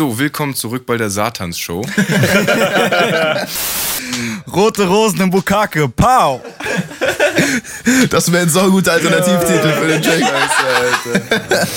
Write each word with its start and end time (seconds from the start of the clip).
So, 0.00 0.18
willkommen 0.18 0.54
zurück 0.54 0.86
bei 0.86 0.96
der 0.96 1.10
Satans-Show. 1.10 1.82
Rote 4.50 4.86
Rosen 4.86 5.20
im 5.20 5.30
Bukake, 5.30 5.86
pow! 5.90 6.40
Das 8.08 8.32
wäre 8.32 8.44
ein 8.44 8.48
so 8.48 8.70
guter 8.70 8.92
Alternativtitel 8.92 9.72
für 9.72 9.88
den 9.88 10.00
Track. 10.00 10.22
Alter. 10.22 11.68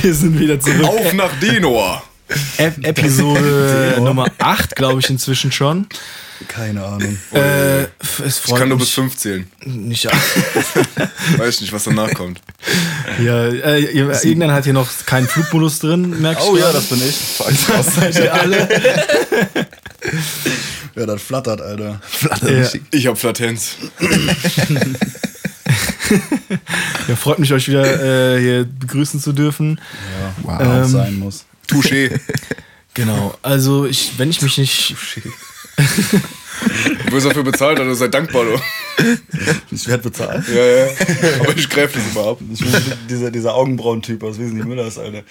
Wir 0.00 0.14
sind 0.14 0.40
wieder 0.40 0.58
zurück. 0.58 0.86
Auf 0.86 1.12
nach 1.12 1.38
Denor! 1.38 2.02
Ep 2.58 2.78
Episode 2.84 3.96
Nummer 3.98 4.26
8, 4.38 4.76
glaube 4.76 5.00
ich, 5.00 5.10
inzwischen 5.10 5.50
schon. 5.52 5.86
Keine 6.48 6.82
Ahnung. 6.84 7.18
Äh, 7.32 7.82
es 8.24 8.40
Ich 8.46 8.54
kann 8.54 8.68
nur 8.70 8.78
mich 8.78 8.86
bis 8.86 8.90
fünf 8.94 9.14
zählen. 9.16 9.46
nicht. 9.66 10.06
Weiß 11.36 11.60
nicht, 11.60 11.70
was 11.72 11.84
danach 11.84 12.14
kommt. 12.14 12.40
Ja, 13.22 13.46
äh, 13.48 13.80
irgendwann 13.82 14.52
hat 14.52 14.64
hier 14.64 14.72
noch 14.72 14.88
keinen 15.04 15.28
Flugmodus 15.28 15.80
drin, 15.80 16.18
merkst 16.20 16.46
Oh 16.48 16.54
du? 16.54 16.60
ja, 16.62 16.72
das 16.72 16.86
bin 16.86 16.98
ich. 17.06 17.16
das 17.68 17.94
seid 17.94 18.14
ihr 18.16 18.32
alle. 18.32 18.68
Ja, 20.96 21.04
das 21.06 21.20
flattert, 21.22 21.60
Alter. 21.60 22.00
Flatter 22.08 22.50
Ja. 22.50 22.60
richtig. 22.60 22.82
Ich 22.90 23.06
hab 23.06 23.18
Flatenz. 23.18 23.76
Ja, 27.08 27.16
freut 27.16 27.38
mich, 27.38 27.52
euch 27.52 27.68
wieder 27.68 28.34
äh, 28.36 28.40
hier 28.40 28.64
begrüßen 28.64 29.20
zu 29.20 29.32
dürfen. 29.32 29.80
Ja, 30.20 30.34
wow. 30.42 30.60
Ähm, 30.84 30.84
sein 30.88 31.18
muss. 31.18 31.44
Touché. 31.70 32.18
Genau, 32.92 33.38
also 33.42 33.86
ich, 33.86 34.18
wenn 34.18 34.30
ich 34.30 34.42
mich 34.42 34.58
nicht. 34.58 34.96
Du 37.06 37.12
wirst 37.12 37.24
dafür 37.26 37.42
bezahlt, 37.42 37.80
also 37.80 37.94
sei 37.94 38.08
dankbar, 38.08 38.44
du. 38.44 38.60
Ich 39.70 39.88
werde 39.88 40.02
bezahlt. 40.02 40.46
Ja, 40.48 40.62
ja. 40.62 40.86
Aber 41.40 41.56
ich 41.56 41.68
greife 41.70 41.98
das 41.98 42.12
immer 42.12 42.26
ab. 42.28 42.38
Ich 42.52 42.60
bin 42.60 42.72
dieser, 43.08 43.30
dieser 43.30 43.54
Augenbrauen-Typ 43.54 44.22
aus 44.22 44.38
Wesentlich 44.38 44.66
Müllers, 44.66 44.98
Alter. 44.98 45.22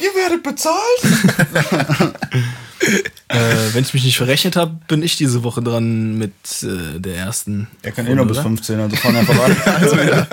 Ihr 0.00 0.14
werdet 0.14 0.42
bezahlt? 0.42 2.14
Äh, 3.28 3.72
wenn 3.72 3.82
ich 3.82 3.92
mich 3.94 4.04
nicht 4.04 4.18
verrechnet 4.18 4.54
habe, 4.54 4.78
bin 4.86 5.02
ich 5.02 5.16
diese 5.16 5.42
Woche 5.42 5.60
dran 5.62 6.16
mit 6.18 6.32
äh, 6.62 7.00
der 7.00 7.16
ersten. 7.16 7.66
Er 7.82 7.90
kann 7.90 8.06
eh 8.06 8.14
noch 8.14 8.26
bis 8.26 8.36
oder? 8.36 8.44
15, 8.44 8.78
also 8.78 8.94
fang 8.96 9.16
einfach 9.16 9.44
an. 9.44 9.56
Also, 9.64 9.96
ja. 9.96 10.26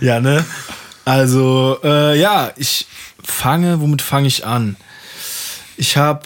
Ja, 0.00 0.20
ne? 0.20 0.44
Also, 1.04 1.78
äh, 1.82 2.18
ja, 2.18 2.52
ich 2.56 2.86
fange, 3.22 3.80
womit 3.80 4.02
fange 4.02 4.28
ich 4.28 4.46
an? 4.46 4.76
Ich 5.76 5.96
habe 5.96 6.22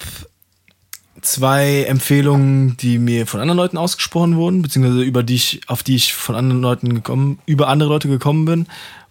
zwei 1.23 1.85
Empfehlungen, 1.85 2.77
die 2.77 2.99
mir 2.99 3.27
von 3.27 3.41
anderen 3.41 3.57
Leuten 3.57 3.77
ausgesprochen 3.79 4.37
wurden, 4.37 4.63
beziehungsweise 4.63 5.03
über 5.03 5.23
die 5.23 5.35
ich, 5.35 5.61
auf 5.67 5.83
die 5.83 5.97
ich 5.97 6.15
von 6.15 6.35
anderen 6.35 6.63
Leuten 6.63 6.95
gekommen, 6.95 7.39
über 7.47 7.69
andere 7.69 7.89
Leute 7.89 8.09
gekommen 8.09 8.45
bin. 8.45 8.67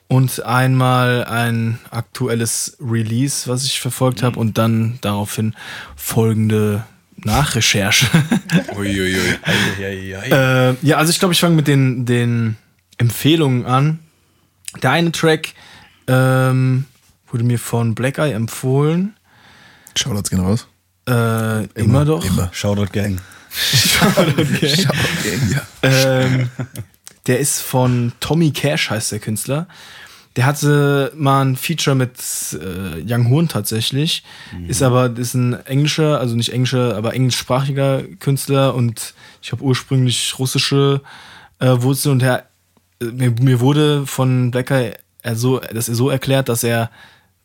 Und 0.08 0.44
einmal 0.46 1.26
ein 1.26 1.80
aktuelles 1.90 2.78
Release, 2.80 3.50
was 3.50 3.66
ich 3.66 3.82
verfolgt 3.82 4.22
habe, 4.22 4.40
und 4.40 4.60
dann 4.60 5.00
daraufhin 5.02 5.56
folgende 5.96 6.84
Nachrecherche. 7.18 8.06
Uiuiui. 8.78 9.40
Äh, 10.32 10.76
ja, 10.84 10.98
also 10.98 11.10
ich 11.10 11.18
glaube, 11.18 11.34
ich 11.34 11.40
fange 11.40 11.56
mit 11.56 11.68
den, 11.68 12.06
den 12.06 12.56
Empfehlungen 13.00 13.66
an. 13.66 14.00
Der 14.82 14.92
eine 14.92 15.12
Track 15.12 15.54
ähm, 16.08 16.86
wurde 17.28 17.44
mir 17.44 17.60
von 17.60 17.96
Black 17.96 18.18
Eye 18.18 18.34
empfohlen. 18.34 19.16
Shoutouts 19.96 20.30
gehen 20.30 20.40
raus. 20.40 20.68
Äh, 21.08 21.66
immer, 21.76 22.06
doch. 22.06 22.26
Immer. 22.26 22.50
Shoutout 22.52 22.92
Gang. 22.92 23.20
okay. 24.18 24.76
Shoutout, 24.76 24.94
ja. 25.54 25.62
ähm, 25.84 26.50
der 27.28 27.40
ist 27.40 27.62
von 27.62 28.12
Tommy 28.20 28.52
Cash, 28.52 28.90
heißt 28.90 29.12
der 29.12 29.20
Künstler. 29.20 29.68
Der 30.36 30.46
hatte 30.46 31.14
mal 31.16 31.46
ein 31.46 31.56
Feature 31.56 31.96
mit 31.96 32.20
äh, 32.54 33.02
Young 33.08 33.30
Horn 33.30 33.48
tatsächlich. 33.48 34.24
Ist 34.68 34.82
aber 34.82 35.18
ist 35.18 35.34
ein 35.34 35.54
englischer, 35.66 36.20
also 36.20 36.36
nicht 36.36 36.52
englischer, 36.52 36.98
aber 36.98 37.14
englischsprachiger 37.14 38.04
Künstler 38.20 38.76
und 38.76 39.14
ich 39.42 39.54
habe 39.54 39.64
ursprünglich 39.64 40.38
russische 40.38 41.02
äh, 41.60 41.68
Wurzeln 41.78 42.14
und 42.14 42.24
er, 42.24 42.48
mir, 43.02 43.32
mir 43.32 43.60
wurde 43.60 44.06
von 44.08 44.52
Black 44.52 44.72
Eye 44.72 44.94
er 45.26 45.36
so, 45.36 45.60
das 45.60 45.88
so 45.88 46.10
erklärt, 46.10 46.50
dass 46.50 46.64
er 46.64 46.92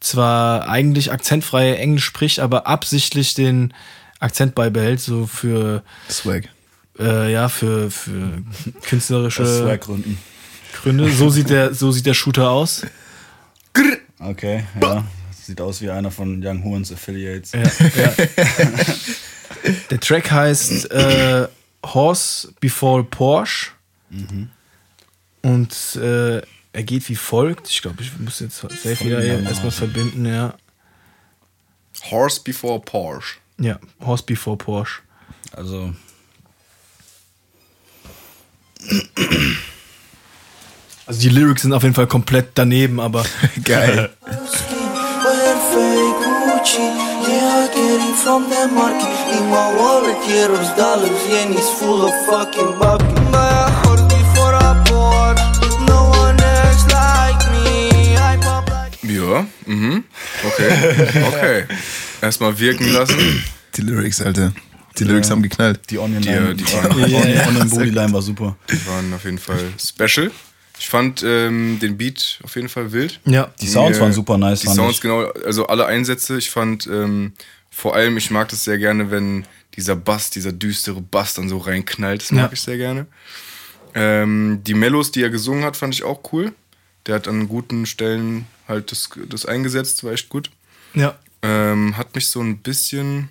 zwar 0.01 0.69
eigentlich 0.69 1.13
akzentfrei 1.13 1.75
Englisch 1.75 2.05
spricht, 2.05 2.39
aber 2.39 2.67
absichtlich 2.67 3.35
den 3.35 3.73
Akzent 4.19 4.55
beibehält, 4.55 5.01
so 5.01 5.27
für 5.27 5.83
Swag. 6.09 6.51
äh, 6.99 7.33
ja, 7.33 7.49
für, 7.49 7.91
für 7.91 8.43
künstlerische 8.83 9.43
Aus 9.43 9.59
zwei 9.61 9.79
Gründen. 9.79 10.19
Gründe. 10.75 11.11
So 11.11 11.31
sieht 11.31 11.49
der, 11.49 11.75
so 11.75 11.91
sieht 11.91 12.05
der 12.07 12.15
Shooter 12.15 12.51
aus. 12.51 12.83
Okay, 14.19 14.65
ja. 14.81 15.05
Sieht 15.43 15.61
aus 15.61 15.81
wie 15.81 15.91
einer 15.91 16.11
von 16.11 16.47
Young 16.47 16.63
Horns 16.63 16.93
Affiliates. 16.93 17.53
Ja, 17.53 17.63
ja. 17.63 18.13
Der 19.91 20.01
Track 20.01 20.31
heißt 20.31 20.91
äh, 20.91 21.49
Horse 21.85 22.53
Before 22.61 23.03
Porsche. 23.05 23.71
Und 25.43 25.97
äh, 25.97 26.43
er 26.73 26.83
geht 26.83 27.09
wie 27.09 27.17
folgt. 27.17 27.69
Ich 27.69 27.83
glaube, 27.83 28.03
ich 28.03 28.19
muss 28.19 28.41
jetzt 28.41 28.59
safe 28.59 29.05
wieder 29.05 29.23
erstmal 29.23 29.73
verbinden, 29.73 30.27
ja. 30.27 30.55
Horse 32.11 32.41
before 32.43 32.81
Porsche. 32.81 33.39
Ja, 33.59 33.79
Horse 34.01 34.25
Before 34.25 34.57
Porsche. 34.57 35.03
Also, 35.53 35.93
Also 41.07 41.21
die 41.23 41.29
Lyrics 41.29 41.63
sind 41.63 41.73
auf 41.73 41.83
jeden 41.83 41.95
Fall 41.95 42.07
komplett 42.07 42.51
daneben, 42.55 43.01
aber 43.01 43.25
Geil. 43.65 44.11
Mhm. 59.71 60.05
Okay. 60.47 60.95
Okay. 61.29 61.65
Erstmal 62.23 62.59
wirken 62.59 62.93
lassen. 62.93 63.43
Die 63.77 63.81
Lyrics, 63.83 64.21
Alter. 64.21 64.53
Die 64.99 65.05
Lyrics 65.05 65.31
haben 65.31 65.43
geknallt. 65.43 65.81
die 65.89 65.99
Onion 65.99 66.21
Die, 66.23 66.29
Line, 66.29 66.55
die 66.55 66.65
die 66.65 66.73
waren- 66.75 66.93
Onion, 66.93 67.41
Onion 67.49 67.71
Booty 67.71 67.91
Line 67.91 68.13
war 68.13 68.21
super. 68.23 68.57
Die 68.71 68.87
waren 68.87 69.13
auf 69.15 69.25
jeden 69.25 69.39
Fall 69.39 69.59
special. 69.79 70.31
Ich 70.79 70.89
fand 70.89 71.23
ähm, 71.23 71.79
den 71.81 71.97
Beat 71.97 72.39
auf 72.43 72.57
jeden 72.57 72.69
Fall 72.69 72.91
wild. 72.93 73.21
ja. 73.27 73.51
Die 73.61 73.67
Sounds 73.69 73.97
Mir- 73.99 74.03
waren 74.05 74.13
super 74.13 74.37
nice, 74.39 74.61
Die 74.61 74.67
Sounds, 74.69 74.97
ich. 74.97 75.01
genau, 75.01 75.27
also 75.47 75.67
alle 75.67 75.87
Einsätze. 75.87 76.37
Ich 76.39 76.51
fand 76.51 76.87
ähm, 76.87 77.33
vor 77.71 77.95
allem, 77.95 78.17
ich 78.17 78.31
mag 78.31 78.49
das 78.49 78.65
sehr 78.65 78.79
gerne, 78.79 79.11
wenn 79.11 79.45
dieser 79.77 79.95
Bass, 79.95 80.31
dieser 80.31 80.53
düstere 80.53 81.01
Bass 81.01 81.35
dann 81.35 81.49
so 81.49 81.59
reinknallt. 81.59 82.23
Das 82.23 82.33
mag 82.33 82.45
Ja. 82.47 82.51
ich 82.53 82.61
sehr 82.61 82.77
gerne. 82.77 83.07
Ähm, 83.95 84.61
die 84.67 84.75
Mellos, 84.75 85.11
die 85.13 85.23
er 85.23 85.31
gesungen 85.31 85.65
hat, 85.65 85.77
fand 85.77 85.95
ich 85.95 86.03
auch 86.03 86.21
cool. 86.33 86.53
Der 87.11 87.17
hat 87.17 87.27
an 87.27 87.49
guten 87.49 87.87
Stellen 87.87 88.47
halt 88.69 88.93
das, 88.93 89.11
das 89.29 89.45
eingesetzt, 89.45 90.05
war 90.05 90.13
echt 90.13 90.29
gut. 90.29 90.49
Ja. 90.95 91.19
Ähm, 91.43 91.97
hat 91.97 92.15
mich 92.15 92.29
so 92.29 92.41
ein 92.41 92.59
bisschen 92.59 93.31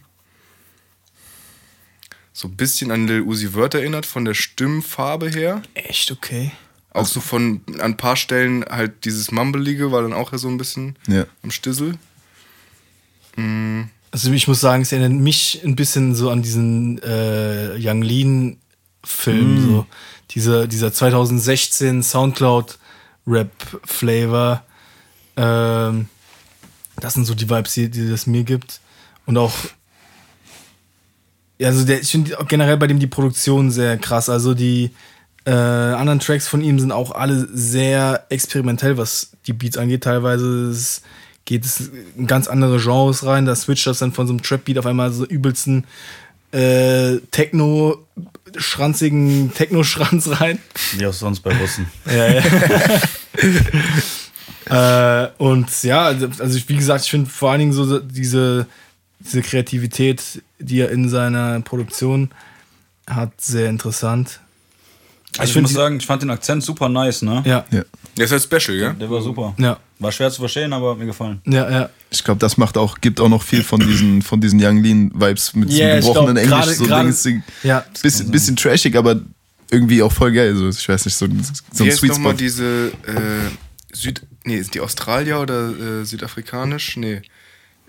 so 2.33 2.49
ein 2.49 2.57
bisschen 2.57 2.91
an 2.91 3.07
Lil 3.07 3.21
Uzi 3.21 3.47
Vert 3.53 3.75
erinnert, 3.75 4.05
von 4.05 4.25
der 4.25 4.33
Stimmfarbe 4.33 5.29
her. 5.29 5.61
Echt 5.75 6.11
okay. 6.11 6.51
Auch 6.91 7.05
so 7.05 7.21
von 7.21 7.61
an 7.75 7.79
ein 7.79 7.95
paar 7.97 8.17
Stellen 8.17 8.65
halt 8.69 9.05
dieses 9.05 9.31
Mumbelige 9.31 9.93
war 9.93 10.01
dann 10.01 10.11
auch 10.11 10.33
so 10.33 10.49
ein 10.49 10.57
bisschen 10.57 10.97
Ja. 11.07 11.25
am 11.41 11.51
Stissel. 11.51 11.93
Also 14.11 14.33
ich 14.33 14.49
muss 14.49 14.59
sagen, 14.59 14.81
es 14.81 14.91
erinnert 14.91 15.13
mich 15.21 15.61
ein 15.63 15.77
bisschen 15.77 16.15
so 16.15 16.29
an 16.31 16.41
diesen 16.41 17.01
äh, 17.01 17.75
Young 17.79 18.01
Lean 18.01 18.57
Film, 19.05 19.61
so 19.65 19.85
diese, 20.31 20.67
dieser 20.67 20.91
2016 20.91 22.03
Soundcloud 22.03 22.77
Rap 23.29 23.51
Flavor. 23.85 24.63
Ähm, 25.37 26.07
das 26.99 27.13
sind 27.13 27.25
so 27.25 27.35
die 27.35 27.49
Vibes, 27.49 27.73
die, 27.73 27.89
die 27.89 28.09
das 28.09 28.27
mir 28.27 28.43
gibt. 28.43 28.81
Und 29.25 29.37
auch 29.37 29.53
also 31.61 31.85
der, 31.85 32.01
ich 32.01 32.09
finde 32.09 32.37
generell 32.47 32.77
bei 32.77 32.87
dem 32.87 32.99
die 32.99 33.07
Produktion 33.07 33.71
sehr 33.71 33.97
krass. 33.97 34.29
Also 34.29 34.53
die 34.53 34.91
äh, 35.45 35.51
anderen 35.51 36.19
Tracks 36.19 36.47
von 36.47 36.61
ihm 36.61 36.79
sind 36.79 36.91
auch 36.91 37.11
alle 37.11 37.47
sehr 37.51 38.25
experimentell, 38.29 38.97
was 38.97 39.31
die 39.45 39.53
Beats 39.53 39.77
angeht. 39.77 40.03
Teilweise 40.03 40.69
ist, 40.69 41.01
geht 41.45 41.65
es 41.65 41.91
in 42.17 42.27
ganz 42.27 42.47
andere 42.47 42.79
Genres 42.79 43.25
rein. 43.25 43.45
Da 43.45 43.55
switcht 43.55 43.87
das 43.87 43.99
dann 43.99 44.13
von 44.13 44.27
so 44.27 44.33
einem 44.33 44.41
Trap-Beat 44.41 44.77
auf 44.77 44.85
einmal 44.85 45.11
so 45.11 45.25
übelsten 45.25 45.85
äh, 46.51 47.17
Techno, 47.31 48.05
schranzigen 48.57 49.53
Techno-Schranz 49.53 50.39
rein. 50.39 50.59
Wie 50.97 51.05
auch 51.05 51.13
sonst 51.13 51.41
bei 51.41 51.55
Russen. 51.55 51.87
Ja, 52.05 52.27
ja. 54.69 55.25
äh, 55.25 55.31
und 55.37 55.83
ja, 55.83 56.05
also 56.05 56.57
ich, 56.57 56.67
wie 56.69 56.75
gesagt, 56.75 57.05
ich 57.05 57.11
finde 57.11 57.29
vor 57.29 57.51
allen 57.51 57.59
Dingen 57.59 57.73
so 57.73 57.99
diese, 57.99 58.67
diese 59.19 59.41
Kreativität, 59.41 60.41
die 60.59 60.79
er 60.79 60.89
in 60.91 61.09
seiner 61.09 61.61
Produktion 61.61 62.31
hat, 63.07 63.39
sehr 63.39 63.69
interessant. 63.69 64.39
Also 65.37 65.49
ich, 65.49 65.53
find 65.53 65.63
muss 65.63 65.73
sagen, 65.73 65.97
ich 65.97 66.05
fand 66.05 66.21
den 66.23 66.29
Akzent 66.31 66.63
super 66.63 66.89
nice, 66.89 67.21
ne? 67.21 67.43
Ja, 67.45 67.65
Ja. 67.71 67.83
Der 68.17 68.25
ist 68.25 68.31
halt 68.31 68.43
special, 68.43 68.77
ja? 68.77 68.93
Der 68.93 69.09
war 69.09 69.21
super. 69.21 69.53
ja, 69.57 69.77
War 69.99 70.11
schwer 70.11 70.29
zu 70.31 70.41
verstehen, 70.41 70.73
aber 70.73 70.91
hat 70.91 70.97
mir 70.97 71.05
gefallen. 71.05 71.39
ja, 71.45 71.69
ja. 71.69 71.89
Ich 72.09 72.23
glaube, 72.23 72.39
das 72.39 72.57
macht 72.57 72.75
auch, 72.77 72.99
gibt 72.99 73.19
auch 73.21 73.29
noch 73.29 73.43
viel 73.43 73.63
von 73.63 73.79
diesen, 73.79 74.21
von 74.23 74.41
diesen 74.41 74.59
Young 74.61 74.81
Lean 74.83 75.11
Vibes 75.13 75.53
mit 75.55 75.69
diesem 75.69 75.87
ich 75.87 75.95
gebrochenen 76.05 76.35
glaub, 76.35 76.59
Englisch. 76.61 76.77
gerade- 76.77 76.99
so 76.99 77.03
Dings, 77.03 77.23
Ding. 77.23 77.43
Ja, 77.63 77.85
bisschen, 78.01 78.31
bisschen 78.31 78.55
trashig, 78.55 78.95
aber 78.97 79.21
irgendwie 79.71 80.01
auch 80.01 80.11
voll 80.11 80.31
geil. 80.31 80.55
So, 80.55 80.67
ich 80.69 80.89
weiß 80.89 81.05
nicht, 81.05 81.15
so, 81.15 81.27
so 81.71 81.85
Wie 81.85 81.91
ein 81.91 81.95
Sweet 81.95 82.15
Spot. 82.15 82.33
diese 82.33 82.87
äh, 83.05 83.93
Süd... 83.93 84.21
Nee, 84.43 84.61
sind 84.63 84.73
die 84.73 84.81
Australier 84.81 85.39
oder 85.39 85.69
äh, 86.01 86.05
südafrikanisch? 86.05 86.97
Nee. 86.97 87.21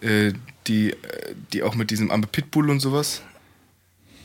Äh, 0.02 0.34
die, 0.66 0.90
äh, 0.90 0.96
die 1.52 1.62
auch 1.62 1.74
mit 1.74 1.90
diesem 1.90 2.10
Ambe 2.10 2.26
Pitbull 2.26 2.68
und 2.70 2.80
sowas. 2.80 3.22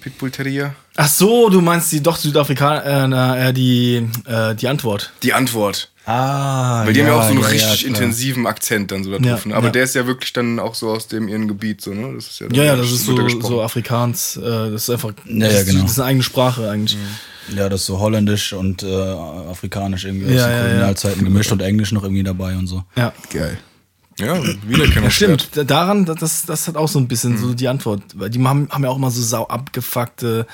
Pitbull 0.05 0.29
Terrier. 0.29 0.75
Ach 0.97 1.07
so, 1.09 1.49
du 1.49 1.61
meinst 1.61 1.91
die 1.91 2.01
doch 2.03 2.15
Südafrikaner, 2.15 2.85
äh, 2.85 3.07
na, 3.07 3.47
äh, 3.47 3.53
die, 3.53 4.07
äh, 4.27 4.53
die 4.53 4.67
Antwort. 4.67 5.11
Die 5.23 5.33
Antwort. 5.33 5.89
Ah, 6.05 6.85
Weil 6.85 6.93
die 6.93 6.99
haben 7.01 7.07
ja 7.07 7.13
auch 7.15 7.23
so 7.23 7.29
einen 7.31 7.43
richtig 7.43 7.87
intensiven 7.87 8.45
Akzent 8.45 8.91
dann 8.91 9.03
so 9.03 9.09
da 9.09 9.17
Ja, 9.17 9.31
drauf. 9.33 9.47
ne? 9.47 9.55
Aber 9.55 9.65
ja. 9.65 9.71
der 9.71 9.83
ist 9.85 9.95
ja 9.95 10.05
wirklich 10.05 10.31
dann 10.31 10.59
auch 10.59 10.75
so 10.75 10.91
aus 10.91 11.07
dem 11.07 11.27
ihren 11.27 11.47
Gebiet, 11.47 11.81
so, 11.81 11.91
ne? 11.95 12.13
Das 12.13 12.27
ist 12.27 12.39
ja, 12.39 12.45
Ja, 12.51 12.63
ja, 12.65 12.75
das 12.75 12.91
ist 12.91 13.05
so, 13.07 13.29
so 13.39 13.63
Afrikaans, 13.63 14.37
äh, 14.37 14.41
das 14.43 14.83
ist 14.83 14.89
einfach, 14.91 15.13
Ja, 15.25 15.47
ja, 15.47 15.63
genau. 15.63 15.81
das 15.81 15.91
ist 15.93 15.99
eine 15.99 16.09
eigene 16.09 16.23
Sprache 16.23 16.69
eigentlich. 16.69 16.99
Ja, 17.55 17.67
das 17.67 17.79
ist 17.81 17.87
so 17.87 17.97
holländisch 17.99 18.53
und 18.53 18.83
äh, 18.83 18.85
afrikanisch 18.85 20.05
irgendwie 20.05 20.35
Ja, 20.35 20.41
aus 20.41 20.43
den 20.43 20.51
ja, 20.51 20.57
ja. 20.57 20.63
Kolonialzeiten 20.67 21.23
gemischt 21.23 21.51
und 21.51 21.61
Englisch 21.63 21.91
noch 21.91 22.03
irgendwie 22.03 22.23
dabei 22.23 22.55
und 22.55 22.67
so. 22.67 22.83
Ja. 22.95 23.11
Geil. 23.33 23.57
Ja, 24.17 24.41
Wiedererkennungswert. 24.44 25.03
Ja, 25.03 25.09
stimmt. 25.12 25.50
Da- 25.56 25.63
Daran, 25.63 26.06
das, 26.06 26.45
das 26.45 26.67
hat 26.67 26.77
auch 26.77 26.88
so 26.88 27.00
ein 27.00 27.07
bisschen 27.07 27.38
so 27.38 27.53
die 27.53 27.67
Antwort. 27.67 28.01
Weil 28.15 28.29
die 28.29 28.41
haben, 28.44 28.67
haben 28.71 28.83
ja 28.83 28.89
auch 28.89 28.95
immer 28.97 29.12
so 29.12 29.21
sau 29.21 29.45
abgefuckte 29.47 30.45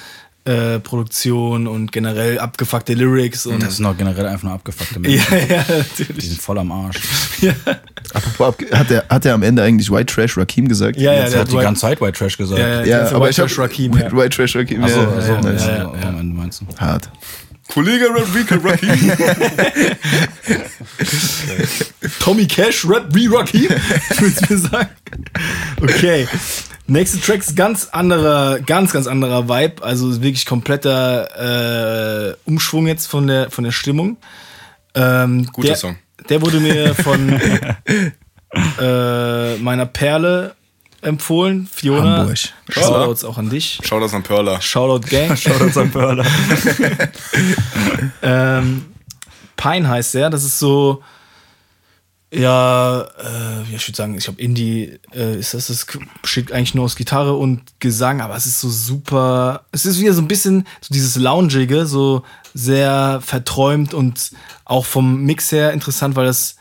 äh, 0.46 0.80
Produktion 0.80 1.68
und 1.68 1.92
generell 1.92 2.40
abgefuckte 2.40 2.96
Lyrics 2.96 3.46
und. 3.46 3.62
Das 3.62 3.78
sind 3.78 3.86
auch 3.86 3.96
generell 3.96 4.26
einfach 4.26 4.46
nur 4.46 4.54
abgefuckte 4.54 4.96
ja, 4.96 5.00
Menschen. 5.02 5.38
ja, 5.38 5.64
Die 5.64 5.74
natürlich. 6.02 6.30
sind 6.30 6.42
voll 6.42 6.58
am 6.58 6.72
Arsch. 6.72 6.98
Apropos, 8.14 8.48
abge- 8.56 8.72
hat 8.76 8.90
er, 8.90 9.06
hat 9.08 9.26
er 9.26 9.36
am 9.36 9.44
Ende 9.44 9.62
eigentlich 9.62 9.92
White 9.92 10.12
Trash 10.12 10.36
Rakim 10.38 10.68
gesagt? 10.68 10.98
Ja, 11.00 11.14
ja, 11.14 11.30
der 11.30 11.40
hat 11.42 11.48
die 11.50 11.54
White- 11.54 11.64
ganze 11.64 11.82
Zeit 11.82 12.02
White 12.02 12.18
Trash 12.18 12.38
gesagt. 12.38 12.60
Ja, 12.60 12.68
ja, 12.68 12.76
Ja, 12.80 12.84
der 13.04 13.08
aber 13.16 13.26
White 13.26 13.30
ich 13.30 13.40
hab, 13.40 13.48
Trash 13.48 13.60
Rakim, 13.60 13.94
White, 13.94 14.06
ja. 14.06 14.18
White 14.18 14.36
Trash 14.36 14.56
Rakim. 14.56 14.84
Achso, 14.84 15.00
ja, 15.02 15.08
also, 15.10 15.32
ja, 15.34 15.42
nice. 15.42 15.46
also, 15.62 15.68
ja, 15.70 15.78
ja. 16.02 16.10
am 16.10 16.20
Ende 16.20 16.36
meinst 16.36 16.62
du. 16.62 16.66
Hart. 16.80 17.10
Kollege 17.74 18.08
Rodrigo 18.08 18.56
Rakim. 18.56 19.00
Tommy 22.20 22.46
Cash, 22.46 22.86
Rap 22.86 23.06
wie 23.14 23.28
Rocky, 23.28 23.70
würdest 24.18 24.50
du 24.50 24.54
mir 24.54 24.60
sagen? 24.60 24.90
Okay. 25.82 26.28
Nächste 26.88 27.22
Track 27.22 27.40
ist 27.40 27.56
ganz 27.56 27.88
anderer, 27.92 28.60
ganz, 28.60 28.92
ganz 28.92 29.08
anderer 29.08 29.48
Vibe. 29.48 29.84
Also 29.84 30.10
ist 30.10 30.22
wirklich 30.22 30.46
kompletter 30.46 32.32
äh, 32.32 32.36
Umschwung 32.44 32.88
jetzt 32.88 33.08
von 33.08 33.28
der, 33.28 33.50
von 33.50 33.64
der 33.64 33.72
Stimmung. 33.72 34.18
Ähm, 34.94 35.46
Guter 35.54 35.70
der, 35.70 35.78
Song. 35.78 35.96
Der 36.28 36.42
wurde 36.42 36.60
mir 36.60 36.94
von 36.94 37.30
äh, 38.80 39.56
meiner 39.56 39.86
Perle 39.86 40.56
empfohlen, 41.02 41.68
Fiona. 41.72 42.20
Hamburg. 42.20 42.38
Shoutouts 42.70 43.24
auch 43.24 43.38
an 43.38 43.50
dich. 43.50 43.80
Das 43.84 44.14
an 44.14 44.24
Perla. 44.24 44.62
Shoutout 44.62 45.08
Gang. 45.08 45.36
Shoutouts 45.38 45.78
an 45.78 45.92
Perla. 45.92 46.26
Ähm, 48.24 48.86
Pine 49.58 49.88
heißt 49.88 50.14
der. 50.16 50.30
Das 50.30 50.44
ist 50.44 50.60
so, 50.60 51.04
ja, 52.34 53.02
äh, 53.02 53.76
ich 53.76 53.88
würde 53.88 53.98
sagen, 53.98 54.18
ich 54.18 54.24
glaube, 54.24 54.42
Indie 54.42 55.00
äh, 55.14 55.38
ist 55.38 55.54
das. 55.54 55.68
Das 55.68 55.86
besteht 56.22 56.52
eigentlich 56.52 56.76
nur 56.76 56.86
aus 56.86 56.96
Gitarre 56.96 57.34
und 57.34 57.62
Gesang, 57.80 58.22
aber 58.22 58.36
es 58.36 58.46
ist 58.46 58.62
so 58.62 58.70
super. 58.70 59.66
Es 59.72 59.86
ist 59.86 60.00
wieder 60.00 60.14
so 60.14 60.22
ein 60.22 60.28
bisschen 60.28 60.66
so 60.82 60.94
dieses 60.94 61.18
Loungige, 61.18 61.86
so 61.86 62.24
sehr 62.54 63.22
verträumt 63.24 63.94
und 63.94 64.32
auch 64.66 64.86
vom 64.86 65.24
Mix 65.24 65.52
her 65.52 65.74
interessant, 65.74 66.16
weil 66.16 66.26
das 66.26 66.56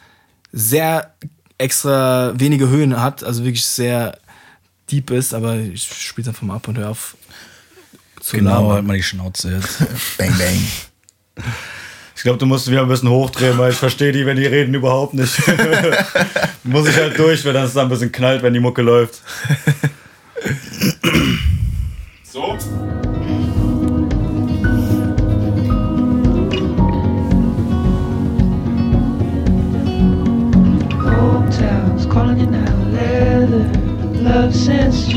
sehr 0.53 1.15
extra 1.57 2.33
wenige 2.37 2.69
Höhen 2.69 3.01
hat, 3.01 3.23
also 3.23 3.45
wirklich 3.45 3.65
sehr 3.65 4.19
deep 4.91 5.11
ist, 5.11 5.33
aber 5.35 5.57
ich 5.57 5.83
spiele 5.83 6.29
einfach 6.29 6.43
mal 6.43 6.57
ab 6.57 6.69
und 6.69 6.79
hör 6.79 6.91
auf. 6.91 7.17
zu 8.21 8.37
Genau, 8.37 8.51
labern. 8.51 8.73
halt 8.73 8.87
mal 8.87 8.97
die 8.97 9.03
Schnauze 9.03 9.53
jetzt. 9.55 9.79
Bang, 10.19 10.37
bang. 10.39 11.45
Ich 12.17 12.23
glaube, 12.23 12.39
du 12.39 12.45
musst 12.47 12.71
wieder 12.71 12.83
ein 12.83 12.89
bisschen 12.89 13.09
hochdrehen, 13.09 13.57
weil 13.57 13.73
ich 13.73 13.79
verstehe 13.79 14.13
die, 14.13 14.27
wenn 14.27 14.37
die 14.37 14.45
reden, 14.47 14.75
überhaupt 14.75 15.15
nicht. 15.15 15.41
Muss 16.65 16.87
ich 16.89 16.97
halt 16.97 17.19
durch, 17.19 17.45
wenn 17.47 17.55
das 17.55 17.73
dann 17.73 17.87
ein 17.87 17.89
bisschen 17.89 18.13
knallt, 18.13 18.43
wenn 18.43 18.53
die 18.53 18.61
Mucke 18.61 18.83
läuft. 18.83 19.23
So? 22.25 22.59
Hotels 31.03 32.07
calling 32.07 32.39
you 32.39 32.47
now, 32.47 32.85
leather. 32.93 33.80
Das 34.33 34.55
ist 34.55 35.11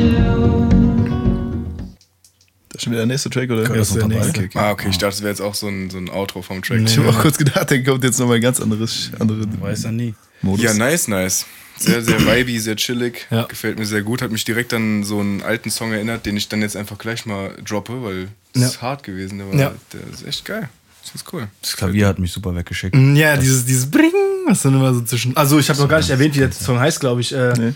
schon 2.83 2.92
wieder 2.94 3.01
der 3.01 3.06
nächste 3.06 3.30
Track, 3.30 3.51
oder? 3.51 3.63
Das 3.65 3.89
ist 3.92 3.95
der 3.98 4.07
nächste. 4.07 4.30
Okay, 4.30 4.45
okay. 4.45 4.57
Ah, 4.57 4.71
okay, 4.71 4.88
ich 4.89 4.98
dachte, 4.98 5.12
das 5.15 5.21
wäre 5.21 5.30
jetzt 5.30 5.42
auch 5.42 5.54
so 5.54 5.68
ein, 5.68 5.92
so 5.92 6.00
ein 6.00 6.10
Outro 6.10 6.42
vom 6.42 6.63
Track. 6.63 6.81
Ich 6.83 6.98
habe 6.98 7.10
auch 7.10 7.19
kurz 7.19 7.38
gedacht, 7.38 7.69
der 7.69 7.83
kommt 7.83 8.04
jetzt 8.04 8.19
nochmal 8.19 8.38
ein 8.38 8.42
ganz 8.42 8.60
anderes 8.60 9.12
andere 9.19 9.42
Weiß 9.62 9.83
ja 9.83 9.92
nie. 9.92 10.15
Modus. 10.42 10.63
Ja, 10.65 10.74
nice, 10.74 11.07
nice. 11.07 11.45
Sehr, 11.77 12.01
sehr 12.01 12.19
vibey, 12.25 12.57
sehr 12.60 12.75
chillig. 12.75 13.27
Ja. 13.30 13.44
Gefällt 13.44 13.77
mir 13.77 13.86
sehr 13.86 14.01
gut. 14.01 14.24
Hat 14.24 14.31
mich 14.31 14.45
direkt 14.45 14.74
an 14.74 15.04
so 15.04 15.19
einen 15.19 15.44
alten 15.44 15.69
Song 15.69 15.92
erinnert, 15.94 16.25
den 16.25 16.36
ich 16.36 16.50
dann 16.50 16.62
jetzt 16.63 16.75
einfach 16.75 16.98
gleich 16.98 17.27
mal 17.27 17.51
droppe, 17.63 18.04
weil 18.04 18.30
es 18.56 18.62
Ja. 18.62 18.68
ist 18.68 18.81
hart 18.81 19.04
gewesen. 19.04 19.38
Der, 19.38 19.48
war, 19.48 19.56
Ja. 19.56 19.71
der 19.94 20.00
ist 20.12 20.25
echt 20.25 20.44
geil. 20.45 20.69
Das 21.04 21.13
ist 21.16 21.31
cool. 21.33 21.48
Das 21.62 21.75
Klavier 21.77 22.07
hat 22.07 22.18
mich 22.18 22.31
super 22.31 22.56
weggeschickt. 22.56 22.95
Ja, 23.16 23.38
dieses, 23.38 23.66
dieses 23.66 23.89
Bring, 23.92 24.12
was 24.48 24.63
dann 24.63 24.74
immer 24.74 24.92
so 24.94 25.01
zwischen. 25.01 25.36
Also, 25.38 25.59
ich 25.59 25.69
habe 25.69 25.80
noch 25.80 25.88
gar 25.89 25.98
nicht 25.98 26.09
erwähnt, 26.09 26.33
wie 26.36 26.39
der 26.39 26.51
Song 26.51 26.80
heißt, 26.80 27.00
glaube 27.00 27.21
ich. 27.21 27.31
Äh, 27.33 27.54
Nee. 27.57 27.74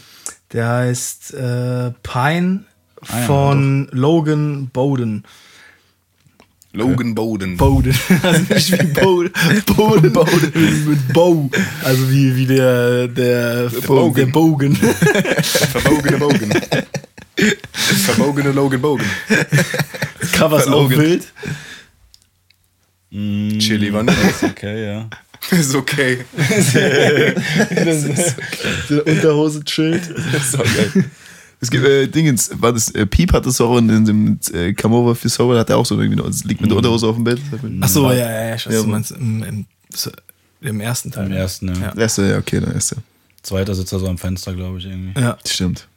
Der 0.54 0.68
heißt 0.70 1.34
äh, 1.34 1.92
Pine 2.04 2.66
Ah 3.02 3.20
ja, 3.20 3.26
von 3.26 3.88
Logan 3.92 4.70
Bowden. 4.74 5.24
Logan 6.74 7.16
Bowden. 7.16 7.58
Bowden. 7.58 7.94
Also 8.24 8.54
nicht 8.54 8.72
wie 8.72 8.86
Bowden. 8.88 9.34
Bowden. 9.76 10.14
Bowden. 10.14 10.90
Mit 10.90 11.14
Bow. 11.14 11.50
Also 11.84 12.10
wie, 12.10 12.36
wie 12.36 12.46
der, 12.46 13.08
der, 13.08 13.70
Bogen. 13.86 14.16
der 14.16 14.26
Bogen. 14.28 14.76
Verbogene 14.76 16.18
Bogen. 16.18 16.52
Verbogene 17.74 18.52
Logan 18.52 18.82
Bogen. 18.82 19.06
Das 20.20 20.32
Cover 20.32 20.60
ist 20.60 20.68
auch 20.68 20.90
Logan. 20.90 21.00
wild. 21.00 21.34
Chili 23.60 23.94
Vanille. 23.94 24.18
Okay, 24.44 24.86
ja. 24.86 25.10
ist 25.52 25.76
okay. 25.76 26.26
Die 28.90 29.02
Unterhose 29.12 29.64
chillt. 29.64 30.04
So 30.52 30.58
geil. 30.60 31.06
Es 31.60 31.72
gibt 31.72 31.86
äh, 31.86 32.08
Dingens, 32.08 32.52
war 32.62 32.72
das, 32.74 32.92
äh, 32.92 33.06
Piep 33.08 33.34
hat 33.34 33.46
das 33.46 33.60
auch 33.62 33.78
in, 33.78 33.90
in 33.90 34.06
dem 34.06 34.40
äh, 34.54 34.74
Come 34.74 34.96
Over 34.96 35.16
for 35.16 35.30
Soul, 35.30 35.58
hat 35.58 35.70
er 35.72 35.78
auch 35.78 35.86
so 35.86 36.00
irgendwie, 36.00 36.16
noch- 36.22 36.28
es 36.30 36.44
liegt 36.44 36.62
mit 36.62 36.70
der 36.70 36.78
Unterhose 36.78 37.08
auf 37.08 37.16
dem 37.16 37.24
Bett. 37.24 37.40
Achso, 37.82 38.12
ja, 38.12 38.18
ja, 38.50 38.56
ich 38.56 38.66
weiß, 38.68 38.74
Ja, 38.74 38.82
du 38.84 38.88
meinst. 38.88 39.12
Im, 39.12 39.44
im, 39.44 39.66
im 40.62 40.80
ersten 40.82 41.12
Teil. 41.12 41.26
Im 41.26 41.32
ersten, 41.32 41.68
ja. 41.70 41.82
Ja. 41.82 41.94
Erste, 41.98 42.28
ja, 42.30 42.38
okay, 42.38 42.60
dann 42.60 42.74
erste. 42.74 42.98
Zweiter 43.42 43.74
sitzt 43.74 43.92
er 43.92 44.00
so 44.00 44.08
am 44.08 44.18
Fenster, 44.20 44.54
glaube 44.54 44.78
ich, 44.78 44.86
irgendwie. 44.86 45.20
Ja. 45.20 45.38
Stimmt. 45.48 45.88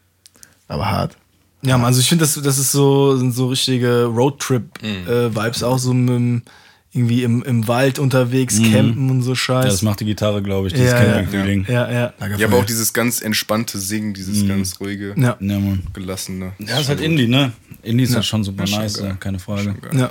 Aber 0.68 0.90
hart. 0.90 1.16
Ja, 1.62 1.76
Mann, 1.76 1.88
also 1.88 2.00
ich 2.00 2.08
finde, 2.08 2.24
das, 2.24 2.40
das 2.40 2.56
ist 2.58 2.72
so, 2.72 3.18
sind 3.18 3.32
so 3.34 3.48
richtige 3.48 4.04
Roadtrip-Vibes, 4.04 5.62
auch 5.62 5.78
so 5.78 5.92
mit, 5.92 6.08
dem- 6.08 6.42
irgendwie 6.92 7.22
im, 7.22 7.42
im 7.44 7.68
Wald 7.68 7.98
unterwegs, 8.00 8.60
campen 8.60 9.10
und 9.10 9.22
so 9.22 9.36
Scheiß. 9.36 9.64
Ja, 9.64 9.70
das 9.70 9.82
macht 9.82 10.00
die 10.00 10.04
Gitarre, 10.06 10.42
glaube 10.42 10.66
ich, 10.66 10.72
dieses 10.74 10.90
Ja, 10.90 11.00
ja. 11.04 11.12
Camping-Feeling. 11.22 11.66
ja, 11.68 11.90
ja. 11.90 12.12
Ja, 12.36 12.46
aber 12.48 12.56
auch 12.58 12.64
dieses 12.64 12.92
ganz 12.92 13.22
entspannte 13.22 13.78
Singen, 13.78 14.12
dieses 14.12 14.46
ganz 14.48 14.80
ruhige, 14.80 15.14
Ja, 15.16 15.36
Ja, 15.40 15.58
gelassene. 15.92 16.52
Ja, 16.58 16.80
ist 16.80 16.88
halt 16.88 17.00
Indie, 17.00 17.28
ne? 17.28 17.52
Indie 17.82 18.04
ist 18.04 18.10
Ja. 18.10 18.16
halt 18.16 18.26
schon 18.26 18.42
super 18.42 18.64
Ja, 18.64 18.80
nice, 18.80 18.98
ja, 19.00 19.12
keine 19.14 19.38
Frage. 19.38 19.74
ja. 19.92 20.10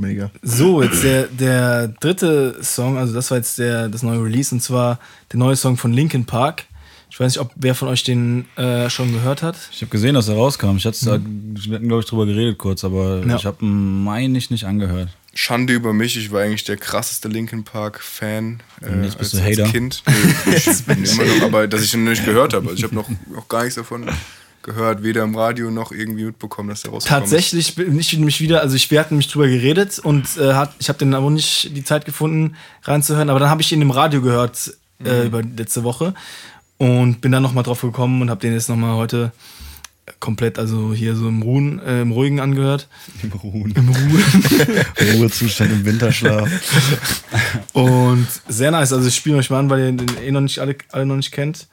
Mega. 0.00 0.30
So, 0.42 0.80
jetzt 0.82 1.02
der, 1.02 1.24
der 1.26 1.88
dritte 1.88 2.56
Song, 2.62 2.96
also 2.96 3.12
das 3.12 3.30
war 3.32 3.38
jetzt 3.38 3.58
der, 3.58 3.88
das 3.88 4.02
neue 4.04 4.22
Release, 4.22 4.54
und 4.54 4.60
zwar 4.62 5.00
der 5.32 5.40
neue 5.40 5.56
Song 5.56 5.76
von 5.76 5.92
Linkin 5.92 6.24
Park. 6.24 6.64
Ich 7.10 7.18
weiß 7.18 7.32
nicht, 7.32 7.40
ob 7.40 7.50
wer 7.56 7.74
von 7.74 7.88
euch 7.88 8.04
den 8.04 8.44
äh, 8.56 8.88
schon 8.90 9.12
gehört 9.12 9.42
hat. 9.42 9.56
Ich 9.72 9.80
habe 9.80 9.90
gesehen, 9.90 10.14
dass 10.14 10.28
er 10.28 10.34
rauskam. 10.36 10.76
Ich 10.76 10.84
hatte, 10.86 11.06
wir 11.06 11.76
hatten, 11.76 11.88
glaube 11.88 12.02
ich, 12.02 12.08
drüber 12.08 12.26
geredet 12.26 12.58
kurz, 12.58 12.84
aber 12.84 13.24
Ja. 13.26 13.36
ich 13.36 13.46
habe 13.46 13.64
meine 13.64 14.36
ich 14.38 14.50
nicht 14.50 14.64
angehört. 14.64 15.08
Schande 15.34 15.72
über 15.72 15.92
mich, 15.92 16.16
ich 16.16 16.32
war 16.32 16.42
eigentlich 16.42 16.64
der 16.64 16.76
krasseste 16.76 17.28
Linkin 17.28 17.62
Park 17.64 18.00
Fan 18.00 18.60
äh, 18.82 19.04
jetzt 19.04 19.18
bist 19.18 19.34
als, 19.34 19.42
du 19.44 19.50
Hater? 19.50 19.62
als 19.64 19.72
Kind. 19.72 20.02
Nee, 20.06 20.54
ich 20.56 20.64
bin 20.86 21.04
immer 21.04 21.24
noch, 21.24 21.42
aber 21.42 21.68
dass 21.68 21.82
ich 21.82 21.94
ihn 21.94 22.04
noch 22.04 22.10
nicht 22.10 22.24
gehört 22.24 22.54
habe. 22.54 22.66
Also 22.70 22.76
ich 22.78 22.82
habe 22.84 22.94
noch, 22.94 23.08
noch 23.32 23.46
gar 23.48 23.60
nichts 23.62 23.76
davon 23.76 24.08
gehört, 24.62 25.02
weder 25.02 25.22
im 25.22 25.36
Radio 25.36 25.70
noch 25.70 25.92
irgendwie 25.92 26.24
mitbekommen, 26.24 26.68
dass 26.68 26.82
der 26.82 26.90
rausgekommen 26.90 27.22
Tatsächlich 27.22 27.74
bin 27.76 27.98
ich 27.98 28.18
mich 28.18 28.40
wieder, 28.40 28.60
also 28.62 28.74
ich, 28.74 28.90
wir 28.90 28.98
hatten 29.00 29.16
mich 29.16 29.28
drüber 29.28 29.46
geredet 29.48 29.98
und 30.00 30.26
äh, 30.38 30.54
hat, 30.54 30.74
ich 30.80 30.88
habe 30.88 30.98
den 30.98 31.14
aber 31.14 31.30
nicht 31.30 31.74
die 31.76 31.84
Zeit 31.84 32.04
gefunden 32.04 32.56
reinzuhören, 32.82 33.30
aber 33.30 33.38
dann 33.38 33.48
habe 33.50 33.62
ich 33.62 33.70
ihn 33.72 33.80
im 33.80 33.92
Radio 33.92 34.20
gehört 34.20 34.72
äh, 35.04 35.26
über 35.26 35.42
letzte 35.42 35.84
Woche 35.84 36.14
und 36.78 37.20
bin 37.20 37.32
dann 37.32 37.42
nochmal 37.42 37.64
drauf 37.64 37.82
gekommen 37.82 38.22
und 38.22 38.30
habe 38.30 38.40
den 38.40 38.52
jetzt 38.52 38.68
nochmal 38.68 38.96
heute 38.96 39.32
komplett, 40.20 40.58
also 40.58 40.94
hier 40.94 41.14
so 41.14 41.28
im 41.28 41.42
Ruhen, 41.42 41.80
äh, 41.80 42.02
im 42.02 42.12
Ruhigen 42.12 42.40
angehört. 42.40 42.88
Im 43.22 43.32
Ruhen. 43.32 43.72
Im 43.72 43.88
Ruhen. 43.88 44.24
Ruhezustand 45.14 45.70
im 45.72 45.84
Winterschlaf. 45.84 46.48
Und 47.72 48.26
sehr 48.48 48.70
nice. 48.70 48.92
Also 48.92 49.08
ich 49.08 49.14
spiele 49.14 49.36
euch 49.36 49.50
mal 49.50 49.58
an, 49.58 49.70
weil 49.70 49.80
ihr 49.80 49.92
den 49.92 50.08
eh 50.22 50.30
noch 50.30 50.40
nicht 50.40 50.58
alle, 50.60 50.76
alle 50.90 51.06
noch 51.06 51.16
nicht 51.16 51.32
kennt. 51.32 51.66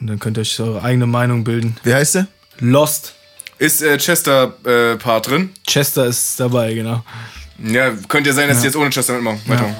Und 0.00 0.08
dann 0.08 0.18
könnt 0.18 0.36
ihr 0.38 0.42
euch 0.42 0.58
eure 0.60 0.82
eigene 0.82 1.06
Meinung 1.06 1.44
bilden. 1.44 1.76
Wie 1.84 1.94
heißt 1.94 2.16
der? 2.16 2.26
Lost. 2.58 3.14
Ist 3.58 3.82
äh, 3.82 3.96
Chester 3.96 4.54
äh, 4.64 4.96
Part 4.96 5.28
drin? 5.28 5.50
Chester 5.66 6.06
ist 6.06 6.38
dabei, 6.38 6.74
genau. 6.74 7.02
Ja, 7.64 7.90
könnte 8.08 8.30
ja 8.30 8.34
sein, 8.34 8.48
dass 8.48 8.60
sie 8.60 8.66
jetzt 8.66 8.76
ohne 8.76 8.90
Chester 8.90 9.14
mitmachen. 9.14 9.40
Weitermachen. 9.46 9.76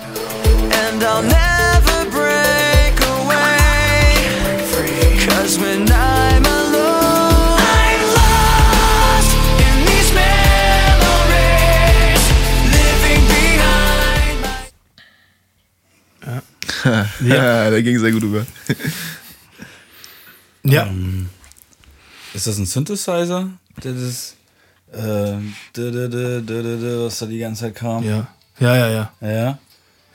And 0.95 1.03
I'll 1.03 1.23
never 1.23 1.46
Ja, 17.21 17.71
der 17.71 17.83
ging 17.83 17.99
sehr 17.99 18.13
gut 18.13 18.23
über. 18.23 18.47
Ja. 20.69 20.89
Ist 22.35 22.47
das 22.49 22.59
ein 22.59 22.67
Synthesizer? 22.67 23.51
Der 23.85 23.93
das. 23.93 24.35
Äh, 24.93 25.39
dä, 25.77 25.91
dä, 26.09 27.05
was 27.05 27.19
da 27.21 27.27
die 27.27 27.39
ganze 27.39 27.63
Zeit 27.67 27.75
kam? 27.77 28.03
Ja. 28.03 28.27
Ja, 28.59 28.75
ja, 28.77 28.89
ja. 28.91 29.13
Ja. 29.21 29.29
ja. 29.39 29.59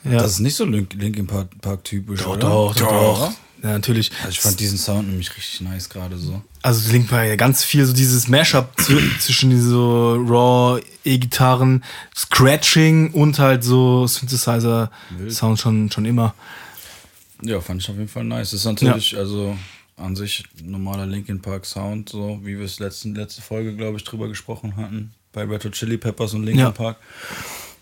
Das 0.04 0.32
ist 0.34 0.40
nicht 0.40 0.56
so 0.56 0.66
Link- 0.66 0.94
Linkin 0.94 1.26
Park, 1.28 1.50
Park 1.62 1.84
typisch, 1.86 2.22
doch, 2.22 2.32
oder? 2.32 2.40
doch, 2.40 2.76
doch, 2.76 2.90
doch. 2.90 3.32
Ja, 3.64 3.74
natürlich. 3.74 4.12
Also 4.20 4.30
ich 4.32 4.40
fand 4.40 4.60
diesen 4.60 4.78
Sound 4.80 5.08
nämlich 5.08 5.30
richtig 5.38 5.62
nice 5.62 5.88
gerade 5.90 6.18
so. 6.18 6.42
Also 6.64 6.92
Link 6.92 7.12
war 7.12 7.24
ja 7.26 7.36
ganz 7.36 7.64
viel 7.64 7.86
so 7.86 7.94
dieses 7.94 8.28
Mashup 8.28 8.74
zw- 8.80 9.20
zwischen 9.20 9.52
diese 9.52 9.70
so 9.70 10.16
Raw 10.16 10.82
E-Gitarren, 11.04 11.84
Scratching 12.16 13.12
und 13.12 13.38
halt 13.40 13.64
so 13.64 14.08
Synthesizer-Sound 14.08 15.60
schon, 15.60 15.92
schon 15.92 16.06
immer. 16.06 16.34
Ja, 17.44 17.60
fand 17.62 17.82
ich 17.82 17.90
auf 17.90 17.96
jeden 17.98 18.08
Fall 18.08 18.24
nice. 18.24 18.54
Ist 18.54 18.66
natürlich, 18.66 19.16
also 19.18 19.56
an 19.98 20.16
sich 20.16 20.44
normaler 20.64 21.06
Linkin 21.06 21.42
Park 21.42 21.66
Sound, 21.66 22.10
so 22.10 22.40
wie 22.44 22.58
wir 22.58 22.66
es 22.66 22.80
letzten, 22.80 23.14
letzte 23.14 23.42
Folge, 23.42 23.76
glaube 23.76 23.98
ich, 23.98 24.04
drüber 24.04 24.28
gesprochen 24.28 24.76
hatten. 24.78 25.14
Bei 25.34 25.44
Red 25.44 25.66
Hot 25.66 25.74
Chili 25.74 25.98
Peppers 25.98 26.34
und 26.34 26.44
Linkin 26.44 26.62
Ja. 26.62 26.72
Park. 26.72 26.98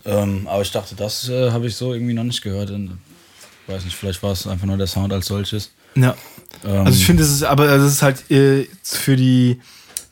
Ähm, 0.06 0.48
aber 0.48 0.62
ich 0.62 0.72
dachte, 0.72 0.96
das 0.96 1.28
äh, 1.30 1.52
habe 1.52 1.68
ich 1.68 1.76
so 1.76 1.94
irgendwie 1.94 2.14
noch 2.14 2.24
nicht 2.24 2.42
gehört. 2.42 2.70
Und, 2.72 3.00
weiß 3.70 3.86
nicht, 3.86 3.96
vielleicht 3.96 4.22
war 4.24 4.32
es 4.32 4.48
einfach 4.48 4.66
nur 4.68 4.78
der 4.78 4.88
Sound 4.88 5.14
als 5.14 5.28
solches. 5.28 5.72
Ja. 5.96 6.16
Ähm, 6.66 6.86
Also 6.86 6.98
ich 6.98 7.06
finde, 7.06 7.24
es 7.24 7.30
ist, 7.32 7.44
aber 7.44 7.70
es 7.70 7.84
ist 7.94 8.02
halt 8.02 8.30
äh, 8.32 8.68
für 8.84 9.16
die 9.16 9.60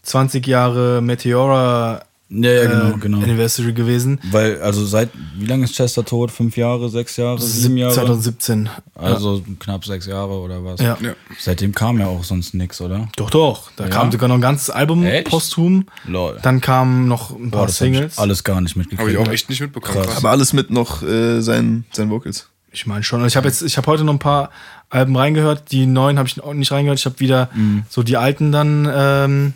20 0.04 0.46
Jahre 0.48 1.02
Meteora 1.02 2.04
Ja, 2.30 2.52
ja, 2.52 2.66
genau, 2.68 2.96
äh, 2.96 3.00
genau. 3.00 3.18
Anniversary 3.22 3.74
gewesen. 3.74 4.20
Weil, 4.32 4.62
also 4.62 4.86
seit, 4.86 5.10
wie 5.38 5.46
lange 5.46 5.64
ist 5.66 5.76
Chester 5.76 6.04
tot? 6.04 6.30
Fünf 6.32 6.58
Jahre, 6.58 6.90
sechs 6.90 7.16
Jahre, 7.18 7.40
sieben 7.42 7.78
Jahre? 7.78 7.94
2017. 7.94 8.70
Also 8.96 9.42
knapp 9.60 9.86
sechs 9.86 10.06
Jahre 10.08 10.34
oder 10.34 10.64
was? 10.64 10.82
Ja. 10.82 10.98
Ja. 11.02 11.14
Seitdem 11.40 11.74
kam 11.74 12.00
ja 12.00 12.08
auch 12.08 12.24
sonst 12.24 12.54
nichts, 12.54 12.82
oder? 12.82 13.08
Doch, 13.18 13.30
doch. 13.30 13.72
Da 13.76 13.86
Ja? 13.86 13.90
kam 13.90 14.12
sogar 14.12 14.28
noch 14.30 14.36
ein 14.36 14.42
ganzes 14.42 14.70
Album 14.70 15.06
Echt? 15.06 15.30
posthum. 15.30 15.86
Lol. 16.06 16.38
Dann 16.42 16.60
kamen 16.62 17.08
noch 17.08 17.32
ein 17.32 17.50
paar 17.52 17.62
Boah, 17.62 17.68
das 17.68 17.76
hab 17.82 17.86
Singles. 17.86 18.14
ich 18.14 18.20
alles 18.20 18.44
gar 18.44 18.60
nicht 18.62 18.76
mitgekriegt. 18.76 19.00
Habe 19.02 19.12
ich 19.12 19.18
auch 19.18 19.32
echt 19.32 19.50
nicht 19.50 19.62
mitbekommen. 19.62 20.04
Krass. 20.04 20.18
Aber 20.18 20.30
alles 20.32 20.52
mit 20.54 20.70
noch 20.70 21.04
äh, 21.04 21.42
seinen, 21.42 21.86
seinen 21.94 22.10
Vocals. 22.10 22.50
Ich 22.78 22.86
meine 22.86 23.04
schon. 23.04 23.26
Ich 23.26 23.36
habe 23.36 23.48
jetzt, 23.48 23.62
ich 23.64 23.76
habe 23.78 23.88
heute 23.88 24.04
noch 24.04 24.14
ein 24.14 24.20
paar 24.20 24.52
Alben 24.90 25.16
reingehört. 25.18 25.72
Die 25.72 25.86
neuen 25.88 26.18
habe 26.20 26.28
ich 26.30 26.40
auch 26.42 26.54
nicht 26.54 26.72
reingehört. 26.72 27.00
Ich 27.00 27.06
habe 27.06 27.20
wieder 27.20 27.50
Mhm. 27.56 27.84
so 27.90 28.04
die 28.04 28.18
alten 28.18 28.52
dann 28.52 28.88
ähm, 28.94 29.54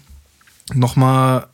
noch 0.73 0.95
mal. 0.95 1.47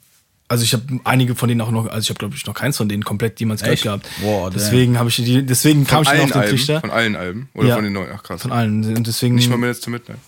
Also 0.47 0.63
ich 0.63 0.71
habe 0.71 0.83
einige 1.03 1.35
von 1.35 1.49
denen 1.49 1.59
auch 1.59 1.71
noch. 1.71 1.87
Also 1.87 1.99
ich 2.05 2.09
habe 2.09 2.19
glaube 2.19 2.35
ich 2.35 2.45
noch 2.45 2.53
keins 2.53 2.77
von 2.77 2.87
denen 2.87 3.03
komplett 3.03 3.37
jemals 3.41 3.61
gehört 3.61 3.81
gehabt. 3.81 4.07
Boah, 4.21 4.49
deswegen 4.49 4.97
habe 4.97 5.09
ich 5.09 5.17
die. 5.17 5.45
Deswegen 5.45 5.85
kam 5.85 6.03
ich 6.03 6.09
Von 6.09 6.17
dann 6.19 6.29
auf 6.29 6.35
allen 6.35 6.41
den 6.41 6.41
Alben? 6.41 6.49
Trichter. 6.57 6.79
Von 6.81 6.89
allen 6.91 7.15
Alben? 7.17 7.49
Oder 7.53 7.67
Ja. 7.67 7.75
von 7.75 7.83
den 7.83 7.91
neuen? 7.93 8.09
Ach 8.15 8.23
krass. 8.23 8.41
Von 8.43 8.51
allen. 8.53 8.95
Und 8.95 9.05
deswegen. 9.07 9.35
Nicht 9.35 9.49
mal 9.49 9.57
Minutes 9.57 9.81
to 9.81 9.89
Midnight. 9.91 10.19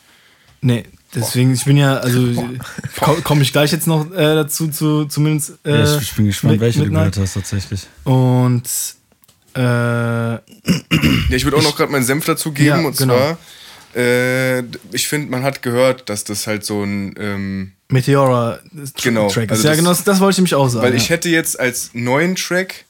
Nee, 0.61 0.83
deswegen, 1.15 1.53
ich 1.53 1.63
bin 1.63 1.77
ja, 1.77 1.95
also 1.99 2.33
komme 2.99 3.21
komm 3.23 3.41
ich 3.41 3.53
gleich 3.53 3.71
jetzt 3.71 3.87
noch 3.87 4.11
äh, 4.11 4.35
dazu, 4.35 4.67
zu, 4.67 5.05
zumindest. 5.05 5.53
Äh, 5.63 5.79
Ja, 5.85 5.95
ich, 5.95 6.01
ich 6.01 6.13
bin 6.15 6.25
gespannt, 6.25 6.55
Mid- 6.55 6.59
welche 6.59 6.83
du 6.83 6.89
gehört 6.91 7.15
hast 7.15 7.35
tatsächlich. 7.35 7.87
Und 8.03 8.63
äh, 9.59 10.33
Ja, 10.33 10.41
ich 11.29 11.43
würde 11.43 11.57
auch 11.57 11.63
noch 11.63 11.75
gerade 11.75 11.91
meinen 11.91 12.03
Senf 12.03 12.25
dazu 12.25 12.51
geben. 12.51 12.67
Ja, 12.67 12.77
und 12.87 12.97
genau. 12.97 13.15
zwar, 13.15 13.37
äh, 13.95 14.59
ich 14.91 15.07
finde, 15.07 15.29
man 15.31 15.43
hat 15.43 15.61
gehört, 15.61 16.09
dass 16.09 16.23
das 16.23 16.47
halt 16.47 16.63
so 16.65 16.83
ein. 16.83 17.15
Ähm, 17.19 17.71
Meteora 17.89 18.59
Genau, 19.01 19.27
ist. 19.27 19.37
also 19.37 19.41
ja, 19.67 19.69
das- 19.71 19.77
genau, 19.77 19.93
das, 19.93 20.19
wollte 20.19 20.31
ich 20.33 20.37
nämlich 20.37 20.55
auch 20.55 20.67
sagen. 20.69 20.83
weil 20.85 20.91
ja. 20.91 20.97
ich 20.97 21.09
hätte 21.09 21.27
jetzt 21.29 21.59
als 21.59 21.89
neuen 21.93 22.35
Track 22.35 22.85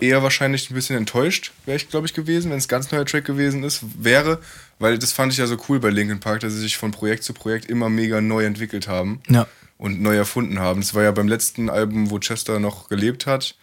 eher 0.00 0.22
wahrscheinlich 0.22 0.70
ein 0.70 0.74
bisschen 0.74 0.96
enttäuscht, 0.96 1.52
wäre 1.66 1.76
ich, 1.76 1.88
glaube 1.90 2.06
ich, 2.06 2.14
gewesen, 2.14 2.50
wenn 2.50 2.58
es 2.58 2.66
ganz 2.66 2.90
neuer 2.90 3.04
Track 3.04 3.26
gewesen 3.26 3.62
ist, 3.64 3.82
wäre, 4.02 4.40
weil 4.78 4.98
das 4.98 5.12
fand 5.12 5.32
ich 5.32 5.38
ja 5.38 5.46
so 5.46 5.56
cool 5.68 5.78
bei 5.78 5.90
Linkin 5.90 6.20
Park, 6.20 6.40
dass 6.40 6.52
sie 6.54 6.60
sich 6.60 6.76
von 6.78 6.90
Projekt 6.90 7.22
zu 7.22 7.32
Projekt 7.34 7.66
immer 7.66 7.88
mega 7.90 8.20
neu 8.20 8.44
entwickelt 8.44 8.88
haben 8.88 9.20
Ja. 9.28 9.46
und 9.76 10.00
neu 10.02 10.16
erfunden 10.16 10.58
haben. 10.58 10.80
Das 10.80 10.94
war 10.94 11.02
ja 11.04 11.10
beim 11.12 11.28
letzten 11.28 11.68
Album, 11.70 12.10
wo 12.10 12.18
Chester 12.18 12.58
noch 12.58 12.88
gelebt 12.88 13.26
hat. 13.26 13.54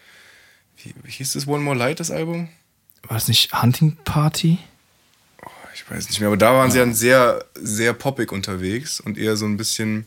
Wie, 0.83 0.93
wie 1.03 1.11
hieß 1.11 1.33
das 1.33 1.47
One 1.47 1.63
More 1.63 1.77
Light, 1.77 1.99
das 1.99 2.11
Album? 2.11 2.49
War 3.07 3.17
das 3.17 3.27
nicht 3.27 3.61
Hunting 3.61 3.97
Party? 4.03 4.57
Ich 5.73 5.89
weiß 5.89 6.09
nicht 6.09 6.19
mehr, 6.19 6.27
aber 6.27 6.37
da 6.37 6.53
waren 6.53 6.69
sie 6.71 6.79
dann 6.79 6.93
sehr, 6.93 7.43
sehr 7.55 7.93
poppig 7.93 8.31
unterwegs 8.31 8.99
und 8.99 9.17
eher 9.17 9.35
so 9.37 9.45
ein 9.45 9.57
bisschen 9.57 10.05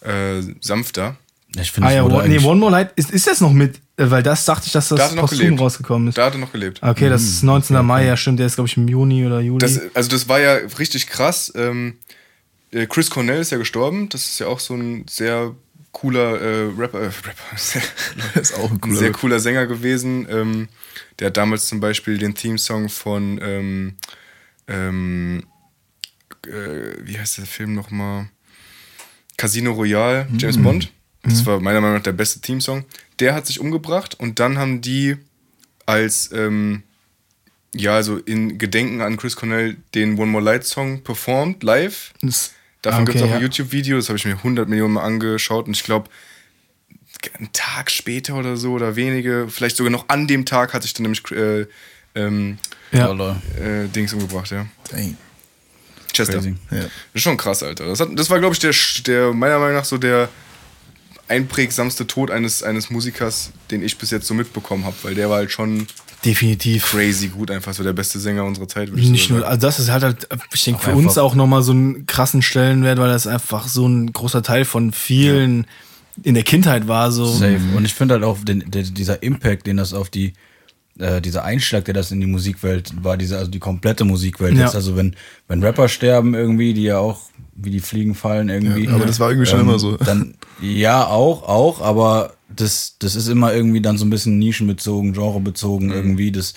äh, 0.00 0.42
sanfter. 0.60 1.16
Ja, 1.54 1.62
ich 1.62 1.72
finde, 1.72 1.88
Ah 1.88 1.90
es 1.90 1.96
ja, 1.96 2.04
one, 2.04 2.28
nee, 2.28 2.38
One 2.38 2.60
More 2.60 2.72
Light, 2.72 2.92
ist, 2.96 3.10
ist 3.10 3.26
das 3.26 3.40
noch 3.40 3.52
mit? 3.52 3.76
Äh, 3.96 4.10
Weil 4.10 4.22
das 4.22 4.44
dachte 4.44 4.66
ich, 4.66 4.72
dass 4.72 4.88
Da 4.88 4.96
das 4.96 5.14
noch 5.14 5.22
posthum 5.22 5.38
gelebt. 5.38 5.60
rausgekommen 5.60 6.08
ist. 6.08 6.18
Da 6.18 6.26
hat 6.26 6.34
er 6.34 6.38
noch 6.38 6.52
gelebt. 6.52 6.80
Okay, 6.82 7.08
das 7.08 7.22
ist 7.22 7.42
19. 7.42 7.84
Mai, 7.84 8.06
ja 8.06 8.16
stimmt, 8.16 8.38
der 8.38 8.46
ist 8.46 8.54
glaube 8.54 8.68
ich 8.68 8.76
im 8.76 8.88
Juni 8.88 9.26
oder 9.26 9.40
Juli. 9.40 9.58
Das, 9.58 9.80
also 9.94 10.08
das 10.10 10.28
war 10.28 10.40
ja 10.40 10.54
richtig 10.78 11.08
krass. 11.08 11.52
Ähm, 11.56 11.96
äh, 12.70 12.86
Chris 12.86 13.10
Cornell 13.10 13.40
ist 13.40 13.50
ja 13.50 13.58
gestorben. 13.58 14.08
Das 14.08 14.24
ist 14.26 14.38
ja 14.38 14.46
auch 14.46 14.60
so 14.60 14.74
ein 14.74 15.06
sehr 15.08 15.54
cooler 15.92 16.40
äh, 16.40 16.70
Rapper. 16.76 17.00
Äh, 17.00 17.06
Rapper 17.06 17.56
sehr, 17.56 17.82
ist 18.40 18.54
auch 18.54 18.70
ein 18.70 18.76
ein 18.76 18.80
cooler 18.80 18.96
sehr 18.98 19.08
Riff. 19.10 19.16
cooler 19.18 19.40
Sänger 19.40 19.66
gewesen. 19.66 20.26
Ähm, 20.30 20.68
der 21.18 21.28
hat 21.28 21.36
damals 21.36 21.66
zum 21.66 21.80
Beispiel 21.80 22.18
den 22.18 22.34
Theme-Song 22.34 22.88
von 22.88 23.38
ähm, 23.42 23.96
ähm, 24.68 25.44
äh, 26.46 26.94
wie 27.02 27.18
heißt 27.18 27.38
der 27.38 27.46
Film 27.46 27.74
nochmal? 27.74 28.28
Casino 29.36 29.72
Royale, 29.72 30.26
James 30.36 30.60
Bond. 30.62 30.92
Das 31.22 31.44
war 31.46 31.60
meiner 31.60 31.80
Meinung 31.80 31.96
nach 31.96 32.02
der 32.02 32.12
beste 32.12 32.40
Theme-Song. 32.40 32.84
Der 33.18 33.34
hat 33.34 33.46
sich 33.46 33.58
umgebracht 33.60 34.18
und 34.18 34.38
dann 34.38 34.58
haben 34.58 34.80
die 34.80 35.16
als 35.86 36.30
ähm, 36.32 36.82
ja, 37.74 37.94
also 37.94 38.16
in 38.18 38.58
Gedenken 38.58 39.00
an 39.00 39.16
Chris 39.16 39.36
Cornell 39.36 39.76
den 39.94 40.18
One 40.18 40.30
More 40.30 40.44
Light 40.44 40.64
Song 40.64 41.02
performt, 41.02 41.62
live. 41.62 42.12
Das- 42.22 42.52
Davon 42.82 43.02
okay, 43.02 43.12
gibt 43.12 43.16
es 43.16 43.22
auch 43.22 43.30
ja. 43.30 43.36
ein 43.36 43.42
YouTube-Video, 43.42 43.96
das 43.96 44.08
habe 44.08 44.18
ich 44.18 44.24
mir 44.24 44.36
100 44.36 44.68
Millionen 44.68 44.94
Mal 44.94 45.02
angeschaut 45.02 45.66
und 45.66 45.76
ich 45.76 45.84
glaube, 45.84 46.08
einen 47.38 47.52
Tag 47.52 47.90
später 47.90 48.34
oder 48.34 48.56
so 48.56 48.72
oder 48.72 48.96
wenige, 48.96 49.48
vielleicht 49.50 49.76
sogar 49.76 49.90
noch 49.90 50.08
an 50.08 50.26
dem 50.26 50.46
Tag 50.46 50.72
hat 50.72 50.82
sich 50.82 50.94
dann 50.94 51.02
nämlich 51.02 51.22
äh, 51.32 51.66
ähm, 52.14 52.58
Ja. 52.92 53.12
Äh, 53.12 53.88
Dings 53.88 54.12
umgebracht, 54.12 54.50
ja. 54.50 54.66
Dang. 54.90 55.16
Chester. 56.12 56.34
Crazy. 56.34 56.56
Ja. 56.70 56.78
Das 56.80 56.90
ist 57.14 57.22
schon 57.22 57.36
krass, 57.36 57.62
Alter. 57.62 57.86
Das, 57.86 58.00
hat, 58.00 58.08
das 58.14 58.30
war, 58.30 58.38
glaube 58.38 58.54
ich, 58.54 58.58
der, 58.60 58.74
der 59.06 59.32
meiner 59.32 59.58
Meinung 59.58 59.76
nach 59.76 59.84
so 59.84 59.98
der 59.98 60.28
einprägsamste 61.28 62.06
Tod 62.06 62.30
eines, 62.30 62.62
eines 62.62 62.90
Musikers, 62.90 63.52
den 63.70 63.82
ich 63.82 63.98
bis 63.98 64.10
jetzt 64.10 64.26
so 64.26 64.34
mitbekommen 64.34 64.84
habe, 64.84 64.96
weil 65.02 65.14
der 65.14 65.30
war 65.30 65.36
halt 65.36 65.52
schon 65.52 65.86
Definitiv. 66.24 66.84
crazy 66.90 67.28
gut, 67.28 67.50
einfach 67.50 67.72
so 67.72 67.82
der 67.82 67.92
beste 67.92 68.18
Sänger 68.18 68.44
unserer 68.44 68.68
Zeit. 68.68 68.90
würde 68.90 69.00
ich 69.00 69.10
Nicht 69.10 69.28
so 69.28 69.34
nur, 69.34 69.46
also 69.46 69.60
das 69.60 69.78
ist 69.78 69.90
halt, 69.90 70.02
halt 70.02 70.28
ich 70.52 70.64
denke, 70.64 70.82
für 70.82 70.94
uns 70.94 71.16
auch 71.18 71.34
nochmal 71.34 71.62
so 71.62 71.72
einen 71.72 72.06
krassen 72.06 72.42
Stellenwert, 72.42 72.98
weil 72.98 73.08
das 73.08 73.26
einfach 73.26 73.68
so 73.68 73.86
ein 73.86 74.12
großer 74.12 74.42
Teil 74.42 74.64
von 74.64 74.92
vielen 74.92 75.66
in 76.22 76.34
der 76.34 76.42
Kindheit 76.42 76.88
war. 76.88 77.10
So. 77.12 77.26
Safe. 77.26 77.60
Und 77.76 77.84
ich 77.84 77.94
finde 77.94 78.14
halt 78.14 78.24
auch 78.24 78.38
den, 78.42 78.70
der, 78.70 78.82
dieser 78.82 79.22
Impact, 79.22 79.66
den 79.66 79.78
das 79.78 79.94
auf 79.94 80.10
die, 80.10 80.34
äh, 80.98 81.20
dieser 81.20 81.44
Einschlag, 81.44 81.84
der 81.86 81.94
das 81.94 82.10
in 82.10 82.20
die 82.20 82.26
Musikwelt 82.26 82.92
war, 83.02 83.16
diese, 83.16 83.38
also 83.38 83.50
die 83.50 83.58
komplette 83.58 84.04
Musikwelt. 84.04 84.54
Ja. 84.56 84.64
Jetzt, 84.64 84.74
also 84.74 84.96
wenn, 84.96 85.16
wenn 85.48 85.62
Rapper 85.62 85.88
sterben 85.88 86.34
irgendwie, 86.34 86.74
die 86.74 86.84
ja 86.84 86.98
auch 86.98 87.30
wie 87.62 87.70
die 87.70 87.80
Fliegen 87.80 88.14
fallen 88.14 88.48
irgendwie. 88.48 88.84
Ja, 88.86 88.94
aber 88.94 89.06
das 89.06 89.20
war 89.20 89.30
irgendwie 89.30 89.46
schon 89.50 89.60
immer 89.60 89.78
so. 89.78 89.96
Dann, 90.04 90.34
ja, 90.60 91.06
auch, 91.06 91.42
auch, 91.44 91.80
aber 91.80 92.34
das, 92.48 92.96
das 92.98 93.14
ist 93.14 93.28
immer 93.28 93.54
irgendwie 93.54 93.80
dann 93.80 93.96
so 93.98 94.04
ein 94.04 94.10
bisschen 94.10 94.38
nischenbezogen, 94.38 95.12
genrebezogen 95.12 95.88
Mhm. 95.88 95.92
irgendwie. 95.94 96.32
Das, 96.32 96.54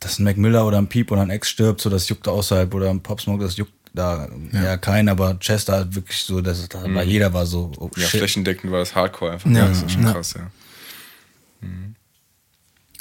dass 0.00 0.18
ein 0.18 0.24
Mac 0.24 0.36
Miller 0.36 0.66
oder 0.66 0.78
ein 0.78 0.86
Piep 0.88 1.10
oder 1.12 1.22
ein 1.22 1.30
Ex 1.30 1.48
stirbt, 1.50 1.80
so 1.80 1.90
das 1.90 2.08
juckt 2.08 2.26
außerhalb 2.28 2.72
oder 2.74 2.90
ein 2.90 3.00
Pop 3.00 3.20
Smoke, 3.20 3.42
das 3.44 3.56
juckt 3.56 3.72
da 3.92 4.28
ja, 4.52 4.76
kein, 4.76 5.08
aber 5.08 5.38
Chester 5.38 5.78
hat 5.78 5.94
wirklich 5.94 6.18
so, 6.18 6.40
das, 6.40 6.68
da 6.68 6.82
war 6.92 7.04
jeder 7.04 7.32
war 7.32 7.46
so, 7.46 7.70
oh, 7.78 7.88
Ja, 7.96 8.08
shit. 8.08 8.18
flächendeckend 8.20 8.72
war 8.72 8.80
das 8.80 8.94
Hardcore 8.96 9.32
einfach. 9.32 9.48
Ja. 9.50 9.58
Ja, 9.58 9.68
das 9.68 9.82
ist 9.82 9.92
schon 9.92 10.02
Ja. 10.02 10.12
krass, 10.12 10.34
ja. 10.36 10.50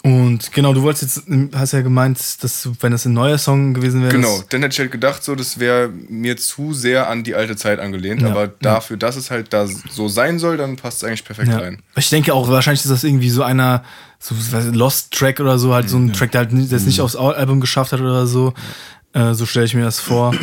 Und 0.06 0.52
genau, 0.52 0.74
du 0.74 0.82
wolltest 0.82 1.18
jetzt, 1.28 1.56
hast 1.56 1.72
ja 1.72 1.82
gemeint, 1.82 2.20
dass 2.44 2.62
du, 2.62 2.74
wenn 2.82 2.92
das 2.92 3.06
ein 3.06 3.14
neuer 3.14 3.38
Song 3.38 3.74
gewesen 3.74 4.02
wäre. 4.02 4.12
Genau, 4.12 4.44
dann 4.50 4.62
hätte 4.62 4.74
ich 4.74 4.80
halt 4.80 4.92
gedacht, 4.92 5.24
so, 5.24 5.34
das 5.34 5.60
wäre 5.60 5.88
mir 6.10 6.36
zu 6.36 6.74
sehr 6.74 7.08
an 7.10 7.24
die 7.24 7.36
alte 7.36 7.56
Zeit 7.56 7.80
angelehnt. 7.80 8.22
Ja, 8.22 8.32
aber 8.32 8.44
ja. 8.44 8.52
dafür, 8.60 8.98
dass 8.98 9.16
es 9.16 9.32
halt 9.32 9.54
da 9.54 9.66
so 9.66 10.10
sein 10.10 10.40
soll, 10.40 10.58
dann 10.58 10.76
passt 10.76 10.98
es 10.98 11.04
eigentlich 11.06 11.24
perfekt 11.24 11.48
Ja. 11.48 11.60
rein. 11.60 11.82
Ich 11.96 12.10
denke 12.10 12.34
auch, 12.34 12.50
wahrscheinlich 12.50 12.84
ist 12.84 12.92
das 12.92 13.06
irgendwie 13.06 13.30
so 13.30 13.44
einer, 13.44 13.86
so 14.20 14.36
Lost 14.74 15.14
Track 15.14 15.40
oder 15.40 15.58
so, 15.58 15.74
halt 15.74 15.90
so 15.90 15.96
ein 15.98 16.12
Track, 16.12 16.32
der 16.34 16.40
halt 16.42 16.52
nicht, 16.52 16.70
der 16.72 16.80
es 16.80 16.86
nicht 16.86 17.00
aufs 17.00 17.16
Al- 17.16 17.36
Album 17.36 17.62
geschafft 17.62 17.94
hat 17.94 18.02
oder 18.02 18.28
so. 18.28 18.54
Äh, 19.14 19.34
so 19.34 19.46
stelle 19.46 19.68
ich 19.68 19.74
mir 19.74 19.84
das 19.86 20.02
vor. 20.02 20.36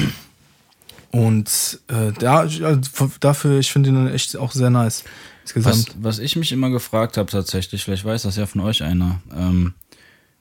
Und 1.11 1.81
äh, 1.89 2.13
da, 2.19 2.39
also 2.41 2.81
dafür, 3.21 3.59
ich 3.59 3.71
finde 3.73 3.91
ihn 3.91 4.07
echt 4.09 4.37
auch 4.39 4.53
sehr 4.53 4.71
nice. 4.71 5.05
Was, 5.45 5.57
Insgesamt. 5.57 5.97
was 6.01 6.19
ich 6.19 6.37
mich 6.37 6.53
immer 6.53 6.71
gefragt 6.71 7.17
habe 7.17 7.31
tatsächlich, 7.31 7.85
vielleicht 7.85 8.05
weiß 8.05 8.23
das 8.23 8.37
ja 8.37 8.47
von 8.47 8.61
euch 8.61 8.83
einer, 8.83 9.21
ähm, 9.37 9.75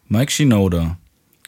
Mike 0.07 0.31
Shinoda 0.31 0.97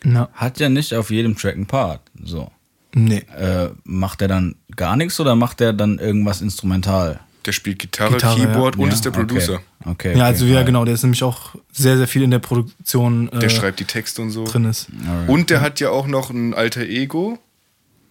Na, 0.03 0.29
hat 0.34 0.60
ja 0.60 0.70
nicht 0.70 0.93
auf 0.93 1.10
jedem 1.12 1.36
Track 1.36 1.55
einen 1.55 1.65
Part. 1.67 2.01
So. 2.24 2.51
nee. 2.93 3.24
Äh, 3.38 3.70
macht 3.84 4.22
er 4.22 4.27
dann 4.27 4.55
gar 4.75 4.96
nichts 4.96 5.20
oder 5.20 5.36
macht 5.36 5.62
er 5.62 5.74
dann 5.74 6.00
irgendwas 6.00 6.41
instrumental? 6.41 7.20
Der 7.46 7.53
spielt 7.53 7.79
Gitarre, 7.79 8.13
Gitarre, 8.13 8.39
Keyboard 8.39 8.75
und 8.77 8.88
Ja, 8.88 8.93
ist 8.93 9.03
der 9.05 9.12
okay. 9.12 9.22
Producer. 9.25 9.60
Okay. 9.84 10.10
Ja, 10.10 10.13
okay, 10.15 10.22
also 10.22 10.46
ja, 10.46 10.62
genau, 10.62 10.86
der 10.86 10.93
ist 10.93 11.01
nämlich 11.01 11.24
auch 11.24 11.55
sehr, 11.72 11.98
sehr 11.98 12.08
viel 12.08 12.22
in 12.22 12.29
der 12.31 12.38
Produktion 12.39 13.29
äh, 13.29 13.39
Der 13.39 13.50
schreibt 13.50 13.79
die 13.79 13.86
Texte 13.86 14.22
und 14.22 14.29
so. 14.29 14.43
drin 14.46 14.65
ist. 14.65 14.88
Alright. 15.08 15.27
Und 15.29 15.50
der 15.50 15.62
hat 15.62 15.79
ja 15.79 15.89
auch 15.89 16.05
noch 16.05 16.29
ein 16.29 16.53
alter 16.53 16.81
Ego. 16.81 17.39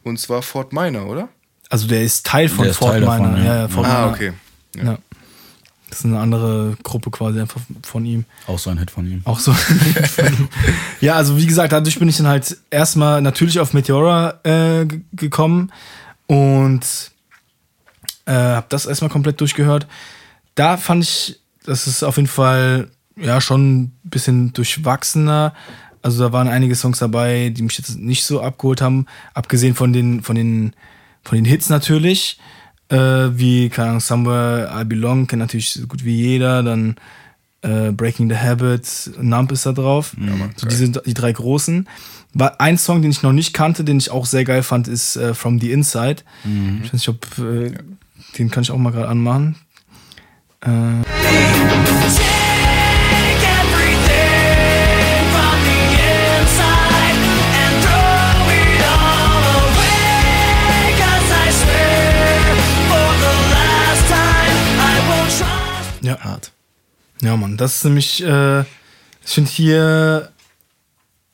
Und 0.02 0.18
zwar 0.18 0.42
Fort 0.42 0.72
Minor, 0.72 1.06
oder? 1.06 1.28
Also 1.68 1.86
der 1.86 2.02
ist 2.02 2.26
Teil 2.26 2.48
von 2.48 2.64
Der 2.64 2.70
ist 2.72 2.78
Fort 2.78 2.92
Teil 2.92 3.02
davon, 3.02 3.22
Minor. 3.34 3.38
ja. 3.38 3.44
Ja, 3.44 3.56
ja, 3.62 3.68
Fort 3.68 3.86
Ah, 3.86 3.98
Minor. 4.00 4.10
okay. 4.14 4.32
Ja. 4.76 4.98
Das 5.90 6.00
ist 6.00 6.04
eine 6.06 6.20
andere 6.20 6.76
Gruppe 6.82 7.10
quasi 7.10 7.40
einfach 7.40 7.60
von 7.82 8.04
ihm. 8.06 8.24
Auch 8.46 8.58
so 8.58 8.70
ein 8.70 8.78
Hit 8.78 8.90
von 8.90 9.06
ihm. 9.06 9.22
Auch 9.24 9.40
so. 9.40 9.54
ja, 11.00 11.14
also 11.14 11.36
wie 11.36 11.46
gesagt, 11.46 11.72
dadurch 11.72 11.98
bin 11.98 12.08
ich 12.08 12.16
dann 12.16 12.28
halt 12.28 12.56
erstmal 12.70 13.20
natürlich 13.20 13.58
auf 13.58 13.74
Meteora 13.74 14.40
äh, 14.44 14.86
gekommen 15.12 15.72
und 16.26 17.10
äh, 18.26 18.32
habe 18.32 18.66
das 18.68 18.86
erstmal 18.86 19.10
komplett 19.10 19.40
durchgehört. 19.40 19.88
Da 20.54 20.76
fand 20.76 21.02
ich, 21.02 21.40
das 21.64 21.88
ist 21.88 22.04
auf 22.04 22.16
jeden 22.16 22.28
Fall 22.28 22.88
ja 23.16 23.40
schon 23.40 23.82
ein 23.82 23.98
bisschen 24.04 24.52
durchwachsener. 24.52 25.54
Also 26.02 26.22
da 26.22 26.32
waren 26.32 26.48
einige 26.48 26.76
Songs 26.76 27.00
dabei, 27.00 27.50
die 27.50 27.62
mich 27.62 27.76
jetzt 27.78 27.98
nicht 27.98 28.24
so 28.24 28.40
abgeholt 28.40 28.80
haben, 28.80 29.06
abgesehen 29.34 29.74
von 29.74 29.92
den 29.92 30.22
von 30.22 30.36
den 30.36 30.72
von 31.22 31.36
den 31.36 31.44
Hits 31.44 31.68
natürlich, 31.68 32.38
äh, 32.90 33.38
wie 33.38 33.68
keine 33.68 33.88
Ahnung, 33.88 34.00
Somewhere 34.00 34.70
I 34.78 34.84
Belong 34.84 35.26
kennt 35.26 35.40
natürlich 35.40 35.72
so 35.72 35.86
gut 35.86 36.04
wie 36.04 36.16
jeder, 36.16 36.62
dann 36.62 36.96
äh, 37.62 37.92
Breaking 37.92 38.28
the 38.28 38.36
Habit, 38.36 39.12
Nump 39.20 39.52
ist 39.52 39.66
da 39.66 39.72
drauf. 39.72 40.14
so 40.56 40.66
die 40.66 40.74
sind 40.74 41.00
die 41.06 41.14
drei 41.14 41.32
großen. 41.32 41.88
War 42.32 42.60
ein 42.60 42.78
Song, 42.78 43.02
den 43.02 43.10
ich 43.10 43.22
noch 43.22 43.32
nicht 43.32 43.52
kannte, 43.54 43.82
den 43.84 43.98
ich 43.98 44.10
auch 44.10 44.24
sehr 44.26 44.44
geil 44.44 44.62
fand, 44.62 44.88
ist 44.88 45.16
äh, 45.16 45.34
From 45.34 45.60
the 45.60 45.72
Inside. 45.72 46.22
Ich 46.82 46.84
weiß 46.86 46.92
nicht, 46.92 47.08
ob 47.08 47.26
äh, 47.38 47.72
den 48.38 48.50
kann 48.50 48.62
ich 48.62 48.70
auch 48.70 48.78
mal 48.78 48.92
gerade 48.92 49.08
anmachen. 49.08 49.56
Äh, 50.60 50.68
Ja, 67.20 67.36
Mann, 67.36 67.56
das 67.56 67.76
ist 67.76 67.84
nämlich, 67.84 68.22
äh, 68.24 68.60
ich 68.60 68.66
finde 69.24 69.50
hier, 69.50 70.30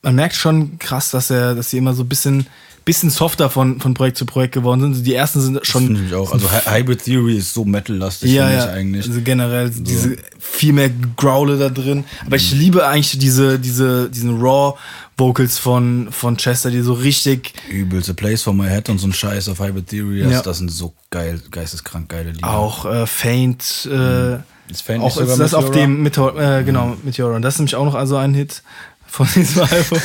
man 0.01 0.15
merkt 0.15 0.35
schon 0.35 0.77
krass, 0.79 1.09
dass 1.11 1.29
er, 1.29 1.55
dass 1.55 1.69
sie 1.69 1.77
immer 1.77 1.93
so 1.93 2.03
ein 2.03 2.09
bisschen, 2.09 2.47
bisschen 2.85 3.09
softer 3.09 3.49
von, 3.49 3.79
von 3.81 3.93
Projekt 3.93 4.17
zu 4.17 4.25
Projekt 4.25 4.53
geworden 4.53 4.93
sind. 4.93 5.05
Die 5.05 5.13
ersten 5.13 5.41
sind 5.41 5.65
Schon 5.65 5.85
finde 5.87 6.05
ich 6.05 6.13
auch. 6.13 6.31
Also 6.31 6.47
Hy- 6.47 6.77
Hybrid 6.79 7.03
Theory 7.03 7.37
ist 7.37 7.53
so 7.53 7.65
metal-lastig, 7.65 8.31
ja, 8.31 8.45
finde 8.47 8.57
ja, 8.59 8.65
ich 8.65 8.71
eigentlich. 8.71 9.07
Also 9.07 9.21
generell 9.21 9.69
diese 9.71 10.15
viel 10.39 10.71
mehr 10.73 10.89
Growle 11.17 11.57
da 11.57 11.69
drin. 11.69 12.05
Aber 12.25 12.35
ich 12.37 12.51
liebe 12.53 12.87
eigentlich 12.87 13.17
diese, 13.19 13.59
diese, 13.59 14.09
diesen 14.09 14.39
Raw 14.41 14.77
Vocals 15.17 15.57
von, 15.57 16.09
von 16.11 16.37
Chester, 16.37 16.69
die 16.71 16.81
so 16.81 16.93
richtig 16.93 17.53
Übelste 17.69 18.13
Place 18.13 18.43
for 18.43 18.53
My 18.53 18.67
Head 18.69 18.87
und 18.89 18.99
so 18.99 19.07
ein 19.07 19.13
Scheiß 19.13 19.49
auf 19.49 19.59
Hybrid 19.59 19.87
Theory. 19.87 20.21
Das, 20.21 20.31
Ja. 20.31 20.41
das 20.43 20.59
sind 20.59 20.69
so 20.71 20.93
geil, 21.09 21.41
geisteskrank 21.51 22.07
geile 22.07 22.31
Lieder. 22.31 22.47
auch 22.49 22.85
äh, 22.85 23.05
Faint, 23.07 23.89
äh, 23.91 24.35
Ist 24.35 24.41
Faint 24.75 25.01
auch 25.01 25.05
nicht 25.05 25.15
sogar 25.15 25.33
ist 25.33 25.39
das 25.39 25.53
auf 25.53 25.71
dem 25.71 26.03
Meteor, 26.03 26.37
äh, 26.39 26.63
genau, 26.63 26.97
Meteora. 27.03 27.35
Und 27.35 27.41
das 27.41 27.55
ist 27.55 27.59
nämlich 27.59 27.75
auch 27.75 27.85
noch 27.85 27.95
also 27.95 28.17
ein 28.17 28.33
Hit 28.33 28.63
von 29.05 29.27
diesem 29.33 29.61
Album. 29.71 29.99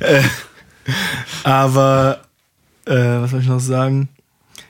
äh, 0.00 0.22
aber 1.44 2.22
äh, 2.86 2.94
was 2.94 3.30
soll 3.30 3.40
ich 3.40 3.48
noch 3.48 3.60
sagen? 3.60 4.08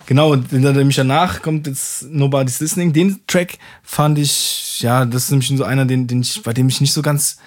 Genau, 0.06 0.32
und 0.32 0.50
nämlich 0.50 0.96
danach 0.96 1.40
kommt 1.40 1.68
jetzt 1.68 2.02
Nobody's 2.10 2.58
Listening. 2.58 2.92
Den 2.92 3.20
Track 3.28 3.58
fand 3.84 4.18
ich, 4.18 4.80
ja, 4.80 5.04
das 5.04 5.24
ist 5.24 5.30
nämlich 5.30 5.56
so 5.56 5.62
einer, 5.62 5.84
den, 5.84 6.08
den 6.08 6.22
ich, 6.22 6.42
bei 6.42 6.52
dem 6.52 6.68
ich 6.68 6.80
nicht 6.80 6.92
so 6.92 7.00
ganz 7.00 7.38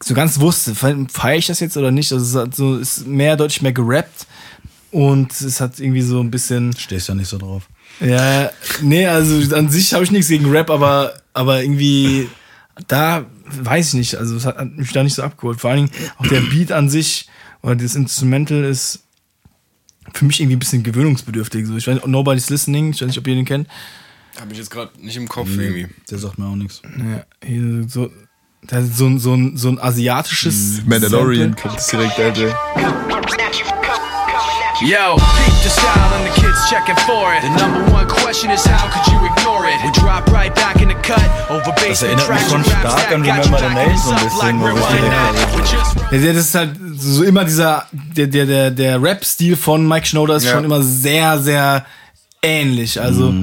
so 0.00 0.14
ganz 0.14 0.38
wusste, 0.38 0.76
feiere 0.76 1.36
ich 1.36 1.46
das 1.48 1.58
jetzt 1.60 1.76
oder 1.76 1.90
nicht. 1.90 2.12
Also 2.12 2.24
es 2.24 2.46
hat 2.46 2.54
so, 2.54 2.76
ist 2.76 3.06
mehr 3.06 3.36
deutlich 3.36 3.62
mehr 3.62 3.72
gerappt 3.72 4.26
und 4.90 5.32
es 5.32 5.60
hat 5.60 5.80
irgendwie 5.80 6.02
so 6.02 6.20
ein 6.20 6.30
bisschen 6.30 6.74
Stehst 6.76 7.08
ja 7.08 7.14
nicht 7.14 7.28
so 7.28 7.38
drauf. 7.38 7.68
Ja, 8.00 8.50
nee, 8.82 9.06
also 9.06 9.54
an 9.56 9.68
sich 9.68 9.92
habe 9.94 10.04
ich 10.04 10.10
nichts 10.10 10.28
gegen 10.28 10.50
Rap, 10.50 10.70
aber, 10.70 11.14
aber 11.32 11.62
irgendwie 11.62 12.28
da 12.86 13.26
weiß 13.50 13.88
ich 13.88 13.94
nicht. 13.94 14.14
Also 14.16 14.36
es 14.36 14.44
hat 14.46 14.76
mich 14.76 14.92
da 14.92 15.02
nicht 15.02 15.14
so 15.14 15.22
abgeholt. 15.22 15.60
Vor 15.60 15.70
allen 15.70 15.86
Dingen 15.86 16.10
auch 16.18 16.26
der 16.26 16.40
Beat 16.42 16.70
an 16.70 16.88
sich 16.88 17.28
oder 17.62 17.74
das 17.76 17.94
Instrumental 17.96 18.62
ist 18.64 19.00
für 20.14 20.24
mich 20.24 20.40
irgendwie 20.40 20.56
ein 20.56 20.60
bisschen 20.60 20.82
gewöhnungsbedürftig. 20.84 21.66
So, 21.66 21.76
ich 21.76 21.86
weiß 21.86 21.94
nicht, 21.96 22.06
Nobody's 22.06 22.50
Listening, 22.50 22.90
ich 22.92 23.00
weiß 23.00 23.08
nicht, 23.08 23.18
ob 23.18 23.26
ihr 23.26 23.34
den 23.34 23.44
kennt. 23.44 23.68
Habe 24.40 24.52
ich 24.52 24.58
jetzt 24.58 24.70
gerade 24.70 24.90
nicht 25.00 25.16
im 25.16 25.28
Kopf 25.28 25.48
irgendwie. 25.50 25.88
Der 26.10 26.18
sagt 26.18 26.38
mir 26.38 26.46
auch 26.46 26.54
nichts. 26.54 26.80
Ja, 26.98 27.24
hier 27.44 27.84
so, 27.88 28.10
da 28.62 28.78
ist 28.78 28.96
so, 28.96 29.06
ein- 29.06 29.18
so, 29.18 29.34
ein, 29.34 29.56
so 29.56 29.68
ein 29.70 29.80
asiatisches 29.80 30.82
Mandalorian 30.86 31.56
Sample. 31.56 31.70
kommt 31.70 31.92
direkt, 31.92 32.18
Alter. 32.20 33.77
Yo, 34.80 35.16
peep 35.16 35.54
the 35.64 35.70
style 35.70 36.14
and 36.14 36.24
the 36.24 36.40
kids 36.40 36.70
checking 36.70 36.94
for 37.04 37.34
it. 37.34 37.42
The 37.42 37.50
number 37.58 37.82
one 37.92 38.06
question 38.06 38.50
is 38.50 38.64
how 38.64 38.86
could 38.92 39.12
you 39.12 39.18
ignore 39.26 39.66
it? 39.66 39.74
We 39.82 39.90
drop 40.00 40.26
right 40.30 40.54
back 40.54 40.80
in 40.80 40.88
the 40.88 40.94
cut 41.02 41.20
over 41.50 41.72
bass 41.72 42.02
erinnert 42.02 42.28
mich 42.28 42.48
schon 42.48 42.62
stark 42.64 43.10
an 43.10 43.22
Remember 43.22 43.58
the 43.58 43.74
Name 43.74 43.98
so 43.98 44.10
ein 44.12 44.24
bisschen, 44.24 44.60
wo 44.60 44.68
ich 44.68 44.86
direkt- 44.86 46.12
Ja, 46.24 46.32
das 46.32 46.46
ist 46.46 46.54
halt 46.54 46.76
so 46.96 47.24
immer 47.24 47.44
dieser, 47.44 47.86
der, 47.92 48.28
der, 48.28 48.46
der, 48.46 48.70
der 48.70 49.02
Rap-Stil 49.02 49.56
von 49.56 49.86
Mike 49.86 50.06
Schnoder 50.06 50.36
ist 50.36 50.44
Ja. 50.44 50.52
schon 50.52 50.64
immer 50.64 50.80
sehr, 50.82 51.40
sehr 51.40 51.84
ähnlich. 52.40 53.00
Also, 53.00 53.34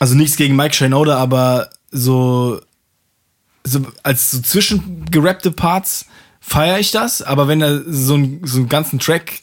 also 0.00 0.14
nichts 0.14 0.36
gegen 0.36 0.56
Mike 0.56 0.74
Shinoda, 0.74 1.18
aber 1.18 1.68
so, 1.90 2.60
so 3.64 3.80
als 4.02 4.30
so 4.30 4.40
zwischengerappte 4.40 5.50
Parts 5.50 6.06
feiere 6.48 6.78
ich 6.78 6.90
das, 6.90 7.20
aber 7.20 7.46
wenn 7.46 7.60
er 7.60 7.82
so, 7.86 8.14
ein, 8.14 8.40
so 8.44 8.58
einen 8.58 8.68
ganzen 8.68 8.98
Track 8.98 9.42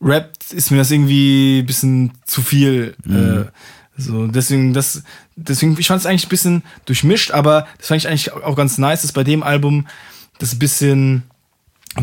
rappt, 0.00 0.52
ist 0.52 0.70
mir 0.70 0.78
das 0.78 0.90
irgendwie 0.90 1.60
ein 1.60 1.66
bisschen 1.66 2.12
zu 2.24 2.42
viel. 2.42 2.96
Äh, 3.08 3.50
so, 3.96 4.26
deswegen, 4.26 4.74
das, 4.74 5.04
deswegen, 5.36 5.78
ich 5.78 5.86
fand 5.86 6.00
es 6.00 6.06
eigentlich 6.06 6.26
ein 6.26 6.30
bisschen 6.30 6.62
durchmischt, 6.84 7.30
aber 7.30 7.66
das 7.78 7.88
fand 7.88 8.00
ich 8.00 8.08
eigentlich 8.08 8.32
auch 8.32 8.56
ganz 8.56 8.76
nice, 8.78 9.02
dass 9.02 9.12
bei 9.12 9.22
dem 9.22 9.42
Album 9.44 9.86
das 10.38 10.54
ein 10.54 10.58
bisschen 10.58 11.22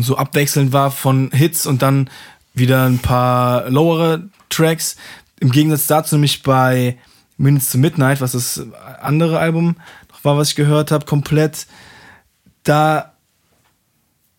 so 0.00 0.16
abwechselnd 0.16 0.72
war 0.72 0.90
von 0.90 1.30
Hits 1.32 1.66
und 1.66 1.82
dann 1.82 2.08
wieder 2.54 2.86
ein 2.86 2.98
paar 2.98 3.68
lowere 3.68 4.28
Tracks. 4.48 4.96
Im 5.40 5.50
Gegensatz 5.50 5.86
dazu 5.86 6.14
nämlich 6.14 6.42
bei 6.42 6.96
Minutes 7.36 7.70
to 7.70 7.78
Midnight, 7.78 8.20
was 8.20 8.32
das 8.32 8.64
andere 9.00 9.38
Album 9.38 9.76
noch 10.10 10.24
war, 10.24 10.38
was 10.38 10.50
ich 10.50 10.56
gehört 10.56 10.90
habe, 10.90 11.04
komplett, 11.04 11.66
da 12.62 13.09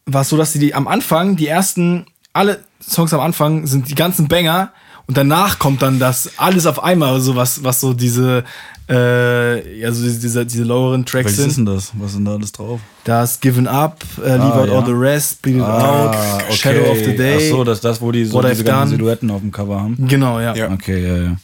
war 0.06 0.22
es 0.22 0.30
so, 0.30 0.38
dass 0.38 0.54
die, 0.54 0.60
die 0.60 0.74
am 0.74 0.88
Anfang, 0.88 1.36
die 1.36 1.48
ersten, 1.48 2.06
alle 2.34 2.64
Songs 2.82 3.14
am 3.14 3.20
Anfang 3.20 3.68
sind 3.68 3.90
die 3.90 3.96
ganzen 3.96 4.28
Banger 4.28 4.72
und 5.08 5.18
danach 5.18 5.60
kommt 5.60 5.82
dann 5.82 6.00
das 6.00 6.32
alles 6.38 6.66
auf 6.66 6.84
einmal, 6.84 7.20
so 7.22 7.36
was, 7.36 7.64
was 7.64 7.80
so 7.82 7.94
diese, 7.94 8.44
äh, 8.90 9.80
ja, 9.80 9.92
so 9.92 10.04
diese, 10.04 10.46
diese 10.46 10.64
loweren 10.64 11.06
Tracks 11.06 11.26
Welches 11.26 11.38
sind. 11.38 11.50
ist 11.50 11.58
denn 11.58 11.66
das? 11.66 11.92
Was 11.98 12.12
ist 12.12 12.16
denn 12.18 12.26
da 12.26 12.34
alles 12.34 12.52
drauf? 12.52 12.80
Da 13.04 13.24
ist 13.24 13.42
Given 13.42 13.68
Up, 13.68 14.04
äh, 14.24 14.30
Leave 14.38 14.42
Ah, 14.54 14.60
Out 14.62 14.68
ja. 14.70 14.74
All 14.80 14.86
the 14.86 14.92
Rest, 14.92 15.42
Bleed 15.42 15.58
It 15.58 15.62
Out, 15.64 16.16
Shadow 16.52 16.92
of 16.92 16.98
the 16.98 17.16
Day. 17.16 17.36
Ach 17.38 17.56
so, 17.58 17.64
das 17.64 17.82
das, 17.82 18.02
wo 18.02 18.12
die 18.12 18.26
so 18.26 18.34
What 18.34 18.46
diese 18.50 18.62
I've 18.62 18.66
ganzen 18.66 18.92
Done. 18.92 18.98
Silhouetten 18.98 19.32
auf 19.32 19.42
dem 19.42 19.52
Cover 19.52 19.80
haben. 19.82 20.08
Genau, 20.08 20.40
ja. 20.40 20.56
Ja. 20.56 20.72
Okay, 20.72 21.06
ja, 21.08 21.18
ja. 21.24 21.36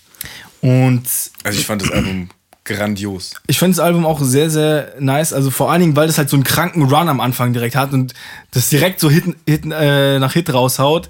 Und 0.62 1.04
Also 1.44 1.60
ich 1.60 1.66
fand 1.66 1.82
das 1.84 1.92
Album 1.92 2.30
grandios. 2.68 3.34
ich 3.48 3.58
finde 3.58 3.78
das 3.78 3.84
Album 3.84 4.06
auch 4.06 4.22
sehr, 4.22 4.50
sehr 4.50 4.94
nice. 5.00 5.34
Also 5.34 5.50
vor 5.50 5.72
allen 5.72 5.82
Dingen, 5.82 5.96
weil 5.96 6.08
das 6.08 6.18
halt 6.18 6.30
so 6.30 6.36
einen 6.36 6.44
kranken 6.44 6.84
Run 6.84 7.10
am 7.10 7.20
Anfang 7.20 7.54
direkt 7.54 7.76
hat 7.76 7.94
und 7.94 8.14
das 8.52 8.70
direkt 8.70 9.00
so 9.00 9.10
Hit, 9.10 9.36
Hit, 9.48 9.64
äh, 9.72 10.20
nach 10.20 10.34
Hit 10.34 10.54
raushaut. 10.54 11.10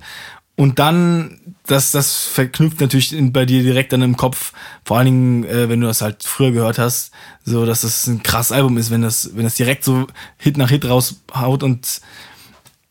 Und 0.55 0.79
dann, 0.79 1.39
das, 1.67 1.91
das 1.91 2.25
verknüpft 2.25 2.79
natürlich 2.81 3.13
bei 3.31 3.45
dir 3.45 3.61
direkt 3.61 3.93
dann 3.93 4.01
im 4.01 4.17
Kopf, 4.17 4.53
vor 4.85 4.97
allen 4.97 5.05
Dingen, 5.05 5.43
äh, 5.43 5.69
wenn 5.69 5.81
du 5.81 5.87
das 5.87 6.01
halt 6.01 6.23
früher 6.23 6.51
gehört 6.51 6.79
hast, 6.79 7.11
so 7.45 7.65
dass 7.65 7.81
das 7.81 8.07
ein 8.07 8.23
krasses 8.23 8.51
Album 8.51 8.77
ist, 8.77 8.89
wenn 8.89 9.01
das, 9.03 9.31
wenn 9.35 9.43
das 9.43 9.55
direkt 9.55 9.83
so 9.83 10.07
Hit 10.37 10.57
nach 10.57 10.69
Hit 10.69 10.85
raushaut 10.85 11.61
und 11.61 12.01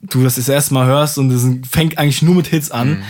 du 0.01 0.23
das 0.23 0.37
das 0.37 0.49
erste 0.49 0.75
Mal 0.75 0.87
hörst 0.87 1.19
und 1.19 1.31
es 1.33 1.45
fängt 1.69 1.99
eigentlich 1.99 2.23
nur 2.23 2.35
mit 2.35 2.47
Hits 2.49 2.71
an. 2.71 3.03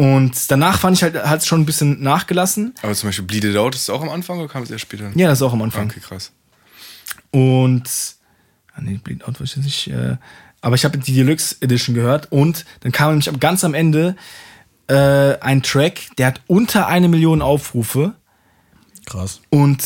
Und 0.00 0.50
danach 0.50 0.80
fand 0.80 0.96
ich 0.96 1.02
halt, 1.02 1.14
hat 1.14 1.40
es 1.40 1.46
schon 1.46 1.60
ein 1.60 1.66
bisschen 1.66 2.02
nachgelassen. 2.02 2.74
Aber 2.80 2.94
zum 2.94 3.10
Beispiel 3.10 3.26
Bleed 3.26 3.44
It 3.44 3.56
Out 3.58 3.74
ist 3.74 3.82
es 3.82 3.90
auch 3.90 4.00
am 4.00 4.08
Anfang 4.08 4.38
oder 4.38 4.48
kam 4.48 4.62
es 4.62 4.70
erst 4.70 4.80
später? 4.80 5.10
Ja, 5.14 5.28
das 5.28 5.40
ist 5.40 5.42
auch 5.42 5.52
am 5.52 5.60
Anfang. 5.60 5.90
Okay, 5.90 6.00
krass. 6.00 6.32
Und. 7.32 7.86
Ah, 8.74 8.80
nee, 8.80 8.98
Bleed 9.04 9.22
Out 9.28 9.38
weiß 9.38 9.58
ich 9.58 9.62
nicht. 9.62 9.88
Äh, 9.88 10.16
aber 10.62 10.74
ich 10.74 10.86
habe 10.86 10.96
die 10.96 11.12
Deluxe 11.12 11.56
Edition 11.60 11.94
gehört 11.94 12.32
und 12.32 12.64
dann 12.80 12.92
kam 12.92 13.10
nämlich 13.10 13.30
ganz 13.40 13.62
am 13.62 13.74
Ende 13.74 14.16
äh, 14.86 15.38
ein 15.38 15.62
Track, 15.62 16.16
der 16.16 16.28
hat 16.28 16.40
unter 16.46 16.86
eine 16.86 17.08
Million 17.08 17.42
Aufrufe 17.42 18.14
Krass. 19.04 19.42
und 19.50 19.84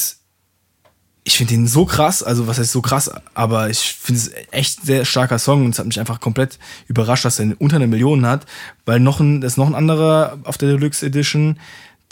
ich 1.26 1.38
finde 1.38 1.54
den 1.54 1.66
so 1.66 1.86
krass, 1.86 2.22
also 2.22 2.46
was 2.46 2.58
heißt 2.58 2.70
so 2.70 2.82
krass, 2.82 3.10
aber 3.32 3.70
ich 3.70 3.78
finde 3.78 4.20
es 4.20 4.30
echt 4.50 4.84
sehr 4.84 5.06
starker 5.06 5.38
Song 5.38 5.64
und 5.64 5.70
es 5.70 5.78
hat 5.78 5.86
mich 5.86 5.98
einfach 5.98 6.20
komplett 6.20 6.58
überrascht, 6.86 7.24
dass 7.24 7.38
er 7.38 7.54
unter 7.58 7.76
eine 7.76 7.86
Million 7.86 8.26
hat, 8.26 8.44
weil 8.84 9.00
noch 9.00 9.20
ein, 9.20 9.40
das 9.40 9.52
ist 9.52 9.56
noch 9.56 9.66
ein 9.66 9.74
anderer 9.74 10.38
auf 10.44 10.58
der 10.58 10.68
Deluxe 10.68 11.06
Edition, 11.06 11.58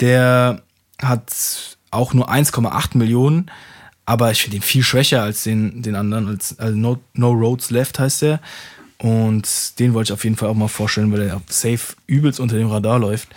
der 0.00 0.62
hat 1.00 1.30
auch 1.90 2.14
nur 2.14 2.30
1,8 2.30 2.96
Millionen, 2.96 3.50
aber 4.06 4.30
ich 4.32 4.42
finde 4.42 4.56
ihn 4.56 4.62
viel 4.62 4.82
schwächer 4.82 5.22
als 5.22 5.42
den, 5.44 5.82
den 5.82 5.94
anderen, 5.94 6.28
als, 6.28 6.58
also 6.58 6.76
no, 6.76 6.98
no 7.12 7.30
Roads 7.30 7.70
Left 7.70 7.98
heißt 7.98 8.22
der. 8.22 8.40
Und 8.98 9.78
den 9.78 9.94
wollte 9.94 10.08
ich 10.08 10.12
auf 10.12 10.24
jeden 10.24 10.36
Fall 10.36 10.48
auch 10.48 10.54
mal 10.54 10.68
vorstellen, 10.68 11.12
weil 11.12 11.22
er 11.22 11.42
safe 11.48 11.96
übelst 12.06 12.40
unter 12.40 12.56
dem 12.56 12.68
Radar 12.68 12.98
läuft. 12.98 13.28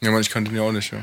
Ja, 0.00 0.10
man, 0.10 0.22
ich 0.22 0.30
kannte 0.30 0.50
den 0.50 0.56
ja 0.56 0.62
auch 0.62 0.72
nicht, 0.72 0.92
ja. 0.92 0.98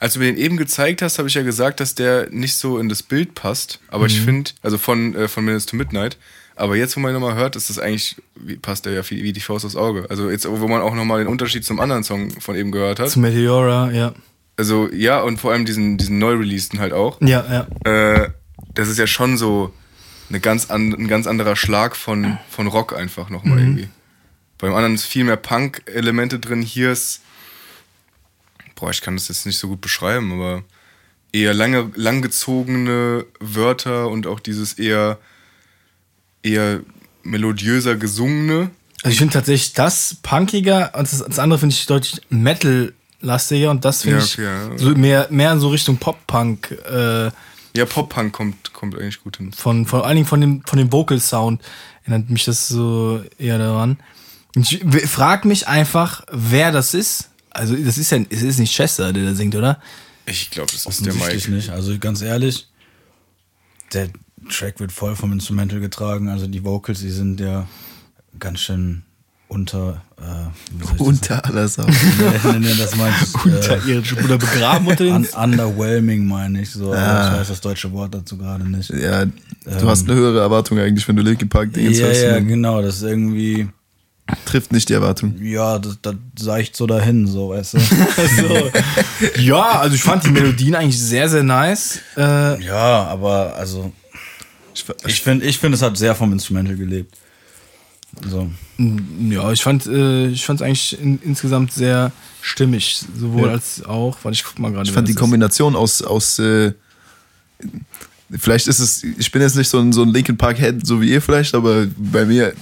Als 0.00 0.14
du 0.14 0.20
mir 0.20 0.26
den 0.26 0.38
eben 0.38 0.56
gezeigt 0.56 1.02
hast, 1.02 1.18
habe 1.18 1.28
ich 1.28 1.34
ja 1.34 1.42
gesagt, 1.42 1.80
dass 1.80 1.94
der 1.94 2.30
nicht 2.30 2.54
so 2.54 2.78
in 2.78 2.88
das 2.88 3.02
Bild 3.02 3.34
passt. 3.34 3.80
Aber 3.88 4.06
ich 4.06 4.20
finde, 4.20 4.52
also 4.62 4.78
von, 4.78 5.14
äh, 5.14 5.28
von 5.28 5.44
Minutes 5.44 5.66
to 5.66 5.76
Midnight. 5.76 6.16
Aber 6.54 6.76
jetzt, 6.76 6.96
wo 6.96 7.00
man 7.00 7.12
ihn 7.12 7.14
nochmal 7.14 7.36
hört, 7.36 7.56
ist 7.56 7.68
das 7.68 7.78
eigentlich, 7.78 8.16
wie, 8.34 8.56
passt 8.56 8.86
der 8.86 8.92
ja 8.92 9.10
wie, 9.10 9.22
wie 9.22 9.32
die 9.32 9.40
Faust 9.40 9.64
aufs 9.64 9.76
Auge. 9.76 10.06
Also 10.08 10.30
jetzt, 10.30 10.48
wo 10.48 10.68
man 10.68 10.82
auch 10.82 10.94
nochmal 10.94 11.18
den 11.18 11.28
Unterschied 11.28 11.64
zum 11.64 11.78
anderen 11.78 12.04
Song 12.04 12.30
von 12.40 12.56
eben 12.56 12.72
gehört 12.72 13.00
hat. 13.00 13.10
Zu 13.10 13.20
Meteora, 13.20 13.90
ja. 13.92 14.14
Also 14.58 14.90
ja, 14.92 15.20
und 15.20 15.38
vor 15.38 15.52
allem 15.52 15.64
diesen, 15.64 15.96
diesen 15.96 16.18
neu 16.18 16.34
releaseden 16.34 16.80
halt 16.80 16.92
auch. 16.92 17.20
Ja, 17.20 17.66
ja. 17.84 17.90
Äh, 17.90 18.30
das 18.74 18.88
ist 18.88 18.98
ja 18.98 19.06
schon 19.06 19.38
so 19.38 19.72
eine 20.28 20.40
ganz 20.40 20.68
an, 20.68 20.92
ein 20.92 21.08
ganz 21.08 21.26
anderer 21.26 21.56
Schlag 21.56 21.96
von, 21.96 22.38
von 22.50 22.66
Rock 22.66 22.94
einfach 22.94 23.30
nochmal 23.30 23.58
irgendwie. 23.60 23.88
Beim 24.58 24.74
anderen 24.74 24.96
ist 24.96 25.04
viel 25.04 25.24
mehr 25.24 25.36
Punk-Elemente 25.36 26.40
drin. 26.40 26.62
Hier 26.62 26.90
ist, 26.90 27.22
boah, 28.74 28.90
ich 28.90 29.00
kann 29.00 29.14
das 29.14 29.28
jetzt 29.28 29.46
nicht 29.46 29.58
so 29.58 29.68
gut 29.68 29.80
beschreiben, 29.80 30.32
aber 30.32 30.64
eher 31.32 31.54
lange, 31.54 31.90
langgezogene 31.94 33.26
Wörter 33.38 34.08
und 34.08 34.26
auch 34.26 34.40
dieses 34.40 34.72
eher, 34.72 35.18
eher 36.42 36.80
melodiöser 37.22 37.94
gesungene. 37.94 38.70
Also 39.04 39.12
ich 39.12 39.18
finde 39.18 39.34
tatsächlich 39.34 39.74
das 39.74 40.16
punkiger 40.22 40.92
und 40.96 41.10
das, 41.10 41.24
das 41.24 41.38
andere 41.38 41.60
finde 41.60 41.74
ich 41.74 41.86
deutlich 41.86 42.20
Metal-lastiger 43.20 43.70
und 43.70 43.84
das 43.84 44.02
finde 44.02 44.18
Ja, 44.18 44.24
ich 44.24 44.34
okay, 44.34 44.44
ja. 44.44 44.78
so 44.78 44.90
mehr, 44.90 45.26
mehr 45.30 45.58
so 45.58 45.68
Richtung 45.68 45.96
Pop-Punk 45.98 46.70
äh, 46.90 47.30
Ja, 47.76 47.84
Pop-Punk 47.86 48.32
kommt, 48.32 48.72
kommt 48.72 48.94
eigentlich 48.96 49.22
gut 49.22 49.36
hin. 49.38 49.52
von, 49.52 49.86
von 49.86 50.02
allen 50.02 50.16
Dingen 50.16 50.26
von 50.26 50.40
dem, 50.40 50.62
von 50.66 50.78
dem 50.78 50.92
Vocal-Sound 50.92 51.60
erinnert 52.04 52.30
mich 52.30 52.44
das 52.44 52.68
so 52.68 53.22
eher 53.38 53.58
daran. 53.58 53.98
Ich 54.56 54.82
frag 55.06 55.44
mich 55.44 55.68
einfach, 55.68 56.24
wer 56.32 56.72
das 56.72 56.94
ist. 56.94 57.30
Also 57.50 57.76
das 57.76 57.98
ist 57.98 58.10
ja, 58.10 58.18
es 58.30 58.42
ist 58.42 58.58
nicht 58.58 58.74
Chester, 58.74 59.12
der 59.12 59.24
da 59.26 59.34
singt, 59.34 59.54
oder? 59.54 59.80
Ich 60.26 60.50
glaube, 60.50 60.70
das 60.72 60.86
ist 60.86 61.04
der 61.04 61.12
Offensichtlich 61.12 61.44
Mike. 61.48 61.56
nicht. 61.56 61.70
Also 61.70 61.96
ganz 61.98 62.22
ehrlich, 62.22 62.68
der 63.92 64.08
Track 64.50 64.80
wird 64.80 64.92
voll 64.92 65.16
vom 65.16 65.32
Instrumental 65.32 65.80
getragen. 65.80 66.28
Also 66.28 66.46
die 66.46 66.64
Vocals, 66.64 67.00
die 67.00 67.10
sind 67.10 67.40
ja 67.40 67.66
ganz 68.38 68.60
schön 68.60 69.02
unter. 69.48 70.02
Äh, 70.18 71.02
Unter 71.02 71.44
aller 71.44 71.68
Sau. 71.68 71.84
nee, 72.52 72.58
nee, 72.58 72.74
das 72.78 72.96
meine 72.96 73.14
ich. 73.22 73.44
Unter 73.44 73.86
äh, 73.86 74.24
oder 74.24 74.36
begraben 74.38 74.86
unter 74.86 75.04
den. 75.04 75.14
un 75.14 75.26
underwhelming 75.26 76.26
meine 76.26 76.62
ich 76.62 76.70
so. 76.70 76.92
aber 76.92 77.32
Ich 77.32 77.40
weiß 77.40 77.48
das 77.48 77.60
deutsche 77.60 77.92
Wort 77.92 78.14
dazu 78.14 78.36
gerade 78.36 78.68
nicht. 78.68 78.90
Ja, 78.90 79.24
du 79.24 79.88
hast 79.88 80.08
eine 80.08 80.18
höhere 80.18 80.40
Erwartung 80.40 80.78
eigentlich, 80.78 81.06
wenn 81.08 81.16
du 81.16 81.22
Linkin 81.22 81.48
Park 81.48 81.72
Dingens 81.72 81.98
Ja, 81.98 82.10
ja, 82.10 82.38
genau. 82.40 82.82
Das 82.82 82.96
ist 82.96 83.02
irgendwie, 83.02 83.68
Trifft 84.44 84.72
nicht 84.72 84.88
die 84.90 84.92
Erwartung. 84.92 85.36
ja, 85.40 85.78
das, 85.78 85.98
das 86.02 86.14
seicht 86.38 86.76
so 86.76 86.86
dahin, 86.86 87.26
so, 87.26 87.50
weißt 87.50 87.74
du. 87.74 87.78
so. 88.36 88.70
Ja, 89.40 89.80
also 89.80 89.94
ich 89.94 90.02
fand 90.02 90.24
die 90.24 90.30
Melodien 90.30 90.74
eigentlich 90.74 91.00
sehr, 91.00 91.28
sehr 91.30 91.42
nice. 91.42 92.00
Äh, 92.16 92.62
ja, 92.62 93.04
aber 93.06 93.54
also, 93.56 93.90
Ich, 94.74 94.84
ich 95.06 95.22
finde, 95.22 95.46
ich 95.46 95.58
finde, 95.58 95.76
es 95.76 95.82
hat 95.82 95.96
sehr 95.96 96.14
vom 96.14 96.32
Instrumental 96.32 96.76
gelebt. 96.76 97.16
So. 98.26 98.50
ja, 98.78 99.52
ich 99.52 99.62
fand 99.62 99.86
äh, 99.86 100.28
ich 100.28 100.44
fand 100.44 100.60
es 100.60 100.66
eigentlich 100.66 101.00
in, 101.00 101.18
insgesamt 101.22 101.72
sehr 101.72 102.12
stimmig, 102.42 103.02
sowohl 103.18 103.46
Ja. 103.48 103.52
als 103.52 103.84
auch, 103.84 104.18
weil 104.22 104.32
ich 104.32 104.44
guck 104.44 104.58
mal 104.58 104.70
gerade. 104.72 104.88
Ich 104.88 104.92
fand 104.94 105.06
die 105.08 105.12
das 105.12 105.16
ist. 105.16 105.20
Kombination 105.20 105.76
aus, 105.76 106.02
aus 106.02 106.38
äh, 106.38 106.72
vielleicht 108.30 108.68
ist 108.68 108.78
es, 108.80 109.02
ich 109.04 109.30
bin 109.30 109.42
jetzt 109.42 109.56
nicht 109.56 109.68
so 109.68 109.78
ein, 109.78 109.92
so 109.92 110.02
ein 110.02 110.08
Linkin 110.10 110.36
Park 110.36 110.58
Head, 110.58 110.86
so 110.86 111.00
wie 111.00 111.10
ihr 111.10 111.22
vielleicht, 111.22 111.54
aber 111.54 111.86
bei 111.96 112.24
mir 112.24 112.52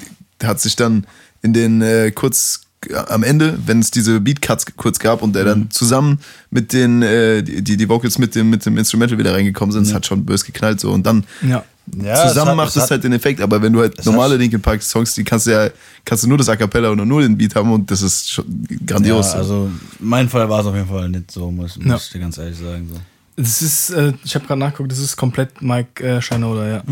hat 0.42 0.61
sich 0.61 0.77
dann 0.77 1.07
in 1.42 1.53
den 1.53 1.83
äh, 1.83 2.11
kurz 2.14 2.62
äh, 2.88 2.95
am 2.95 3.23
Ende, 3.23 3.59
wenn 3.66 3.81
es 3.81 3.90
diese 3.90 4.21
Beat-Cuts 4.21 4.66
kurz 4.77 4.99
gab 4.99 5.23
und 5.23 5.35
der 5.35 5.45
Mhm. 5.45 5.49
dann 5.49 5.71
zusammen 5.71 6.21
mit 6.51 6.73
den, 6.73 7.03
äh, 7.03 7.42
die, 7.42 7.77
die 7.77 7.88
Vocals 7.88 8.19
mit 8.19 8.35
dem, 8.35 8.51
mit 8.51 8.64
dem 8.66 8.77
Instrumental 8.79 9.19
wieder 9.19 9.33
reingekommen 9.35 9.73
sind, 9.73 9.85
es 9.87 9.95
hat 9.95 10.07
schon 10.07 10.25
bös 10.25 10.45
geknallt 10.45 10.81
so 10.81 10.90
und 10.92 11.05
dann 11.07 11.25
Ja. 11.47 11.64
Ja, 12.03 12.29
zusammen 12.29 12.51
hat- 12.51 12.57
macht 12.57 12.77
es 12.77 12.90
halt 12.90 13.05
den 13.05 13.12
Effekt, 13.12 13.40
aber 13.40 13.62
wenn 13.62 13.72
du 13.72 13.81
halt 13.81 14.05
normale 14.05 14.37
Linkin 14.37 14.61
Park 14.61 14.83
Songs, 14.83 15.14
die 15.14 15.22
kannst 15.25 15.46
du 15.46 15.53
ja, 15.53 15.70
kannst 16.05 16.25
du 16.25 16.29
nur 16.29 16.37
das 16.38 16.49
A 16.49 16.57
Cappella 16.57 16.90
oder 16.90 17.05
nur 17.05 17.20
den 17.22 17.37
Beat 17.38 17.55
haben 17.55 17.70
und 17.72 17.88
das 17.90 18.03
ist 18.03 18.31
schon 18.31 18.44
grandios. 18.87 19.33
Ja, 19.33 19.38
also 19.38 19.70
mein 20.01 20.29
Fall 20.29 20.49
war 20.49 20.61
es 20.61 20.66
auf 20.66 20.75
jeden 20.75 20.88
Fall 20.88 21.09
nicht 21.09 21.31
so, 21.31 21.51
muss, 21.51 21.77
muss 21.77 21.87
Ja. 21.87 21.96
ich 21.96 22.11
dir 22.11 22.18
ganz 22.20 22.38
ehrlich 22.38 22.59
sagen. 22.59 22.88
So. 22.92 23.01
Das 23.37 23.62
ist, 23.62 23.90
äh, 23.90 24.12
ich 24.25 24.35
habe 24.35 24.46
gerade 24.46 24.59
nachgeguckt, 24.59 24.90
das 24.90 24.99
ist 24.99 25.16
komplett 25.16 25.62
Mike 25.62 26.03
äh, 26.05 26.20
Shinoda, 26.20 26.66
ja. 26.68 26.83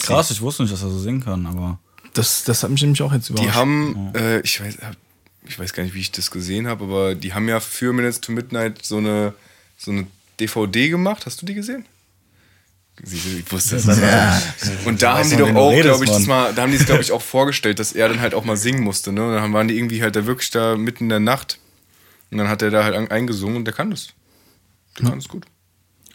Krass, 0.00 0.30
ich 0.30 0.40
wusste 0.40 0.62
nicht, 0.62 0.72
dass 0.72 0.82
er 0.82 0.90
so 0.90 0.98
singen 0.98 1.22
kann, 1.22 1.46
aber 1.46 1.78
Das, 2.14 2.44
das 2.44 2.62
hat 2.62 2.70
mich 2.70 2.80
nämlich 2.82 3.02
auch 3.02 3.12
jetzt 3.12 3.30
überrascht. 3.30 3.48
Die 3.50 3.54
haben, 3.54 4.10
äh, 4.14 4.40
ich 4.40 4.60
weiß, 4.60 4.78
ich 5.46 5.58
weiß 5.58 5.72
gar 5.72 5.82
nicht, 5.84 5.94
wie 5.94 6.00
ich 6.00 6.10
das 6.10 6.30
gesehen 6.30 6.66
habe, 6.66 6.84
aber 6.84 7.14
die 7.14 7.34
haben 7.34 7.48
ja 7.48 7.60
für 7.60 7.92
Minutes 7.92 8.20
to 8.20 8.32
Midnight 8.32 8.84
so 8.84 8.96
eine, 8.96 9.34
so 9.78 9.90
eine 9.90 10.06
DVD 10.40 10.88
gemacht. 10.88 11.26
Hast 11.26 11.40
du 11.42 11.46
die 11.46 11.54
gesehen? 11.54 11.84
Ich 13.02 13.50
wusste 13.50 13.76
es. 13.76 13.86
Und 14.84 15.02
da 15.02 15.18
haben 15.18 15.30
die 15.30 15.36
doch 15.36 15.54
auch, 15.54 15.72
glaube 15.72 16.04
ich, 16.04 16.10
das 16.10 16.26
mal, 16.26 16.52
da 16.52 16.62
haben 16.62 16.70
die 16.70 16.76
es, 16.76 16.86
glaube 16.86 17.00
ich, 17.00 17.12
auch 17.12 17.22
vorgestellt, 17.36 17.78
dass 17.78 17.92
er 17.92 18.08
dann 18.08 18.20
halt 18.20 18.34
auch 18.34 18.44
mal 18.44 18.56
singen 18.56 18.82
musste. 18.82 19.12
Ne? 19.12 19.26
Und 19.26 19.34
dann 19.34 19.52
waren 19.52 19.68
die 19.68 19.76
irgendwie 19.76 20.02
halt 20.02 20.16
da 20.16 20.26
wirklich 20.26 20.50
da 20.50 20.76
mitten 20.76 21.04
in 21.04 21.08
der 21.08 21.20
Nacht. 21.20 21.58
Und 22.30 22.38
dann 22.38 22.48
hat 22.48 22.62
er 22.62 22.70
da 22.70 22.84
halt 22.84 23.10
eingesungen 23.10 23.56
und 23.56 23.64
der 23.64 23.74
kann 23.74 23.90
das. 23.90 24.08
Der 24.98 25.08
kann 25.08 25.18
es 25.18 25.28
gut. 25.28 25.46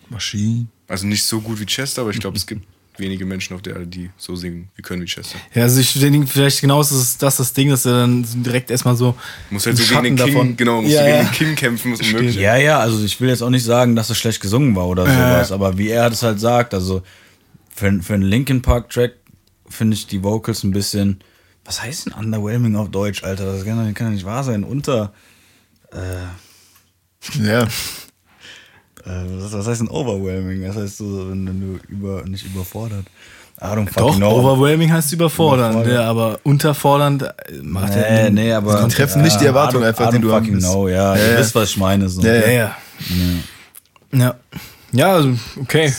Maschine. 0.10 0.68
Also 0.88 1.08
nicht 1.08 1.26
so 1.26 1.42
gut 1.42 1.60
wie 1.60 1.66
Chester, 1.66 2.04
aber 2.04 2.12
ich 2.12 2.20
glaube, 2.20 2.38
es 2.38 2.46
gibt 2.46 2.66
wenige 3.00 3.26
Menschen 3.26 3.56
auf 3.56 3.62
der 3.62 3.74
Erde, 3.74 3.88
die 3.88 4.10
so 4.18 4.36
singen 4.36 4.70
wie 4.76 4.82
können 4.82 5.02
wie 5.02 5.06
Chester. 5.06 5.38
Ja, 5.54 5.64
also 5.64 5.80
ich 5.80 5.94
denke, 6.00 6.28
vielleicht 6.28 6.62
genau 6.62 6.82
ist 6.82 6.92
das 6.92 7.18
das, 7.18 7.38
das 7.38 7.54
Ding, 7.54 7.70
dass 7.70 7.86
er 7.86 7.94
dann 8.02 8.26
direkt 8.44 8.72
erstmal 8.72 8.96
so. 8.96 9.16
Muss 9.50 9.66
halt 9.66 9.78
so 9.78 9.96
einen 9.96 10.04
gegen 10.04 10.16
den 10.16 10.18
Schatten 10.18 10.34
King, 10.34 10.36
davon- 10.36 10.58
genau, 10.58 10.82
muss 10.82 10.92
Ja, 10.92 11.00
so 11.00 11.06
gegen 11.06 11.16
ja. 11.18 11.24
den 11.24 11.32
King 11.32 11.56
kämpfen, 11.56 11.94
ist 11.94 12.02
unmöglich. 12.04 12.36
Ja, 12.36 12.56
ja, 12.58 12.80
also 12.80 13.04
ich 13.04 13.20
will 13.22 13.30
jetzt 13.30 13.42
auch 13.42 13.50
nicht 13.50 13.64
sagen, 13.66 13.96
dass 13.96 14.10
es 14.10 14.18
schlecht 14.18 14.42
gesungen 14.42 14.76
war 14.76 14.88
oder 14.88 15.06
sowas, 15.06 15.52
aber 15.52 15.78
wie 15.78 15.90
er 15.90 16.10
das 16.10 16.24
halt 16.24 16.40
sagt, 16.40 16.74
also 16.74 17.02
für, 17.74 18.02
für 18.02 18.14
einen 18.14 18.24
Linkin 18.24 18.62
Park 18.62 18.90
Track 18.90 19.14
finde 19.68 19.96
ich 19.96 20.08
die 20.08 20.24
Vocals 20.24 20.64
ein 20.64 20.72
bisschen, 20.72 21.20
was 21.66 21.82
heißt 21.82 22.06
denn 22.06 22.14
underwhelming 22.14 22.76
auf 22.76 22.90
Deutsch, 22.90 23.24
Alter? 23.24 23.52
Das 23.54 23.66
kann, 23.66 23.94
doch- 23.96 24.10
nicht 24.10 24.26
wahr 24.26 24.44
sein. 24.44 24.64
Unter, 24.64 25.14
Ja. 25.94 27.64
äh, 27.64 27.68
was, 27.68 28.05
was 29.06 29.68
heißt 29.68 29.82
denn 29.82 29.90
overwhelming? 29.90 30.64
Das 30.64 30.76
heißt 30.76 30.98
so, 30.98 31.30
wenn 31.30 31.46
du 31.46 31.80
über, 31.94 32.24
nicht 32.26 32.46
überfordert. 32.46 33.06
I 33.62 33.66
don't 33.68 33.88
Doch, 33.98 34.18
know. 34.18 34.32
overwhelming 34.32 34.92
heißt 34.92 35.14
überfordernd, 35.14 35.76
Überfordernd. 35.76 36.04
ja, 36.04 36.10
aber 36.10 36.40
unterfordernd 36.44 37.24
äh, 37.24 37.34
macht 37.62 37.94
Nee, 37.96 38.02
er. 38.02 38.30
nee, 38.30 38.52
aber. 38.52 38.82
Sie 38.90 38.96
treffen 38.96 39.22
nicht 39.22 39.40
die 39.40 39.46
Erwartung 39.46 39.82
einfach, 39.84 40.10
die 40.10 40.20
du 40.20 40.32
haben 40.34 40.40
fucking 40.44 40.56
willst. 40.56 40.70
know, 40.72 40.88
ja. 40.90 41.16
Ja, 41.16 41.24
Ihr 41.24 41.32
ja. 41.34 41.40
wisst, 41.40 41.56
was 41.56 41.70
ich 41.70 41.78
meine. 41.78 42.10
So. 42.10 42.22
Ja, 42.22 42.34
Ja, 42.36 42.50
ja. 42.52 42.76
Ja. 44.12 44.36
Ja, 44.92 45.14
also, 45.14 45.30
okay. 45.62 45.92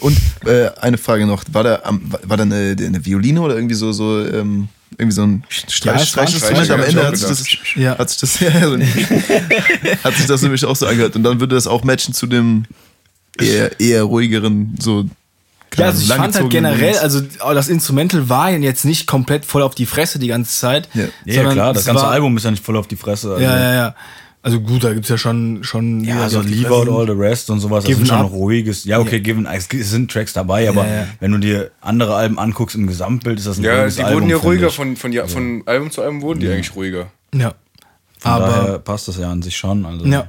Und 0.00 0.16
äh, 0.46 0.70
eine 0.80 0.96
Frage 0.98 1.26
noch, 1.26 1.44
war 1.52 1.62
da, 1.64 1.82
war 2.22 2.36
da 2.36 2.44
eine, 2.44 2.74
eine 2.78 3.04
Violine 3.04 3.40
oder 3.40 3.56
irgendwie 3.56 3.74
so, 3.74 3.92
so 3.92 4.24
ähm, 4.24 4.68
irgendwie 4.98 5.14
so 5.14 5.22
ein 5.22 5.44
Ja, 5.50 5.70
Streich, 5.70 6.08
Streichinstrument. 6.08 6.70
Am 6.70 6.82
Ende 6.82 7.06
hat 7.06 7.14
ich 7.14 7.20
sich, 7.20 7.60
das. 7.74 7.82
Ja. 7.82 7.98
hat, 7.98 8.08
sich 8.10 8.20
das, 8.20 8.40
ja, 8.40 8.50
so 8.68 8.74
ein- 8.74 8.82
hat 10.04 10.14
sich 10.14 10.26
das 10.26 10.42
nämlich 10.42 10.64
auch 10.64 10.76
so 10.76 10.86
angehört. 10.86 11.16
Und 11.16 11.22
dann 11.22 11.40
würde 11.40 11.54
das 11.54 11.66
auch 11.66 11.84
matchen 11.84 12.14
zu 12.14 12.26
dem 12.26 12.64
eher, 13.40 13.78
eher 13.80 14.02
ruhigeren, 14.04 14.76
so 14.80 15.04
Ja, 15.76 15.86
also 15.86 16.02
ich 16.02 16.08
fand 16.08 16.34
halt 16.34 16.50
generell, 16.50 16.96
also 16.98 17.20
das 17.20 17.68
Instrumental 17.68 18.28
war 18.28 18.50
jetzt 18.50 18.84
nicht 18.84 19.06
komplett 19.06 19.44
voll 19.44 19.62
auf 19.62 19.74
die 19.74 19.86
Fresse 19.86 20.18
die 20.18 20.28
ganze 20.28 20.58
Zeit. 20.58 20.88
Ja. 20.94 21.04
Ja, 21.24 21.52
klar, 21.52 21.74
das 21.74 21.84
ganze 21.84 22.02
war, 22.02 22.10
Album 22.12 22.36
ist 22.36 22.44
ja 22.44 22.50
nicht 22.50 22.64
voll 22.64 22.76
auf 22.76 22.86
die 22.88 22.96
Fresse. 22.96 23.32
Also, 23.32 23.42
Ja, 23.42 23.58
ja, 23.58 23.74
ja. 23.74 23.94
Also 24.46 24.60
gut, 24.60 24.84
da 24.84 24.94
gibt's 24.94 25.08
ja 25.08 25.18
schon, 25.18 25.64
schon 25.64 26.04
Ja, 26.04 26.14
die 26.14 26.20
also 26.22 26.40
die 26.40 26.54
Leave 26.54 26.72
Out. 26.72 26.88
All 26.88 27.04
the 27.04 27.20
Rest 27.20 27.50
und 27.50 27.58
sowas, 27.58 27.82
das 27.82 27.96
sind 27.96 28.06
schon 28.06 28.16
Up. 28.18 28.22
noch 28.26 28.30
ruhiges. 28.30 28.84
Ja, 28.84 29.00
okay, 29.00 29.18
Given, 29.18 29.44
es 29.44 29.66
sind 29.68 30.08
Tracks 30.08 30.34
dabei, 30.34 30.68
aber 30.68 30.86
Ja, 30.86 30.94
ja. 30.94 31.08
wenn 31.18 31.32
du 31.32 31.38
dir 31.38 31.72
andere 31.80 32.14
Alben 32.14 32.38
anguckst 32.38 32.76
im 32.76 32.86
Gesamtbild, 32.86 33.40
ist 33.40 33.48
das 33.48 33.58
ein 33.58 33.64
Ja, 33.64 33.74
ruhiges 33.78 33.96
die 33.96 34.04
Album, 34.04 34.20
wurden 34.20 34.30
ja 34.30 34.36
ruhiger 34.36 34.70
von, 34.70 34.94
von, 34.94 35.12
ja, 35.12 35.26
von 35.26 35.64
Album 35.66 35.90
zu 35.90 36.00
Album 36.00 36.22
wurden 36.22 36.38
die 36.38 36.48
eigentlich 36.48 36.76
ruhiger. 36.76 37.10
Ja. 37.34 37.54
Von 38.20 38.30
Aber 38.30 38.46
daher 38.46 38.78
passt 38.78 39.08
das 39.08 39.18
ja 39.18 39.32
an 39.32 39.42
sich 39.42 39.56
schon. 39.56 39.84
Also. 39.84 40.06
Ja. 40.06 40.28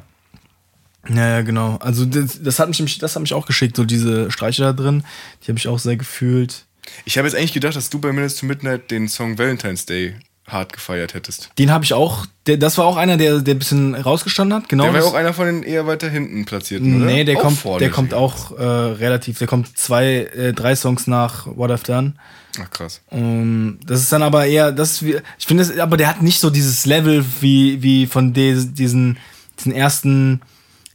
Ja, 1.09 1.27
ja, 1.29 1.41
genau. 1.41 1.77
Also 1.79 2.03
das, 2.03 2.41
das 2.41 2.57
hat 2.57 2.69
mich 2.69 2.97
das 2.97 3.15
hat 3.15 3.21
mich 3.21 3.35
auch 3.35 3.45
geschickt, 3.45 3.77
so 3.77 3.85
diese 3.85 4.31
Streiche 4.31 4.63
da 4.63 4.73
drin, 4.73 5.03
die 5.43 5.49
habe 5.49 5.59
ich 5.59 5.67
auch 5.67 5.77
sehr 5.77 5.95
gefühlt. 5.95 6.65
Ich 7.05 7.19
habe 7.19 7.27
jetzt 7.27 7.37
eigentlich 7.37 7.53
gedacht, 7.53 7.75
dass 7.75 7.91
du 7.91 7.99
bei 7.99 8.11
Minutes 8.11 8.37
to 8.37 8.47
Midnight 8.47 8.89
den 8.89 9.07
Song 9.07 9.37
Valentine's 9.37 9.85
Day 9.85 10.15
hart 10.47 10.71
gefeiert 10.73 11.13
hättest. 11.13 11.49
Den 11.59 11.71
habe 11.71 11.83
ich 11.83 11.93
auch, 11.93 12.25
der, 12.47 12.57
das 12.57 12.77
war 12.77 12.85
auch 12.85 12.95
einer, 12.95 13.17
der, 13.17 13.39
der 13.39 13.55
ein 13.55 13.59
bisschen 13.59 13.95
rausgestanden 13.95 14.57
hat, 14.57 14.69
genau. 14.69 14.85
Der 14.85 14.93
war 14.93 15.03
auch 15.05 15.13
einer 15.13 15.33
von 15.33 15.45
den 15.45 15.63
eher 15.63 15.85
weiter 15.87 16.09
hinten 16.09 16.45
platzierten, 16.45 16.97
oder? 17.01 17.05
Nee, 17.05 17.25
der 17.25 17.37
Auch 17.37 17.41
kommt, 17.41 17.57
vorne, 17.57 17.79
der 17.79 17.89
kommt 17.89 18.13
auch 18.13 18.57
äh, 18.57 18.63
relativ, 18.63 19.39
der 19.39 19.47
kommt 19.47 19.77
zwei, 19.77 20.23
äh, 20.35 20.53
drei 20.53 20.75
Songs 20.75 21.05
nach 21.07 21.47
What 21.47 21.71
I've 21.71 21.85
Done. 21.85 22.13
Ach 22.61 22.69
krass. 22.71 23.01
Um, 23.11 23.77
das 23.85 23.99
ist 24.01 24.11
dann 24.11 24.23
aber 24.23 24.45
eher, 24.45 24.71
das, 24.71 25.03
wie- 25.03 25.17
ich 25.37 25.45
finde, 25.45 25.83
aber 25.83 25.97
der 25.97 26.07
hat 26.07 26.21
nicht 26.21 26.39
so 26.39 26.49
dieses 26.49 26.85
Level 26.85 27.23
wie, 27.41 27.83
wie 27.83 28.07
von 28.07 28.33
des, 28.33 28.73
diesen, 28.73 29.17
diesen 29.59 29.73
ersten 29.73 30.41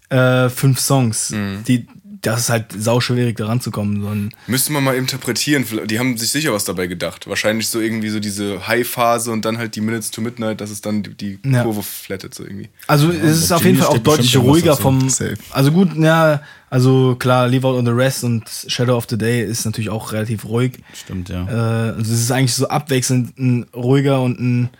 äh, 0.09 0.49
fünf 0.49 0.81
Songs. 0.81 1.31
Mhm. 1.31 1.63
Die, 1.69 1.87
das 2.23 2.43
ist 2.43 2.51
halt 2.51 2.67
sauschwierig, 2.77 3.37
da 3.37 3.47
ranzukommen. 3.47 4.01
So 4.01 4.37
Müsste 4.47 4.73
man 4.73 4.85
mal 4.85 4.95
interpretieren. 4.95 5.65
Die 5.87 5.99
haben 5.99 6.17
sich 6.17 6.31
sicher 6.31 6.53
was 6.53 6.65
dabei 6.65 6.87
gedacht. 6.87 7.29
Wahrscheinlich 7.29 7.67
so 7.67 7.81
irgendwie 7.81 8.11
so 8.11 8.21
diese 8.21 8.67
High-Phase 8.69 9.33
und 9.33 9.45
dann 9.45 9.59
halt 9.59 9.75
die 9.75 9.81
Minutes 9.81 10.13
to 10.13 10.21
Midnight, 10.21 10.61
dass 10.61 10.71
es 10.71 10.81
dann 10.81 11.03
die, 11.03 11.15
die 11.15 11.39
Ja. 11.45 11.65
Kurve 11.65 11.83
flattet 11.83 12.33
so 12.33 12.45
irgendwie. 12.45 12.69
Also 12.87 13.11
es 13.11 13.39
ist 13.39 13.51
auf 13.53 13.65
jeden 13.65 13.79
Fall 13.79 13.89
auch 13.89 13.99
deutlich 13.99 14.37
ruhiger 14.37 14.77
vom. 14.77 15.09
Safe. 15.11 15.37
Also 15.51 15.73
gut, 15.73 15.97
ja, 15.97 16.43
also 16.71 17.17
klar, 17.17 17.49
Leave 17.49 17.67
Out 17.67 17.77
on 17.77 17.87
the 17.87 17.93
Rest 17.93 18.23
und 18.23 18.45
Shadow 18.69 18.97
of 18.97 19.07
the 19.11 19.19
Day 19.19 19.43
ist 19.45 19.65
natürlich 19.65 19.91
auch 19.91 20.13
relativ 20.13 20.45
ruhig. 20.45 20.79
Stimmt, 20.95 21.29
ja. 21.29 21.47
Äh, 21.49 21.91
also 21.95 22.13
es 22.13 22.21
ist 22.21 22.31
eigentlich 22.31 22.55
so 22.55 22.69
abwechselnd 22.69 23.37
ein 23.37 23.67
ruhiger 23.75 24.23
und 24.23 24.39
ein 24.39 24.71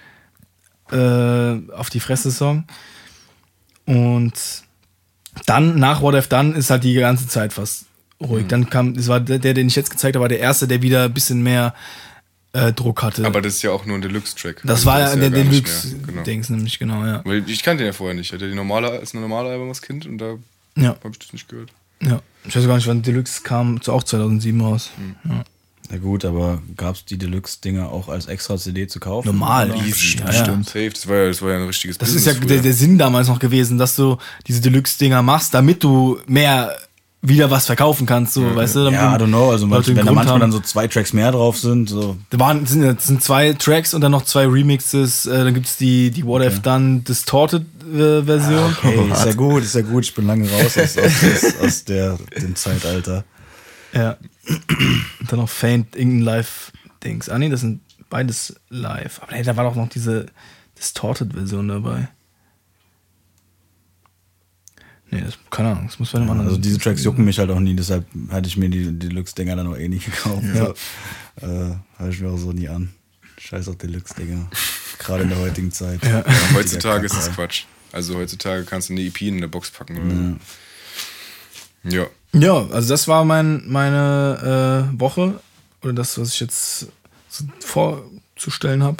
äh, 0.93 1.73
auf 1.73 1.91
die 1.91 2.01
Fresse 2.01 2.31
Song. 2.31 2.65
Und 3.85 4.62
dann 5.47 5.79
nach 5.79 6.03
What 6.03 6.15
I've 6.15 6.29
Done 6.29 6.55
ist 6.57 6.71
halt 6.71 6.85
die 6.85 6.95
ganze 6.95 7.29
Zeit 7.29 7.53
fast 7.53 7.87
ruhig. 8.21 8.47
Dann 8.49 8.69
kam, 8.71 8.95
das 8.95 9.09
war 9.09 9.21
der, 9.21 9.39
den 9.55 9.67
ich 9.67 9.77
jetzt 9.77 9.91
gezeigt 9.91 10.15
habe, 10.17 10.23
war 10.23 10.29
der 10.29 10.39
erste, 10.41 10.69
der 10.69 10.83
wieder 10.83 11.05
ein 11.05 11.15
bisschen 11.15 11.43
mehr 11.43 11.75
äh, 12.53 12.73
Druck 12.73 13.03
hatte. 13.03 13.25
Aber 13.27 13.41
das 13.41 13.55
ist 13.55 13.63
ja 13.63 13.71
auch 13.71 13.87
nur 13.87 13.97
ein 13.97 14.03
Deluxe-Track. 14.03 14.61
das 14.65 14.71
Also 14.81 14.87
war 14.87 15.01
ja 15.01 15.07
ist 15.09 15.19
der 15.21 15.31
gar 15.31 15.39
nicht 15.39 15.53
Deluxe 15.67 15.89
mehr. 15.97 16.23
Genau. 16.25 16.41
Nämlich 16.57 16.79
genau, 16.79 17.05
ja. 17.05 17.23
Weil 17.25 17.49
ich 17.49 17.63
kannte 17.63 17.83
den 17.83 17.87
ja 17.89 17.93
vorher 17.93 18.15
nicht. 18.15 18.27
Ich 18.29 18.33
hatte 18.33 18.49
die 18.49 18.55
normale, 18.55 18.91
als 18.91 19.13
eine 19.15 19.23
normale 19.23 19.49
Album 19.51 19.69
als 19.69 19.81
Kind 19.83 20.07
und 20.07 20.19
da 20.19 20.35
Ja, 20.77 20.91
habe 20.91 21.11
ich 21.13 21.19
das 21.19 21.33
nicht 21.33 21.49
gehört. 21.49 21.71
ja. 22.03 22.21
Ich 22.45 22.55
weiß 22.57 22.67
gar 22.67 22.75
nicht, 22.77 22.87
wann 22.89 23.03
Deluxe 23.03 23.43
kam, 23.43 23.81
auch 23.87 24.03
2007 24.03 24.61
raus. 24.61 24.91
Ja. 25.25 25.45
Ja 25.93 25.99
gut, 25.99 26.25
aber 26.25 26.63
gab 26.75 26.95
es 26.95 27.05
die 27.05 27.19
Deluxe-Dinger 27.19 27.91
auch 27.91 28.09
als 28.09 28.27
extra 28.27 28.57
CD 28.57 28.87
zu 28.87 28.99
kaufen? 28.99 29.29
Normal, 29.29 29.71
Oder? 29.71 29.85
Easy, 29.85 30.17
Ja, 30.19 30.33
ja. 30.33 30.63
Safe. 30.63 30.91
Das 30.91 31.07
war 31.07 31.17
ja, 31.17 31.29
das 31.29 31.43
war 31.43 31.51
ja 31.51 31.57
ein 31.59 31.67
richtiges 31.67 31.99
Das 31.99 32.15
ist 32.15 32.27
ja 32.27 32.33
Business 32.33 32.49
der, 32.49 32.63
der 32.63 32.73
Sinn 32.73 32.97
damals 32.97 33.29
noch 33.29 33.39
gewesen, 33.39 33.77
dass 33.77 33.95
du 33.95 34.17
diese 34.47 34.63
Deluxe-Dinger 34.63 35.21
machst, 35.21 35.53
damit 35.53 35.85
du 35.85 36.19
mehr 36.27 36.75
wieder 37.25 37.51
was 37.51 37.67
verkaufen 37.67 38.05
kannst, 38.05 38.35
so, 38.35 38.57
weißt 38.57 38.75
du? 38.77 38.81
Ja, 38.89 39.15
I 39.15 39.19
don't 39.19 39.29
know, 39.29 39.51
also 39.51 39.67
Leute 39.67 39.95
wenn 39.95 40.05
da 40.05 40.13
manchmal 40.13 40.35
haben. 40.35 40.41
dann 40.41 40.51
so 40.53 40.59
zwei 40.59 40.89
Tracks 40.89 41.13
mehr 41.13 41.31
drauf 41.31 41.57
sind, 41.57 41.89
so 41.89 42.17
Da 42.31 42.41
waren, 42.41 42.67
sind, 42.67 42.83
das 42.83 43.07
sind 43.07 43.23
zwei 43.23 43.53
Tracks 43.53 43.95
und 43.95 44.01
dann 44.01 44.11
noch 44.11 44.25
zwei 44.25 44.45
Remixes. 44.47 45.27
Äh, 45.27 45.45
dann 45.45 45.55
gibt's 45.55 45.77
die, 45.77 46.11
die 46.11 46.25
What 46.27 46.43
I've 46.43 46.63
Done 46.63 47.01
Distorted 47.01 47.65
äh, 47.95 48.23
Version. 48.23 48.77
hey, 48.81 49.13
ist 49.13 49.25
ja 49.27 49.33
gut, 49.37 49.63
ist 49.63 49.75
ja 49.75 49.83
gut, 49.83 50.05
ich 50.05 50.15
bin 50.15 50.27
lange 50.27 50.51
raus 50.51 50.77
aus, 50.77 50.99
aus, 50.99 51.05
aus, 51.23 51.55
aus 51.63 51.85
der, 51.85 52.19
dem 52.41 52.57
Zeitalter. 52.57 53.25
Ja. 53.93 54.17
Und 55.21 55.31
dann 55.33 55.39
noch 55.39 55.49
Faint, 55.49 55.97
irgendein 55.97 56.23
Live-Dings. 56.23 57.29
Ah, 57.29 57.39
nee, 57.39 57.49
das 57.49 57.61
sind 57.61 57.81
beides 58.09 58.55
live. 58.69 59.21
Aber 59.23 59.33
hey, 59.33 59.43
da 59.43 59.57
war 59.57 59.65
doch 59.65 59.75
noch 59.75 59.89
diese 59.89 60.27
Distorted-Version 60.79 61.69
dabei. 61.69 62.09
Nee, 65.11 65.21
das, 65.21 65.39
keine 65.51 65.73
Ahnung, 65.73 65.89
das 65.89 65.99
muss 65.99 66.11
bei 66.11 66.19
einem 66.19 66.31
anderen. 66.31 66.49
Also 66.49 66.61
diese 66.61 66.79
Tracks 66.79 67.05
jucken 67.05 67.25
mich 67.27 67.39
halt 67.39 67.51
auch 67.51 67.61
nie, 67.61 67.75
deshalb 67.75 68.07
hatte 68.31 68.49
ich 68.49 68.57
mir 68.57 68.71
die 68.71 68.99
Deluxe-Dinger 68.99 69.57
dann 69.57 69.67
auch 69.67 69.77
eh 69.77 69.89
nicht 69.89 70.07
gekauft. 70.07 70.45
Ja. 70.55 70.73
Äh, 71.41 71.77
Hör 71.97 72.09
ich 72.11 72.21
mir 72.21 72.29
auch 72.29 72.37
so 72.37 72.53
nie 72.53 72.69
an. 72.69 72.93
Scheiß 73.39 73.67
auf 73.69 73.77
Deluxe-Dinger. 73.79 74.51
Gerade 74.99 75.23
in 75.23 75.31
der 75.31 75.39
heutigen 75.39 75.73
Zeit. 75.73 76.05
Ja. 76.05 76.23
Heutzutage 76.53 77.07
ist 77.07 77.17
das 77.17 77.33
Quatsch. 77.33 77.65
Also 77.91 78.17
heutzutage 78.17 78.65
kannst 78.67 78.91
du 78.91 78.93
eine 78.93 79.01
EP 79.01 79.23
in 79.23 79.39
eine 79.39 79.49
Box 79.49 79.71
packen. 79.71 79.97
Oder? 79.97 81.91
Ja. 81.91 82.03
Ja, 82.03 82.07
also 82.35 82.89
das 82.89 83.09
war 83.09 83.25
mein, 83.25 83.63
meine 83.67 84.89
äh, 84.95 85.01
Woche. 85.01 85.41
Oder 85.83 85.93
das, 85.93 86.19
was 86.19 86.35
ich 86.35 86.41
jetzt 86.41 86.87
so 87.29 87.45
vorzustellen 87.61 88.83
habe. 88.83 88.99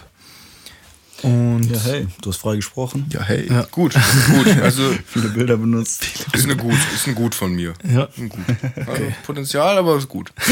Und 1.23 1.71
Ja, 1.71 1.79
hey, 1.85 2.09
du 2.21 2.31
hast 2.31 2.39
frei 2.39 2.57
gesprochen. 2.57 3.07
Ja, 3.11 3.23
hey. 3.23 3.47
Ja. 3.49 3.63
Gut, 3.71 3.95
gut. 3.95 4.61
Also 4.61 4.83
Viele 5.07 5.29
Bilder 5.29 5.57
benutzt. 5.57 6.05
ist 6.33 6.45
eine 6.45 6.57
gut, 6.57 6.75
ist 6.95 7.07
ein 7.07 7.15
Gut 7.15 7.35
von 7.35 7.53
mir. 7.55 7.75
ja. 7.85 8.09
Ein 8.19 8.29
Gut. 8.29 8.41
Also, 8.87 9.03
Potenzial, 9.25 9.79
aber 9.79 9.97
ist 9.97 10.09
gut. 10.09 10.33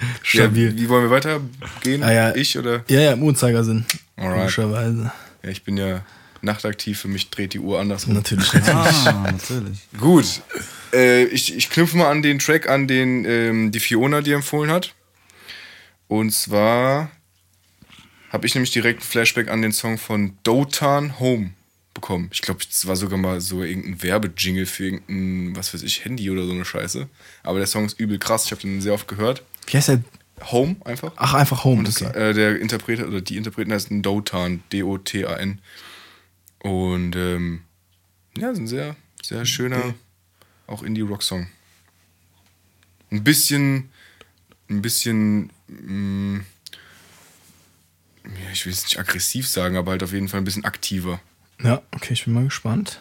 Ja, 0.00 0.44
Stabil. 0.44 0.76
wie, 0.76 0.82
wie 0.82 0.88
wollen 0.88 1.02
wir 1.02 1.10
weitergehen? 1.10 2.04
Ah, 2.04 2.12
ja. 2.12 2.32
Ich 2.36 2.56
oder? 2.56 2.84
Ja, 2.88 3.00
ja, 3.00 3.12
im 3.14 3.22
Uhrzeigersinn. 3.24 3.84
Alright. 4.16 4.38
Logischerweise. 4.42 5.10
Ja, 5.42 5.48
ich 5.50 5.64
bin 5.64 5.76
ja 5.76 6.02
nachtaktiv, 6.42 7.00
für 7.00 7.08
mich 7.08 7.30
dreht 7.30 7.54
die 7.54 7.58
Uhr 7.60 7.80
andersrum. 7.80 8.14
Natürlich, 8.14 8.52
natürlich. 8.52 8.76
Ah, 9.06 9.30
natürlich. 9.32 9.78
Gut. 9.98 10.42
Äh, 10.92 11.24
ich, 11.24 11.54
ich 11.54 11.70
knüpfe 11.70 11.96
mal 11.96 12.10
an 12.10 12.22
den 12.22 12.38
Track 12.38 12.68
an, 12.68 12.86
den 12.88 13.24
ähm, 13.24 13.72
die 13.72 13.80
Fiona 13.80 14.20
dir 14.20 14.34
empfohlen 14.36 14.70
hat. 14.70 14.94
Und 16.06 16.32
zwar 16.32 17.10
habe 18.30 18.46
ich 18.46 18.54
nämlich 18.54 18.70
direkt 18.72 19.00
ein 19.00 19.04
Flashback 19.04 19.48
an 19.48 19.62
den 19.62 19.72
Song 19.72 19.98
von 19.98 20.36
Dotan 20.42 21.18
Home 21.18 21.50
bekommen. 21.94 22.30
Ich 22.32 22.42
glaube, 22.42 22.60
das 22.66 22.86
war 22.86 22.96
sogar 22.96 23.18
mal 23.18 23.40
so 23.40 23.62
irgendein 23.62 24.02
Werbejingle 24.02 24.66
für 24.66 24.84
irgendein, 24.84 25.56
was 25.56 25.74
weiß 25.74 25.82
ich, 25.82 26.04
Handy 26.04 26.30
oder 26.30 26.44
so 26.44 26.52
eine 26.52 26.64
Scheiße. 26.64 27.08
Aber 27.42 27.58
der 27.58 27.66
Song 27.66 27.84
ist 27.86 27.98
übel 27.98 28.18
krass. 28.18 28.44
Ich 28.46 28.50
habe 28.52 28.60
den 28.62 28.80
sehr 28.80 28.94
oft 28.94 29.08
gehört. 29.08 29.42
Wie 29.66 29.76
heißt 29.76 29.88
der? 29.88 30.02
Home 30.52 30.76
einfach. 30.84 31.12
Ach, 31.16 31.34
einfach 31.34 31.64
Home. 31.64 31.80
Und 31.80 31.88
das, 31.88 32.00
Okay. 32.00 32.30
äh, 32.30 32.32
der 32.32 32.60
Interpret 32.60 33.00
oder 33.02 33.20
die 33.20 33.36
Interpreten 33.36 33.72
heißen 33.72 34.02
Dotan, 34.02 34.62
D-O-T-A-N. 34.72 35.58
Und 36.60 37.14
ähm, 37.16 37.62
ja, 38.36 38.50
ist 38.50 38.58
ein 38.58 38.66
sehr, 38.68 38.96
sehr 39.22 39.44
schöner, 39.44 39.94
auch 40.66 40.82
Indie-Rock-Song. 40.82 41.48
Ein 43.10 43.24
bisschen, 43.24 43.90
ein 44.68 44.82
bisschen, 44.82 45.50
mh, 45.68 46.40
ja, 48.24 48.50
ich 48.52 48.66
will 48.66 48.72
jetzt 48.72 48.84
nicht 48.84 48.98
aggressiv 48.98 49.48
sagen, 49.48 49.76
aber 49.76 49.92
halt 49.92 50.02
auf 50.02 50.12
jeden 50.12 50.28
Fall 50.28 50.40
ein 50.40 50.44
bisschen 50.44 50.64
aktiver. 50.64 51.20
Ja, 51.62 51.82
okay, 51.92 52.12
ich 52.12 52.24
bin 52.24 52.34
mal 52.34 52.44
gespannt. 52.44 53.00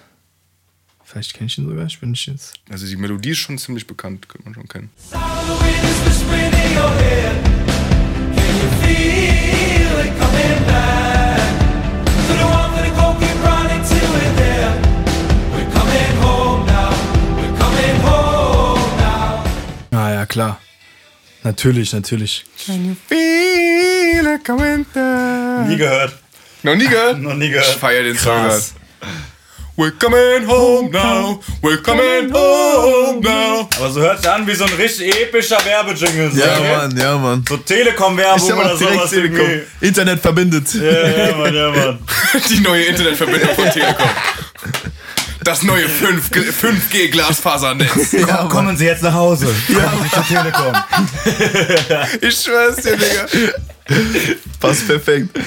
Vielleicht 1.04 1.34
kenne 1.34 1.48
ich 1.48 1.58
ihn 1.58 1.68
sogar, 1.68 1.86
ich 1.86 2.00
bin 2.00 2.12
nicht 2.12 2.28
jetzt. 2.28 2.56
Also 2.70 2.86
die 2.86 2.96
Melodie 2.98 3.32
ist 3.32 3.38
schon 3.38 3.58
ziemlich 3.58 3.88
bekannt, 3.88 4.28
könnte 4.28 4.46
man 4.46 4.54
schon 4.54 4.68
kennen. 4.68 4.90
Ah 5.12 5.42
ja, 5.48 5.78
klar. 20.28 20.60
Natürlich, 21.44 21.94
natürlich. 21.94 22.46
Nie 25.68 25.78
gehört. 25.78 26.14
Noch 26.64 26.76
nie 26.76 26.88
gehört? 26.88 27.20
Noch 27.22 27.34
nie 27.36 27.50
gehört. 27.50 27.68
Ich 27.70 27.76
feier 27.78 28.04
den 28.04 28.18
Song 28.18 28.34
grad. 28.36 28.50
Krass. 28.52 28.74
We're 29.78 29.92
coming 29.92 30.48
home 30.48 30.90
now, 30.90 31.40
we're 31.62 31.78
coming 31.84 32.34
home 32.34 33.22
now. 33.22 33.70
Aber 33.78 33.92
so 33.92 34.02
hört 34.02 34.18
sich 34.24 34.28
an 34.32 34.48
wie 34.48 34.56
so 34.56 34.64
ein 34.64 34.74
richtig 34.74 35.16
epischer 35.22 35.64
Werbejingle. 35.64 36.32
So, 36.32 36.40
Ja, 36.40 36.58
okay? 36.58 36.76
Mann, 36.78 36.98
ja, 36.98 37.16
Mann. 37.16 37.46
So 37.48 37.58
Telekom-Werbung 37.58 38.54
oder 38.54 38.76
sowas 38.76 39.12
Telekom. 39.12 39.38
irgendwie. 39.40 39.86
Internet 39.86 40.20
verbindet. 40.20 40.74
Ja, 40.74 40.82
ja, 41.28 41.36
Mann, 41.36 41.54
ja, 41.54 41.70
Mann. 41.70 42.00
Die 42.50 42.60
neue 42.62 42.86
Internetverbindung 42.86 43.50
von 43.54 43.66
Telekom. 43.72 44.10
Das 45.48 45.64
neue 45.64 45.86
5G 45.86 46.52
5G 46.52 47.10
Glasfasernetz. 47.10 48.12
Ja, 48.12 48.48
Kommen 48.50 48.76
Sie 48.76 48.84
jetzt 48.84 49.02
nach 49.02 49.14
Hause. 49.14 49.48
Ja, 49.70 49.94
zur 50.14 50.26
Telekom. 50.26 50.74
Ich 52.20 52.42
schwör's 52.42 52.76
dir, 52.76 52.98
Digga. 52.98 53.26
Passt 54.60 54.86
perfekt. 54.86 55.40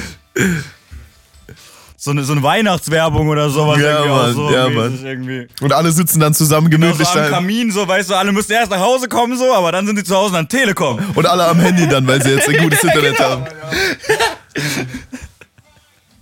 So 1.99 2.13
eine, 2.13 2.25
so 2.25 2.33
eine 2.33 2.43
Weihnachtswerbung 2.43 3.29
oder 3.29 3.51
sowas. 3.51 3.79
Ja, 3.79 4.07
Mann, 4.07 4.33
so 4.35 4.51
ja, 4.51 4.71
Mann. 4.71 4.99
Irgendwie. 5.05 5.47
Und 5.61 5.75
alle 5.75 5.93
sitzen 5.93 6.19
dann 6.19 6.33
zusammen 6.33 6.71
Genau 6.71 6.87
so 6.87 6.93
gemütlich 6.95 7.15
am 7.15 7.31
da. 7.31 7.37
Kamin, 7.37 7.71
so, 7.71 7.87
weißt 7.87 8.09
du, 8.09 8.15
alle 8.15 8.33
müssen 8.33 8.53
erst 8.53 8.71
nach 8.71 8.81
Hause 8.81 9.07
kommen, 9.07 9.37
so, 9.37 9.55
aber 9.55 9.71
dann 9.71 9.87
sind 9.87 9.97
sie 9.99 10.05
zu 10.05 10.17
Hause 10.17 10.39
an 10.39 10.49
Telekom. 10.49 10.99
Und 11.15 11.27
alle 11.27 11.45
am 11.45 11.61
Handy 11.61 11.87
dann, 11.87 12.07
weil 12.07 12.23
sie 12.23 12.31
jetzt 12.31 12.49
ein 12.49 12.57
gutes 12.57 12.83
Internet 12.85 13.21
haben. 13.21 13.45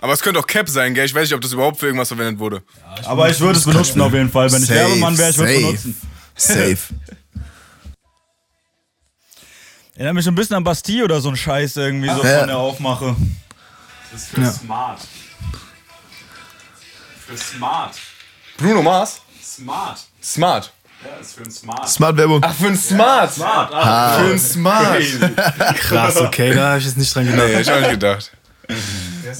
Aber 0.00 0.12
es 0.12 0.20
könnte 0.20 0.38
auch 0.40 0.46
Cap 0.46 0.68
sein, 0.68 0.94
gell? 0.94 1.06
Ich 1.06 1.14
weiß 1.14 1.22
nicht, 1.22 1.34
ob 1.34 1.40
das 1.40 1.52
überhaupt 1.52 1.78
für 1.80 1.86
irgendwas 1.86 2.08
verwendet 2.08 2.38
wurde. 2.38 2.62
Aber 3.04 3.28
ich 3.30 3.40
würde 3.40 3.58
es 3.58 3.64
benutzen 3.64 4.00
auf 4.00 4.12
jeden 4.12 4.30
Fall. 4.30 4.50
Wenn 4.52 4.62
ich 4.62 4.68
Safe, 4.68 4.80
Werbemann 4.80 5.16
wäre, 5.18 5.30
ich 5.30 5.38
würde 5.38 5.52
es 5.54 5.60
benutzen. 5.62 5.96
Safe. 6.36 6.76
Erinnert 9.94 10.14
mich 10.14 10.24
so 10.24 10.30
ein 10.30 10.34
bisschen 10.34 10.56
an 10.56 10.64
Bastille 10.64 11.04
oder 11.04 11.20
so 11.20 11.30
ein 11.30 11.36
Scheiß 11.36 11.76
irgendwie, 11.76 12.08
so 12.10 12.22
Ja. 12.22 12.38
von 12.40 12.48
der 12.48 12.58
Aufmache. 12.58 13.16
Das 14.12 14.22
ist 14.22 14.28
für 14.30 14.44
smart. 14.52 15.00
Für 17.26 17.36
smart. 17.36 17.94
Bruno 18.58 18.82
Mars? 18.82 19.22
Smart. 19.42 19.98
Smart. 20.22 20.72
Ja, 21.04 21.16
ist 21.20 21.34
für 21.34 21.42
ein 21.44 21.50
Smart. 21.50 21.88
Smart-Werbung. 21.88 22.40
Ach, 22.44 22.54
für 22.54 22.66
ein 22.68 22.76
Smart. 22.76 23.32
Smart. 23.32 23.70
Für 23.70 23.76
Ah, 23.76 24.16
ein 24.18 24.38
Smart. 24.38 25.02
Krass, 25.78 26.16
okay, 26.16 26.54
da 26.54 26.68
habe 26.70 26.78
ich 26.78 26.84
jetzt 26.86 26.96
nicht 26.98 27.14
dran 27.14 27.26
gedacht. 27.26 27.46
Nee, 27.48 27.60
ich 27.60 27.70
auch 27.70 27.80
nicht 27.80 27.90
gedacht. 27.90 28.32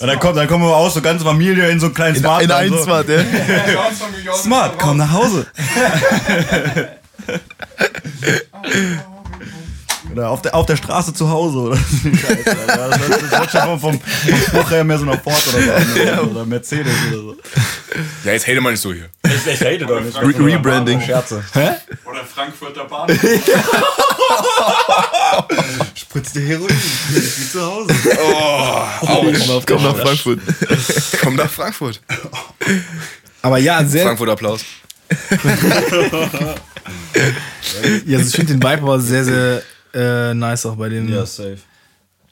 Und 0.01 0.07
dann 0.07 0.19
kommt, 0.21 0.37
dann 0.37 0.47
kommen 0.47 0.65
wir 0.65 0.75
auch 0.75 0.91
so 0.91 1.01
ganze 1.01 1.25
Familie 1.25 1.69
in 1.69 1.81
so 1.81 1.87
einen 1.87 1.95
kleinen 1.95 2.17
In, 2.17 2.23
Smart. 2.23 2.43
in 2.43 2.51
ein 2.51 2.71
so. 2.71 2.83
Smart, 2.83 3.09
ja. 3.09 3.19
Smart, 4.35 4.79
komm 4.79 4.97
nach 4.99 5.13
Hause. 5.13 5.47
oder 10.17 10.31
auf 10.31 10.41
der, 10.41 10.55
auf 10.55 10.65
der 10.67 10.77
Straße 10.77 11.13
zu 11.13 11.29
Hause 11.29 11.59
oder 11.59 11.77
so. 11.77 11.83
Das, 12.47 13.01
wird 13.41 13.51
schon 13.51 13.61
vom, 13.61 13.81
vom, 13.81 14.01
vom 14.01 14.41
Spruch 14.41 14.71
her 14.71 14.85
mehr 14.85 14.99
so 14.99 15.05
nach 15.05 15.21
Ford 15.23 15.43
oder 15.49 15.63
so. 15.63 15.73
an, 15.73 16.31
Oder 16.31 16.47
Mercedes 16.47 16.93
oder 17.09 17.17
so. 17.17 17.37
Ja, 18.25 18.33
jetzt 18.33 18.47
hate 18.47 18.61
mal 18.61 18.71
nicht 18.71 18.81
so 18.81 18.93
hier. 18.93 19.09
Ich, 19.25 19.47
ich 19.47 19.61
hate 19.61 19.87
doch 19.87 20.01
nicht. 20.01 20.17
Re 20.17 20.29
Rebranding. 20.29 21.01
Scherze. 21.01 21.45
Oder 22.05 22.25
Frankfurter 22.25 22.85
Bahn. 22.85 23.09
Spritzt 25.95 26.35
dir 26.35 26.43
Heroin. 26.43 26.71
Wie 27.11 27.51
zu 27.51 27.61
Hause. 27.61 27.89
Komm 29.67 29.83
nach 29.83 29.97
Frankfurt. 29.97 30.41
Komm 31.23 31.37
nach 31.37 31.51
Frankfurt. 31.51 32.01
Aber 33.43 33.59
ja, 33.59 33.85
sehr. 33.85 34.05
Frankfurt 34.05 34.31
Applaus. 34.31 34.61
Ja, 38.07 38.19
also 38.19 38.29
ich 38.29 38.35
finde 38.35 38.55
den 38.55 38.63
Vibe 38.63 38.83
aber 38.83 39.01
sehr, 39.01 39.25
sehr 39.25 39.63
äh, 39.97 40.35
nice 40.35 40.67
auch 40.67 40.77
bei 40.77 40.89
dem. 40.89 41.09
Ja, 41.09 41.25
safe. 41.25 41.59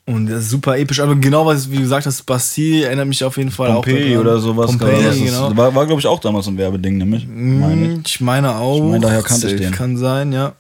Und 0.07 0.27
das 0.27 0.44
ist 0.44 0.50
super 0.50 0.77
episch. 0.77 1.00
Aber 1.00 1.14
genau, 1.14 1.46
was 1.46 1.70
wie 1.70 1.77
du 1.77 1.83
gesagt 1.83 2.05
hast, 2.05 2.22
Bastille 2.24 2.85
erinnert 2.87 3.09
mich 3.09 3.24
auf 3.24 3.38
jeden 3.38 3.50
Fall 3.50 3.72
Pompeii 3.72 4.16
auch. 4.16 4.22
daran. 4.22 4.27
oder 4.27 4.38
sowas. 4.38 4.66
Pompeii, 4.66 5.03
das 5.03 5.16
genau. 5.16 5.57
War, 5.57 5.74
war 5.74 5.87
glaube 5.87 6.00
ich, 6.00 6.07
auch 6.07 6.20
damals 6.20 6.46
ein 6.46 6.59
Werbeding, 6.59 6.98
nämlich. 6.98 7.27
Meine 7.27 7.94
ich. 7.94 8.00
Ich 8.07 8.20
meine 8.20 8.55
auch. 8.57 8.77
Ich 8.77 8.83
meine, 8.83 9.00
daher 9.00 9.22
kannte 9.22 9.48
ich 9.48 9.57
den. 9.57 9.72
Kann 9.72 9.96
sein, 9.96 10.33
ja. 10.33 10.53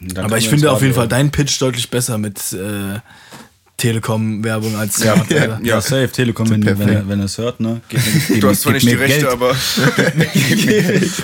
Dann 0.00 0.24
Aber 0.24 0.38
ich 0.38 0.48
finde 0.48 0.70
auf 0.70 0.82
jeden. 0.82 0.94
Fall 0.94 1.08
dein 1.08 1.30
Pitch 1.30 1.60
deutlich 1.60 1.90
besser 1.90 2.16
mit 2.16 2.38
äh, 2.52 3.00
Telekom-Werbung 3.80 4.76
als 4.76 5.02
ja, 5.02 5.14
Ja. 5.28 5.58
Ja, 5.62 5.80
safe. 5.80 6.08
Telekom, 6.12 6.48
wenn, 6.50 6.64
wenn, 6.64 6.88
er- 6.88 7.08
wenn 7.08 7.18
er 7.18 7.24
es 7.24 7.38
hört, 7.38 7.60
ne? 7.60 7.80
Gib, 7.88 8.00
gib, 8.28 8.40
Du 8.40 8.48
hast 8.48 8.62
zwar 8.62 8.72
nicht 8.74 8.86
die 8.86 8.94
Rechte, 8.94 9.20
Geld. 9.20 9.32
aber 9.32 9.54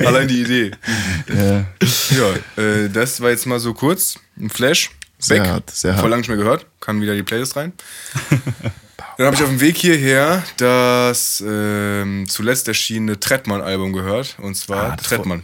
allein 0.07 0.29
die 0.29 0.40
Idee. 0.42 0.71
Ja. 1.29 1.64
Ja, 2.16 2.62
äh, 2.62 2.88
das 2.90 3.21
war 3.21 3.31
jetzt 3.31 3.47
mal 3.47 3.61
so 3.61 3.75
kurz. 3.75 4.19
Ein 4.40 4.51
Flash. 4.51 4.90
Sehr 5.19 5.42
Weg. 5.42 5.49
hart, 5.49 5.71
sehr 5.71 5.92
Voll 5.95 6.03
hart. 6.03 6.11
lange 6.11 6.21
nicht 6.21 6.29
mehr 6.29 6.37
gehört. 6.37 6.66
Kann 6.81 7.01
wieder 7.01 7.14
die 7.14 7.23
Playlist 7.23 7.57
rein. 7.57 7.73
Dann 9.19 9.27
habe 9.27 9.37
ich 9.37 9.42
auf 9.42 9.49
dem 9.49 9.61
Weg 9.61 9.79
hierher 9.79 10.42
das 10.59 11.42
ähm, 11.47 12.27
zuletzt 12.29 12.69
erschienene 12.69 13.19
Trettmann-Album 13.19 13.95
gehört. 13.95 14.37
Und 14.42 14.57
zwar 14.57 14.92
Ah, 14.92 14.97
das 14.97 15.07
Trettmann. 15.07 15.42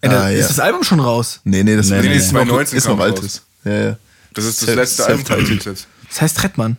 Da, 0.00 0.24
Ah, 0.24 0.30
ja. 0.30 0.38
Ist 0.38 0.50
das 0.50 0.58
Album 0.58 0.82
schon 0.82 0.98
raus? 1.00 1.40
Nee, 1.44 1.62
nee, 1.62 1.76
das 1.76 1.88
Nee, 1.90 2.00
nee, 2.02 2.16
ist, 2.16 2.32
nee, 2.32 2.38
noch, 2.40 2.46
2019 2.46 2.78
ist 2.78 2.88
noch 2.88 2.98
altes. 2.98 3.42
Ja, 3.64 3.72
ja. 3.72 3.96
Das 4.34 4.44
ist 4.44 4.60
das 4.62 4.66
Self- 4.66 4.76
letzte 4.76 5.06
Album. 5.06 5.24
self-titled. 5.24 5.86
Das 6.14 6.22
heißt 6.22 6.36
Trettmann. 6.38 6.76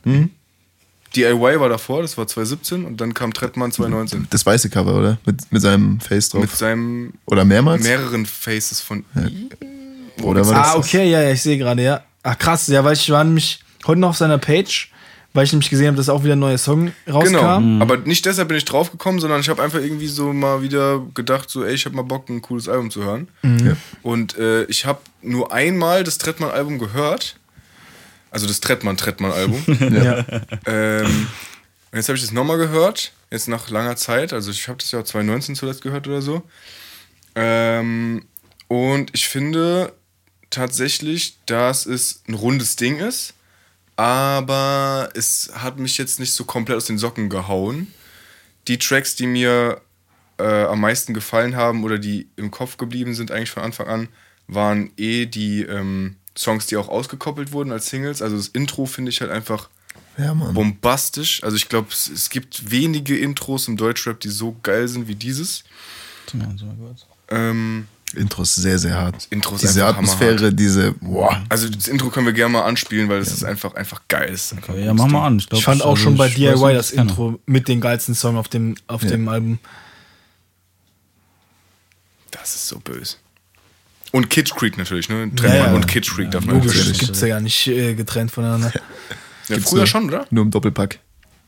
DIY 1.13 1.59
war 1.59 1.67
davor, 1.67 2.01
das 2.01 2.17
war 2.17 2.25
2017 2.25 2.85
und 2.85 3.01
dann 3.01 3.13
kam 3.13 3.33
Trettmann 3.33 3.69
2019. 3.69 4.27
Das 4.29 4.45
weiße 4.45 4.69
Cover, 4.69 4.95
oder? 4.95 5.17
Mit, 5.25 5.51
mit 5.51 5.61
seinem 5.61 5.99
Face 5.99 6.29
drauf. 6.29 6.41
Mit 6.41 6.51
seinem 6.51 7.13
oder 7.25 7.43
mehrmals? 7.43 7.83
mehreren 7.83 8.25
Faces 8.25 8.79
von 8.79 9.03
ihm. 9.13 9.49
oder 10.23 10.45
war 10.47 10.53
das? 10.53 10.67
Ah, 10.73 10.77
okay, 10.77 11.09
ja, 11.09 11.21
ja, 11.21 11.31
ich 11.31 11.41
sehe 11.41 11.57
gerade, 11.57 11.83
ja. 11.83 12.01
Ach 12.23 12.37
krass, 12.37 12.67
ja, 12.67 12.81
weil 12.85 12.93
ich 12.93 13.09
war 13.09 13.23
nämlich 13.25 13.59
heute 13.85 13.99
noch 13.99 14.09
auf 14.11 14.17
seiner 14.17 14.37
Page, 14.37 14.89
weil 15.33 15.43
ich 15.43 15.51
nämlich 15.51 15.69
gesehen 15.69 15.87
habe, 15.87 15.97
dass 15.97 16.07
auch 16.07 16.23
wieder 16.23 16.37
ein 16.37 16.39
neuer 16.39 16.57
Song 16.57 16.93
Genau, 17.05 17.19
rauskam. 17.19 17.81
aber 17.81 17.97
nicht 17.97 18.25
deshalb 18.25 18.47
bin 18.47 18.55
ich 18.57 18.63
draufgekommen, 18.65 19.19
sondern 19.19 19.41
ich 19.41 19.49
habe 19.49 19.61
einfach 19.61 19.79
irgendwie 19.79 20.07
so 20.07 20.31
mal 20.31 20.61
wieder 20.61 21.01
gedacht, 21.13 21.49
so, 21.49 21.65
ey, 21.65 21.73
ich 21.75 21.85
habe 21.85 21.95
mal 21.97 22.03
Bock, 22.03 22.29
ein 22.29 22.41
cooles 22.41 22.69
Album 22.69 22.89
zu 22.89 23.03
hören. 23.03 23.27
Ja. 23.43 23.75
Und 24.01 24.37
äh, 24.37 24.63
ich 24.65 24.85
habe 24.85 24.99
nur 25.21 25.51
einmal 25.51 26.05
das 26.05 26.19
Trettmann-Album 26.19 26.79
gehört. 26.79 27.35
Also 28.35 28.47
das 28.47 28.59
Trettmann-Trettmann-Album. 28.59 29.63
Ja. 29.95 30.25
ähm, 30.65 31.27
und 31.91 31.97
jetzt 31.97 32.09
habe 32.09 32.17
ich 32.17 32.21
das 32.21 32.33
nochmal 32.33 32.57
gehört, 32.57 33.13
jetzt 33.31 33.47
nach 33.47 33.69
langer 33.69 33.95
Zeit. 33.95 34.33
Also 34.33 34.51
ich 34.51 34.67
habe 34.67 34.77
das 34.77 34.91
ja 34.91 35.05
2019 35.05 35.55
zuletzt 35.55 35.81
gehört 35.81 36.05
oder 36.05 36.21
so. 36.21 36.43
Ähm, 37.35 38.25
und 38.67 39.11
ich 39.13 39.29
finde 39.29 39.93
tatsächlich, 40.49 41.37
dass 41.45 41.85
es 41.85 42.23
ein 42.27 42.33
rundes 42.33 42.75
Ding 42.75 42.97
ist, 42.97 43.35
aber 43.95 45.11
es 45.15 45.51
hat 45.55 45.79
mich 45.79 45.97
jetzt 45.97 46.19
nicht 46.19 46.33
so 46.33 46.43
komplett 46.43 46.75
aus 46.75 46.87
den 46.87 46.97
Socken 46.97 47.29
gehauen. 47.29 47.87
Die 48.67 48.79
Tracks, 48.79 49.15
die 49.15 49.27
mir 49.27 49.79
äh, 50.39 50.65
am 50.65 50.81
meisten 50.81 51.13
gefallen 51.13 51.55
haben 51.55 51.85
oder 51.85 51.99
die 51.99 52.27
im 52.35 52.51
Kopf 52.51 52.75
geblieben 52.75 53.13
sind 53.13 53.31
eigentlich 53.31 53.51
von 53.51 53.63
Anfang 53.63 53.87
an, 53.87 54.07
waren 54.47 54.91
eh 54.97 55.25
die 55.25 55.61
ähm, 55.61 56.17
Songs, 56.37 56.65
die 56.67 56.77
auch 56.77 56.89
ausgekoppelt 56.89 57.51
wurden 57.51 57.71
als 57.71 57.87
Singles. 57.89 58.21
Also 58.21 58.35
das 58.37 58.47
Intro 58.49 58.85
finde 58.85 59.09
ich 59.09 59.21
halt 59.21 59.31
einfach 59.31 59.69
Ja, 60.17 60.33
Mann. 60.33 60.53
bombastisch. 60.53 61.43
Also 61.43 61.55
ich 61.57 61.69
glaube, 61.69 61.87
es, 61.91 62.07
es 62.09 62.29
gibt 62.29 62.69
wenige 62.71 63.17
Intros 63.17 63.67
im 63.67 63.77
Deutschrap, 63.77 64.19
die 64.19 64.29
so 64.29 64.55
geil 64.63 64.87
sind 64.87 65.07
wie 65.07 65.15
dieses. 65.15 65.63
Ähm, 67.29 67.87
Intro 68.13 68.43
ist 68.43 68.55
sehr, 68.55 68.77
sehr 68.79 68.95
hart. 68.95 69.27
Intro 69.29 69.55
ist 69.55 69.61
diese 69.63 69.85
Atmosphäre, 69.85 70.53
diese. 70.53 70.91
Boah. 70.93 71.43
also 71.49 71.67
das 71.69 71.87
Intro 71.87 72.09
können 72.09 72.25
wir 72.25 72.33
gerne 72.33 72.53
mal 72.53 72.63
anspielen, 72.63 73.09
weil 73.09 73.19
es 73.19 73.31
ist 73.31 73.43
einfach, 73.43 73.73
einfach 73.75 74.01
geil. 74.07 74.29
Einfach 74.31 74.69
ein 74.73 74.83
Ja, 74.83 74.93
mach 74.93 75.07
mal 75.07 75.25
an. 75.27 75.37
Ich, 75.37 75.49
glaub, 75.49 75.59
Ich 75.59 75.65
fand 75.65 75.81
auch 75.81 75.91
also 75.91 76.03
schon 76.03 76.17
bei 76.17 76.27
weiß 76.29 76.35
DIY 76.35 76.73
das. 76.73 76.91
Intro 76.91 77.39
mit 77.45 77.67
den 77.67 77.81
geilsten 77.81 78.15
Song 78.15 78.37
auf 78.37 78.47
dem, 78.47 78.75
auf 78.87 79.01
dem 79.05 79.27
Album. 79.27 79.59
Das 82.31 82.55
ist 82.55 82.67
so 82.67 82.79
böse. 82.79 83.15
Und 84.15 84.29
Kitsch 84.29 84.53
Creek 84.55 84.77
natürlich, 84.77 85.09
ne? 85.09 85.29
Trettmann 85.35 85.57
Ja, 85.59 85.65
ja. 85.67 85.73
und 85.73 85.87
Kitsch 85.87 86.15
Creek 86.15 86.31
darf 86.31 86.45
man 86.45 86.55
Logisch, 86.55 86.87
das 86.87 86.97
gibt's 86.99 87.19
ja 87.19 87.27
gar 87.27 87.41
nicht 87.41 87.67
äh, 87.67 87.93
getrennt 87.95 88.31
voneinander. 88.31 88.71
Ja, 89.49 89.57
früher 89.59 89.85
schon, 89.85 90.05
oder? 90.05 90.25
Nur 90.29 90.45
im 90.45 90.51
Doppelpack. 90.51 90.99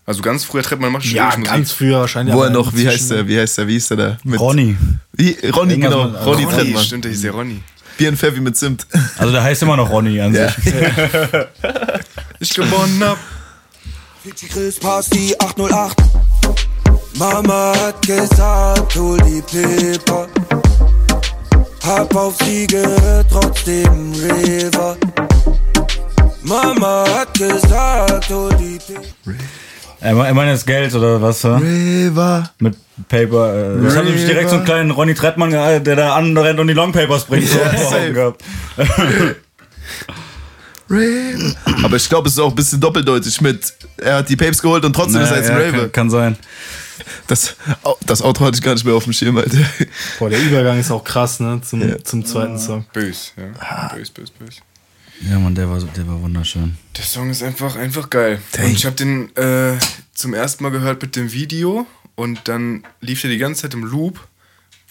Also 0.06 0.22
ganz 0.22 0.44
früher 0.44 0.64
Trettmann 0.64 0.92
macht 0.92 1.06
schon 1.06 1.16
Ja, 1.16 1.34
ganz 1.36 1.72
früher 1.72 2.02
wahrscheinlich. 2.02 2.36
Wo 2.36 2.42
er 2.44 2.50
noch, 2.50 2.76
wie 2.76 2.86
heißt 2.88 3.12
der, 3.12 3.28
wie 3.28 3.40
heißt 3.40 3.58
der, 3.58 3.68
wie 3.68 3.74
hieß 3.74 3.88
der 3.90 3.98
da? 3.98 4.18
Mit 4.26 4.40
Ronny. 4.40 4.76
Wie, 5.14 5.32
Ronny, 5.50 5.74
Irgendwas 5.76 5.92
genau. 5.92 6.08
mit- 6.10 6.26
Ronny, 6.26 6.44
Ronny, 6.44 6.56
Trettmann. 6.56 6.84
stimmt, 6.84 7.04
der 7.06 7.12
hieß 7.12 7.22
der 7.22 7.32
Ronny. 7.32 7.64
Bier 7.98 8.10
und 8.10 8.18
Pfeffi 8.18 8.42
mit 8.42 8.58
Zimt. 8.58 8.86
Also 9.18 9.32
der 9.32 9.44
heißt 9.44 9.62
immer 9.64 9.78
noch 9.78 9.90
Ronny 9.90 10.20
an 10.22 10.34
Ja. 10.34 10.50
sich. 10.50 10.74
Ich 12.40 12.54
gewonnen 12.54 13.02
hab. 13.04 13.18
Fidschi 14.24 14.48
Chris 14.48 14.78
Party 14.80 15.34
808. 15.40 15.98
Mama 17.16 17.74
hat 17.80 18.06
gesagt, 18.06 18.96
hol 18.98 19.18
die 19.22 19.42
Pepper. 19.42 20.28
Hab 21.88 22.14
auf 22.16 22.36
sie 22.44 22.68
gehört, 22.68 23.26
trotzdem 23.32 24.12
River. 24.14 24.98
Mama 26.44 27.06
hat 27.08 27.34
gesagt, 27.34 28.30
hol 28.30 28.50
die. 28.60 28.78
Er 30.00 30.14
me- 30.14 30.28
er 30.28 30.34
meint 30.34 30.52
jetzt 30.52 30.68
Geld 30.68 30.94
oder 30.94 31.22
was? 31.22 31.44
hä? 31.44 31.48
River. 31.48 32.50
Mit 32.60 32.76
Paper. 33.08 33.54
Äh, 33.82 33.88
ich 33.88 33.96
habe 33.96 34.06
nämlich 34.06 34.26
direkt 34.26 34.50
so 34.50 34.58
einen 34.58 34.66
kleinen 34.66 34.92
Ronny 34.92 35.14
Trettmann, 35.16 35.50
ge- 35.50 35.80
der 35.80 35.96
da 35.96 36.16
anrennt 36.16 36.60
und 36.60 36.68
die 36.68 36.74
Longpapers 36.74 37.26
bringt. 37.26 37.48
So 37.48 37.58
Ja, 37.58 37.70
vor 37.70 37.88
Augen 37.88 37.90
safe. 37.90 38.14
gehabt. 38.14 38.44
River. 40.90 41.54
Aber 41.84 41.96
ich 41.98 42.08
glaube, 42.08 42.28
es 42.28 42.34
ist 42.36 42.40
auch 42.40 42.50
ein 42.50 42.56
bisschen 42.56 42.80
doppeldeutig 42.80 43.42
mit, 43.42 43.74
er 43.98 44.18
hat 44.18 44.30
die 44.30 44.36
Papes 44.38 44.62
geholt 44.62 44.86
und 44.86 44.94
trotzdem 44.94 45.22
ist 45.22 45.32
er 45.32 45.38
jetzt 45.38 45.50
ein 45.50 45.58
ja, 45.60 45.64
Raver. 45.66 45.78
kann, 45.80 45.92
kann 45.92 46.10
sein. 46.10 46.38
Das, 47.28 47.56
das 48.06 48.22
Auto 48.22 48.46
hatte 48.46 48.56
ich 48.58 48.62
gar 48.64 48.74
nicht 48.74 48.86
mehr 48.86 48.94
auf 48.96 49.04
dem 49.06 49.14
Schirm, 49.14 49.38
Alter. 49.38 49.58
Boah, 50.20 50.30
der 50.30 50.42
Übergang 50.42 50.80
ist 50.80 50.92
auch 50.92 51.04
krass, 51.04 51.40
ne? 51.40 51.60
Zum, 51.64 52.04
zum 52.04 52.26
zweiten 52.26 52.58
Song. 52.60 52.86
Bös, 52.94 53.34
ja. 53.38 53.94
Bös, 53.96 54.10
bös, 54.10 54.30
bös. 54.32 54.56
Ja, 55.28 55.40
Mann, 55.40 55.56
der 55.56 55.68
war, 55.70 55.80
der 55.80 56.08
war 56.08 56.22
wunderschön. 56.22 56.78
Der 56.96 57.04
Song 57.04 57.30
ist 57.32 57.42
einfach, 57.42 57.76
einfach 57.76 58.10
geil. 58.10 58.40
Und 58.64 58.72
ich 58.72 58.86
habe 58.86 58.96
den 58.96 59.36
äh, 59.36 59.78
zum 60.14 60.34
ersten 60.34 60.64
Mal 60.64 60.70
gehört 60.70 61.02
mit 61.02 61.16
dem 61.16 61.32
Video 61.34 61.88
und 62.16 62.42
dann 62.48 62.84
lief 63.02 63.22
der 63.22 63.32
die 63.32 63.38
ganze 63.40 63.64
Zeit 63.64 63.74
im 63.74 63.84
Loop. 63.84 64.20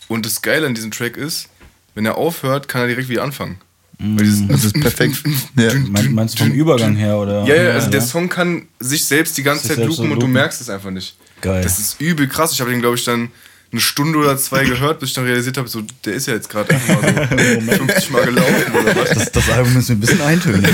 Und 0.08 0.26
das 0.26 0.42
Geile 0.42 0.66
an 0.66 0.74
diesem 0.74 0.90
Track 0.90 1.16
ist, 1.16 1.48
wenn 1.94 2.06
er 2.06 2.16
aufhört, 2.16 2.68
kann 2.68 2.80
er 2.82 2.88
direkt 2.88 3.08
wieder 3.08 3.22
anfangen. 3.22 3.58
Weil 3.98 4.24
dieses- 4.24 4.46
Das 4.48 4.64
ist 4.64 4.80
perfekt. 4.80 5.22
Ja. 5.56 5.72
Mein, 5.88 6.12
meinst 6.12 6.38
du 6.38 6.44
vom 6.44 6.52
Übergang 6.52 6.96
her 6.96 7.16
oder? 7.16 7.44
Ja, 7.44 7.54
ja, 7.54 7.70
also 7.70 7.88
der 7.88 8.02
Song 8.02 8.28
kann 8.28 8.66
sich 8.78 9.04
selbst 9.04 9.38
die 9.38 9.42
ganze 9.42 9.62
Sich 9.62 9.68
Zeit 9.70 9.76
selbst 9.78 9.96
so 9.96 10.02
loopen 10.02 10.12
und 10.12 10.20
du 10.20 10.26
loopen. 10.26 10.34
merkst 10.34 10.60
es 10.60 10.68
einfach 10.68 10.90
nicht. 10.90 11.16
Geil. 11.40 11.62
Das 11.62 11.78
ist 11.78 12.00
übel 12.00 12.28
krass. 12.28 12.52
Ich 12.52 12.60
habe 12.60 12.70
den, 12.70 12.80
glaube 12.80 12.96
ich, 12.96 13.04
dann 13.04 13.30
eine 13.72 13.80
Stunde 13.80 14.18
oder 14.18 14.38
zwei 14.38 14.64
gehört, 14.64 15.00
bis 15.00 15.10
ich 15.10 15.14
dann 15.16 15.24
realisiert 15.24 15.58
habe, 15.58 15.68
so, 15.68 15.82
der 16.04 16.14
ist 16.14 16.26
ja 16.28 16.34
jetzt 16.34 16.48
gerade 16.48 16.72
einfach 16.72 17.02
mal 17.02 17.66
so 17.68 17.70
50 17.86 18.10
Mal 18.10 18.24
gelaufen 18.24 18.72
oder 18.72 18.96
was. 18.96 19.10
Das, 19.10 19.32
das 19.32 19.50
Album 19.50 19.76
ist 19.76 19.88
mir 19.88 19.96
ein 19.96 20.00
bisschen 20.00 20.20
eintönig. 20.22 20.70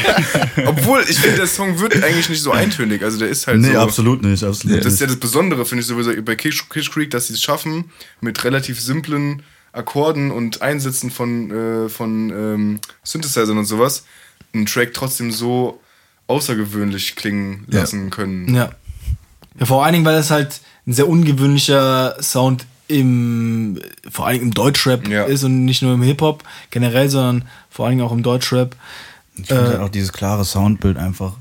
Obwohl, 0.66 1.02
ich 1.08 1.18
finde, 1.18 1.38
der 1.38 1.46
Song 1.46 1.78
wird 1.80 2.02
eigentlich 2.02 2.28
nicht 2.28 2.42
so 2.42 2.52
eintönig. 2.52 3.02
Also 3.02 3.18
der 3.18 3.28
ist 3.28 3.46
halt 3.46 3.60
nee, 3.60 3.72
so. 3.72 3.78
absolut 3.80 4.22
nicht, 4.22 4.44
absolut 4.44 4.84
Das 4.84 4.92
ist 4.92 5.00
ja 5.00 5.06
nicht. 5.06 5.16
das 5.16 5.20
Besondere, 5.20 5.64
finde 5.64 5.80
ich 5.80 5.88
sowieso 5.88 6.12
bei 6.22 6.36
Kish, 6.36 6.68
Kish 6.68 6.90
Creek, 6.90 7.10
dass 7.10 7.28
sie 7.28 7.34
es 7.34 7.42
schaffen, 7.42 7.86
mit 8.20 8.42
relativ 8.44 8.80
simplen 8.80 9.42
Akkorden 9.72 10.30
und 10.30 10.62
Einsätzen 10.62 11.10
von, 11.10 11.50
äh, 11.50 11.88
von 11.88 12.30
ähm, 12.30 12.80
Synthesizern 13.02 13.56
und 13.58 13.66
sowas, 13.66 14.04
einen 14.54 14.66
Track 14.66 14.94
trotzdem 14.94 15.32
so 15.32 15.80
außergewöhnlich 16.28 17.16
klingen 17.16 17.66
Ja. 17.70 17.80
lassen 17.80 18.10
können. 18.10 18.54
Ja. 18.54 18.70
Ja. 19.58 19.66
Vor 19.66 19.84
allen 19.84 19.92
Dingen, 19.94 20.04
weil 20.04 20.16
es 20.16 20.30
halt 20.30 20.60
ein 20.86 20.92
sehr 20.92 21.08
ungewöhnlicher 21.08 22.16
Sound 22.22 22.66
im, 22.88 23.80
vor 24.10 24.26
allen 24.26 24.34
Dingen 24.34 24.46
im 24.48 24.54
Deutschrap 24.54 25.08
Ja. 25.08 25.24
ist 25.24 25.42
und 25.44 25.64
nicht 25.64 25.82
nur 25.82 25.94
im 25.94 26.02
Hip-Hop 26.02 26.44
generell, 26.70 27.08
sondern 27.10 27.48
vor 27.70 27.86
allen 27.86 27.96
Dingen 27.98 28.06
auch 28.08 28.12
im 28.12 28.22
Deutschrap. 28.22 28.76
Ich 29.36 29.48
finde 29.48 29.62
Äh, 29.64 29.66
halt 29.68 29.80
auch 29.80 29.88
dieses 29.88 30.12
klare 30.12 30.44
Soundbild 30.44 30.96
einfach, 30.96 31.32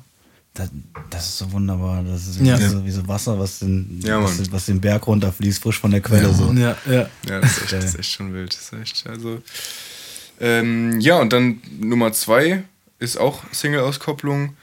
das, 0.55 0.70
das 1.11 1.26
ist 1.28 1.38
so 1.38 1.51
wunderbar. 1.51 2.03
Das 2.03 2.26
ist 2.28 2.39
wie, 2.41 2.47
Ja. 2.47 2.57
so, 2.57 2.84
wie 2.84 2.91
so 2.91 3.07
Wasser, 3.07 3.38
was 3.38 3.59
den, 3.59 3.99
Ja, 4.03 4.24
was, 4.24 4.51
was 4.51 4.66
den 4.66 4.82
Berg 4.82 5.05
runterfließt, 5.05 5.61
frisch 5.61 5.80
von 5.80 5.91
der 5.91 6.01
Quelle. 6.01 6.34
so. 6.34 6.51
Ja, 6.53 6.76
ja. 6.89 7.07
Ja, 7.30 7.41
das 7.41 7.57
ist 7.57 7.63
echt, 7.63 7.74
das 7.74 7.86
ist 7.86 7.99
echt 7.99 8.11
schon 8.11 8.34
wild. 8.34 8.51
Das 8.53 8.61
ist 8.63 8.74
echt, 8.74 9.07
also, 9.07 9.39
ähm, 10.39 10.99
ja, 10.99 11.20
und 11.20 11.32
dann 11.32 11.61
Nummer 11.80 12.11
zwei 12.13 12.63
ist 12.99 13.18
auch 13.18 13.43
Single-Auskopplung. 13.51 14.55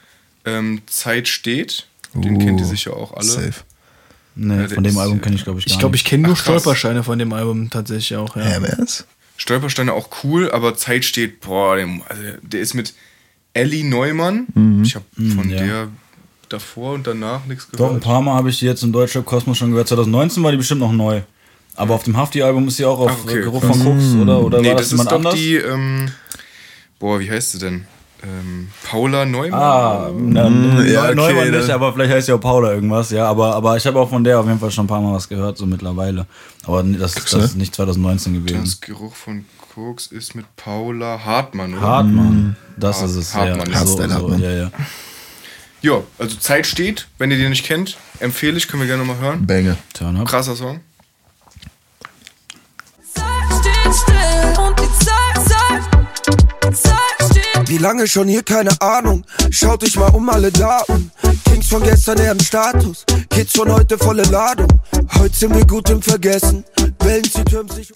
Ähm, 0.45 0.81
Zeit 0.87 1.27
steht. 1.29 1.87
Den 2.13 2.35
Uh, 2.35 2.39
kennt 2.39 2.59
ihr 2.59 2.65
sicher 2.65 2.95
auch 2.95 3.13
alle. 3.13 3.25
Safe. 3.25 3.53
Nee, 4.35 4.61
Ja, 4.61 4.67
von 4.67 4.83
dem 4.83 4.93
ist, 4.93 4.97
Album 4.99 5.21
kenne 5.21 5.35
ich, 5.35 5.43
glaube 5.43 5.59
ich, 5.59 5.65
gar 5.65 5.73
Ich 5.73 5.79
glaube, 5.79 5.95
ich 5.95 6.05
kenne 6.05 6.23
nur 6.23 6.33
Ach, 6.33 6.43
krass. 6.43 6.61
Stolpersteine 6.61 7.03
von 7.03 7.19
dem 7.19 7.33
Album 7.33 7.69
tatsächlich 7.69 8.17
auch. 8.17 8.35
Ja. 8.35 8.59
Ja? 8.59 8.77
Stolpersteine 9.37 9.93
auch 9.93 10.09
cool, 10.23 10.51
aber 10.51 10.75
Zeit 10.75 11.05
steht, 11.05 11.41
boah, 11.41 11.75
der, 11.75 11.87
also 12.07 12.21
der 12.41 12.61
ist 12.61 12.73
mit 12.73 12.93
Ellie 13.53 13.83
Neumann. 13.83 14.81
Ich 14.83 14.95
habe 14.95 15.05
von 15.15 15.49
ja. 15.49 15.57
der 15.57 15.87
davor 16.49 16.93
und 16.93 17.07
danach 17.07 17.45
nichts 17.45 17.67
Doch, 17.71 17.79
ein 17.85 17.87
gehört. 17.87 18.03
paar 18.03 18.21
Mal 18.21 18.35
habe 18.35 18.49
ich 18.49 18.59
die 18.59 18.65
jetzt 18.65 18.83
im 18.83 18.91
Deutschrap 18.91 19.25
Kosmos 19.25 19.57
schon 19.57 19.71
gehört. 19.71 19.87
2019 19.87 20.43
war 20.43 20.51
die 20.51 20.57
bestimmt 20.57 20.81
noch 20.81 20.91
neu. 20.91 21.21
Aber 21.75 21.95
auf 21.95 22.03
dem 22.03 22.15
Hafti-Album 22.15 22.67
ist 22.67 22.77
sie 22.77 22.85
auch 22.85 22.99
auf 22.99 23.11
Ach, 23.11 23.23
okay, 23.23 23.41
Geruch 23.41 23.63
von 23.63 23.79
Koks, 23.79 24.13
oder, 24.21 24.41
oder 24.41 24.61
nee, 24.61 24.69
war 24.69 24.75
das, 24.75 24.89
das, 24.89 24.91
jemand 24.91 25.07
ist 25.07 25.11
doch 25.11 25.17
anders? 25.17 25.33
die, 25.33 25.55
ähm, 25.55 26.11
boah, 26.99 27.19
wie 27.19 27.29
heißt 27.31 27.53
sie 27.53 27.59
denn? 27.59 27.85
Ähm, 28.23 28.69
Paula 28.89 29.25
Neumann? 29.25 29.53
Ah, 29.53 30.09
na, 30.17 30.83
ja, 30.85 31.03
okay, 31.05 31.15
Neumann 31.15 31.51
nicht, 31.51 31.69
aber 31.69 31.91
vielleicht 31.93 32.13
heißt 32.13 32.27
ja 32.29 32.35
auch 32.35 32.39
Paula 32.39 32.71
irgendwas, 32.73 33.11
ja. 33.11 33.25
Aber, 33.27 33.53
aber 33.55 33.75
ich 33.75 33.85
habe 33.85 33.99
auch 33.99 34.09
von 34.09 34.23
der 34.23 34.39
auf 34.39 34.45
jeden 34.47 34.59
Fall 34.59 34.71
schon 34.71 34.85
ein 34.85 34.87
paar 34.87 35.01
Mal 35.01 35.13
was 35.13 35.27
gehört, 35.27 35.57
so 35.57 35.65
mittlerweile. 35.65 36.25
Aber 36.65 36.81
das, 36.83 37.15
das 37.15 37.33
ist 37.33 37.57
nicht 37.57 37.75
2019 37.75 38.33
gewesen. 38.33 38.61
Das 38.63 38.79
Geruch 38.79 39.13
von 39.15 39.43
Koks 39.75 40.07
ist 40.07 40.35
mit 40.35 40.45
Paula 40.55 41.19
Hartmann, 41.25 41.73
oder? 41.73 41.81
Hartmann, 41.81 42.55
das 42.77 42.97
Hart- 43.01 43.09
ist 43.09 43.15
es, 43.17 43.33
Hartmann, 43.35 43.71
ja. 43.71 43.85
So, 43.85 43.99
Hartmann. 44.01 44.39
ja, 44.39 44.51
ja. 44.51 44.71
Ja, 45.81 46.01
also 46.17 46.37
Zeit 46.37 46.65
steht, 46.65 47.07
wenn 47.17 47.29
ihr 47.29 47.37
den 47.37 47.49
nicht 47.49 47.65
kennt, 47.65 47.97
empfehle 48.21 48.55
ich, 48.55 48.69
können 48.69 48.83
wir 48.83 48.87
gerne 48.87 49.03
mal 49.03 49.17
hören. 49.17 49.45
Banger. 49.45 49.75
Krasser 50.23 50.55
Song. 50.55 50.79
Wie 57.73 57.79
lange 57.79 58.07
schon 58.07 58.27
hier, 58.27 58.43
keine 58.43 58.79
Ahnung. 58.81 59.25
Schaut 59.49 59.81
dich 59.81 59.95
mal 59.95 60.09
um 60.09 60.29
alle 60.29 60.51
Daten. 60.51 61.11
Kings 61.43 61.69
von 61.69 61.81
gestern 61.81 62.19
eher 62.19 62.33
im 62.33 62.39
Status. 62.39 63.03
Kids 63.31 63.53
von 63.53 63.71
heute 63.71 63.97
volle 63.97 64.21
Ladung. 64.25 64.67
Heute 65.15 65.35
sind 65.35 65.55
wir 65.55 65.65
gut 65.65 65.89
im 65.89 65.99
Vergessen. 65.99 66.63
Wellen 66.99 67.23
sie 67.23 67.43
türmen 67.43 67.71
sich. 67.71 67.91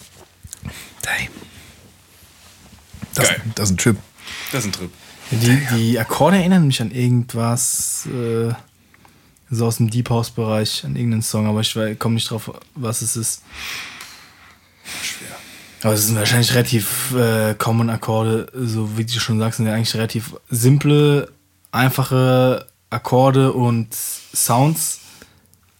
Damn. 1.02 1.28
Das, 3.14 3.28
Geil. 3.28 3.40
das 3.54 3.68
ist 3.68 3.74
ein 3.74 3.78
Trip. 3.78 3.96
Das 4.50 4.64
ist 4.64 4.66
ein 4.66 4.72
Trip. 4.72 4.90
Die, 5.30 5.66
die 5.76 5.98
Akkorde 6.00 6.38
erinnern 6.38 6.66
mich 6.66 6.82
an 6.82 6.90
irgendwas, 6.90 8.06
äh, 8.06 8.52
so 9.48 9.64
aus 9.64 9.76
dem 9.76 9.90
Deep 9.90 10.10
House 10.10 10.30
Bereich, 10.30 10.84
an 10.84 10.96
irgendeinen 10.96 11.22
Song, 11.22 11.46
aber 11.46 11.60
ich 11.60 11.72
komme 12.00 12.16
nicht 12.16 12.28
drauf, 12.28 12.50
was 12.74 13.00
es 13.00 13.14
ist. 13.14 13.42
Schwer. 15.04 15.27
Aber 15.82 15.94
es 15.94 16.06
sind 16.06 16.16
wahrscheinlich 16.16 16.54
relativ 16.54 17.14
äh, 17.14 17.54
common 17.54 17.90
Akkorde, 17.90 18.50
so 18.54 18.96
wie 18.96 19.04
du 19.04 19.20
schon 19.20 19.38
sagst, 19.38 19.58
sind 19.58 19.66
ja 19.66 19.74
eigentlich 19.74 19.94
relativ 19.94 20.34
simple, 20.50 21.30
einfache 21.70 22.66
Akkorde 22.90 23.52
und 23.52 23.88
Sounds. 23.94 25.00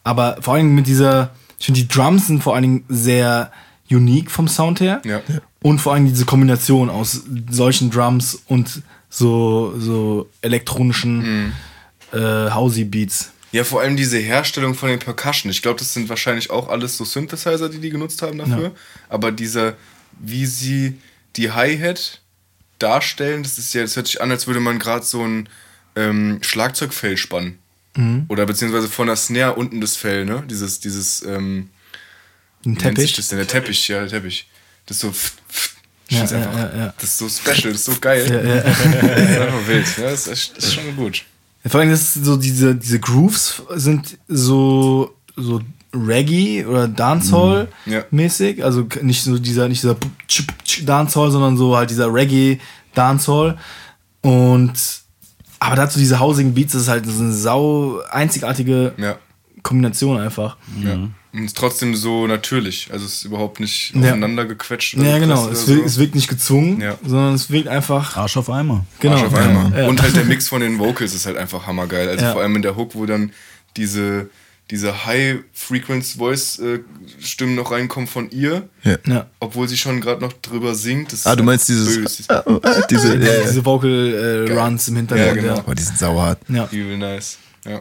Aber 0.05 0.38
vor 0.40 0.55
allem 0.55 0.74
mit 0.74 0.86
dieser, 0.86 1.30
ich 1.59 1.66
finde 1.66 1.80
die 1.80 1.88
Drums 1.88 2.28
sind 2.28 2.42
vor 2.42 2.55
allen 2.55 2.62
Dingen 2.62 2.84
sehr 2.88 3.51
unique 3.90 4.30
vom 4.30 4.49
Sound 4.49 4.80
her. 4.80 5.01
Ja. 5.05 5.20
Und 5.62 5.80
vor 5.80 5.94
allem 5.94 6.07
diese 6.07 6.24
Kombination 6.24 6.88
aus 6.90 7.22
solchen 7.51 7.90
Drums 7.90 8.40
und 8.46 8.82
so, 9.11 9.74
so 9.78 10.28
elektronischen 10.42 11.53
äh, 12.12 12.51
Housey 12.51 12.84
Beats. 12.84 13.32
Ja, 13.53 13.64
vor 13.64 13.80
allem 13.80 13.96
diese 13.96 14.18
Herstellung 14.18 14.74
von 14.74 14.90
den 14.90 14.99
Percussion. 14.99 15.51
Ich 15.51 15.62
glaube, 15.62 15.78
das 15.78 15.94
sind 15.94 16.09
wahrscheinlich 16.09 16.51
auch 16.51 16.68
alles 16.68 16.96
so 16.96 17.05
Synthesizer, 17.05 17.68
die 17.68 17.78
die 17.78 17.90
genutzt 17.90 18.20
haben 18.22 18.38
dafür. 18.38 18.62
Ja. 18.62 18.72
Aber 19.09 19.32
dieser, 19.32 19.76
wie 20.18 20.44
sie 20.46 20.99
die 21.36 21.51
Hi-Hat 21.51 22.20
darstellen, 22.78 23.42
das 23.42 23.59
ist 23.59 23.72
ja, 23.74 23.82
das 23.82 23.96
hört 23.96 24.07
sich 24.07 24.20
an, 24.20 24.30
als 24.30 24.46
würde 24.46 24.61
man 24.61 24.78
gerade 24.78 25.05
so 25.05 25.24
ein 25.24 25.49
ähm, 25.96 26.38
Schlagzeugfell 26.42 27.16
spannen. 27.16 27.59
Mhm. 27.96 28.26
Oder 28.28 28.46
beziehungsweise 28.46 28.88
von 28.88 29.07
der 29.07 29.16
Snare 29.16 29.55
unten 29.55 29.80
das 29.80 29.96
Fell, 29.96 30.24
ne? 30.24 30.44
Dieses, 30.49 30.80
dieses, 30.80 31.22
ähm, 31.22 31.70
Ein 32.66 32.76
Teppich. 32.76 33.14
das 33.14 33.28
denn? 33.28 33.38
Der 33.38 33.49
Teppich, 33.49 33.88
ja, 33.88 34.01
der 34.01 34.09
Teppich. 34.09 34.49
Das 34.86 34.99
ist 34.99 35.01
so, 35.01 35.11
pff, 35.11 35.32
pff, 35.51 35.76
Ja, 36.11 36.20
das 36.20 36.32
ist 36.32 36.38
ja, 36.38 36.76
ja, 36.76 36.94
das 36.99 37.05
ist 37.11 37.18
so 37.18 37.28
special, 37.28 37.72
das 37.72 37.80
ist 37.80 37.84
so 37.86 37.96
geil. 37.99 38.26
Ja, 38.30 38.57
ja. 38.57 38.62
Das 38.62 39.30
ist 39.30 39.38
einfach 39.38 39.66
wild. 39.66 39.99
Ja, 39.99 40.11
das 40.11 40.26
ist, 40.26 40.57
das 40.57 40.64
ist 40.64 40.74
schon 40.74 40.96
gut. 40.96 41.24
Vor 41.69 41.81
allem 41.81 41.91
das 41.91 42.16
ist 42.16 42.25
so 42.25 42.37
diese, 42.37 42.75
diese 42.75 42.99
Grooves 43.01 43.62
sind 43.75 44.19
so, 44.29 45.14
so 45.37 45.61
Reggae 45.95 46.64
oder 46.66 46.87
Dancehall 46.89 47.69
Mhm. 47.87 47.93
Ja. 47.93 48.05
mäßig. 48.11 48.62
Also 48.64 48.87
nicht 49.03 49.23
so 49.23 49.39
dieser, 49.39 49.69
nicht 49.69 49.83
dieser 49.83 49.97
Dancehall, 50.85 51.31
sondern 51.31 51.57
so 51.57 51.77
halt 51.77 51.91
dieser 51.91 52.12
Reggae 52.12 52.59
Dancehall. 52.95 53.57
Und 54.21 54.73
aber 55.61 55.77
dazu 55.77 55.99
diese 55.99 56.21
hausigen 56.21 56.55
Beats, 56.55 56.73
das 56.73 56.83
ist 56.83 56.89
halt 56.89 57.07
so 57.07 57.23
eine 57.23 57.33
sau 57.33 58.01
einzigartige 58.11 58.93
Ja. 58.97 59.16
Kombination 59.62 60.19
einfach. 60.21 60.57
Ja. 60.83 61.09
Und 61.33 61.45
ist 61.45 61.57
trotzdem 61.59 61.95
so 61.95 62.26
natürlich. 62.26 62.89
Also 62.91 63.05
es 63.05 63.12
ist 63.14 63.24
überhaupt 63.24 63.61
nicht 63.61 63.93
Ja. 63.95 64.01
aufeinander 64.09 64.47
gequetscht. 64.47 64.95
Ja, 64.97 65.18
genau. 65.18 65.47
Es 65.49 65.68
wirkt, 65.68 65.85
es 65.87 65.99
wirkt 65.99 66.14
nicht 66.14 66.29
gezwungen, 66.29 66.81
Ja. 66.81 66.97
sondern 67.05 67.35
es 67.35 67.51
wirkt 67.51 67.68
einfach. 67.68 68.16
Arsch 68.16 68.37
auf 68.39 68.49
Eimer. 68.49 68.87
Genau. 69.01 69.16
Arsch 69.16 69.24
auf 69.24 69.35
einmal. 69.35 69.79
Ja. 69.79 69.89
Und 69.89 70.01
halt 70.01 70.16
der 70.16 70.24
Mix 70.33 70.49
von 70.49 70.62
den 70.62 70.79
Vocals 70.79 71.14
ist 71.14 71.26
halt 71.26 71.37
einfach 71.37 71.66
hammergeil. 71.66 72.09
Also 72.09 72.24
Ja. 72.24 72.33
vor 72.33 72.41
allem 72.43 72.57
in 72.57 72.62
der 72.62 72.76
Hook, 72.76 72.95
wo 72.95 73.05
dann 73.05 73.33
diese, 73.76 74.31
diese 74.70 75.05
High-Frequency-Voice-Stimmen 75.07 77.55
noch 77.55 77.70
reinkommen 77.72 78.07
von 78.07 78.31
ihr, 78.31 78.68
Ja. 78.85 78.97
Ja. 79.07 79.26
obwohl 79.41 79.68
sie 79.68 79.76
schon 79.76 80.01
gerade 80.01 80.20
noch 80.20 80.33
drüber 80.35 80.74
singt. 80.74 81.12
Ah, 81.24 81.35
du 81.37 81.41
halt 81.41 81.45
meinst 81.45 81.68
dieses. 81.68 81.97
böse. 81.97 82.22
Ah, 82.29 82.43
ah, 82.62 82.83
diese. 82.91 83.16
Ja, 83.16 83.33
ja. 83.35 83.43
Diese 83.45 83.64
Vocal 83.64 84.47
äh, 84.49 84.53
Runs 84.53 84.89
im 84.89 84.97
Hintergrund. 84.97 85.29
Ja, 85.29 85.35
genau. 85.55 85.64
Oh, 85.66 85.74
die 85.74 85.83
sind 85.83 85.99
sauerhart. 85.99 86.39
Ja. 86.49 86.68
Übel 86.70 86.99
nice. 86.99 87.39
Ja. 87.66 87.81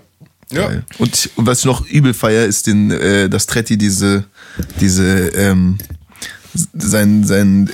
Ja. 0.52 0.70
Und 0.98 1.30
was 1.36 1.60
ich 1.60 1.66
noch 1.66 1.86
übel 1.88 2.14
feier, 2.14 2.46
ist 2.46 2.68
den, 2.68 2.92
äh, 2.92 3.30
dass 3.30 3.48
Tretti 3.48 3.78
diese, 3.78 4.26
diese, 4.80 5.30
ähm, 5.30 5.78
sein, 6.74 7.24
sein, 7.24 7.70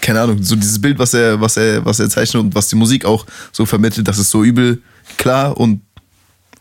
keine 0.00 0.20
Ahnung, 0.20 0.42
so 0.42 0.54
dieses 0.54 0.80
Bild, 0.80 0.98
was 0.98 1.14
er, 1.14 1.40
was 1.40 1.56
er, 1.56 1.84
was 1.84 1.98
er 1.98 2.08
zeichnet 2.08 2.42
und 2.42 2.54
was 2.54 2.68
die 2.68 2.76
Musik 2.76 3.04
auch 3.04 3.26
so 3.52 3.66
vermittelt, 3.66 4.06
das 4.06 4.18
ist 4.18 4.30
so 4.30 4.44
übel 4.44 4.82
klar 5.16 5.56
und 5.56 5.80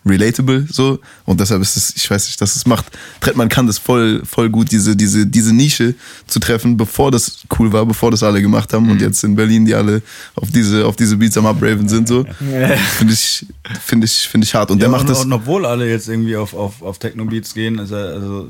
relatable 0.09 0.65
so 0.71 0.99
und 1.25 1.39
deshalb 1.39 1.61
ist 1.61 1.77
es, 1.77 1.93
ich 1.95 2.09
weiß 2.09 2.25
nicht, 2.25 2.39
dass 2.41 2.55
es 2.55 2.65
macht, 2.65 2.85
Trettmann 3.21 3.49
kann 3.49 3.67
das 3.67 3.77
voll, 3.77 4.21
voll 4.25 4.49
gut, 4.49 4.71
diese, 4.71 4.95
diese, 4.95 5.25
diese 5.25 5.53
Nische 5.53 5.95
zu 6.27 6.39
treffen, 6.39 6.77
bevor 6.77 7.11
das 7.11 7.39
cool 7.57 7.71
war, 7.73 7.85
bevor 7.85 8.11
das 8.11 8.23
alle 8.23 8.41
gemacht 8.41 8.73
haben 8.73 8.89
und 8.89 9.01
jetzt 9.01 9.23
in 9.23 9.35
Berlin, 9.35 9.65
die 9.65 9.75
alle 9.75 10.01
auf 10.35 10.51
diese, 10.51 10.85
auf 10.85 10.95
diese 10.95 11.17
Beats 11.17 11.37
am 11.37 11.45
Upraven 11.45 11.87
sind 11.87 12.07
so, 12.07 12.25
finde 12.97 13.13
ich, 13.13 13.45
finde 13.83 14.05
ich, 14.05 14.27
finde 14.27 14.45
ich 14.45 14.53
hart 14.55 14.71
und 14.71 14.79
der 14.79 14.87
Ja, 14.87 14.91
macht 14.91 15.01
und, 15.01 15.09
das, 15.09 15.25
und 15.25 15.33
obwohl 15.33 15.65
alle 15.65 15.89
jetzt 15.89 16.07
irgendwie 16.07 16.35
auf, 16.35 16.53
auf, 16.53 16.81
auf 16.81 16.99
Techno-Beats 16.99 17.53
gehen, 17.53 17.79
ist 17.79 17.91
er, 17.91 18.13
also 18.13 18.47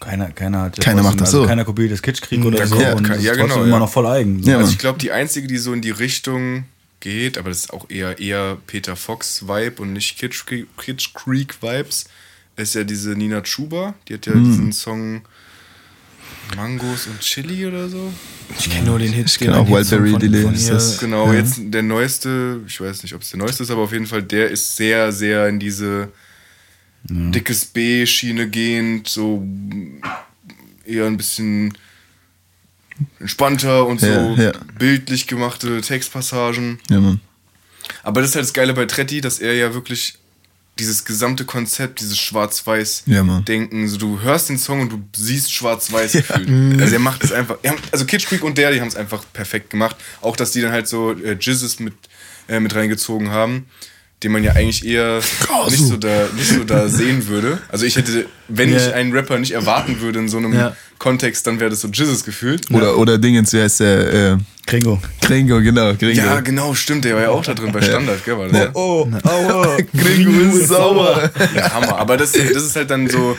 keiner, 0.00 0.30
keiner 0.30 0.60
hat 0.62 0.76
jetzt 0.76 0.84
Keiner 0.84 1.02
macht 1.02 1.20
das 1.20 1.28
also 1.28 1.42
so. 1.42 1.48
Keiner 1.48 1.64
kopiert 1.64 1.90
das 1.90 2.02
Kitschkrieg 2.02 2.44
oder 2.44 2.58
Ja, 2.58 2.66
so 2.66 2.80
ja, 2.80 2.94
und 2.94 3.08
ja, 3.08 3.14
ist 3.14 3.22
genau, 3.22 3.36
trotzdem 3.46 3.62
ja. 3.62 3.68
immer 3.68 3.78
noch 3.78 3.90
voll 3.90 4.06
eigen. 4.06 4.42
So. 4.42 4.50
Ja, 4.50 4.58
Also 4.58 4.70
ich 4.70 4.78
glaube, 4.78 4.98
die 4.98 5.10
einzige, 5.10 5.48
die 5.48 5.56
so 5.58 5.72
in 5.72 5.80
die 5.80 5.90
Richtung 5.90 6.64
geht, 7.00 7.38
aber 7.38 7.48
das 7.50 7.58
ist 7.60 7.72
auch 7.72 7.88
eher 7.90 8.18
eher 8.18 8.58
Peter 8.66 8.96
Fox 8.96 9.46
Vibe 9.48 9.82
und 9.82 9.92
nicht 9.92 10.18
Kitsch, 10.18 10.44
Kitsch 10.76 11.14
Creek 11.14 11.62
Vibes, 11.62 12.04
ist 12.56 12.74
ja 12.74 12.84
diese 12.84 13.10
Nina 13.10 13.42
Chuba. 13.42 13.94
Die 14.08 14.14
hat 14.14 14.26
ja 14.26 14.32
Hm. 14.34 14.44
diesen 14.44 14.72
Song 14.72 15.22
Mangos 16.56 17.06
und 17.06 17.20
Chili 17.20 17.66
oder 17.66 17.88
so. 17.88 18.12
Ich 18.58 18.70
kenne 18.70 18.86
nur 18.86 18.98
den 18.98 19.12
Hit. 19.12 19.26
Ich 19.26 19.38
kenn 19.38 19.52
auch 19.52 19.68
Wildberry 19.68 20.16
Delay, 20.18 20.52
ist 20.54 20.70
das- 20.70 20.98
Genau, 20.98 21.32
Ja. 21.32 21.40
jetzt 21.40 21.56
der 21.58 21.82
neueste, 21.82 22.60
ich 22.66 22.80
weiß 22.80 23.02
nicht, 23.02 23.14
ob 23.14 23.22
es 23.22 23.30
der 23.30 23.38
neueste 23.38 23.64
ist, 23.64 23.70
aber 23.70 23.82
auf 23.82 23.92
jeden 23.92 24.06
Fall, 24.06 24.22
der 24.22 24.50
ist 24.50 24.76
sehr, 24.76 25.10
sehr 25.12 25.48
in 25.48 25.58
diese 25.58 26.08
dickes 27.08 27.64
B-Schiene 27.66 28.48
gehend, 28.48 29.08
so 29.08 29.44
eher 30.84 31.06
ein 31.06 31.16
bisschen 31.16 31.76
entspannter 33.20 33.86
und 33.86 34.00
so 34.00 34.06
Ja, 34.06 34.32
ja. 34.34 34.52
bildlich 34.78 35.26
gemachte 35.26 35.80
Textpassagen. 35.80 36.78
Ja, 36.90 37.00
Mann. 37.00 37.20
Aber 38.02 38.20
das 38.20 38.30
ist 38.30 38.36
halt 38.36 38.44
das 38.46 38.52
Geile 38.52 38.74
bei 38.74 38.86
Tretti, 38.86 39.20
dass 39.20 39.38
er 39.38 39.54
ja 39.54 39.74
wirklich 39.74 40.18
dieses 40.78 41.04
gesamte 41.06 41.44
Konzept, 41.46 42.00
dieses 42.00 42.16
Ja, 42.16 42.22
Schwarz-Weiß-Denken, 42.22 43.80
Mann. 43.80 43.88
so 43.88 43.96
du 43.96 44.20
hörst 44.20 44.48
den 44.50 44.58
Song 44.58 44.80
und 44.82 44.90
du 44.92 45.02
siehst 45.16 45.52
Schwarz-Weiß 45.52 46.12
gefühlt. 46.12 46.80
Also 46.80 46.94
er 46.94 46.98
macht 47.00 47.24
es 47.24 47.32
einfach, 47.32 47.56
also 47.92 48.04
Kitsch 48.04 48.26
Creek 48.26 48.44
und 48.44 48.58
der, 48.58 48.72
die 48.72 48.80
haben 48.80 48.88
es 48.88 48.96
einfach 48.96 49.24
perfekt 49.32 49.70
gemacht. 49.70 49.96
Auch, 50.20 50.36
dass 50.36 50.52
die 50.52 50.60
dann 50.60 50.72
halt 50.72 50.86
so 50.88 51.12
äh, 51.12 51.36
Jizzes 51.40 51.80
mit, 51.80 51.94
äh, 52.48 52.60
mit 52.60 52.74
reingezogen 52.74 53.30
haben, 53.30 53.66
den 54.22 54.32
man 54.32 54.42
ja 54.42 54.52
eigentlich 54.52 54.84
eher 54.86 55.20
nicht 55.68 55.84
so, 55.84 55.96
da, 55.98 56.28
nicht 56.36 56.48
so 56.48 56.64
da 56.64 56.88
sehen 56.88 57.26
würde. 57.28 57.58
Also 57.68 57.84
ich 57.84 57.96
hätte, 57.96 58.26
wenn 58.48 58.70
Ja. 58.70 58.76
ich 58.78 58.94
einen 58.94 59.12
Rapper 59.12 59.38
nicht 59.38 59.52
erwarten 59.52 60.00
würde 60.00 60.18
in 60.20 60.28
so 60.28 60.38
einem 60.38 60.54
Ja. 60.54 60.74
Kontext, 60.98 61.46
dann 61.46 61.60
wäre 61.60 61.68
das 61.68 61.82
so 61.82 61.88
Jizzes 61.88 62.24
gefühlt. 62.24 62.70
Oder, 62.70 62.96
oder 62.96 63.18
Dingens, 63.18 63.52
wie 63.52 63.60
heißt 63.60 63.80
der? 63.80 64.32
Äh, 64.32 64.36
Kringo. 64.66 65.00
Gringo, 65.20 65.60
genau. 65.60 65.94
Gringo. 65.94 66.16
Ja, 66.18 66.40
genau, 66.40 66.74
stimmt, 66.74 67.04
der 67.04 67.14
war 67.16 67.22
ja 67.22 67.28
auch 67.30 67.44
da 67.44 67.52
drin 67.52 67.70
bei 67.72 67.82
Standard, 67.82 68.24
gell? 68.24 68.38
War 68.38 68.48
das, 68.48 68.58
ja? 68.58 68.70
Oh, 68.72 69.06
aua. 69.22 69.76
Gringo 69.96 70.56
ist 70.56 70.68
sauer. 70.68 71.30
Ja, 71.54 71.74
Hammer. 71.74 71.98
Aber 71.98 72.16
das, 72.16 72.32
das 72.32 72.42
ist 72.64 72.74
halt 72.74 72.90
dann 72.90 73.08
so 73.10 73.36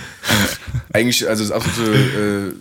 eigentlich, 0.93 1.27
also 1.27 1.43
das 1.43 1.51
absolute 1.51 2.53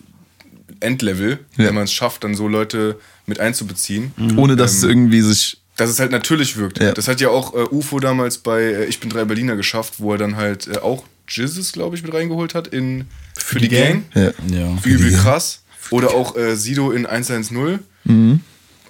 äh, 0.81 0.85
Endlevel, 0.85 1.39
Ja. 1.59 1.67
wenn 1.67 1.75
man 1.75 1.85
es 1.85 1.93
schafft, 1.93 2.25
dann 2.25 2.35
so 2.35 2.49
Leute 2.49 2.99
mit 3.27 3.41
einzubeziehen. 3.41 4.13
Ohne 4.37 4.57
dass 4.57 4.73
es 4.75 4.83
irgendwie 4.83 5.21
sich. 5.21 5.59
Dass 5.77 5.91
es 5.91 6.01
halt 6.01 6.11
natürlich 6.11 6.57
wirkt. 6.57 6.81
Ja. 6.81 6.93
Das 6.93 7.07
hat 7.07 7.21
ja 7.21 7.29
auch 7.29 7.55
äh, 7.55 7.65
UFO 7.71 8.01
damals 8.01 8.39
bei 8.39 8.63
äh, 8.63 8.85
Ich 8.87 9.01
bin 9.01 9.11
drei 9.11 9.25
Berliner 9.25 9.57
geschafft, 9.57 9.95
wo 9.99 10.13
er 10.13 10.19
dann 10.19 10.37
halt 10.37 10.67
äh, 10.69 10.79
auch 10.79 11.05
Jizzes, 11.29 11.73
glaube 11.73 11.97
ich, 11.97 12.03
mit 12.03 12.15
reingeholt 12.15 12.55
hat 12.55 12.69
in 12.69 13.07
Für, 13.37 13.59
die, 13.59 13.69
Gang. 13.69 14.05
Ja. 14.15 14.31
Ja. 14.51 14.79
Übel 14.85 15.13
krass. 15.13 15.63
Oder 15.91 16.15
auch 16.15 16.37
äh, 16.37 16.57
Sido 16.57 16.91
in 16.91 17.07
110. 17.07 17.81
Mhm. 18.05 18.41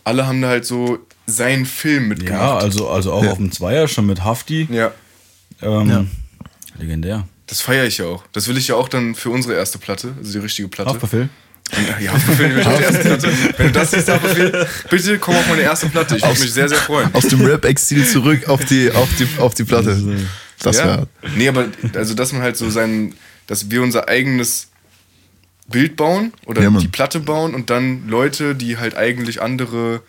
Alle 0.05 0.27
haben 0.27 0.41
da 0.41 0.49
halt 0.49 0.65
so 0.65 0.99
seinen 1.27 1.67
Film 1.67 2.09
mitgemacht. 2.09 2.41
Ja, 2.41 2.57
also, 2.57 2.89
also 2.89 3.13
auch 3.13 3.27
auf 3.27 3.39
dem 3.39 3.51
Zweier 3.51 3.89
schon 3.89 4.07
mit 4.07 4.25
Hafti. 4.25 4.69
ja. 4.71 4.93
Ähm, 5.63 6.11
Legendär. 6.79 7.27
Das 7.47 7.61
feiere 7.61 7.87
ich 7.87 7.99
ja 7.99 8.07
auch. 8.07 8.25
Das 8.33 8.49
will 8.49 8.57
ich 8.57 8.69
ja 8.69 8.75
auch 8.75 8.89
dann 8.89 9.15
für 9.15 9.31
unsere 9.31 9.55
erste 9.55 9.79
Platte, 9.79 10.15
also 10.19 10.33
die 10.33 10.39
richtige 10.39 10.69
Platte. 10.69 10.91
Haftbefehl. 10.91 11.29
Ja. 12.01 12.13
Wenn 12.39 13.67
du 13.67 13.73
das 13.73 13.91
siehst, 13.91 14.09
Haftbefehl, 14.09 14.67
bitte 14.89 15.19
komm 15.19 15.35
auf 15.35 15.49
meine 15.49 15.63
erste 15.63 15.89
Platte. 15.89 16.17
Ich 16.17 16.23
würde 16.23 16.41
mich 16.41 16.53
sehr, 16.53 16.69
sehr 16.69 16.79
freuen. 16.79 17.13
Aus 17.13 17.27
dem 17.27 17.45
Rap-Exil 17.45 18.07
zurück 18.07 18.49
auf 18.49 18.65
die, 18.65 18.91
auf 18.93 19.09
die, 19.19 19.27
auf 19.39 19.55
die 19.55 19.65
Platte. 19.65 20.01
Das 20.61 20.79
ja. 20.79 20.87
war. 20.87 21.07
Nee, 21.37 21.49
aber 21.49 21.67
also, 21.95 22.15
dass 22.15 22.33
man 22.33 22.43
halt 22.43 22.57
so 22.57 22.71
sein, 22.71 23.15
dass 23.47 23.71
wir 23.71 23.83
unser 23.83 24.09
eigenes 24.09 24.69
Bild 25.69 25.97
bauen 25.97 26.33
oder 26.47 26.63
Ja, 26.63 26.71
die 26.71 26.89
Platte 26.89 27.21
bauen 27.21 27.55
und 27.55 27.71
dann 27.71 28.09
Leute, 28.09 28.55
die 28.55 28.79
halt 28.79 28.97
eigentlich 28.97 29.43
andere 29.43 30.03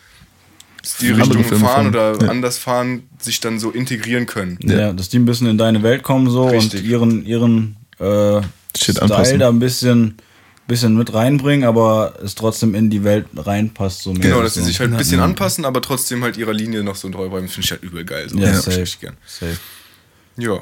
Stilrichtungen 0.85 1.43
fahren 1.43 1.59
fahren, 1.59 1.87
oder 1.87 2.17
ja. 2.21 2.29
anders 2.29 2.57
fahren, 2.57 3.03
sich 3.19 3.39
dann 3.39 3.59
so 3.59 3.71
integrieren 3.71 4.25
können. 4.25 4.57
Ja. 4.61 4.93
dass 4.93 5.09
die 5.09 5.17
ein 5.19 5.25
bisschen 5.25 5.47
in 5.47 5.57
deine 5.57 5.83
Welt 5.83 6.03
kommen 6.03 6.29
so 6.29 6.47
Richtig. 6.47 6.81
und 6.81 6.87
ihren, 6.87 7.25
ihren 7.25 7.77
äh, 7.99 8.41
Shit 8.77 8.95
Style 8.95 9.01
anpassen. 9.01 9.39
da 9.39 9.49
ein 9.49 9.59
bisschen, 9.59 10.17
bisschen 10.67 10.97
mit 10.97 11.13
reinbringen, 11.13 11.67
aber 11.67 12.13
es 12.23 12.35
trotzdem 12.35 12.75
in 12.75 12.89
die 12.89 13.03
Welt 13.03 13.25
reinpasst. 13.35 14.03
So 14.03 14.13
Genau, 14.13 14.41
dass 14.41 14.55
sie 14.55 14.59
so. 14.61 14.65
sich 14.67 14.79
halt 14.79 14.91
ein 14.91 14.97
bisschen 14.97 15.19
anpassen, 15.21 15.65
aber 15.65 15.81
trotzdem 15.81 16.23
halt 16.23 16.37
ihrer 16.37 16.53
Linie 16.53 16.83
noch 16.83 16.95
so 16.95 17.09
treu 17.09 17.29
bleiben, 17.29 17.47
finde 17.47 17.65
ich 17.65 17.71
halt 17.71 17.83
übel 17.83 18.03
geil. 18.05 18.29
So. 18.29 18.37
Ja, 18.37 18.47
Das 18.47 18.65
safe. 18.65 18.71
ich 18.77 18.81
echt 18.83 19.01
gern. 19.01 19.15
Safe. 19.25 19.57
Ja. 20.37 20.59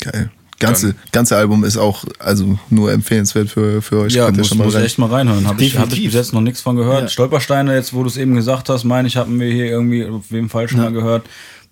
Geil. 0.00 0.30
Ganze, 0.60 0.96
ganze 1.12 1.36
Album 1.36 1.62
ist 1.62 1.76
auch 1.76 2.04
also 2.18 2.58
nur 2.68 2.90
empfehlenswert 2.92 3.48
für, 3.48 3.80
für 3.80 4.00
euch. 4.00 4.14
Ja, 4.14 4.24
Könnt 4.26 4.38
muss, 4.38 4.48
schon 4.48 4.58
mal 4.58 4.64
muss 4.64 4.74
rein. 4.74 4.84
echt 4.84 4.98
mal 4.98 5.08
reinhören. 5.08 5.46
Habe 5.46 5.62
ich, 5.62 5.78
hab 5.78 5.92
ich 5.92 6.02
bis 6.04 6.14
jetzt 6.14 6.32
noch 6.32 6.40
nichts 6.40 6.60
von 6.62 6.74
gehört. 6.74 7.02
Ja. 7.02 7.08
Stolpersteine, 7.08 7.76
jetzt 7.76 7.94
wo 7.94 8.02
du 8.02 8.08
es 8.08 8.16
eben 8.16 8.34
gesagt 8.34 8.68
hast, 8.68 8.82
meine 8.82 9.06
ich, 9.06 9.16
hatten 9.16 9.38
wir 9.38 9.52
hier 9.52 9.66
irgendwie 9.66 10.04
auf 10.04 10.28
jeden 10.30 10.48
Fall 10.48 10.68
schon 10.68 10.80
mal 10.80 10.90
gehört. 10.92 11.26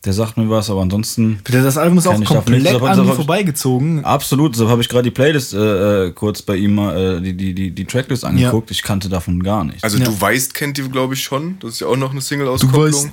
Der 0.05 0.13
sagt 0.13 0.37
mir 0.37 0.49
was, 0.49 0.71
aber 0.71 0.83
ansonsten. 0.83 1.41
Das 1.51 1.77
Album 1.77 1.99
ist 1.99 2.07
auch 2.07 2.13
davon 2.13 2.27
komplett 2.27 2.67
an 2.81 3.07
mir 3.07 3.15
vorbeigezogen. 3.15 4.05
Absolut, 4.05 4.55
deshalb 4.55 4.71
habe 4.71 4.81
ich 4.81 4.89
gerade 4.89 5.03
die 5.05 5.11
Playlist 5.11 5.53
äh, 5.53 6.07
äh, 6.07 6.13
kurz 6.13 6.43
bei 6.43 6.55
ihm 6.57 6.77
mal, 6.77 7.17
äh, 7.17 7.21
die, 7.21 7.37
die, 7.37 7.55
die, 7.55 7.71
die 7.73 7.85
Tracklist 7.87 8.25
angeguckt. 8.25 8.71
Ich 8.71 8.83
kannte 8.83 9.09
davon 9.09 9.43
gar 9.43 9.65
nichts. 9.65 9.83
Also 9.83 9.99
Ja. 9.99 10.05
du 10.05 10.21
weißt, 10.21 10.55
kennt 10.55 10.77
die, 10.77 10.83
glaube 10.89 11.15
ich, 11.15 11.23
schon. 11.23 11.59
Das 11.61 11.73
ist 11.73 11.81
ja 11.81 11.89
auch 11.89 11.97
noch 11.97 12.13
eine 12.13 12.21
Single-Auskopplung. 12.21 13.11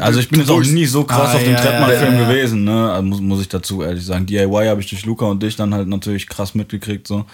Also 0.00 0.20
ich 0.20 0.28
bin 0.28 0.40
jetzt 0.40 0.50
auch 0.50 0.60
nie 0.62 0.84
so 0.86 1.04
krass 1.04 1.30
Ah, 1.32 1.36
auf 1.36 1.42
dem 1.42 1.52
ja, 1.52 1.60
Trettmann-Film 1.60 2.14
ja, 2.14 2.20
ja. 2.20 2.28
gewesen, 2.28 2.64
ne? 2.64 2.92
Also 2.92 3.06
muss, 3.06 3.20
muss 3.20 3.40
ich 3.40 3.48
dazu 3.48 3.82
ehrlich 3.82 4.04
sagen. 4.04 4.26
DIY 4.26 4.66
habe 4.66 4.80
ich 4.80 4.88
durch 4.88 5.06
Luca 5.06 5.26
und 5.26 5.42
dich 5.42 5.56
dann 5.56 5.72
halt 5.72 5.88
natürlich 5.88 6.26
krass 6.28 6.54
mitgekriegt, 6.54 7.06
so. 7.06 7.24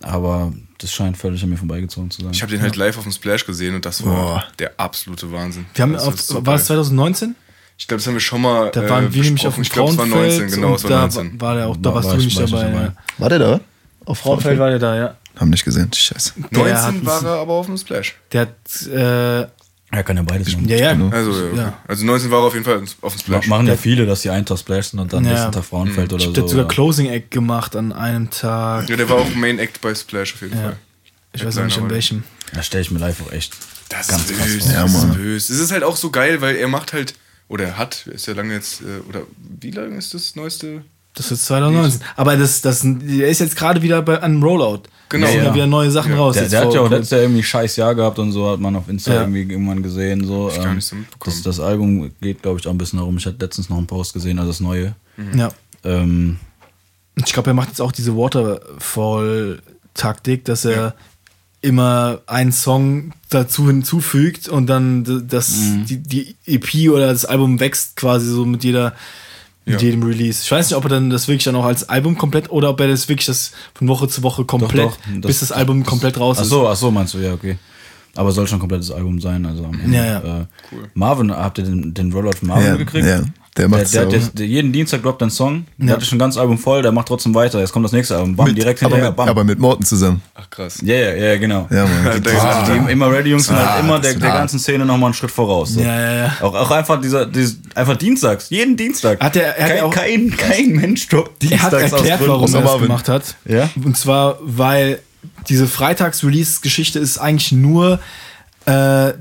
Aber 0.00 0.52
das 0.82 0.92
scheint 0.92 1.16
völlig 1.16 1.42
an 1.42 1.50
mir 1.50 1.56
vorbeigezogen 1.56 2.10
zu 2.10 2.22
sein. 2.22 2.30
Ich 2.32 2.42
habe 2.42 2.52
den 2.52 2.60
halt 2.62 2.76
live 2.76 2.96
auf 2.98 3.04
dem 3.04 3.12
Splash 3.12 3.46
gesehen 3.46 3.74
und 3.74 3.84
das 3.84 4.04
war 4.04 4.14
Boah. 4.14 4.44
der 4.58 4.72
absolute 4.78 5.30
Wahnsinn. 5.32 5.66
Wir 5.74 5.82
haben 5.82 5.92
das 5.94 6.04
auf, 6.04 6.20
so 6.20 6.44
war 6.46 6.54
es 6.56 6.62
geil. 6.68 6.76
2019? 6.78 7.34
Ich 7.78 7.88
glaube, 7.88 7.98
das 7.98 8.06
haben 8.06 8.14
wir 8.14 8.20
schon 8.20 8.42
mal. 8.42 8.70
Da 8.70 8.88
waren 8.88 9.06
äh, 9.06 9.14
wir 9.14 9.22
nämlich 9.24 9.46
auf 9.46 9.54
dem 9.54 9.62
Ich 9.62 9.70
glaube, 9.70 9.90
es 9.92 9.98
war 9.98 10.06
Frauenfeld 10.06 10.40
19, 10.40 10.60
genau, 10.60 10.74
es 10.74 10.84
war 10.84 10.90
da 10.90 11.00
19. 11.00 11.40
war 11.40 11.54
der 11.56 11.66
auch, 11.68 11.76
da 11.76 11.84
War- 11.88 11.94
warst 11.96 12.08
war 12.08 12.14
du 12.16 12.20
ich- 12.20 12.26
nicht 12.26 12.36
war 12.38 12.46
dabei. 12.46 12.64
dabei. 12.72 12.84
ja. 12.84 12.92
War 13.18 13.28
der 13.28 13.38
da? 13.38 13.60
Auf 14.04 14.18
Frauenfeld 14.18 14.58
war 14.58 14.70
der 14.70 14.78
da, 14.78 14.96
ja. 14.96 15.16
Haben 15.40 15.50
nicht 15.50 15.64
gesehen. 15.64 15.90
Scheiße. 15.92 16.32
Der 16.50 16.82
hat 16.82 16.92
19 16.92 17.06
war 17.06 17.24
er 17.24 17.40
aber 17.40 17.52
auf 17.54 17.66
dem 17.66 17.76
Splash. 17.78 18.16
Der 18.32 18.42
hat, 18.42 18.86
äh, 18.86 19.46
er 19.98 20.02
kann 20.04 20.16
ja 20.16 20.22
beides 20.22 20.52
machen. 20.52 20.68
ja, 20.68 20.76
ja. 20.76 20.92
Genau. 20.94 21.08
Also, 21.14 21.30
ja, 21.32 21.46
okay. 21.48 21.56
Ja. 21.56 21.78
also 21.86 22.04
19 22.04 22.30
war 22.30 22.40
er 22.40 22.46
auf 22.46 22.52
jeden 22.54 22.64
Fall 22.64 22.82
auf 23.02 23.12
dem 23.14 23.20
Splash. 23.20 23.46
Machen 23.46 23.66
ja 23.66 23.76
viele, 23.76 24.06
dass 24.06 24.22
die 24.22 24.30
einen 24.30 24.44
Tag 24.46 24.58
Splash 24.58 24.88
sind 24.88 25.00
und 25.00 25.12
dann 25.12 25.24
Ja. 25.24 25.30
nächsten 25.32 25.52
Tag 25.52 25.64
Frauenfeld 25.64 26.10
Mhm. 26.10 26.14
oder 26.16 26.24
Der 26.26 26.34
so. 26.34 26.42
hat 26.42 26.48
sogar 26.50 26.64
oder? 26.64 26.74
Closing 26.74 27.06
Act 27.10 27.30
gemacht 27.30 27.76
an 27.76 27.92
einem 27.92 28.30
Tag. 28.30 28.88
Ja, 28.88 28.96
der 28.96 29.08
war 29.08 29.18
auch 29.18 29.34
Main 29.34 29.58
Act 29.58 29.80
bei 29.80 29.94
Splash 29.94 30.34
auf 30.34 30.40
jeden 30.42 30.56
Ja. 30.56 30.62
Fall. 30.62 30.76
Ich 31.34 31.44
weiß 31.44 31.58
auch 31.58 31.64
nicht 31.64 31.76
in 31.78 31.88
welchem. 31.90 32.24
Da 32.52 32.62
stelle 32.62 32.82
ich 32.82 32.90
mir 32.90 32.98
live 32.98 33.22
auch 33.26 33.32
echt 33.32 33.54
Das 33.88 34.08
ganz 34.08 34.28
ist 34.30 34.36
krass 34.36 34.46
böse. 34.46 34.72
Ja, 34.72 34.82
das 34.82 34.94
ist 34.94 35.14
böse. 35.14 35.52
Es 35.54 35.58
ist 35.60 35.72
halt 35.72 35.84
auch 35.84 35.96
so 35.96 36.10
geil, 36.10 36.40
weil 36.40 36.56
er 36.56 36.68
macht 36.68 36.92
halt, 36.92 37.14
oder 37.48 37.64
er 37.64 37.78
hat, 37.78 38.06
ist 38.06 38.26
ja 38.26 38.34
lange 38.34 38.54
jetzt, 38.54 38.80
äh, 38.82 38.84
oder 39.08 39.22
wie 39.60 39.70
lange 39.70 39.96
ist 39.96 40.12
das 40.14 40.36
neueste? 40.36 40.82
Das 41.14 41.30
ist 41.30 41.44
2019. 41.46 42.00
Aber 42.16 42.36
das, 42.36 42.62
das, 42.62 42.80
der 42.84 43.28
ist 43.28 43.40
jetzt 43.40 43.56
gerade 43.56 43.82
wieder 43.82 44.00
bei 44.02 44.22
einem 44.22 44.42
Rollout. 44.42 44.82
Genau. 45.12 45.26
Da 45.26 45.30
sind 45.32 45.40
Ja, 45.42 45.48
ja 45.48 45.54
wieder 45.54 45.66
neue 45.68 45.90
Sachen 45.90 46.12
Ja. 46.12 46.18
raus. 46.18 46.34
Der, 46.34 46.42
jetzt 46.42 46.52
der 46.52 46.62
hat 46.64 46.74
ja 46.74 46.80
auch 46.80 46.90
letztes 46.90 47.10
Jahr 47.10 47.20
irgendwie 47.20 47.40
ein 47.42 47.44
scheiß 47.44 47.76
Jahr 47.76 47.94
gehabt 47.94 48.18
und 48.18 48.32
so 48.32 48.50
hat 48.50 48.58
man 48.58 48.74
auf 48.74 48.88
Insta 48.88 49.12
Ja. 49.14 49.20
irgendwie 49.20 49.42
irgendwann 49.42 49.82
gesehen. 49.82 50.24
So, 50.26 50.48
ich 50.48 50.56
gar 50.56 50.66
ähm, 50.66 50.74
nicht 50.76 50.86
so 50.86 50.96
mitbekommen. 50.96 51.36
das, 51.36 51.42
das 51.56 51.60
Album 51.64 52.10
geht, 52.20 52.42
glaube 52.42 52.58
ich, 52.58 52.66
auch 52.66 52.70
ein 52.72 52.78
bisschen 52.78 52.98
herum. 52.98 53.16
Ich 53.18 53.26
hatte 53.26 53.36
letztens 53.38 53.68
noch 53.70 53.76
einen 53.78 53.86
Post 53.86 54.12
gesehen, 54.14 54.38
also 54.40 54.50
das 54.50 54.60
neue. 54.60 54.94
Ja. 55.36 55.50
Ähm, 55.84 56.38
Ich 57.16 57.32
glaube, 57.34 57.50
er 57.50 57.54
macht 57.54 57.68
jetzt 57.68 57.80
auch 57.80 57.92
diese 57.92 58.16
Waterfall-Taktik, 59.16 60.44
dass 60.44 60.64
er 60.64 60.94
immer 61.60 62.20
einen 62.26 62.50
Song 62.52 63.12
dazu 63.28 63.66
hinzufügt 63.68 64.48
und 64.48 64.66
dann 64.66 65.28
das, 65.28 65.52
die, 65.86 65.98
die 65.98 66.34
EP 66.46 66.90
oder 66.90 67.06
das 67.08 67.24
Album 67.24 67.60
wächst 67.60 67.94
quasi 67.96 68.26
so 68.26 68.44
mit 68.44 68.64
jeder 68.64 68.94
mit 69.64 69.80
Ja. 69.80 69.86
jedem 69.86 70.02
Release. 70.02 70.42
Ich 70.44 70.50
weiß 70.50 70.68
nicht, 70.70 70.76
ob 70.76 70.84
er 70.84 70.88
dann 70.90 71.10
das 71.10 71.28
wirklich 71.28 71.44
dann 71.44 71.54
auch 71.56 71.64
als 71.64 71.88
Album 71.88 72.18
komplett 72.18 72.50
oder 72.50 72.70
ob 72.70 72.80
er 72.80 72.88
das 72.88 73.08
wirklich 73.08 73.26
das 73.26 73.52
von 73.74 73.86
Woche 73.88 74.08
zu 74.08 74.22
Woche 74.22 74.44
komplett, 74.44 74.86
doch, 74.90 74.96
das- 75.20 75.26
bis 75.28 75.40
das 75.40 75.52
Album 75.52 75.84
komplett 75.84 76.18
raus 76.18 76.38
ach 76.38 76.42
ist. 76.42 76.48
so, 76.50 76.68
ach 76.68 76.76
so, 76.76 76.90
meinst 76.90 77.14
du, 77.14 77.18
ja, 77.18 77.32
okay. 77.32 77.56
Aber 78.14 78.30
soll 78.32 78.46
schon 78.46 78.58
ein 78.58 78.60
komplettes 78.60 78.90
Album 78.90 79.20
sein. 79.20 79.46
Also 79.46 79.64
am 79.64 79.80
Ende. 79.80 79.96
Ja, 79.96 80.04
ja. 80.04 80.40
Äh, 80.42 80.44
Marvin, 80.94 81.30
habt 81.32 81.56
ihr 81.58 81.64
den, 81.64 81.94
den 81.94 82.12
Rollout 82.12 82.32
von 82.40 82.48
Marvin 82.48 82.66
Ja, 82.66 82.76
gekriegt? 82.76 83.06
ja, 83.06 83.22
der 83.56 83.68
macht's 83.68 83.90
der, 83.90 84.06
der, 84.06 84.18
der, 84.20 84.28
der, 84.30 84.46
Jeden 84.46 84.72
Dienstag 84.72 85.02
droppt 85.02 85.22
ein 85.22 85.30
Song. 85.30 85.66
Der 85.76 85.88
Ja. 85.88 85.94
hatte 85.94 86.06
schon 86.06 86.16
ein 86.16 86.20
ganzes 86.20 86.40
Album 86.40 86.56
voll, 86.58 86.80
der 86.80 86.90
macht 86.90 87.08
trotzdem 87.08 87.34
weiter. 87.34 87.60
Jetzt 87.60 87.70
kommt 87.72 87.84
das 87.84 87.92
nächste 87.92 88.16
Album. 88.16 88.34
Bam, 88.34 88.46
Mit, 88.46 88.56
direkt 88.56 88.80
aber, 88.82 88.90
hinterher. 88.96 89.10
mit, 89.10 89.16
Bam. 89.16 89.28
aber 89.28 89.44
mit 89.44 89.58
Morten 89.58 89.84
zusammen. 89.84 90.22
Ach 90.34 90.48
krass. 90.48 90.78
ja, 90.82 90.94
ja, 90.94 91.14
ja, 91.14 91.36
genau. 91.36 91.68
Ja, 91.70 91.84
Mann. 91.86 92.22
Der 92.22 92.42
Ah, 92.42 92.64
die 92.86 92.92
immer 92.92 93.10
Ready 93.12 93.30
Jungs 93.30 93.46
sind 93.46 93.56
Ah, 93.56 93.74
halt 93.74 93.84
immer 93.84 93.98
der, 94.00 94.14
der 94.14 94.30
ganzen 94.30 94.58
Szene 94.58 94.86
nochmal 94.86 95.08
einen 95.08 95.14
Schritt 95.14 95.30
voraus. 95.30 95.70
So. 95.74 95.80
Ja, 95.80 96.00
ja, 96.00 96.12
ja. 96.24 96.36
Auch, 96.40 96.54
auch 96.54 96.70
einfach 96.70 96.98
dieser, 97.00 97.26
dieses, 97.26 97.58
einfach 97.74 97.96
dienstags, 97.96 98.48
jeden 98.48 98.76
Dienstag. 98.76 99.20
Hat 99.22 99.36
er- 99.36 99.56
er 99.58 99.64
hat 99.64 99.70
kein, 99.72 99.80
auch- 99.84 99.94
kein, 99.94 100.36
kein 100.36 100.68
Mensch 100.70 101.06
droppt 101.08 101.44
Er 101.44 101.50
hat 101.62 101.72
dienstags 101.72 101.92
aus 101.92 102.00
erklärt, 102.00 102.20
warum 102.28 102.54
er 102.54 102.62
das 102.62 102.78
gemacht 102.80 103.08
hat. 103.08 103.34
Ja? 103.44 103.68
Und 103.84 103.96
zwar, 103.98 104.38
weil 104.40 104.98
diese 105.50 105.66
Freitags-Release-Geschichte 105.68 106.98
ist 106.98 107.18
eigentlich 107.18 107.52
nur 107.52 108.00
äh, 108.64 109.12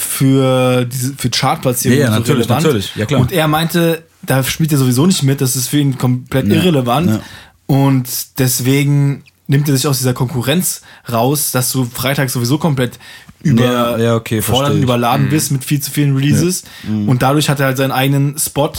für, 0.00 0.84
diese, 0.84 1.14
für 1.14 1.30
Chartplatzierung 1.30 1.98
Ja, 1.98 2.04
ja, 2.06 2.12
so 2.12 2.18
natürlich, 2.20 2.44
relevant. 2.46 2.64
natürlich. 2.64 2.96
Ja, 2.96 3.06
klar. 3.06 3.20
Und 3.20 3.32
er 3.32 3.48
meinte, 3.48 4.02
da 4.22 4.42
spielt 4.42 4.72
er 4.72 4.78
sowieso 4.78 5.06
nicht 5.06 5.22
mit, 5.22 5.40
das 5.40 5.56
ist 5.56 5.68
für 5.68 5.78
ihn 5.78 5.98
komplett 5.98 6.46
Ja, 6.48 6.54
irrelevant. 6.56 7.10
ja. 7.10 7.20
Und 7.66 8.08
deswegen 8.38 9.22
nimmt 9.46 9.68
er 9.68 9.76
sich 9.76 9.86
aus 9.86 9.98
dieser 9.98 10.14
Konkurrenz 10.14 10.82
raus, 11.10 11.50
dass 11.52 11.70
du 11.72 11.84
freitags 11.84 12.32
sowieso 12.32 12.58
komplett 12.58 12.98
über 13.42 13.64
Ja, 13.64 13.98
ja, 13.98 14.14
okay, 14.16 14.42
überladen 14.74 15.28
bist 15.28 15.50
mit 15.52 15.64
viel 15.64 15.80
zu 15.80 15.90
vielen 15.90 16.14
Releases. 16.16 16.64
Und 16.88 17.22
dadurch 17.22 17.48
hat 17.48 17.60
er 17.60 17.66
halt 17.66 17.76
seinen 17.76 17.92
eigenen 17.92 18.38
Spot, 18.38 18.72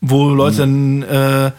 wo 0.00 0.28
Leute 0.30 0.58
dann 0.58 1.02
äh, 1.02 1.50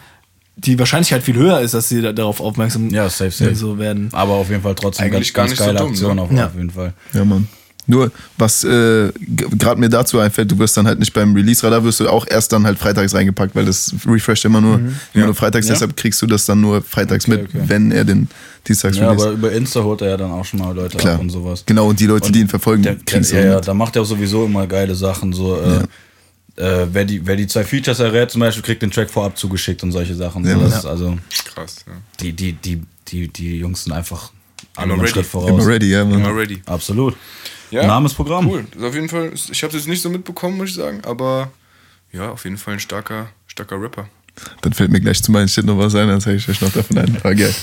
die 0.56 0.78
Wahrscheinlichkeit 0.78 1.22
viel 1.22 1.36
höher 1.36 1.60
ist, 1.60 1.72
dass 1.74 1.88
sie 1.88 2.02
da, 2.02 2.12
darauf 2.12 2.40
aufmerksam 2.40 2.90
Ja, 2.90 3.08
safe, 3.08 3.30
safe. 3.30 3.54
so 3.54 3.78
werden. 3.78 4.08
Aber 4.12 4.34
auf 4.34 4.50
jeden 4.50 4.62
Fall 4.62 4.74
trotzdem 4.74 5.06
Eigentlich 5.06 5.32
ganz, 5.32 5.34
gar 5.34 5.46
ganz 5.46 5.50
nicht 5.50 5.58
so 5.58 5.64
geile 5.66 5.78
dumm, 5.78 5.90
Aktion 5.90 6.16
ne? 6.16 6.22
auf, 6.22 6.32
Ja. 6.32 6.46
auf 6.48 6.54
jeden 6.54 6.70
Fall. 6.70 6.92
Ja, 7.14 7.24
Mann. 7.24 7.48
Nur, 7.90 8.12
was 8.38 8.62
äh, 8.64 9.10
gerade 9.18 9.80
mir 9.80 9.88
dazu 9.88 10.18
einfällt, 10.20 10.50
du 10.50 10.58
wirst 10.58 10.76
dann 10.76 10.86
halt 10.86 10.98
nicht 11.00 11.12
beim 11.12 11.34
Release-Radar, 11.34 11.82
wirst 11.82 11.98
du 12.00 12.08
auch 12.08 12.24
erst 12.28 12.52
dann 12.52 12.64
halt 12.64 12.78
freitags 12.78 13.12
reingepackt, 13.14 13.54
weil 13.56 13.64
das 13.64 13.92
refresht 14.06 14.44
immer 14.44 14.60
nur, 14.60 14.80
immer 15.12 15.26
nur 15.26 15.34
freitags, 15.34 15.66
Ja. 15.66 15.74
deshalb 15.74 15.96
kriegst 15.96 16.22
du 16.22 16.26
das 16.26 16.46
dann 16.46 16.60
nur 16.60 16.82
freitags 16.82 17.26
Okay, 17.26 17.36
mit, 17.38 17.48
okay. 17.48 17.62
wenn 17.66 17.90
er 17.90 18.04
den 18.04 18.28
dienstags 18.66 18.96
Ja, 18.96 19.08
release. 19.08 19.26
aber 19.26 19.34
über 19.34 19.52
Insta 19.52 19.82
holt 19.82 20.02
er 20.02 20.10
ja 20.10 20.16
dann 20.16 20.30
auch 20.30 20.44
schon 20.44 20.60
mal 20.60 20.74
Leute 20.74 20.96
Klar. 20.98 21.14
ab 21.16 21.20
und 21.20 21.30
sowas. 21.30 21.64
Genau, 21.66 21.88
und 21.88 21.98
die 21.98 22.06
Leute, 22.06 22.26
Und 22.26 22.34
die 22.36 22.40
ihn 22.40 22.48
verfolgen, 22.48 22.84
kriegen 23.04 23.22
es 23.22 23.32
ja, 23.32 23.40
ja, 23.40 23.60
da 23.60 23.74
macht 23.74 23.96
er 23.96 24.02
auch 24.02 24.06
sowieso 24.06 24.44
immer 24.44 24.66
geile 24.68 24.94
Sachen. 24.94 25.32
So, 25.32 25.56
äh, 25.60 26.62
äh, 26.62 26.86
wer, 26.92 27.04
die, 27.04 27.26
wer 27.26 27.36
die 27.36 27.46
zwei 27.46 27.64
Features 27.64 27.98
errät, 28.00 28.30
zum 28.30 28.40
Beispiel, 28.40 28.62
kriegt 28.62 28.82
den 28.82 28.90
Track 28.90 29.10
vorab 29.10 29.36
zugeschickt 29.36 29.82
und 29.82 29.92
solche 29.92 30.14
Sachen. 30.14 30.44
So, 30.44 30.50
Ja. 30.50 30.58
das 30.58 30.78
ist 30.78 30.84
also, 30.86 31.16
Krass, 31.54 31.84
ja. 31.86 31.94
die, 32.20 32.32
die, 32.34 32.52
die, 32.52 32.82
die, 33.08 33.28
die 33.28 33.56
Jungs 33.58 33.84
sind 33.84 33.92
einfach 33.94 34.30
Immer 34.76 34.92
einen 34.92 35.00
ready. 35.00 35.12
Schritt 35.12 35.26
voraus. 35.26 35.50
Immer 35.50 35.66
ready, 35.66 35.90
ja. 35.90 36.02
Immer 36.02 36.36
ready. 36.36 36.62
Absolut. 36.66 37.16
Ja, 37.70 37.86
Name 37.86 38.06
ist 38.06 38.14
Programm. 38.14 38.48
Cool. 38.48 38.66
Das 38.70 38.80
ist 38.80 38.88
auf 38.88 38.94
jeden 38.94 39.08
Fall, 39.08 39.32
ich 39.34 39.62
habe 39.62 39.76
es 39.76 39.82
jetzt 39.82 39.88
nicht 39.88 40.02
so 40.02 40.10
mitbekommen, 40.10 40.56
muss 40.56 40.70
ich 40.70 40.74
sagen, 40.74 41.02
aber 41.04 41.50
ja, 42.12 42.30
auf 42.30 42.44
jeden 42.44 42.58
Fall 42.58 42.74
ein 42.74 42.80
starker, 42.80 43.28
starker 43.46 43.80
Rapper. 43.80 44.08
Dann 44.62 44.72
fällt 44.72 44.90
mir 44.90 45.00
gleich 45.00 45.22
zu 45.22 45.32
meinem 45.32 45.48
Shit 45.48 45.64
noch 45.64 45.78
was 45.78 45.94
ein, 45.94 46.08
dann 46.08 46.20
zeige 46.20 46.36
ich 46.36 46.48
euch 46.48 46.60
noch 46.60 46.72
davon 46.72 46.98
ein. 46.98 47.16
Aber 47.16 47.34
geil. 47.34 47.54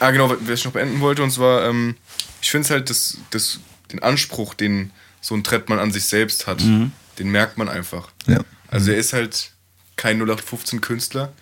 Ah, 0.00 0.10
genau, 0.10 0.30
was 0.30 0.58
ich 0.58 0.64
noch 0.64 0.72
beenden 0.72 1.00
wollte, 1.00 1.22
und 1.22 1.30
zwar, 1.30 1.68
ähm, 1.68 1.96
ich 2.40 2.50
finde 2.50 2.64
es 2.64 2.70
halt, 2.70 2.90
das, 2.90 3.18
das, 3.30 3.60
den 3.92 4.02
Anspruch, 4.02 4.54
den 4.54 4.90
so 5.20 5.34
ein 5.34 5.44
Trettmann 5.44 5.78
an 5.78 5.92
sich 5.92 6.04
selbst 6.04 6.46
hat, 6.46 6.62
den 6.62 7.30
merkt 7.30 7.58
man 7.58 7.68
einfach. 7.68 8.10
Ja. 8.26 8.40
Also 8.68 8.90
er 8.90 8.96
ist 8.96 9.12
halt 9.12 9.52
kein 9.96 10.20
0815-Künstler 10.22 11.32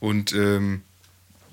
und 0.00 0.32
ähm, 0.32 0.82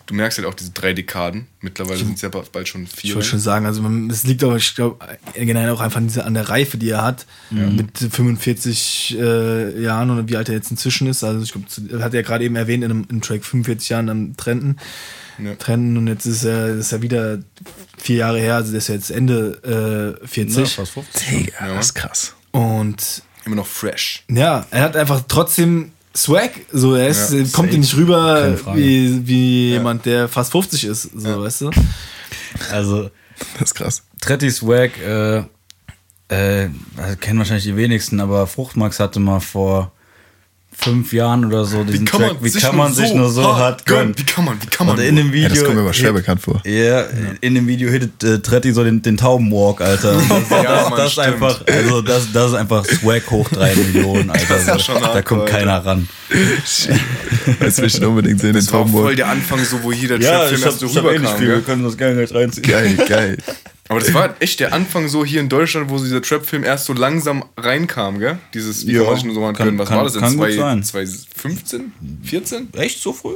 du 0.06 0.14
merkst 0.14 0.38
halt 0.38 0.48
auch 0.48 0.54
diese 0.54 0.72
drei 0.72 0.94
Dekaden. 0.94 1.48
Mittlerweile 1.62 1.98
sind 2.00 2.16
es 2.16 2.22
ja 2.22 2.30
bald 2.30 2.68
schon 2.68 2.84
Ich 2.84 2.92
vier. 2.92 3.16
wollte 3.16 3.28
schon 3.28 3.40
sagen, 3.40 3.66
also 3.66 3.82
es 4.10 4.24
liegt 4.24 4.44
aber, 4.44 4.58
ich 4.58 4.76
glaube, 4.76 5.06
generell 5.34 5.70
auch 5.70 5.80
einfach 5.80 5.98
an, 5.98 6.08
dieser, 6.08 6.26
an 6.26 6.34
der 6.34 6.50
Reife, 6.50 6.78
die 6.78 6.90
er 6.90 7.02
hat. 7.04 7.26
Mit 7.50 7.98
45 7.98 9.18
äh, 9.20 9.82
Jahren 9.82 10.10
oder 10.12 10.28
wie 10.28 10.36
alt 10.36 10.50
er 10.50 10.56
jetzt 10.56 10.72
inzwischen 10.72 11.08
ist. 11.08 11.24
Also 11.24 11.44
ich 11.44 11.52
glaube, 11.52 12.04
hat 12.04 12.14
er 12.14 12.24
gerade 12.24 12.44
eben 12.44 12.56
erwähnt 12.56 12.84
in 12.84 12.92
einem, 12.92 13.06
im 13.10 13.22
Track 13.22 13.46
45 13.46 13.90
Jahren 13.90 14.10
am 14.10 14.36
Trenden. 14.38 14.78
Ja. 15.44 15.56
Trenden 15.56 15.98
und 15.98 16.08
jetzt 16.08 16.26
ist 16.26 16.44
er, 16.44 16.76
ist 16.76 16.92
er 16.92 17.02
wieder 17.02 17.40
vier 17.98 18.18
Jahre 18.18 18.40
her, 18.40 18.56
also 18.56 18.72
der 18.72 18.78
ist 18.80 18.88
jetzt 18.90 19.10
Ende 19.10 20.20
äh, 20.22 20.28
40. 20.28 20.58
Ja, 20.58 20.66
fast 20.66 20.92
50. 20.92 21.28
Digga, 21.30 21.68
das 21.76 21.86
ist 21.88 21.94
krass. 21.96 22.36
Und 22.52 23.24
Immer 23.46 23.56
noch 23.56 23.66
fresh. 23.66 24.24
ja, 24.30 24.66
er 24.70 24.82
hat 24.84 24.96
einfach 24.96 25.22
trotzdem 25.28 25.92
Swag. 26.16 26.52
So, 26.72 26.96
er 26.96 27.08
ist, 27.08 27.34
Ja, 27.34 27.44
kommt 27.52 27.74
ihm 27.74 27.80
nicht 27.82 27.96
rüber 27.96 28.56
wie, 28.76 29.26
wie 29.28 29.70
jemand, 29.72 30.06
der 30.06 30.28
fast 30.28 30.52
50 30.52 30.86
ist. 30.86 31.04
So, 31.16 31.42
weißt 31.42 31.62
du? 31.62 31.72
Also, 32.72 33.10
Das 33.60 33.70
ist 33.70 33.76
krass. 33.76 34.04
Tretti 34.22 34.50
Swag, 34.52 34.92
äh, 35.00 35.38
äh, 36.30 36.70
kennen 37.20 37.40
wahrscheinlich 37.40 37.66
die 37.66 37.76
wenigsten, 37.76 38.20
aber 38.20 38.48
Fruchtmax 38.48 39.00
hatte 39.00 39.20
mal 39.20 39.40
vor 39.40 39.92
fünf 40.78 41.14
Jahren 41.14 41.46
oder 41.46 41.66
so 41.66 41.84
diesen 41.84 42.06
Track, 42.06 42.36
wie 42.42 42.52
kann 42.52 42.76
man 42.76 42.94
sich 42.94 43.14
nur 43.14 43.30
so 43.30 43.56
hart 43.56 43.86
gönnen? 43.86 44.14
Wie 44.18 44.24
kann 44.24 44.46
man, 44.46 44.62
wie 44.62 44.68
kann 44.68 44.88
man 44.88 44.98
Und 44.98 45.04
in 45.04 45.16
dem? 45.16 45.32
Video. 45.32 45.44
Ja, 45.44 45.50
das 45.50 45.64
kommt 45.64 45.76
mir 45.76 45.82
aber 45.82 45.94
schwer 45.94 46.14
bekannt 46.14 46.42
vor. 46.42 46.62
Ja, 46.66 47.06
in 47.42 47.56
dem 47.56 47.68
Video 47.68 47.90
hittet 47.90 48.24
äh, 48.24 48.40
Tretti 48.40 48.72
so 48.74 48.84
den, 48.84 49.02
den 49.02 49.18
Taubenwalk, 49.18 49.82
Alter. 49.82 50.14
Das, 50.30 50.50
das, 50.50 50.50
Ja, 50.50 50.64
das, 50.64 50.90
Mann, 50.90 50.98
das 51.00 51.12
ist 51.14 51.20
einfach, 51.20 51.62
also 51.68 52.02
das, 52.02 52.32
das 52.32 52.48
ist 52.52 52.54
einfach 52.56 52.86
Swag 52.86 53.30
hoch 53.32 53.50
drei 53.50 53.76
Millionen, 53.94 54.30
Alter. 54.30 54.58
ja 54.58 54.74
So, 54.78 54.80
schon 54.80 54.96
da 54.96 55.02
hardcore, 55.08 55.24
kommt 55.24 55.42
Alter. 55.44 55.54
keiner 55.58 55.86
ran. 55.86 56.08
Das 57.60 57.78
will 57.78 57.86
ich 57.88 58.04
unbedingt 58.04 58.40
sehen, 58.40 58.54
den 58.54 58.66
Das 58.66 58.74
auch 58.74 58.88
voll 58.88 59.16
der 59.16 59.28
Anfang, 59.30 59.64
so 59.64 59.82
wo 59.84 59.92
jeder 59.92 60.20
Ja, 60.20 60.40
Trap-Film 60.40 60.60
ich 60.60 60.66
erst 60.66 60.80
so 60.80 60.88
rüberkam. 60.88 61.38
viel, 61.38 61.48
wir 61.50 61.62
können 61.62 61.84
das 61.84 61.98
gerne 61.98 62.16
gleich 62.16 62.34
reinziehen. 62.34 62.64
Geil, 62.68 62.96
geil. 63.08 63.38
Aber 63.90 64.00
das 64.00 64.14
war 64.14 64.36
echt 64.40 64.60
der 64.62 64.74
Anfang 64.74 65.08
so 65.10 65.26
hier 65.26 65.42
in 65.42 65.50
Deutschland, 65.50 65.90
wo 65.90 65.98
so 65.98 66.06
dieser 66.06 66.22
Trap-Film 66.22 66.64
erst 66.64 66.86
so 66.86 66.94
langsam 66.94 67.44
reinkam, 67.58 68.18
gell? 68.20 68.38
Dieses, 68.54 68.88
wie 68.88 68.94
Ja, 68.94 69.04
kann 69.04 69.16
sich 69.16 69.26
nur 69.26 69.34
so 69.36 69.42
mal 69.42 69.54
kann- 69.54 69.66
gönnen? 69.68 69.80
Was 69.80 69.90
kann- 69.90 69.98
war 69.98 70.04
das 70.06 70.14
denn? 70.14 70.22
kann 70.22 70.38
gut 70.38 70.46
Zwei- 70.48 70.56
sein. 70.56 70.84
2015? 70.84 71.92
14? 72.24 72.74
Echt 72.74 73.02
so 73.02 73.12
früh? 73.12 73.34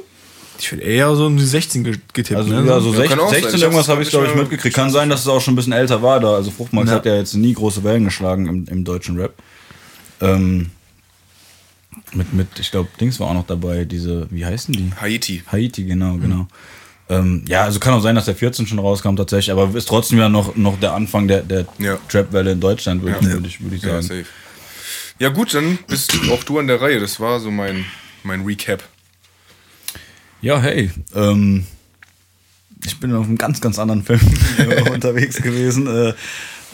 Ich 0.60 0.72
würde 0.72 0.84
eher 0.86 1.16
so 1.16 1.26
um 1.28 1.38
die 1.38 1.46
16 1.46 1.84
ge- 1.84 1.98
getippt. 2.14 2.38
Also, 2.40 2.50
ne? 2.52 2.66
ja, 2.68 2.80
so 2.80 2.90
Ja, 2.92 2.96
16, 2.98 3.10
kann 3.10 3.20
auch 3.20 3.30
sein. 3.32 3.42
16 3.42 3.58
Ich 3.58 3.64
irgendwas 3.64 3.88
habe 3.90 4.02
ich, 4.02 4.10
glaube 4.10 4.28
ich, 4.28 4.36
mitgekriegt. 4.36 4.76
Kann 4.76 4.90
sein, 4.90 5.10
dass 5.10 5.20
es 5.22 5.28
auch 5.28 5.40
schon 5.42 5.54
ein 5.54 5.58
bisschen 5.58 5.74
älter 5.74 6.02
war 6.02 6.20
da. 6.20 6.34
Also 6.36 6.50
Fruchtmax 6.50 6.90
Ja. 6.90 6.96
hat 6.96 7.06
ja 7.06 7.16
jetzt 7.18 7.34
nie 7.36 7.54
große 7.54 7.84
Wellen 7.84 8.06
geschlagen 8.06 8.48
im, 8.48 8.66
im 8.68 8.84
deutschen 8.84 9.20
Rap. 9.20 9.34
Ähm, 10.22 10.72
mit, 12.14 12.34
mit, 12.34 12.48
ich 12.60 12.72
glaube, 12.72 12.90
Dings 13.00 13.20
war 13.20 13.28
auch 13.28 13.34
noch 13.34 13.46
dabei, 13.46 13.86
diese, 13.86 14.28
wie 14.32 14.46
heißen 14.46 14.74
die? 14.74 14.92
Haiti. 15.00 15.44
Haiti, 15.52 15.84
genau, 15.84 16.16
genau. 16.18 16.48
Ähm, 17.10 17.46
ja, 17.48 17.64
also 17.64 17.80
kann 17.80 17.94
auch 17.94 18.02
sein, 18.02 18.16
dass 18.16 18.26
der 18.26 18.36
14 18.36 18.68
schon 18.68 18.80
rauskam 18.80 19.16
tatsächlich, 19.16 19.52
aber 19.52 19.74
ist 19.78 19.88
trotzdem 19.88 20.20
ja 20.20 20.28
noch, 20.28 20.56
noch 20.58 20.78
der 20.80 20.94
Anfang 20.94 21.28
der, 21.28 21.42
der 21.42 21.66
Ja. 21.80 21.98
Trap-Welle 22.10 22.52
in 22.52 22.60
Deutschland, 22.60 23.02
würde 23.02 23.14
Ja. 23.26 23.38
ich, 23.46 23.62
würd 23.62 23.74
ich, 23.74 23.78
ich 23.78 23.84
Ja, 23.84 23.90
sagen. 24.02 24.02
safe. 24.04 24.26
Ja, 25.20 25.30
gut, 25.30 25.54
dann 25.54 25.80
bist 25.88 26.14
auch 26.30 26.44
du 26.44 26.60
an 26.60 26.68
der 26.68 26.82
Reihe. 26.82 27.00
Das 27.00 27.20
war 27.20 27.40
so 27.40 27.50
mein, 27.50 27.86
mein 28.24 28.42
Recap. 28.44 28.84
Ja, 30.42 30.60
hey, 30.62 30.92
ähm, 31.16 31.66
ich 32.86 33.00
bin 33.00 33.14
auf 33.16 33.26
einem 33.26 33.38
ganz, 33.38 33.60
ganz 33.62 33.80
anderen 33.80 34.04
Film 34.04 34.20
unterwegs 34.94 35.38
gewesen. 35.42 35.88
Äh, 35.88 36.14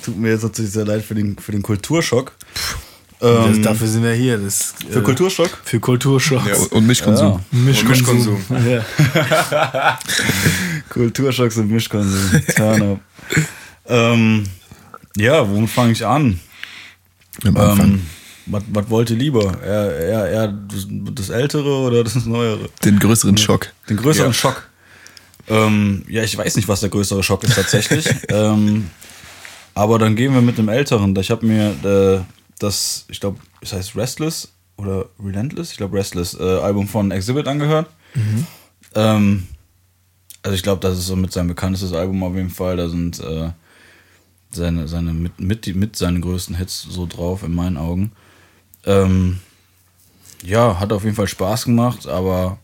tut 0.03 0.17
mir 0.17 0.31
jetzt 0.31 0.43
natürlich 0.43 0.71
sehr 0.71 0.83
leid 0.85 1.03
für 1.05 1.15
den, 1.15 1.37
für 1.37 1.51
den 1.53 1.61
Kulturschock. 1.61 2.33
das, 2.53 2.75
Ähm, 3.23 3.63
dafür 3.63 3.87
sind 3.87 4.03
wir 4.03 4.13
hier. 4.13 4.37
Das, 4.37 4.73
für 4.89 4.99
äh, 4.99 5.01
Kulturschock? 5.01 5.49
Für 5.63 5.79
Kulturschock. 5.79 6.45
Ja. 6.45 6.55
Und, 6.55 6.71
und 6.73 6.87
Mischkonsum. 6.87 7.39
Mischkonsum. 7.51 8.15
Mischkonsum. 8.17 8.67
Ja. 8.69 9.99
Kulturschocks 10.89 11.57
und 11.57 11.71
Mischkonsum. 11.71 12.41
Turn 12.55 12.81
up. 12.81 12.99
ähm, 13.87 14.43
ja, 15.15 15.49
womit 15.49 15.69
fange 15.69 15.93
ich 15.93 16.05
an? 16.05 16.37
Am 17.45 17.55
Anfang. 17.55 17.91
Ähm, 17.91 18.01
was, 18.45 18.63
was 18.73 18.89
wollt 18.89 19.09
ihr 19.09 19.15
lieber? 19.15 19.53
Eher, 19.63 19.95
eher, 19.95 20.27
eher 20.29 20.47
das, 20.47 20.87
das 20.89 21.29
Ältere 21.29 21.69
oder 21.69 22.03
das 22.03 22.25
Neuere? 22.25 22.69
Den 22.83 22.99
größeren 22.99 23.37
Schock. 23.37 23.71
Den 23.89 23.97
größeren 23.97 24.31
Ja. 24.31 24.33
Schock. 24.33 24.67
Ähm, 25.47 26.03
ja, 26.09 26.23
ich 26.23 26.37
weiß 26.37 26.55
nicht, 26.57 26.67
was 26.67 26.81
der 26.81 26.89
größere 26.89 27.23
Schock 27.23 27.43
ist 27.43 27.55
tatsächlich. 27.55 28.05
ähm, 28.29 28.89
aber 29.73 29.97
dann 29.97 30.15
gehen 30.15 30.33
wir 30.33 30.41
mit 30.41 30.57
dem 30.57 30.67
Älteren. 30.67 31.15
Ich 31.15 31.31
habe 31.31 31.45
mir 31.45 31.69
äh, 31.83 32.42
das, 32.63 33.05
ich 33.09 33.19
glaube, 33.19 33.39
es 33.61 33.73
heißt 33.73 33.95
Restless 33.95 34.53
oder 34.77 35.05
Relentless, 35.23 35.71
ich 35.71 35.77
glaube 35.77 35.97
Restless, 35.97 36.33
äh, 36.33 36.59
Album 36.59 36.87
von 36.87 37.11
Exhibit 37.11 37.47
angehört. 37.47 37.89
Ähm, 38.95 39.47
also 40.41 40.55
ich 40.55 40.63
glaube, 40.63 40.81
das 40.81 40.97
ist 40.97 41.07
so 41.07 41.15
mit 41.15 41.31
seinem 41.31 41.47
bekanntestes 41.47 41.93
Album 41.93 42.23
auf 42.23 42.35
jeden 42.35 42.49
Fall. 42.49 42.77
Da 42.77 42.89
sind 42.89 43.19
äh, 43.19 43.51
seine, 44.51 44.87
seine 44.87 45.13
mit, 45.13 45.39
mit, 45.39 45.75
mit 45.75 45.95
seinen 45.95 46.21
größten 46.21 46.55
Hits 46.55 46.81
so 46.81 47.05
drauf, 47.05 47.43
in 47.43 47.53
meinen 47.53 47.77
Augen. 47.77 48.11
Ähm, 48.85 49.39
ja, 50.43 50.79
hat 50.79 50.91
auf 50.91 51.03
jeden 51.03 51.15
Fall 51.15 51.27
Spaß 51.27 51.65
gemacht, 51.65 52.07
aber 52.07 52.59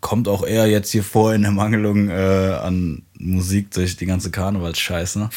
kommt 0.00 0.28
auch 0.28 0.46
eher 0.46 0.66
jetzt 0.66 0.90
hier 0.90 1.02
vor 1.02 1.34
in 1.34 1.42
der 1.42 1.50
Mangelung 1.50 2.08
äh, 2.08 2.58
an 2.62 3.02
Musik 3.18 3.70
durch 3.72 3.96
die 3.96 4.06
ganze 4.06 4.30
Karnevalsscheiße. 4.30 5.30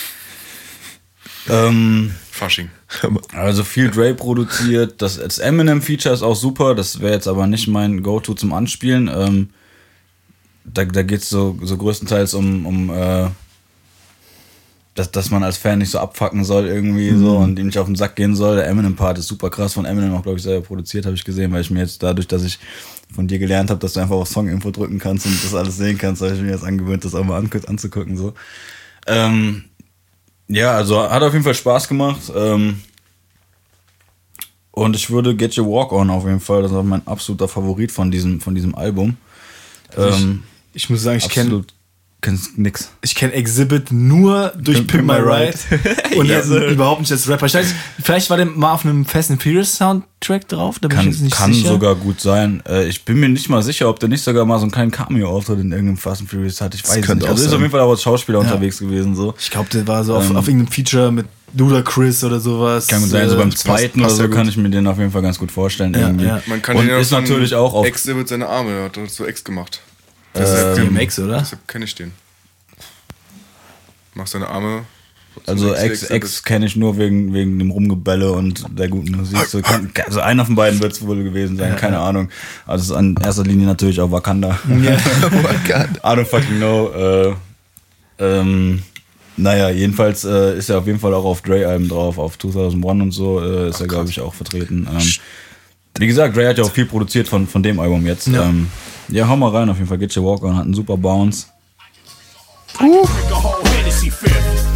Ähm, 1.50 2.12
Fasching. 2.32 2.70
also 3.34 3.64
viel 3.64 3.89
Dre 3.89 4.14
produziert. 4.14 5.02
Das, 5.02 5.18
das 5.18 5.39
Eminem-Feature 5.39 6.14
ist 6.14 6.24
auch 6.24 6.36
super. 6.36 6.76
Das 6.76 7.00
wäre 7.00 7.14
jetzt 7.14 7.28
aber 7.28 7.48
nicht 7.48 7.68
mein 7.68 8.04
Go-To 8.04 8.34
zum 8.34 8.54
Anspielen. 8.54 9.10
Ähm, 9.14 9.50
da 10.64 10.86
da 10.86 11.04
geht 11.04 11.22
es 11.22 11.30
so, 11.30 11.58
so 11.62 11.78
größtenteils 11.78 12.34
um, 12.34 12.66
um 12.66 12.89
äh, 12.92 13.30
dass, 14.94 15.10
dass 15.12 15.30
man 15.32 15.44
als 15.44 15.58
Fan 15.58 15.80
nicht 15.80 15.89
so 15.89 16.00
abfacken 16.00 16.44
soll 16.44 16.68
irgendwie 16.68 17.16
so 17.16 17.38
und 17.38 17.58
ihm 17.58 17.68
nicht 17.68 17.80
auf 17.80 17.86
den 17.86 17.96
Sack 17.96 18.16
gehen 18.16 18.36
soll. 18.36 18.58
Der 18.58 18.68
Eminem-Part 18.68 19.18
ist 19.18 19.28
super 19.28 19.50
krass 19.50 19.74
von 19.74 19.86
Eminem 19.86 20.14
auch, 20.14 20.24
glaube 20.24 20.38
ich, 20.38 20.44
selber 20.44 20.66
produziert, 20.66 21.06
habe 21.06 21.16
ich 21.16 21.24
gesehen, 21.24 21.52
weil 21.52 21.62
ich 21.62 21.72
mir 21.72 21.80
jetzt 21.80 22.04
dadurch, 22.04 22.28
dass 22.28 22.44
ich 22.44 22.60
von 23.14 23.28
dir 23.28 23.39
gelernt 23.39 23.70
habe, 23.70 23.80
dass 23.80 23.94
du 23.94 24.02
einfach 24.02 24.16
auf 24.16 24.28
Song-Info 24.28 24.72
drücken 24.72 25.00
kannst 25.00 25.26
und 25.26 25.44
das 25.44 25.56
alles 25.56 25.78
sehen 25.78 25.98
kannst, 25.98 26.22
habe 26.22 26.34
ich 26.34 26.42
mir 26.42 26.52
jetzt 26.52 26.64
angewöhnt, 26.64 27.06
das 27.06 27.16
auch 27.16 27.24
mal 27.24 27.38
an, 27.38 27.50
anzugucken. 27.68 28.18
So. 28.18 28.34
Ähm, 29.08 29.66
ja, 30.52 30.72
also 30.72 31.10
hat 31.10 31.24
auf 31.24 31.34
jeden 31.34 31.43
Fall 31.43 31.54
Spaß 31.56 31.88
gemacht. 31.88 32.32
Ähm, 32.36 32.82
und 34.72 34.95
ich 34.95 35.10
würde 35.10 35.36
Get 35.36 35.58
Your 35.58 35.68
Walk 35.68 35.91
On 35.91 36.10
auf 36.10 36.26
jeden 36.26 36.39
Fall, 36.39 36.62
das 36.62 36.72
ist 36.72 36.78
auch 36.78 36.84
mein 36.84 37.06
absoluter 37.08 37.47
Favorit 37.47 37.91
von 37.91 38.10
diesem, 38.10 38.39
von 38.39 38.56
diesem 38.56 38.74
Album. 38.76 39.18
Ähm, 39.97 40.43
Ich 40.74 40.89
muss 40.89 41.02
sagen, 41.02 41.18
ich 41.18 41.28
kenne 41.30 41.64
kennst 42.22 42.57
nix. 42.57 42.91
ich 43.01 43.15
kenn 43.15 43.32
Exhibit 43.32 43.91
nur 43.91 44.53
durch 44.57 44.78
Pimp 44.88 44.91
Pimp, 44.91 45.07
My 45.07 45.19
My 45.19 45.19
Ride. 45.19 45.57
Und 46.17 46.28
Yes, 46.28 46.47
überhaupt 46.47 47.01
nicht 47.01 47.11
als 47.11 47.28
Rapper. 47.28 47.47
Ich 47.47 47.53
weiß, 47.53 47.74
vielleicht 48.03 48.30
war 48.30 48.38
der 48.38 48.45
mal 48.45 48.74
auf 48.74 48.86
einem 48.86 49.05
Fast 49.05 49.32
and 49.32 49.41
Furious 49.41 49.76
Soundtrack 49.76 50.47
drauf, 50.47 50.78
da 50.80 50.88
bin 50.88 50.97
ich 50.97 51.03
Kann, 51.03 51.11
jetzt 51.11 51.22
nicht 51.22 51.36
kann 51.36 51.53
sicher. 51.53 51.69
sogar 51.69 51.95
gut 51.95 52.22
sein. 52.22 52.61
Äh, 52.69 52.88
ich 52.88 53.03
bin 53.05 53.19
mir 53.19 53.30
nicht 53.30 53.49
mal 53.49 53.63
sicher, 53.63 53.89
ob 53.89 53.99
der 53.99 54.09
nicht 54.09 54.24
sogar 54.24 54.45
mal 54.45 54.57
so 54.59 54.63
einen 54.63 54.72
kleinen 54.72 54.91
Cameo-Auftritt 54.91 55.59
in 55.59 55.72
irgendeinem 55.72 55.97
Fast 55.97 56.22
and 56.22 56.30
Furious 56.30 56.61
hat. 56.61 56.76
Ich 56.76 56.84
weiß 56.88 56.95
nicht. 56.97 57.09
Also 57.09 57.34
ist 57.34 57.41
sein. 57.43 57.53
auf 57.55 57.59
jeden 57.59 57.72
Fall 57.72 57.82
auch 57.82 57.89
als 57.91 58.01
Schauspieler 58.03 58.39
unterwegs 58.39 58.78
gewesen. 58.78 59.15
So. 59.15 59.34
Ich 59.39 59.49
glaube, 59.49 59.69
der 59.72 59.88
war 59.88 60.03
so 60.03 60.15
auf, 60.15 60.30
Ähm. 60.30 60.36
auf 60.38 60.47
irgendeinem 60.47 60.72
Feature 60.72 61.11
mit 61.11 61.26
Ludacris 61.57 62.24
oder 62.24 62.39
sowas. 62.39 62.88
Kann 62.88 63.01
gut 63.01 63.09
sein, 63.09 63.28
so 63.28 63.36
Äh, 63.36 63.39
beim 63.39 63.55
zweiten 63.55 63.99
oder 63.99 64.07
passt 64.07 64.17
so 64.17 64.24
ja 64.24 64.30
kann 64.30 64.47
ich 64.47 64.55
mir 64.57 64.69
den 64.69 64.88
auf 64.88 64.97
jeden 64.99 65.11
Fall 65.11 65.22
ganz 65.22 65.38
gut 65.38 65.51
vorstellen. 65.51 65.93
Ja, 65.93 66.01
irgendwie. 66.07 66.26
ja. 66.26 66.41
Man 66.45 66.61
kann 66.61 66.78
Und 66.78 66.88
den 66.88 66.97
ist 66.99 67.11
natürlich 67.11 67.55
auch 67.55 67.74
auf 67.74 67.86
Exhibit 67.86 68.28
seine 68.30 68.47
Arme, 68.47 68.84
hat 68.84 68.97
so 69.09 69.26
Ex 69.26 69.43
gemacht. 69.43 69.82
DMX, 70.34 71.20
oder? 71.20 71.40
Deshalb 71.40 71.68
kenne 71.68 71.86
ich 71.86 71.96
den. 71.96 72.14
Mach 74.14 74.28
seine 74.28 74.48
Arme. 74.48 74.86
Also 75.48 75.74
Ex, 75.74 76.04
Ex 76.04 76.44
kenne 76.44 76.66
ich 76.66 76.76
nur 76.76 76.98
wegen, 76.98 77.34
wegen 77.34 77.58
dem 77.58 77.72
Rumgebälle 77.72 78.34
und 78.34 78.66
der 78.78 78.90
guten 78.90 79.16
Musik. 79.16 79.46
So 79.46 79.62
kann, 79.62 79.92
also 80.06 80.20
einer 80.20 80.46
von 80.46 80.56
beiden 80.56 80.82
wird 80.82 80.92
es 80.92 81.06
wohl 81.06 81.24
gewesen 81.24 81.56
sein, 81.56 81.78
keine 81.78 82.00
Ahnung. 82.00 82.30
Also 82.68 82.84
es 82.84 82.90
ist 82.90 82.98
in 82.98 83.16
erster 83.24 83.44
Linie 83.44 83.66
natürlich 83.66 84.00
auch 84.02 84.12
Wakanda. 84.12 84.50
Wakanda. 84.68 86.00
I 86.04 86.18
don't 86.18 86.26
fucking 86.26 86.58
know. 86.58 86.92
Äh, 86.92 87.36
ähm, 88.20 88.84
naja, 89.38 89.70
jedenfalls 89.70 90.26
äh, 90.26 90.58
ist 90.58 90.70
er 90.70 90.80
auf 90.80 90.88
jeden 90.88 91.00
Fall 91.00 91.14
auch 91.14 91.24
auf 91.24 91.42
Dre-Alben 91.42 91.88
drauf, 91.88 92.18
auf 92.18 92.38
2001 92.38 93.02
und 93.02 93.12
so 93.12 93.40
äh, 93.42 93.70
ist 93.70 93.80
er, 93.80 93.88
glaube 93.88 94.10
ich, 94.10 94.20
auch 94.20 94.34
vertreten. 94.34 94.88
Ähm, 94.92 95.08
wie 95.98 96.08
gesagt, 96.08 96.36
Dre 96.36 96.48
hat 96.48 96.58
ja 96.58 96.64
auch 96.64 96.72
viel 96.72 96.86
produziert 96.86 97.28
von, 97.28 97.48
von 97.48 97.62
dem 97.64 97.80
Album 97.80 98.06
jetzt. 98.06 98.28
Ja. 98.28 98.44
Ähm, 98.44 98.70
ja, 99.10 99.28
hau 99.28 99.36
mal 99.36 99.50
rein, 99.52 99.70
auf 99.70 99.78
jeden 99.78 99.88
Fall. 99.88 99.98
Get 99.98 100.16
Your 100.16 100.26
Walk 100.26 100.44
On 100.44 100.56
hat 100.56 100.66
einen 100.66 100.74
super 100.74 100.98
Bounce. 100.98 101.48
Fifth. 104.10 104.72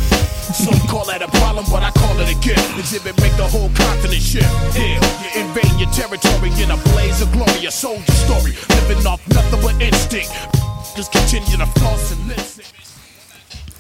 Some 0.54 0.80
call 0.88 1.06
that 1.06 1.22
a 1.22 1.28
problem, 1.40 1.66
but 1.70 1.84
I 1.84 1.92
call 1.92 2.20
it 2.20 2.30
a 2.30 2.40
gift. 2.40 2.78
Exhibit 2.80 3.20
make 3.22 3.36
the 3.38 3.48
whole 3.48 3.70
continent 3.76 4.22
shift. 4.22 4.48
Yeah, 4.78 5.02
you're 5.22 5.44
invading 5.44 5.80
your 5.80 5.90
territory 5.92 6.52
in 6.62 6.72
a 6.72 6.78
blaze 6.94 7.22
of 7.22 7.32
glory, 7.32 7.66
a 7.66 7.72
soldier 7.72 8.12
story. 8.12 8.54
Living 8.70 9.06
off 9.06 9.22
nothing 9.30 9.62
but 9.62 9.76
instinct. 9.82 10.32
Just 10.96 11.12
continue 11.12 11.58
to 11.58 11.66
floss 11.80 12.12
and 12.12 12.28
listen. 12.28 12.64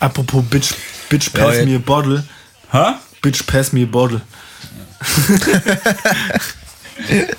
Apropos 0.01 0.41
Bitch, 0.41 0.73
Bitch 1.09 1.33
pass 1.33 1.55
Ja, 1.57 1.65
me 1.65 1.75
a 1.75 1.79
bottle. 1.79 2.23
Hä? 2.71 2.99
Bitch 3.21 3.45
pass 3.47 3.71
me 3.71 3.83
a 3.83 3.87
bottle. 3.87 4.21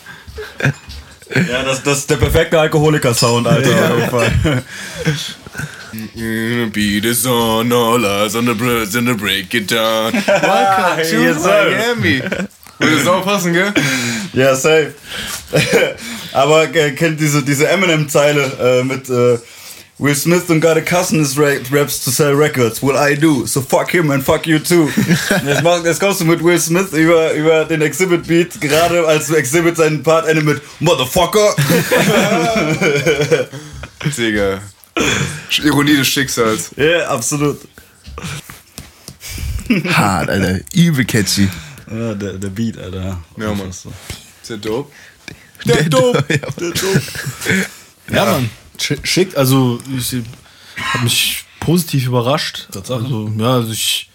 Ja, 1.35 1.63
das, 1.65 1.83
das 1.83 1.99
ist 1.99 2.11
der 2.11 2.17
perfekte 2.17 2.59
Alkoholiker-Sound, 2.59 3.47
Alter. 3.49 3.93
Auf 3.93 3.99
jeden 3.99 4.11
Fall. 4.11 4.63
Beat 6.73 7.05
is 7.05 7.27
on, 7.27 7.73
all 7.73 8.05
eyes 8.05 8.37
on 8.37 8.47
the 8.47 8.55
birds 8.55 8.95
and 8.95 9.09
the 9.09 9.15
break 9.15 9.53
it 9.55 9.71
down. 9.71 10.13
Welcome 10.27 11.05
to 11.05 11.23
yes. 11.23 11.43
Miami. 11.43 12.23
Würde 12.79 12.97
es 12.97 13.07
auch 13.07 13.25
passen, 13.25 13.55
gell? 13.55 13.73
Ja, 14.35 14.55
safe. 14.55 14.95
Aber 16.33 16.75
äh, 16.75 16.93
kennt 16.93 17.19
diese, 17.19 17.43
diese 17.43 17.69
Eminem-Zeile 17.69 18.81
äh, 18.81 18.85
mit 18.85 19.09
äh, 19.09 19.39
Will 19.99 20.15
Smith 20.15 20.47
don't 20.47 20.61
got 20.61 20.77
a 20.77 20.83
cousin 20.83 21.21
his 21.21 21.39
ra- 21.39 21.59
raps 21.71 22.05
to 22.05 22.11
sell 22.11 22.35
records. 22.35 22.83
Well, 22.83 22.99
I 22.99 23.15
do. 23.17 23.47
So 23.47 23.63
fuck 23.63 23.91
him 23.95 24.11
and 24.11 24.23
fuck 24.23 24.47
you 24.47 24.59
too. 24.59 24.91
jetzt, 25.47 25.63
mach, 25.63 25.83
jetzt 25.85 26.01
kommst 26.01 26.21
du 26.21 26.27
mit 26.27 26.43
Will 26.45 26.59
Smith 26.61 26.93
über, 26.93 27.33
über 27.33 27.65
den 27.65 27.81
Exhibit-Beat, 27.81 28.61
gerade 28.61 29.07
als 29.09 29.31
Exhibit 29.31 29.77
seinen 29.79 30.03
Part 30.03 30.27
endet 30.29 30.45
mit 30.45 30.61
Motherfucker. 30.81 31.55
Digga. 34.17 34.61
Ironie 35.63 35.97
des 35.97 36.09
Schicksals. 36.09 36.71
Ja, 36.77 37.09
absolut. 37.09 37.59
Hart, 39.93 40.29
Alter. 40.29 40.61
Übel 40.75 41.05
catchy. 41.07 41.49
Ja, 41.91 42.15
der, 42.15 42.35
der 42.35 42.49
Beat, 42.49 42.79
Alter. 42.79 43.19
Ja, 43.39 43.55
Mann. 43.55 43.71
Ist 43.71 43.87
der 44.49 44.59
dope? 44.59 44.91
Der 45.65 45.83
dope. 45.85 46.23
Ja, 48.13 48.25
Mann. 48.25 48.45
Sch- 48.45 48.49
Schick, 48.79 49.37
also 49.37 49.79
ich 49.97 50.17
habe 50.93 51.05
mich 51.05 51.45
positiv 51.61 52.07
überrascht. 52.07 52.69
Tatsache. 52.73 53.05
Also, 53.05 53.31
ja, 53.39 53.55
also 53.55 53.73
ich. 53.73 54.11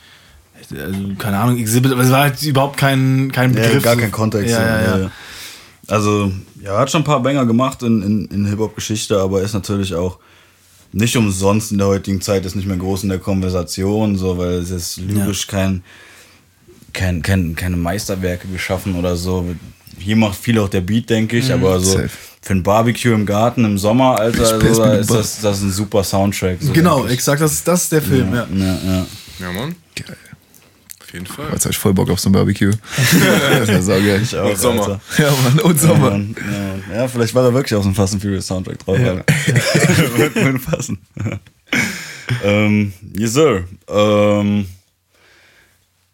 Also, 0.71 0.99
keine 1.17 1.37
Ahnung, 1.39 1.57
Exhibit, 1.57 1.91
aber 1.91 2.03
es 2.03 2.11
war 2.11 2.21
halt 2.21 2.41
überhaupt 2.43 2.77
kein, 2.77 3.31
kein 3.33 3.53
Ja, 3.53 3.63
Begriff. 3.63 3.83
gar 3.83 3.97
kein 3.97 4.11
Kontext. 4.11 4.51
Ja, 4.51 4.61
ja, 4.61 4.81
ja. 4.81 4.97
ja. 4.99 5.11
Also, 5.87 6.31
ja, 6.63 6.77
hat 6.77 6.89
schon 6.89 7.01
ein 7.01 7.05
paar 7.05 7.21
Banger 7.21 7.45
gemacht 7.45 7.83
in, 7.83 8.01
in, 8.01 8.25
in 8.27 8.45
Hip-Hop-Geschichte, 8.45 9.19
aber 9.19 9.41
ist 9.41 9.53
natürlich 9.53 9.93
auch 9.95 10.19
nicht 10.93 11.17
umsonst 11.17 11.71
in 11.71 11.77
der 11.77 11.87
heutigen 11.87 12.21
Zeit, 12.21 12.45
ist 12.45 12.55
nicht 12.55 12.67
mehr 12.67 12.77
groß 12.77 13.03
in 13.03 13.09
der 13.09 13.19
Konversation, 13.19 14.17
so, 14.17 14.37
weil 14.37 14.53
es 14.53 14.69
ist 14.69 14.97
lyrisch 14.97 15.47
kein, 15.47 15.83
kein, 16.93 17.21
kein, 17.21 17.55
keine 17.55 17.77
Meisterwerke 17.77 18.47
geschaffen 18.47 18.95
oder 18.95 19.15
so. 19.15 19.45
Hier 19.97 20.15
macht 20.15 20.37
viel 20.37 20.57
auch 20.59 20.69
der 20.69 20.81
Beat, 20.81 21.09
denke 21.09 21.37
ich, 21.37 21.51
aber 21.51 21.79
so 21.79 21.97
safe. 21.97 22.09
Für 22.41 22.53
ein 22.53 22.63
Barbecue 22.63 23.13
im 23.13 23.25
Garten 23.25 23.65
im 23.65 23.77
Sommer, 23.77 24.17
Alter, 24.17 24.41
also, 24.41 24.81
da 24.81 24.89
mir 24.89 24.97
ist 24.99 25.11
das, 25.11 25.41
das 25.41 25.57
ist 25.59 25.63
ein 25.63 25.71
super 25.71 26.03
Soundtrack. 26.03 26.57
So, 26.61 26.73
Genau, 26.73 27.05
exakt, 27.05 27.41
das, 27.41 27.63
das 27.63 27.83
ist 27.83 27.91
der 27.91 28.01
Film, 28.01 28.33
ja. 28.33 28.47
Ja, 28.53 28.79
ja. 28.83 29.05
Ja, 29.39 29.51
Mann. 29.51 29.75
Geil. 29.95 30.17
Auf 31.01 31.13
jeden 31.13 31.25
Fall. 31.25 31.49
Jetzt 31.51 31.65
hab 31.65 31.71
ich 31.71 31.77
voll 31.77 31.93
Bock 31.93 32.09
auf 32.09 32.19
so 32.19 32.29
ein 32.29 32.31
Barbecue. 32.31 32.71
das 32.97 33.61
ist 33.63 33.69
ja 33.69 33.81
saugeil. 33.81 34.21
Ich 34.23 34.35
auch, 34.37 34.49
Und 34.49 34.57
Sommer. 34.57 34.81
Alter. 34.81 35.01
Ja, 35.17 35.31
Mann. 35.43 35.59
Und 35.59 35.81
Ja, 35.81 35.87
Sommer. 35.87 36.09
Mann. 36.11 36.35
ja, 36.89 36.95
ja, 36.95 37.07
vielleicht 37.07 37.35
war 37.35 37.43
da 37.43 37.53
wirklich 37.53 37.75
auch 37.75 37.83
so 37.83 37.89
ein 37.89 37.95
Fast 37.95 38.13
and 38.13 38.21
Furious 38.21 38.47
Soundtrack 38.47 38.79
drauf. 38.79 38.97
Ja. 38.97 39.15
Würde 40.17 40.35
würde 40.35 40.59
passen. 40.59 40.99
ähm, 42.43 42.93
yes, 43.17 43.33
sir. 43.33 43.65
Ähm, 43.89 44.67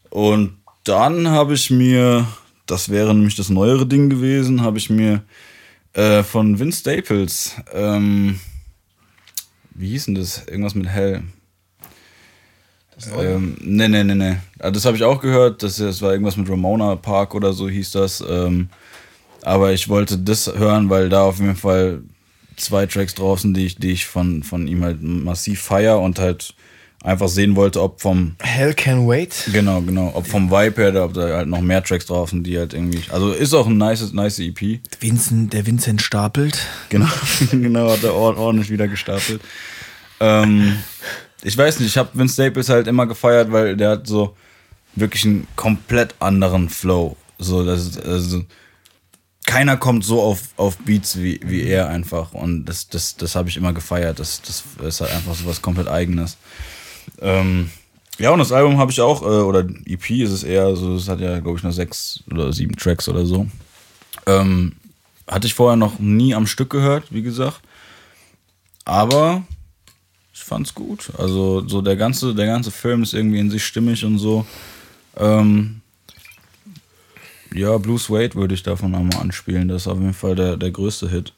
und 0.10 0.58
dann 0.84 1.28
habe 1.30 1.54
ich 1.54 1.70
mir, 1.70 2.26
das 2.66 2.90
wäre 2.90 3.14
nämlich 3.14 3.36
das 3.36 3.50
neuere 3.50 3.86
Ding 3.86 4.10
gewesen, 4.10 4.62
habe 4.64 4.78
ich 4.78 4.90
mir 4.90 5.22
äh, 5.98 6.24
von 6.24 6.60
Vince 6.60 6.80
Staples, 6.80 7.56
ähm, 7.74 8.40
wie 9.74 9.90
hieß 9.90 10.06
denn 10.06 10.16
das? 10.16 10.46
Irgendwas 10.48 10.76
mit 10.76 10.88
Hell. 10.88 11.24
Ähm, 13.16 13.58
nee, 13.62 13.88
nee, 13.88 14.04
nee, 14.04 14.16
nee. 14.16 14.38
Ah, 14.60 14.72
Das 14.72 14.86
habe 14.86 14.98
ich 14.98 15.04
auch 15.04 15.22
gehört. 15.22 15.62
Das, 15.62 15.78
das 15.78 16.02
war 16.02 16.12
irgendwas 16.12 16.38
mit 16.38 16.50
Ramona 16.50 16.96
Park 16.96 17.36
oder 17.36 17.54
so 17.54 17.70
hieß 17.70 17.92
das. 17.92 18.24
Ähm, 18.28 18.70
aber 19.44 19.72
ich 19.74 19.88
wollte 19.88 20.18
das 20.18 20.48
hören, 20.48 20.90
weil 20.90 21.10
da 21.10 21.24
auf 21.24 21.40
jeden 21.40 21.56
Fall 21.56 22.02
zwei 22.56 22.88
Tracks 22.88 23.14
drauf 23.14 23.42
sind, 23.42 23.56
die 23.56 23.68
ich, 23.68 23.76
die 23.76 23.92
ich 23.92 24.08
von, 24.08 24.42
von 24.42 24.68
ihm 24.68 24.84
halt 24.84 25.02
massiv 25.04 25.62
feier 25.62 26.00
und 26.00 26.18
halt 26.18 26.56
einfach 27.04 27.30
sehen 27.30 27.56
wollte, 27.56 27.82
ob 27.82 28.02
vom, 28.02 28.36
Hell 28.42 28.74
can 28.74 29.08
wait. 29.08 29.50
genau, 29.54 29.82
genau, 29.82 30.12
ob 30.16 30.28
vom 30.28 30.50
Vibe 30.52 30.82
her, 30.82 31.04
ob 31.06 31.14
da 31.14 31.22
halt 31.38 31.48
noch 31.48 31.62
mehr 31.62 31.84
Tracks 31.84 32.06
drauf 32.08 32.32
sind, 32.32 32.44
die 32.46 32.58
halt 32.58 32.74
irgendwie, 32.74 33.02
also 33.12 33.32
ist 33.32 33.54
auch 33.54 33.68
ein 33.68 33.78
nice, 33.78 34.12
nice 34.14 34.40
EP. 34.40 34.80
Vincent, 35.00 35.54
der 35.54 35.66
Vincent 35.66 36.02
stapelt. 36.02 36.60
Genau, 36.90 37.08
genau, 37.52 37.92
hat 37.92 38.04
er 38.04 38.14
ord- 38.16 38.38
ordentlich 38.38 38.70
wieder 38.70 38.88
gestapelt. 38.88 39.42
Ähm, 40.20 40.78
ich 41.44 41.56
weiß 41.58 41.80
nicht, 41.80 41.90
ich 41.90 41.98
habe 41.98 42.10
Vince 42.14 42.34
Staples 42.34 42.70
halt 42.70 42.88
immer 42.88 43.06
gefeiert, 43.06 43.52
weil 43.52 43.78
der 43.78 43.92
hat 43.92 44.08
so 44.08 44.36
wirklich 44.96 45.24
einen 45.26 45.48
komplett 45.56 46.16
anderen 46.20 46.70
Flow. 46.70 47.16
So, 47.38 47.64
das 47.64 47.82
ist, 47.86 48.04
also, 48.04 48.44
keiner 49.46 49.78
kommt 49.78 50.04
so 50.04 50.22
auf, 50.22 50.40
auf 50.58 50.78
Beats 50.80 51.18
wie, 51.20 51.40
wie 51.46 51.62
er 51.64 51.88
einfach. 51.88 52.34
Und 52.34 52.66
das, 52.66 52.88
das, 52.90 53.16
das 53.16 53.36
habe 53.36 53.48
ich 53.48 53.56
immer 53.58 53.74
gefeiert. 53.74 54.20
Das, 54.20 54.42
das 54.42 54.64
ist 54.84 55.00
halt 55.02 55.12
einfach 55.12 55.36
so 55.36 55.46
was 55.46 55.62
komplett 55.62 55.88
Eigenes. 55.88 56.36
Ähm, 57.20 57.70
ja, 58.20 58.32
und 58.32 58.40
das 58.40 58.52
Album 58.52 58.78
habe 58.78 58.92
ich 58.92 59.00
auch, 59.02 59.22
äh, 59.22 59.26
oder 59.26 59.60
EP 59.86 60.10
ist 60.10 60.32
es 60.32 60.44
eher, 60.44 60.76
so, 60.76 60.96
es 60.96 61.08
hat 61.08 61.20
ja, 61.20 61.40
glaube 61.40 61.58
ich, 61.58 61.64
nur 61.64 61.72
sechs 61.72 62.24
oder 62.32 62.52
sieben 62.52 62.76
Tracks 62.76 63.08
oder 63.08 63.26
so. 63.26 63.48
Ähm, 64.26 64.74
hatte 65.28 65.48
ich 65.48 65.54
vorher 65.54 65.76
noch 65.76 66.00
nie 66.00 66.34
am 66.34 66.48
Stück 66.48 66.70
gehört, 66.70 67.14
wie 67.14 67.22
gesagt. 67.22 67.62
Aber 68.86 69.44
ich 70.34 70.44
fand's 70.44 70.74
gut. 70.74 71.12
Also 71.18 71.68
so 71.68 71.82
der 71.82 71.96
ganze, 71.96 72.34
der 72.34 72.48
ganze 72.48 72.72
Film 72.72 73.04
ist 73.04 73.14
irgendwie 73.14 73.40
in 73.40 73.50
sich 73.52 73.66
stimmig 73.66 74.04
und 74.06 74.18
so. 74.18 74.46
Ähm, 75.18 75.82
ja, 77.54 77.78
Blue 77.78 77.98
Suede 77.98 78.36
würde 78.36 78.54
ich 78.54 78.64
davon 78.64 78.96
einmal 78.96 79.20
anspielen. 79.20 79.68
Das 79.68 79.84
ist 79.84 79.88
auf 79.88 80.00
jeden 80.00 80.14
Fall 80.14 80.36
der, 80.36 80.58
der 80.58 80.72
größte 80.72 81.10
Hit. 81.10 81.34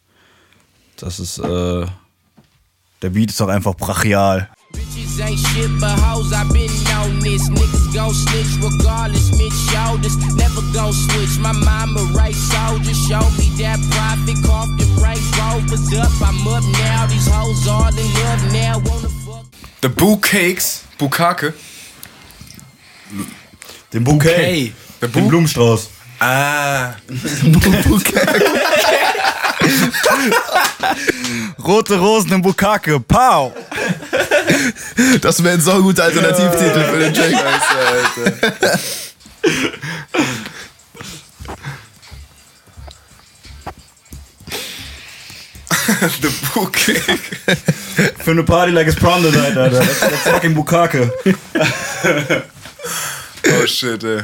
Das 0.98 1.20
ist, 1.20 1.40
äh, 1.40 1.86
der 3.02 3.10
Beat 3.10 3.32
ist 3.32 3.42
auch 3.42 3.48
einfach 3.48 3.76
brachial. 3.76 4.50
Bitches 5.00 5.26
ain't 5.26 5.39
shit 5.39 5.72
but 5.80 5.97
hoes, 6.00 6.34
I 6.34 6.43
been 6.52 6.70
on 7.00 7.20
this. 7.20 7.47
Niggas 7.50 7.93
gon' 7.93 8.14
snitch 8.14 8.58
regardless, 8.62 9.32
mid 9.38 9.54
shoulders. 9.72 10.18
Never 10.36 10.62
gon' 10.74 10.91
switch. 10.91 11.38
My 11.39 11.54
mama 11.54 12.02
right 12.14 12.36
soldier, 12.36 12.93
show 12.93 13.24
me 13.38 13.47
that 13.64 13.80
profit. 13.91 14.36
Coughed 14.45 14.82
and 14.82 15.02
right 15.02 15.22
rovers 15.39 15.93
up. 15.97 16.12
I'm 16.22 16.45
up 16.47 16.64
now, 16.84 17.06
these 17.08 17.28
hoes 17.28 17.66
all 17.68 17.88
in 17.88 18.14
love 18.24 18.43
now. 18.52 18.80
Wanna 18.80 19.10
fuck. 19.24 19.45
The 19.82 19.89
Boo 19.89 20.18
Cakes. 20.18 20.86
Bukake. 20.97 21.54
Den 23.91 24.04
Bouquet. 24.04 24.36
Hey. 24.36 24.74
Der 25.02 25.08
Den 25.08 25.24
Boo. 25.24 25.30
Blumenstrauß. 25.30 25.89
Ah. 26.20 26.97
Rote 31.64 31.97
Rosen 31.97 32.34
im 32.34 32.41
Bukake. 32.41 33.00
Pow! 33.00 33.54
Das 35.22 35.43
wäre 35.43 35.56
ein 35.56 35.62
so 35.62 35.82
guter 35.82 36.04
Alternativtitel 36.06 36.84
für 36.84 37.00
den 37.00 37.14
Track. 37.14 37.34
The 46.22 46.30
Boo 46.54 46.68
Cake. 46.68 47.00
Für 48.24 48.32
eine 48.32 48.43
Party 48.43 48.72
like 48.72 48.88
it's 48.88 48.95
prom 48.95 49.24
tonight, 49.24 49.58
Alter. 49.58 49.80
That's, 49.80 50.00
that's 50.00 50.30
fucking 50.30 50.54
Bukake. 50.56 51.12
Oh 53.52 53.66
shit, 53.66 54.04
ey. 54.04 54.22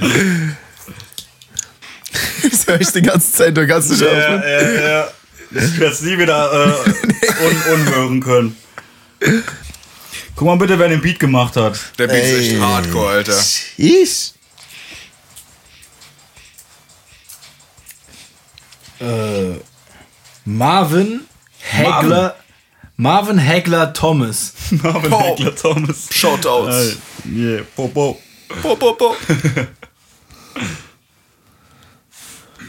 Das 2.44 2.68
höre 2.68 2.82
ich 2.82 2.92
die 2.92 3.02
ganze 3.02 3.32
Zeit, 3.32 3.58
du 3.58 3.66
kannst 3.68 3.90
nicht 3.90 4.02
Ja, 4.02 4.08
aufhören. 4.08 4.44
ja, 4.44 4.90
ja. 4.90 5.08
Ich 5.52 5.80
werde 5.80 5.94
es 5.94 6.02
nie 6.02 6.18
wieder 6.18 6.52
äh, 6.52 7.46
un 7.46 7.62
unhören 7.74 8.20
können. 8.22 8.56
Guck 10.36 10.48
mal 10.48 10.58
bitte, 10.58 10.78
wer 10.78 10.90
den 10.90 11.02
Beat 11.02 11.20
gemacht 11.20 11.56
hat. 11.56 11.80
Der 11.98 12.08
Beat 12.08 12.24
ist 12.24 12.52
echt 12.52 12.60
hardcore, 12.62 13.10
Alter. 13.10 13.42
Ich? 13.78 14.34
Äh, 19.00 19.60
Marvin 20.46 21.22
Hagler. 21.72 22.36
Marvin 22.98 23.40
Hagler 23.46 23.94
Thomas. 23.94 24.54
Marvin 24.72 25.10
Po. 25.10 25.20
Hagler 25.20 25.56
Thomas. 25.56 26.08
Shoutouts. 26.12 26.98
Yeah, 27.26 27.64
Popo. 27.76 28.22
Po, 28.62 28.76
po, 28.76 28.94
po. 28.94 29.16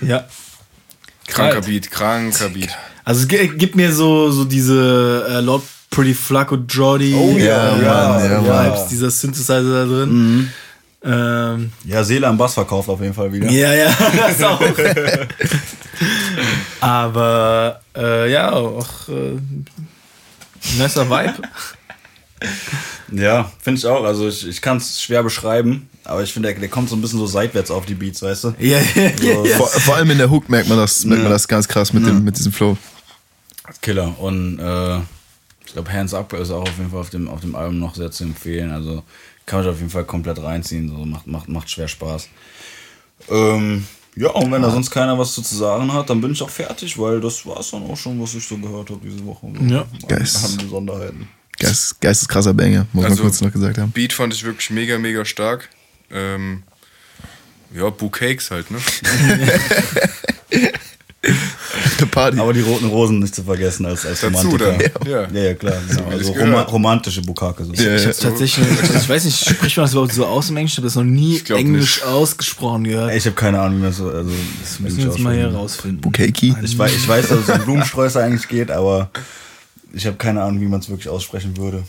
Ja. 0.02 0.26
Kranker. 1.28 1.60
Beat, 1.62 1.90
kranker 1.90 2.48
Beat. 2.48 2.70
Also 3.04 3.22
es 3.22 3.28
gi- 3.28 3.48
gibt 3.56 3.76
mir 3.76 3.92
so, 3.92 4.30
so 4.30 4.44
diese 4.44 5.26
äh, 5.28 5.40
Lord 5.40 5.62
Pretty 5.96 6.12
Flacco 6.12 6.56
Jordi 6.56 7.14
Oh 7.14 7.38
ja, 7.38 7.74
Mann, 7.74 8.44
ja, 8.44 8.66
Vibes, 8.66 8.88
dieser 8.88 9.10
Synthesizer 9.10 9.62
da 9.62 9.84
drin. 9.86 10.50
Ähm, 11.02 11.72
Ja, 11.84 12.04
Seele 12.04 12.26
am 12.26 12.36
Bass 12.36 12.52
verkauft 12.52 12.90
auf 12.90 13.00
jeden 13.00 13.14
Fall 13.14 13.32
wieder. 13.32 13.48
ja, 13.48 13.72
ja, 13.72 13.96
das 14.16 14.42
auch. 14.42 14.60
Aber 16.80 17.80
äh, 17.96 18.30
ja, 18.30 18.52
auch 18.52 19.08
äh, 19.08 19.38
nicer 20.76 21.08
Vibe. 21.08 21.34
Ja, 23.12 23.50
finde 23.62 23.78
ich 23.78 23.86
auch. 23.86 24.04
Also 24.04 24.28
ich, 24.28 24.46
ich 24.46 24.60
kann 24.60 24.76
es 24.76 25.00
schwer 25.00 25.22
beschreiben, 25.22 25.88
aber 26.04 26.22
ich 26.22 26.30
finde, 26.30 26.50
der, 26.50 26.60
der 26.60 26.68
kommt 26.68 26.90
so 26.90 26.96
ein 26.96 27.00
bisschen 27.00 27.20
so 27.20 27.26
seitwärts 27.26 27.70
auf 27.70 27.86
die 27.86 27.94
Beats, 27.94 28.20
weißt 28.20 28.44
du? 28.44 28.54
Ja, 28.58 28.80
ja, 28.94 29.10
ja, 29.22 29.44
ja. 29.44 29.56
Vor, 29.56 29.68
vor 29.68 29.96
allem 29.96 30.10
in 30.10 30.18
der 30.18 30.28
Hook 30.28 30.50
merkt 30.50 30.68
man 30.68 30.76
das, 30.76 31.06
merkt 31.06 31.22
man 31.22 31.32
das 31.32 31.48
ganz 31.48 31.66
krass 31.66 31.94
mit, 31.94 32.06
dem, 32.06 32.22
mit 32.22 32.36
diesem 32.36 32.52
Flow. 32.52 32.76
Killer. 33.80 34.14
Und 34.20 34.58
äh, 34.58 35.00
glaube, 35.76 35.92
Hands 35.92 36.12
Up 36.14 36.32
ist 36.32 36.50
auch 36.50 36.62
auf 36.62 36.78
jeden 36.78 36.90
Fall 36.90 37.00
auf 37.00 37.10
dem, 37.10 37.28
auf 37.28 37.40
dem 37.40 37.54
Album 37.54 37.78
noch 37.78 37.94
sehr 37.94 38.10
zu 38.10 38.24
empfehlen. 38.24 38.70
Also 38.70 39.02
kann 39.44 39.58
man 39.58 39.64
sich 39.64 39.72
auf 39.72 39.78
jeden 39.78 39.90
Fall 39.90 40.04
komplett 40.04 40.42
reinziehen. 40.42 40.88
So 40.88 41.04
macht, 41.04 41.26
macht, 41.26 41.48
macht 41.48 41.70
schwer 41.70 41.86
Spaß. 41.86 42.28
Ähm, 43.30 43.86
ja, 44.16 44.30
und 44.30 44.50
wenn 44.50 44.62
da 44.62 44.70
sonst 44.70 44.90
keiner 44.90 45.18
was 45.18 45.34
zu 45.34 45.42
sagen 45.42 45.92
hat, 45.92 46.08
dann 46.08 46.20
bin 46.20 46.32
ich 46.32 46.42
auch 46.42 46.48
fertig, 46.50 46.98
weil 46.98 47.20
das 47.20 47.44
war 47.44 47.60
es 47.60 47.70
dann 47.70 47.82
auch 47.84 47.96
schon, 47.96 48.20
was 48.20 48.34
ich 48.34 48.46
so 48.46 48.56
gehört 48.56 48.90
habe 48.90 49.00
diese 49.04 49.24
Woche. 49.26 49.48
Ja. 49.68 49.86
Geist. 50.08 50.42
Haben 50.42 50.56
Besonderheiten. 50.56 51.28
Geist, 51.58 52.00
geisteskrasser 52.00 52.54
Banger, 52.54 52.86
muss 52.92 53.04
Also- 53.04 53.16
man 53.16 53.22
kurz 53.24 53.40
noch 53.42 53.52
gesagt 53.52 53.78
haben. 53.78 53.90
Beat 53.92 54.12
fand 54.12 54.32
ich 54.34 54.42
wirklich 54.44 54.70
mega, 54.70 54.98
mega 54.98 55.24
stark. 55.24 55.68
Ähm, 56.10 56.62
ja, 57.74 57.90
Bouquets 57.90 58.50
halt, 58.50 58.70
ne? 58.70 58.78
Eine 61.98 62.06
Party. 62.06 62.38
Aber 62.38 62.52
die 62.52 62.60
roten 62.60 62.86
Rosen 62.86 63.18
nicht 63.18 63.34
zu 63.34 63.42
vergessen 63.44 63.86
als, 63.86 64.06
als 64.06 64.20
Dazu 64.20 64.48
Romantiker. 64.48 64.98
dann. 65.00 65.08
Ja. 65.10 65.28
Ja, 65.32 65.42
ja, 65.48 65.54
klar. 65.54 65.74
Genau. 65.88 66.08
Also 66.08 66.32
roma 66.32 66.62
romantische 66.62 67.22
Bukake. 67.22 67.64
So. 67.64 67.72
Ja, 67.74 67.96
Ich 67.96 68.04
ja. 68.04 68.12
tatsächlich, 68.12 68.66
ich 68.94 69.08
weiß 69.08 69.24
nicht, 69.24 69.38
spricht 69.48 69.76
man 69.76 69.84
das 69.84 69.92
überhaupt 69.92 70.12
so 70.12 70.24
aus 70.26 70.50
im 70.50 70.56
Englischen? 70.56 70.72
Ich 70.74 70.78
habe 70.78 70.86
das 70.86 70.94
noch 70.96 71.04
nie 71.04 71.42
Englisch 71.48 72.02
ausgesprochen 72.02 72.84
gehört. 72.84 73.14
Ich 73.14 73.26
habe 73.26 73.34
keine 73.36 73.60
Ahnung, 73.60 73.78
wie 73.78 73.82
man 73.82 73.92
so. 73.92 74.08
Also, 74.10 74.30
das 74.62 74.80
Müssen 74.80 74.96
wir 74.98 75.04
ich 75.06 75.10
jetzt 75.10 75.18
mal 75.20 75.34
hier 75.34 75.46
aussprechen. 75.48 75.56
rausfinden. 75.56 76.00
Bukaki. 76.00 76.54
Ich 76.62 76.78
weiß, 76.78 76.92
ich 76.94 77.08
weiß, 77.08 77.28
dass 77.28 77.38
es 77.40 77.48
um 77.48 77.58
Blumensträuße 77.64 78.22
eigentlich 78.22 78.48
geht, 78.48 78.70
aber 78.70 79.10
ich 79.92 80.06
habe 80.06 80.16
keine 80.16 80.42
Ahnung, 80.42 80.60
wie 80.60 80.66
man 80.66 80.80
es 80.80 80.88
wirklich 80.88 81.08
aussprechen 81.08 81.56
würde. 81.56 81.82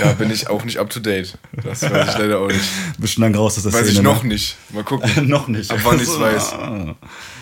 Da 0.00 0.12
bin 0.14 0.28
ich 0.32 0.48
auch 0.48 0.64
nicht 0.64 0.78
up 0.78 0.90
to 0.90 0.98
date. 0.98 1.38
Das 1.62 1.82
weiß 1.82 2.08
ich 2.08 2.18
leider 2.18 2.40
auch 2.40 2.48
nicht. 2.48 2.64
Bist 2.98 3.14
schon 3.14 3.22
lang 3.22 3.34
raus, 3.36 3.54
dass 3.54 3.62
das 3.64 3.72
Weiß 3.72 3.86
ich 3.86 3.92
Szene, 3.94 4.08
noch 4.08 4.24
ne? 4.24 4.30
nicht. 4.30 4.56
Mal 4.70 4.82
gucken. 4.82 5.08
noch 5.28 5.46
nicht. 5.46 5.70
Ab 5.70 5.78
wann 5.84 6.00
ich's 6.00 6.08
weiß. 6.18 6.52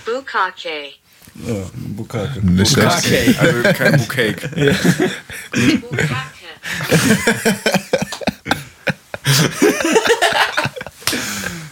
Bukake. 0.07 0.95
ja, 1.47 1.55
Bukake. 1.75 2.41
Nicht. 2.43 2.79
Okay. 2.79 3.35
Also 3.39 3.63
kein. 3.75 4.01
Bukake. 4.01 4.49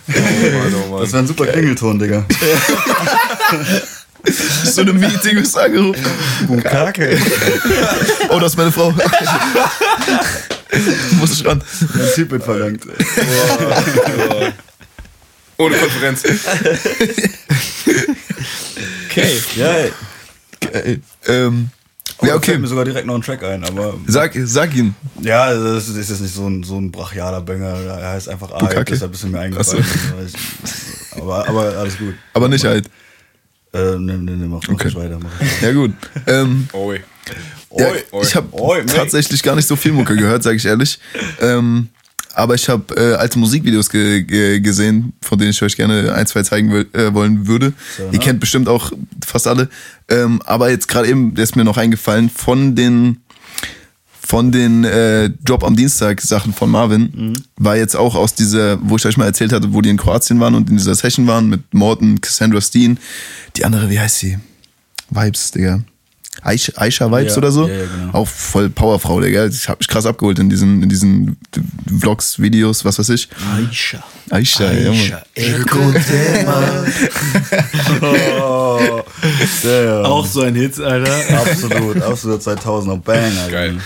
Oh 0.08 0.58
Mann, 0.58 0.74
oh 0.74 0.90
Mann. 0.90 1.00
Das 1.00 1.12
wäre 1.12 1.22
ein 1.22 1.26
super 1.26 1.46
Klingelton, 1.46 1.98
Digga. 1.98 2.24
So 4.64 4.80
eine 4.80 4.92
Meeting 4.94 5.38
ist 5.38 5.56
angerufen. 5.56 6.04
Bukake. 6.46 7.18
Oh, 8.30 8.38
das 8.40 8.52
ist 8.52 8.56
meine 8.58 8.72
Frau. 8.72 8.92
Muss 11.20 11.32
ich 11.32 11.46
ran. 11.46 11.62
Mein 11.94 12.12
Typ 12.14 12.30
wird 12.30 12.42
verlangt. 12.44 12.82
Ohne 15.58 15.76
Konferenz. 15.76 16.22
Okay. 19.16 19.40
Ja. 19.56 19.74
Ähm, 21.26 21.70
Oh, 22.18 22.26
ja, 22.26 22.36
okay. 22.36 22.52
fällt 22.52 22.60
mir 22.60 22.68
sogar 22.68 22.84
direkt 22.84 23.06
noch 23.08 23.16
ein 23.16 23.22
Track 23.22 23.42
ein, 23.42 23.64
aber. 23.64 23.94
Sag, 24.06 24.32
sag 24.44 24.72
ihn. 24.76 24.94
Ja, 25.20 25.52
das 25.52 25.88
ist 25.88 26.08
jetzt 26.10 26.20
nicht 26.20 26.32
so 26.34 26.46
ein, 26.48 26.62
so 26.62 26.78
ein 26.78 26.92
brachialer 26.92 27.40
Banger. 27.40 27.74
Er 27.98 28.10
heißt 28.10 28.28
einfach 28.28 28.50
Bukake. 28.56 28.84
deshalb 28.84 29.12
ist 29.14 29.24
er 29.24 29.30
mir 29.30 29.40
eingefallen. 29.40 29.84
aber, 31.12 31.48
aber 31.48 31.62
alles 31.76 31.98
gut. 31.98 32.14
Aber 32.32 32.48
nicht 32.48 32.64
halt. 32.64 32.86
Äh, 33.72 33.78
ne, 33.98 34.16
ne, 34.18 34.36
ne, 34.36 34.46
mach, 34.46 34.60
mach 34.62 34.74
Okay. 34.74 34.88
ich 34.88 34.94
weiter. 34.94 35.18
Mach 35.20 35.30
ich 35.40 35.50
weiter. 35.62 35.66
Ja, 35.66 35.72
gut. 35.72 35.92
Ähm, 36.26 36.68
Oi. 36.72 37.00
ja, 37.76 37.86
Oi, 37.88 37.98
oi. 38.12 38.22
ich 38.24 38.36
habe 38.36 38.86
tatsächlich 38.86 39.42
gar 39.42 39.56
nicht 39.56 39.66
so 39.66 39.74
viel 39.74 39.90
Mucke 39.92 40.14
gehört, 40.14 40.44
sage 40.44 40.56
ich 40.56 40.64
ehrlich. 40.66 41.00
Ähm, 41.40 41.88
aber 42.34 42.54
ich 42.54 42.68
habe 42.68 42.94
äh, 42.96 43.14
alte 43.14 43.38
Musikvideos 43.38 43.90
ge 43.90 44.22
ge 44.22 44.60
gesehen, 44.60 45.12
von 45.22 45.38
denen 45.38 45.50
ich 45.50 45.62
euch 45.62 45.76
gerne 45.76 46.12
ein, 46.14 46.26
zwei 46.26 46.42
zeigen 46.42 46.70
will, 46.72 46.86
äh, 46.92 47.12
wollen 47.14 47.46
würde. 47.46 47.72
So, 47.96 48.04
Ihr 48.04 48.12
ne? 48.12 48.18
kennt 48.18 48.40
bestimmt 48.40 48.68
auch 48.68 48.92
fast 49.26 49.46
alle. 49.46 49.68
Ähm, 50.08 50.40
aber 50.44 50.70
jetzt 50.70 50.88
gerade 50.88 51.08
eben, 51.08 51.34
der 51.34 51.44
ist 51.44 51.56
mir 51.56 51.64
noch 51.64 51.76
eingefallen, 51.76 52.30
von 52.30 52.74
den 52.74 53.18
von 54.26 54.50
den 54.50 54.84
äh, 54.84 55.30
Drop 55.44 55.62
am 55.64 55.76
Dienstag 55.76 56.22
Sachen 56.22 56.54
von 56.54 56.70
Marvin 56.70 57.12
Mhm. 57.14 57.32
war 57.56 57.76
jetzt 57.76 57.94
auch 57.94 58.14
aus 58.14 58.34
dieser, 58.34 58.78
wo 58.80 58.96
ich 58.96 59.04
euch 59.04 59.18
mal 59.18 59.26
erzählt 59.26 59.52
hatte, 59.52 59.72
wo 59.74 59.82
die 59.82 59.90
in 59.90 59.98
Kroatien 59.98 60.40
waren 60.40 60.54
und 60.54 60.70
in 60.70 60.78
dieser 60.78 60.94
Session 60.94 61.26
waren 61.26 61.48
mit 61.50 61.74
Morten, 61.74 62.20
Cassandra 62.22 62.60
Steen. 62.62 62.98
Die 63.56 63.64
andere, 63.66 63.90
wie 63.90 64.00
heißt 64.00 64.18
sie? 64.20 64.38
Vibes, 65.10 65.50
Digga. 65.50 65.80
Aisha, 66.44 66.72
Aisha 66.76 67.10
Vibes 67.10 67.32
Ja, 67.32 67.38
oder 67.38 67.50
so. 67.50 67.66
ja, 67.66 67.74
ja, 67.74 67.84
genau. 67.86 68.12
Auch 68.12 68.28
voll 68.28 68.68
Powerfrau, 68.68 69.20
Digga. 69.20 69.46
Ich 69.46 69.68
hab 69.68 69.78
mich 69.78 69.88
krass 69.88 70.04
abgeholt 70.06 70.38
in 70.38 70.50
diesen, 70.50 70.82
in 70.82 70.88
diesen 70.88 71.36
Vlogs, 71.98 72.38
Videos, 72.38 72.84
was 72.84 72.98
weiß 72.98 73.08
ich. 73.08 73.28
Aisha. 73.56 74.04
Aisha, 74.30 74.70
ja, 74.72 74.92
Mann. 74.92 75.22
Oh, 78.40 79.02
damn. 79.62 80.04
Auch 80.04 80.26
so 80.26 80.42
ein 80.42 80.54
Hit, 80.54 80.78
Alter. 80.80 81.38
Absolut, 81.38 82.02
absolut 82.02 82.40
2000er 82.42 83.00
Banger. 83.00 83.48
Geil. 83.50 83.76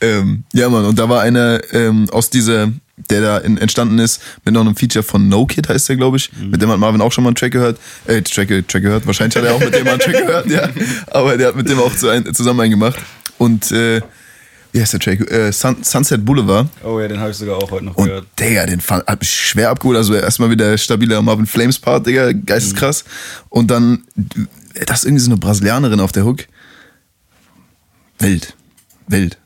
Ähm, 0.00 0.44
ja, 0.52 0.68
Mann, 0.68 0.84
und 0.84 0.98
da 0.98 1.08
war 1.08 1.22
einer 1.22 1.60
ähm, 1.72 2.08
aus 2.10 2.30
dieser, 2.30 2.68
der 2.96 3.20
da 3.20 3.38
in, 3.38 3.58
entstanden 3.58 3.98
ist, 3.98 4.22
mit 4.44 4.54
noch 4.54 4.60
einem 4.60 4.76
Feature 4.76 5.02
von 5.02 5.28
No 5.28 5.46
Kid, 5.46 5.68
heißt 5.68 5.88
der, 5.88 5.96
glaube 5.96 6.16
ich. 6.16 6.30
Mit 6.32 6.62
dem 6.62 6.70
hat 6.70 6.78
Marvin 6.78 7.00
auch 7.00 7.12
schon 7.12 7.24
mal 7.24 7.28
einen 7.28 7.36
Track 7.36 7.52
gehört. 7.52 7.78
Äh, 8.06 8.22
Track, 8.22 8.48
Track 8.68 8.82
gehört. 8.82 9.06
Wahrscheinlich 9.06 9.36
hat 9.36 9.44
er 9.44 9.54
auch 9.54 9.60
mit 9.60 9.74
dem 9.74 9.84
mal 9.84 9.92
einen 9.92 10.00
Track 10.00 10.26
gehört, 10.26 10.46
ja. 10.46 10.68
Aber 11.08 11.36
der 11.36 11.48
hat 11.48 11.56
mit 11.56 11.68
dem 11.68 11.78
auch 11.78 11.94
zu 11.94 12.08
ein, 12.08 12.32
zusammen 12.34 12.60
einen 12.60 12.70
gemacht. 12.70 12.98
Und, 13.38 13.72
äh, 13.72 14.00
wie 14.72 14.80
heißt 14.80 14.92
der 14.92 15.00
Track? 15.00 15.30
Äh, 15.30 15.52
Sun, 15.52 15.82
Sunset 15.82 16.24
Boulevard. 16.24 16.68
Oh 16.82 16.98
ja, 17.00 17.06
den 17.08 17.20
habe 17.20 17.30
ich 17.30 17.36
sogar 17.36 17.56
auch 17.56 17.70
heute 17.70 17.84
noch 17.84 17.96
Und 17.96 18.06
gehört. 18.06 18.26
Digga, 18.38 18.66
den 18.66 18.80
fand, 18.80 19.06
hat 19.06 19.20
mich 19.20 19.30
schwer 19.30 19.70
abgeholt. 19.70 19.96
Also 19.96 20.14
erstmal 20.14 20.50
wieder 20.50 20.76
stabiler 20.78 21.22
Marvin 21.22 21.46
Flames 21.46 21.78
Part, 21.78 22.06
Digga, 22.06 22.32
geisteskrass. 22.32 23.04
Und 23.48 23.70
dann, 23.70 24.04
äh, 24.74 24.84
das 24.84 25.00
ist 25.00 25.04
irgendwie 25.04 25.22
so 25.22 25.30
eine 25.30 25.38
Brasilianerin 25.38 26.00
auf 26.00 26.12
der 26.12 26.24
Hook. 26.24 26.44
Wild. 28.18 28.54
Wild. 29.06 29.38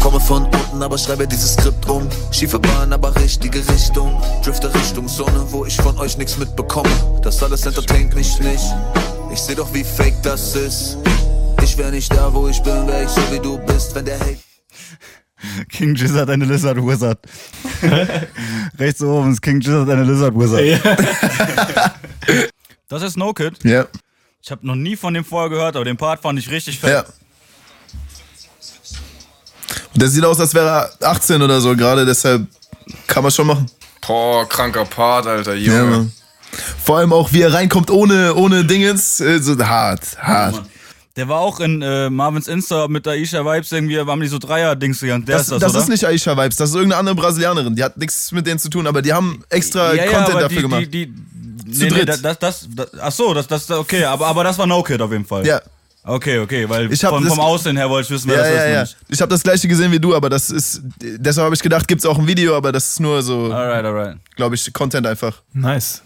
Komme 0.00 0.20
von 0.20 0.44
unten, 0.44 0.82
aber 0.82 0.98
schreibe 0.98 1.26
dieses 1.26 1.54
Skript 1.54 1.88
um. 1.88 2.08
Schiefe 2.30 2.58
Bahn, 2.58 2.92
aber 2.92 3.14
richtige 3.16 3.58
Richtung. 3.68 4.22
Drifte 4.44 4.72
Richtung 4.74 5.08
Sonne, 5.08 5.46
wo 5.50 5.64
ich 5.64 5.76
von 5.76 5.98
euch 5.98 6.16
nichts 6.18 6.38
mitbekomme. 6.38 6.90
Das 7.22 7.42
alles 7.42 7.66
entertaint 7.66 8.14
mich 8.14 8.38
nicht. 8.40 8.64
Ich 9.32 9.40
seh 9.40 9.54
doch, 9.54 9.72
wie 9.74 9.84
fake 9.84 10.22
das 10.22 10.54
ist. 10.54 10.98
Ich 11.62 11.76
wär 11.76 11.90
nicht 11.90 12.12
da, 12.12 12.32
wo 12.32 12.48
ich 12.48 12.62
bin, 12.62 12.86
wär 12.86 13.02
ich 13.02 13.08
so 13.08 13.20
wie 13.32 13.40
du 13.40 13.58
bist, 13.58 13.94
wenn 13.94 14.04
der 14.04 14.18
Hate. 14.20 14.38
King 15.68 15.94
Gizzard, 15.94 16.30
eine 16.30 16.44
Lizard 16.44 16.78
Wizard. 16.78 17.18
Rechts 18.78 19.02
oben 19.02 19.32
ist 19.32 19.42
King 19.42 19.60
Gizzard, 19.60 19.88
eine 19.88 20.04
Lizard 20.04 20.34
Wizard. 20.34 20.80
das 22.88 23.02
ist 23.02 23.16
No 23.16 23.32
Kid. 23.32 23.62
Ja. 23.64 23.86
Ich 24.42 24.50
habe 24.50 24.66
noch 24.66 24.76
nie 24.76 24.96
von 24.96 25.12
dem 25.14 25.24
vorher 25.24 25.50
gehört, 25.50 25.76
aber 25.76 25.84
den 25.84 25.96
Part 25.96 26.22
fand 26.22 26.38
ich 26.38 26.50
richtig 26.50 26.78
fett. 26.78 26.90
Ja. 26.90 27.04
Und 29.92 30.02
der 30.02 30.08
sieht 30.08 30.24
aus, 30.24 30.40
als 30.40 30.54
wäre 30.54 30.90
er 31.00 31.08
18 31.08 31.40
oder 31.42 31.60
so 31.60 31.74
gerade, 31.76 32.04
deshalb 32.06 32.46
kann 33.06 33.22
man 33.22 33.32
schon 33.32 33.46
machen. 33.46 33.66
Boah, 34.06 34.48
kranker 34.48 34.84
Part, 34.84 35.26
Alter. 35.26 35.54
Ja, 35.54 35.72
Junge. 35.80 35.96
Mann. 35.96 36.12
Vor 36.84 36.98
allem 36.98 37.12
auch, 37.12 37.32
wie 37.32 37.42
er 37.42 37.52
reinkommt 37.52 37.90
ohne, 37.90 38.34
ohne 38.34 38.64
Dingens. 38.64 39.20
äh, 39.20 39.40
So 39.40 39.58
hart, 39.58 40.02
hart. 40.18 40.62
Der 41.16 41.28
war 41.28 41.40
auch 41.40 41.60
in 41.60 41.80
äh, 41.82 42.10
Marvins 42.10 42.46
Insta 42.46 42.88
mit 42.88 43.08
Aisha 43.08 43.42
Vibes 43.44 43.72
irgendwie, 43.72 43.98
haben 43.98 44.20
die 44.20 44.28
so 44.28 44.38
Dreier-Dings 44.38 45.00
gegangen. 45.00 45.24
Der 45.24 45.38
Das, 45.38 45.44
ist 45.46 45.52
das, 45.52 45.60
das 45.60 45.70
oder? 45.72 45.80
ist 45.82 45.88
nicht 45.88 46.06
Aisha 46.06 46.36
Vibes, 46.36 46.56
das 46.56 46.68
ist 46.70 46.74
irgendeine 46.76 47.00
andere 47.00 47.16
Brasilianerin. 47.16 47.74
Die 47.74 47.82
hat 47.82 47.96
nichts 47.96 48.30
mit 48.32 48.46
denen 48.46 48.58
zu 48.58 48.68
tun, 48.68 48.86
aber 48.86 49.00
die 49.02 49.12
haben 49.12 49.42
extra 49.48 49.94
ja, 49.94 50.04
ja, 50.04 50.10
Content 50.12 50.30
aber 50.30 50.40
dafür 50.42 50.56
die, 50.56 50.62
gemacht. 50.62 50.80
Die, 50.92 51.06
die, 51.06 51.72
Zu 51.72 51.84
nee, 51.84 51.90
nee, 51.90 52.04
dritt. 52.04 52.08
das, 52.22 52.38
das, 52.38 52.68
das, 52.68 52.88
ach 53.00 53.12
so, 53.12 53.32
das, 53.34 53.46
das, 53.48 53.70
okay, 53.70 54.04
aber, 54.04 54.26
aber 54.26 54.44
das 54.44 54.58
war 54.58 54.66
No 54.66 54.82
Kid 54.82 55.00
auf 55.00 55.10
jeden 55.10 55.24
Fall. 55.24 55.46
Ja. 55.46 55.60
Okay, 56.08 56.38
okay, 56.38 56.68
weil 56.68 56.92
Ich 56.92 57.04
hab 57.04 57.10
von, 57.10 57.24
das- 57.24 57.32
vom 57.34 57.40
Aussehen 57.40 57.76
her 57.76 57.90
wollte 57.90 58.06
ich 58.06 58.10
wissen, 58.12 58.28
wer 58.30 58.36
ja, 58.36 58.42
das 58.42 58.50
ja, 58.52 58.82
ist. 58.82 58.92
ja. 58.92 58.98
Ich 59.08 59.20
habe 59.20 59.30
das 59.30 59.42
gleiche 59.42 59.66
gesehen 59.66 59.90
wie 59.90 59.98
du, 59.98 60.14
aber 60.14 60.30
das 60.30 60.50
ist. 60.50 60.80
Deshalb 61.00 61.46
habe 61.46 61.54
ich 61.54 61.62
gedacht, 61.62 61.88
gibt 61.88 62.00
es 62.00 62.06
auch 62.06 62.18
ein 62.18 62.26
Video, 62.28 62.56
aber 62.56 62.70
das 62.70 62.90
ist 62.90 63.00
nur 63.00 63.22
so, 63.22 63.52
Alright, 63.52 63.84
alright. 63.84 64.16
glaube 64.36 64.54
ich, 64.54 64.72
Content 64.72 65.06
einfach. 65.06 65.42
Nice. 65.52 66.02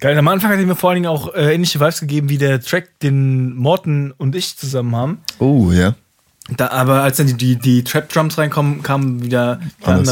Geil, 0.00 0.16
am 0.18 0.26
Anfang 0.28 0.50
hat 0.50 0.58
er 0.58 0.66
mir 0.66 0.74
vor 0.74 0.90
allen 0.90 1.02
Dingen 1.02 1.06
auch 1.12 1.34
äh, 1.34 1.54
ähnliche 1.54 1.78
Vibes 1.80 2.00
gegeben 2.00 2.28
wie 2.28 2.38
der 2.38 2.60
Track, 2.60 2.98
den 3.00 3.54
Morten 3.54 4.10
und 4.16 4.34
ich 4.34 4.56
zusammen 4.56 4.96
haben. 4.96 5.18
Oh, 5.38 5.70
ja. 5.70 5.94
Da, 6.56 6.68
aber 6.70 7.02
als 7.02 7.18
dann 7.18 7.26
die, 7.26 7.34
die, 7.34 7.56
die 7.56 7.84
Trap-Drums 7.84 8.38
reinkommen, 8.38 8.82
kam 8.82 9.22
wieder 9.22 9.60
ein 9.82 10.08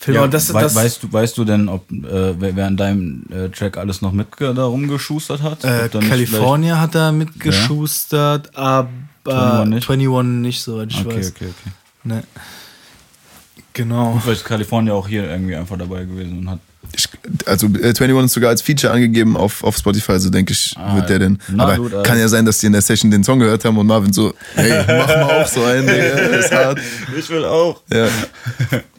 Anders. 0.00 0.04
anderer 0.04 0.04
Film. 0.04 0.14
Ja, 0.16 0.22
und 0.24 0.34
das, 0.34 0.52
wei- 0.54 0.60
das, 0.62 0.74
weißt, 0.74 1.02
du, 1.02 1.12
weißt 1.12 1.38
du 1.38 1.44
denn, 1.44 1.68
ob 1.68 1.90
äh, 1.90 2.40
wer, 2.40 2.56
wer 2.56 2.66
an 2.66 2.76
deinem 2.76 3.24
äh, 3.30 3.48
Track 3.48 3.76
alles 3.76 4.00
noch 4.00 4.12
mit 4.12 4.28
da 4.38 4.64
rumgeschustert 4.64 5.42
hat? 5.42 5.64
äh, 5.64 5.88
California 5.88 6.80
hat 6.80 6.94
da 6.94 7.10
mitgeschustert, 7.12 8.56
aber 8.56 8.88
21 9.24 9.74
nicht? 9.74 9.90
21 9.90 10.24
nicht, 10.42 10.62
soweit 10.62 10.90
ich 10.90 11.04
Okay, 11.04 11.16
weiß. 11.18 11.32
okay, 11.34 11.46
okay. 11.46 11.70
Ne. 12.04 12.22
Genau. 13.74 14.18
Vielleicht 14.22 14.40
ist 14.42 14.46
California 14.46 14.92
auch 14.92 15.06
hier 15.06 15.28
irgendwie 15.28 15.54
einfach 15.54 15.76
dabei 15.78 16.04
gewesen 16.04 16.38
und 16.38 16.50
hat. 16.50 16.58
Ich, 16.96 17.06
also 17.46 17.66
äh, 17.66 17.88
21 17.88 18.24
ist 18.24 18.32
sogar 18.32 18.50
als 18.50 18.62
Feature 18.62 18.92
angegeben 18.92 19.36
auf, 19.36 19.62
auf 19.62 19.76
Spotify, 19.76 20.12
also 20.12 20.30
denke 20.30 20.52
ich, 20.52 20.74
Ah, 20.76 20.96
wird 20.96 21.10
der 21.10 21.18
denn. 21.18 21.38
na 21.52 21.64
aber 21.64 21.76
gut, 21.76 21.92
also. 21.92 22.02
kann 22.02 22.18
ja 22.18 22.28
sein, 22.28 22.44
dass 22.46 22.58
die 22.58 22.66
in 22.66 22.72
der 22.72 22.80
Session 22.82 23.10
den 23.10 23.22
Song 23.24 23.38
gehört 23.40 23.64
haben 23.64 23.76
und 23.76 23.86
Marvin 23.86 24.12
so, 24.12 24.32
hey, 24.54 24.84
mach 24.86 25.06
mal 25.08 25.22
auch 25.42 25.46
so 25.46 25.62
einen, 25.64 25.86
Digga, 25.86 26.28
das 26.30 26.44
ist 26.46 26.52
hart. 26.52 26.78
Ich 27.18 27.28
will 27.28 27.44
auch. 27.44 27.82
Ja. 27.92 28.08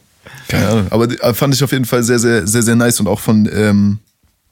Keine 0.50 0.68
Ahnung. 0.68 0.88
Aber 0.90 1.08
die- 1.08 1.18
äh, 1.22 1.34
fand 1.34 1.54
ich 1.56 1.64
auf 1.64 1.72
jeden 1.72 1.86
Fall 1.86 2.04
sehr, 2.04 2.20
sehr, 2.20 2.46
sehr, 2.46 2.62
sehr 2.64 2.76
nice 2.76 3.00
und 3.00 3.08
auch 3.08 3.20
von, 3.22 3.48
ähm, 3.54 4.00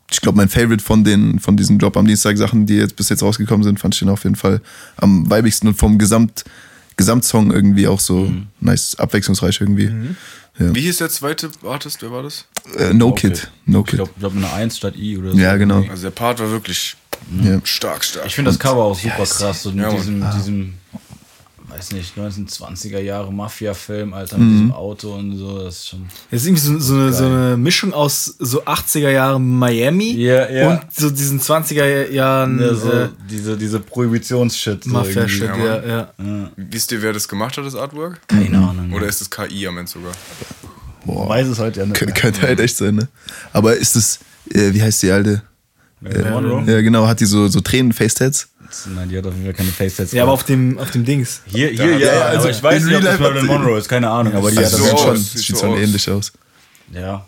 ich 0.10 0.22
glaube, 0.22 0.38
mein 0.38 0.48
Favorite 0.48 0.82
von 0.84 1.04
den, 1.04 1.40
von 1.40 1.58
diesen 1.58 1.78
Drop 1.80 1.98
am 1.98 2.08
Dienstag 2.08 2.38
Sachen, 2.38 2.66
die 2.66 2.76
jetzt 2.76 2.96
bis 2.96 3.10
jetzt 3.10 3.22
rausgekommen 3.24 3.64
sind, 3.64 3.80
fand 3.80 3.94
ich 3.94 4.00
den 4.00 4.08
auf 4.10 4.24
jeden 4.24 4.36
Fall 4.38 4.62
am 4.96 5.30
weibigsten 5.30 5.68
und 5.68 5.76
vom 5.76 5.98
Gesamt, 5.98 6.46
Gesamtsong 6.96 7.52
irgendwie 7.52 7.88
auch 7.88 8.00
so 8.00 8.22
Mhm. 8.26 8.48
nice, 8.62 8.96
abwechslungsreich 8.98 9.60
irgendwie. 9.62 9.92
Ja. 10.60 10.74
Wie 10.74 10.82
hieß 10.82 10.98
der 10.98 11.10
zweite 11.10 11.50
Artist? 11.64 12.02
Wer 12.02 12.12
war 12.12 12.24
das? 12.24 12.46
Äh, 12.78 12.94
no 12.94 13.12
Kid. 13.12 13.52
No 13.66 13.82
Ich 13.86 13.94
glaube, 13.94 14.10
glaub 14.18 14.36
eine 14.36 14.52
1 14.54 14.78
statt 14.78 14.96
I 14.98 15.18
oder 15.18 15.32
so. 15.34 15.38
Ja, 15.38 15.56
genau. 15.58 15.84
Also 15.90 16.04
der 16.04 16.12
Part 16.12 16.40
war 16.40 16.50
wirklich 16.50 16.96
Ja. 17.44 17.60
stark, 17.64 18.04
stark. 18.04 18.26
Ich 18.26 18.34
finde 18.36 18.50
das 18.50 18.60
Cover 18.60 18.84
auch 18.86 18.98
super 18.98 19.26
krass. 19.26 19.62
So 19.64 19.70
mit 19.72 19.80
Ja, 19.82 19.92
diesem, 19.92 20.24
Ah. 20.24 20.34
diesem, 20.36 20.74
weiß 21.78 21.92
nicht, 21.92 22.18
1920er 22.18 23.00
Jahre 23.00 23.32
Mafia-Film, 23.32 24.14
Alter, 24.14 24.38
mit 24.38 24.48
Mhm. 24.48 24.52
diesem 24.52 24.72
Auto 24.72 25.14
und 25.14 25.38
so. 25.38 25.64
Das 25.64 25.76
ist 25.78 25.90
schon. 25.90 26.06
Das 26.32 26.42
ist 26.42 26.48
irgendwie 26.48 26.62
so, 26.62 26.80
so, 26.80 26.94
eine, 26.96 27.14
so 27.14 27.26
eine 27.26 27.58
Mischung 27.58 27.94
aus 27.94 28.36
so 28.40 28.64
80er 28.64 29.10
Jahren 29.12 29.58
Miami 29.60 30.12
Ja, 30.14 30.50
ja. 30.50 30.70
und 30.72 30.82
so 30.92 31.10
diesen 31.10 31.40
20er 31.40 32.10
Jahren 32.10 32.60
Ja, 32.60 32.74
so 32.74 32.92
äh, 32.92 33.10
diese, 33.30 33.56
diese 33.58 33.80
Prohibitions-Shit. 33.80 34.86
So 34.86 34.90
Mafia-Shit, 34.90 35.42
irgendwie. 35.44 35.66
ja, 35.66 35.88
ja. 36.18 36.52
Wisst 36.56 36.92
ihr, 36.92 37.02
wer 37.02 37.14
das 37.14 37.28
gemacht 37.28 37.58
hat, 37.58 37.66
das 37.66 37.76
Artwork? 37.76 38.20
Keine 38.28 38.58
Ahnung. 38.58 38.92
Oder 38.94 39.08
ist 39.08 39.22
es 39.22 39.30
KI 39.30 39.68
am 39.68 39.78
Ende 39.78 39.92
sogar? 39.92 40.14
Boah. 41.06 41.30
Weiß 41.30 41.48
es 41.48 41.60
heute 41.60 41.82
ja 41.82 41.86
nicht. 41.86 41.96
Kön 41.98 42.14
könnte 42.14 42.42
halt 42.42 42.60
echt 42.60 42.76
sein, 42.78 42.96
ne? 42.96 43.08
Aber 43.54 43.76
ist 43.76 43.96
es, 43.96 44.20
äh, 44.54 44.74
wie 44.74 44.82
heißt 44.82 45.04
die 45.04 45.12
alte? 45.12 45.42
Monroe? 46.02 46.64
Ja, 46.72 46.82
genau, 46.82 47.08
hat 47.08 47.20
die 47.20 47.26
so, 47.26 47.48
so 47.48 47.60
Tränen-Facetats? 47.60 48.50
Nein, 48.94 49.10
die 49.10 49.18
hat 49.18 49.26
auf 49.26 49.34
jeden 49.34 49.46
Fall 49.46 49.54
keine 49.54 49.70
Face-Sets. 49.72 50.12
Ja, 50.12 50.24
aber 50.24 50.32
auf 50.34 50.44
dem, 50.44 50.78
auf 50.80 50.92
dem 50.92 51.06
Dings. 51.06 51.42
Hier, 51.46 51.70
hier, 51.70 51.98
ja, 51.98 52.14
Ja, 52.16 52.22
also 52.26 52.42
aber 52.48 52.50
ich 52.52 52.64
weiß 52.64 52.84
nicht, 52.84 52.96
ob 52.96 53.02
das 53.04 53.20
Marilyn 53.20 53.46
Monroe 53.46 53.78
ist, 53.78 53.88
keine 53.90 54.10
Ahnung, 54.10 54.34
aber 54.34 54.52
die 54.52 54.58
Also 54.58 54.86
hat 54.86 54.94
das 54.94 55.02
schon, 55.02 55.18
sieht 55.18 55.40
sieht 55.46 55.58
schon 55.58 55.70
aus. 55.74 55.80
ähnlich 55.80 56.10
aus. 56.10 56.32
Ja. 56.92 57.26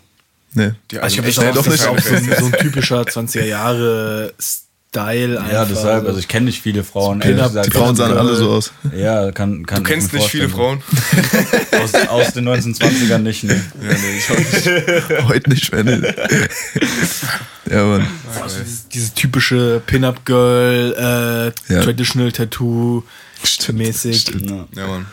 Ne. 0.54 0.76
Die 0.90 0.98
Also 0.98 1.22
ich 1.22 1.34
glaube, 1.34 1.52
das, 1.52 1.64
doch 1.64 1.72
ist 1.72 1.86
auch, 1.86 1.94
nicht. 1.94 2.06
auch 2.06 2.10
so, 2.10 2.14
ein, 2.16 2.36
so 2.40 2.46
ein 2.46 2.52
typischer 2.52 3.02
20er 3.02 3.44
Jahre 3.44 4.34
Style 4.92 5.38
einfach. 5.38 5.52
Ja, 5.52 5.64
deshalb, 5.66 6.04
also 6.06 6.18
ich 6.18 6.26
kenne 6.26 6.46
nicht 6.46 6.60
viele 6.62 6.82
Frauen. 6.82 7.20
Pin-Up- 7.20 7.48
gesagt. 7.48 7.66
Die 7.66 7.70
Frauen 7.70 7.94
sahen 7.94 8.16
alle 8.18 8.34
so 8.34 8.50
aus. 8.50 8.72
Ja, 8.96 9.30
kann, 9.30 9.64
kann 9.64 9.84
Du 9.84 9.88
kennst 9.90 10.12
nicht 10.12 10.28
viele. 10.28 10.48
Frauen? 10.48 10.82
Aus, 11.80 11.94
aus 12.08 12.32
den 12.32 12.48
1920ern 12.48 13.18
nicht, 13.18 13.44
ne. 13.44 13.54
Ja, 13.54 13.88
nee, 13.88 14.18
ich 14.18 14.30
auch 14.30 14.36
nicht. 14.36 15.28
Heute 15.28 15.50
nicht 15.50 15.72
mehr, 15.72 15.84
ne? 15.84 16.14
Ja, 17.70 17.84
Mann. 17.84 18.06
Also 18.42 18.58
dieses, 18.64 18.88
dieses 18.88 19.14
typische 19.14 19.80
Pin-Up-Girl, 19.86 21.52
äh, 21.68 21.72
Ja. 21.72 21.82
Traditional 21.84 22.32
Tattoo 22.32 23.04
Stimmt, 23.44 23.78
mäßig. 23.78 24.22
stimmt. 24.22 24.50
Ja. 24.50 24.66
Ja, 24.74 24.86
Mann. 24.88 25.06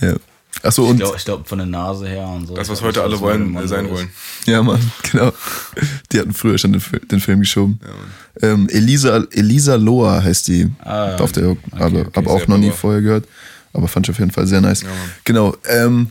Ja. 0.00 0.14
Achso, 0.62 0.84
Ich 0.84 0.90
und 0.90 0.96
glaube, 0.98 1.18
glaub, 1.24 1.48
von 1.48 1.58
der 1.58 1.66
Nase 1.66 2.06
her 2.08 2.26
und 2.28 2.46
so. 2.46 2.54
Das, 2.54 2.68
was 2.68 2.78
Ich 2.80 2.84
heute 2.84 3.02
alle 3.02 3.18
wollen, 3.20 3.66
sein 3.66 3.88
wollen. 3.90 4.10
ja, 4.46 4.62
Mann, 4.62 4.80
genau. 5.10 5.32
Die 6.12 6.18
hatten 6.20 6.34
früher 6.34 6.58
schon 6.58 6.72
den, 6.72 6.82
den 7.10 7.20
Film 7.20 7.40
geschoben. 7.40 7.80
ähm, 8.42 8.68
Elisa, 8.68 9.24
Elisa 9.30 9.76
Loa 9.76 10.22
heißt 10.22 10.48
die. 10.48 10.70
Ah, 10.80 11.16
Auf 11.16 11.32
der, 11.32 11.56
aber, 11.72 12.00
okay, 12.00 12.10
aber 12.14 12.30
auch 12.30 12.46
noch 12.46 12.58
nie 12.58 12.70
vorher 12.70 13.00
gehört. 13.00 13.24
Aber 13.72 13.88
fand 13.88 14.06
ich 14.06 14.10
auf 14.10 14.18
jeden 14.18 14.32
Fall 14.32 14.46
sehr 14.46 14.60
nice. 14.60 14.82
Mann. 14.82 14.92
genau. 15.24 15.56
Ähm, 15.68 16.10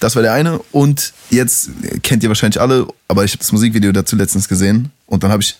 das 0.00 0.14
war 0.16 0.22
der 0.22 0.34
eine. 0.34 0.58
Und 0.70 1.12
jetzt 1.30 1.70
kennt 2.02 2.22
ihr 2.22 2.28
wahrscheinlich 2.28 2.60
alle, 2.60 2.86
aber 3.08 3.24
ich 3.24 3.32
habe 3.32 3.38
das 3.38 3.50
Musikvideo 3.52 3.90
dazu 3.92 4.16
letztens 4.16 4.48
gesehen. 4.48 4.90
Und 5.06 5.24
dann 5.24 5.30
habe 5.32 5.42
ich, 5.42 5.56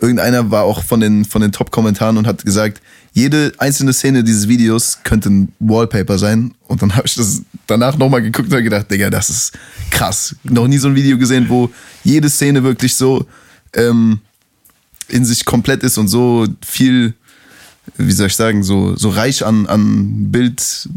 irgendeiner 0.00 0.50
war 0.50 0.62
auch 0.64 0.82
von 0.82 1.00
den, 1.00 1.24
von 1.24 1.42
den 1.42 1.52
Top-Kommentaren 1.52 2.16
und 2.16 2.26
hat 2.26 2.44
gesagt, 2.44 2.80
jede 3.14 3.52
einzelne 3.58 3.92
Szene 3.92 4.24
dieses 4.24 4.48
Videos 4.48 4.98
könnte 5.04 5.30
ein 5.30 5.52
Wallpaper 5.60 6.18
sein. 6.18 6.52
Und 6.66 6.82
dann 6.82 6.94
habe 6.96 7.06
ich 7.06 7.14
das 7.14 7.42
danach 7.68 7.96
nochmal 7.96 8.20
geguckt 8.22 8.52
und 8.52 8.62
gedacht, 8.64 8.90
Digga, 8.90 9.08
das 9.08 9.30
ist 9.30 9.52
krass. 9.90 10.34
Noch 10.42 10.66
nie 10.66 10.78
so 10.78 10.88
ein 10.88 10.96
Video 10.96 11.16
gesehen, 11.16 11.48
wo 11.48 11.70
jede 12.02 12.28
Szene 12.28 12.64
wirklich 12.64 12.96
so 12.96 13.24
ähm, 13.72 14.18
in 15.08 15.24
sich 15.24 15.44
komplett 15.44 15.84
ist 15.84 15.96
und 15.96 16.08
so 16.08 16.46
viel, 16.66 17.14
wie 17.96 18.10
soll 18.12 18.26
ich 18.26 18.34
sagen, 18.36 18.64
so, 18.64 18.96
so 18.96 19.10
reich 19.10 19.46
an, 19.46 19.66
an 19.68 20.32
Bild. 20.32 20.88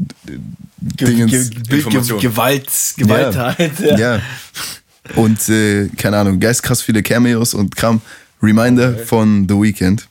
Dingens. 0.79 1.49
Ge 1.51 1.81
Ge 1.83 2.19
Gewalt, 2.19 2.69
Gewalt 2.97 3.35
Ja. 3.35 3.55
halt. 3.57 3.99
Ja. 3.99 4.21
Und 5.15 5.47
äh, 5.49 5.87
keine 5.97 6.17
Ahnung, 6.17 6.39
geistkrass 6.39 6.81
viele 6.81 7.03
Cameos 7.03 7.53
und 7.53 7.75
Kram. 7.75 8.01
Reminder 8.41 8.95
von 8.97 9.47
The 9.47 9.55
Weeknd. 9.55 10.07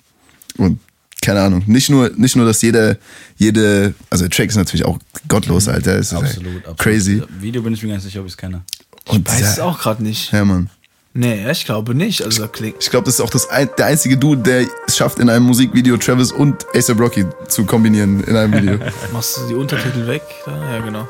Und 0.57 0.79
keine 1.27 1.41
Ahnung, 1.43 1.62
nicht 1.66 1.91
nur, 1.91 2.09
nicht 2.16 2.37
nur, 2.37 2.47
dass 2.47 2.62
jeder, 2.62 2.97
jede, 3.37 3.95
also 4.11 4.24
der 4.24 4.31
Track 4.31 4.49
ist 4.49 4.57
natürlich 4.57 4.87
auch 4.87 4.97
gottlos, 5.29 5.66
Alter. 5.68 5.97
Es 5.99 6.07
ist 6.07 6.12
Mhm. 6.12 6.18
Absolut, 6.18 6.47
halt 6.47 6.57
absolut. 6.68 6.79
crazy. 6.79 7.22
Video 7.41 7.62
bin 7.62 7.74
ich 7.74 7.83
mir 7.83 7.91
ganz 7.91 8.05
sicher, 8.05 8.20
ob 8.20 8.27
ich 8.27 8.33
es 8.33 8.37
kenne. 8.39 8.62
Und 9.09 9.29
Weiß 9.29 9.41
ja, 9.41 9.51
es 9.51 9.59
auch 9.61 9.79
gerade 9.79 10.03
nicht. 10.05 10.33
Ja, 10.33 10.45
Mann. 10.45 10.70
Nee, 11.14 11.51
ich 11.51 11.64
glaube 11.64 11.95
nicht. 11.95 12.22
Also 12.22 12.43
da 12.43 12.49
klingt. 12.49 12.77
Ich 12.81 12.91
glaube, 12.91 13.07
das 13.07 13.14
ist 13.14 13.20
auch 13.20 13.31
das 13.31 13.49
ein, 13.49 13.68
der 13.79 13.87
einzige 13.87 14.16
Dude, 14.18 14.43
der 14.43 14.66
es 14.87 14.97
schafft, 14.97 15.18
in 15.18 15.29
einem 15.31 15.47
Musikvideo 15.47 15.97
Travis 15.97 16.31
und 16.31 16.64
A$AP 16.74 16.99
Rocky 17.01 17.24
zu 17.49 17.64
kombinieren 17.64 18.22
in 18.22 18.37
einem 18.37 18.53
Video. 18.53 18.79
Machst 19.12 19.39
du 19.39 19.49
die 19.49 19.55
Untertitel 19.55 20.07
weg? 20.07 20.22
Ja, 20.47 20.79
genau. 20.81 21.09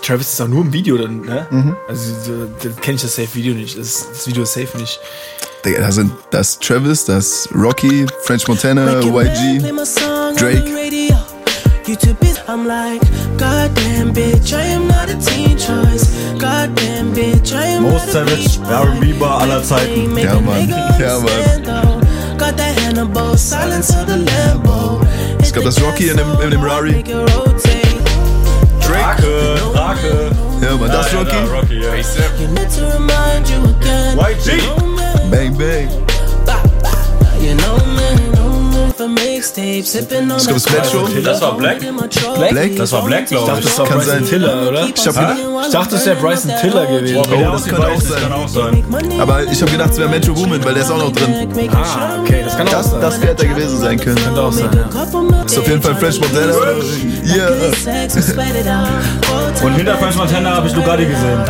Travis 0.00 0.32
ist 0.32 0.40
auch 0.40 0.48
nur 0.48 0.62
im 0.62 0.72
Video 0.72 0.96
dann, 0.98 1.20
ne? 1.20 1.46
Mhm. 1.50 1.76
Also 1.88 2.12
so, 2.24 2.32
dann 2.62 2.76
kenne 2.80 2.96
ich 2.96 3.02
das 3.02 3.14
Safe-Video 3.16 3.54
nicht. 3.54 3.78
Das, 3.78 4.06
das 4.12 4.26
Video 4.26 4.42
ist 4.42 4.52
safe 4.54 4.76
nicht. 4.78 5.00
Digga, 5.64 5.80
da 5.80 5.90
sind 5.92 6.12
das 6.30 6.58
Travis, 6.58 7.04
das 7.04 7.48
Rocky, 7.54 8.06
French 8.22 8.46
Montana, 8.48 9.00
YG, 9.00 9.62
Drake. 10.36 10.64
You 11.86 11.96
too 11.96 12.12
busy. 12.20 12.38
I'm 12.48 12.66
like, 12.66 13.00
goddamn 13.38 14.12
bitch, 14.12 14.52
I 14.52 14.74
am 14.74 14.86
not 14.88 15.08
a 15.08 15.14
teen 15.24 15.56
choice. 15.56 16.06
Goddamn 16.38 17.14
bitch, 17.14 17.52
I 17.54 17.76
am 17.76 17.84
Most 17.84 18.12
not 18.12 18.26
a 18.28 18.28
Savage 18.28 18.58
R&B-Bar 18.70 19.40
aller 19.40 19.62
Zeiten. 19.62 20.12
Make 20.12 20.26
Ja, 20.26 20.34
Mann. 20.40 20.66
nigga 20.66 20.96
Ja, 21.00 21.18
Mann. 21.18 21.62
though. 21.64 22.36
Got 22.38 22.56
that 22.58 22.76
Hannibal, 22.84 23.36
silence 23.38 23.90
of 23.90 24.06
the 24.06 24.16
Lambo. 24.18 25.00
Ich 25.42 25.50
glaube, 25.52 25.64
das 25.66 25.80
Rocky 25.82 26.08
in 26.10 26.18
dem, 26.18 26.26
in 26.42 26.50
dem 26.50 26.62
Rari. 26.62 27.02
Make 28.98 29.24
it 29.24 29.62
rotate. 29.62 30.00
Drake, 30.00 30.32
Drake. 30.60 30.66
Ja, 30.66 30.76
Mann, 30.76 30.90
das 30.90 31.06
ist 31.06 31.12
Ja, 31.12 31.18
Rocky. 31.20 31.36
ja, 31.36 31.44
Rocky, 31.44 31.74
ja. 31.80 31.94
You 32.40 32.48
need 32.48 32.70
to 32.70 32.84
remind 32.92 33.48
you 33.48 33.62
again. 33.64 34.18
YG. 34.18 34.46
You 34.56 34.62
know 34.76 34.86
me, 34.86 35.30
Bang, 35.30 35.56
bang. 35.56 35.88
You 38.98 39.06
know 39.06 39.08
me, 39.08 39.14
know 39.14 39.18
me 39.18 39.18
for 39.18 39.28
mixtape, 39.38 39.84
sipping 39.84 40.30
on 40.30 40.38
Ich 40.38 40.46
glaube, 40.46 40.60
das. 40.60 41.22
Das 41.24 41.40
war 41.40 41.56
Black? 41.56 41.78
Black? 42.50 42.76
Das 42.76 42.92
war 42.92 43.04
Black, 43.04 43.22
Ich 43.22 43.28
glaube 43.28 43.46
dachte, 43.46 43.60
ich. 43.60 43.64
das 43.66 43.78
war 43.78 43.86
Kann 43.86 43.98
Bryson 43.98 44.14
sein. 44.14 44.24
Tiller, 44.26 44.68
oder? 44.68 44.88
Ich, 44.94 45.06
hab 45.06 45.36
Ich 45.66 45.72
dachte, 45.72 45.94
das 45.94 46.06
wäre 46.06 46.16
Bryson 46.16 46.52
Tiller 46.60 46.86
gewesen. 46.86 47.16
Oh, 47.18 47.22
der 47.36 47.50
das 47.50 47.64
könnte 47.64 47.86
auch 47.88 48.00
sein. 48.00 48.22
kann 48.22 48.32
auch 48.32 48.48
sein. 48.48 48.84
aber 49.20 49.44
ich 49.44 49.60
habe 49.60 49.70
gedacht, 49.70 49.90
es 49.92 49.98
wäre 49.98 50.08
Metro 50.08 50.36
Woman, 50.36 50.64
weil 50.64 50.74
der 50.74 50.82
ist 50.82 50.90
auch 50.90 50.98
noch 50.98 51.12
drin. 51.12 51.48
Ah, 51.72 52.20
okay, 52.20 52.42
das 52.44 52.56
kann 52.56 52.68
auch 52.68 52.72
Das, 52.72 52.90
sein. 52.90 53.00
das 53.00 53.20
hätte 53.20 53.46
er 53.46 53.54
gewesen 53.54 53.78
sein 53.80 53.98
können. 53.98 54.16
Könnte 54.16 54.40
auch 54.42 54.52
sein, 54.52 54.70
ja. 54.74 54.88
Ist 55.44 55.58
auf 55.58 55.68
jeden 55.68 55.82
Fall 55.82 55.96
French 55.96 56.20
Montana. 56.20 56.52
Ja. 57.24 57.48
Und 59.64 59.74
hinter 59.74 59.96
French 59.98 60.16
Montana 60.16 60.56
habe 60.56 60.68
ich 60.68 60.74
Lugatti 60.74 61.04
gesehen. 61.06 61.44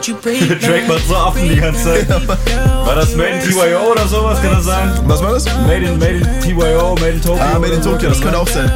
Track 0.00 0.88
macht 0.88 1.06
so 1.06 1.14
Affen 1.14 1.48
die 1.48 1.56
ganze 1.56 1.84
Zeit. 1.84 2.08
War 2.08 2.94
das 2.94 3.14
Made 3.14 3.30
in 3.30 3.40
TYO 3.40 3.92
oder 3.92 4.08
sowas? 4.08 4.40
Kann 4.40 4.52
das 4.52 4.64
sein? 4.64 4.92
Was 5.06 5.22
war 5.22 5.32
das? 5.32 5.44
Made 5.44 5.84
in, 5.84 5.98
made 5.98 6.16
in 6.16 6.40
TYO, 6.40 6.94
Made 6.94 7.10
in 7.10 7.22
Tokyo. 7.22 7.42
Ah, 7.42 7.58
Made 7.58 7.74
in 7.74 7.82
Tokyo, 7.82 8.08
das 8.08 8.20
könnte 8.20 8.38
auch 8.38 8.48
sein. 8.48 8.70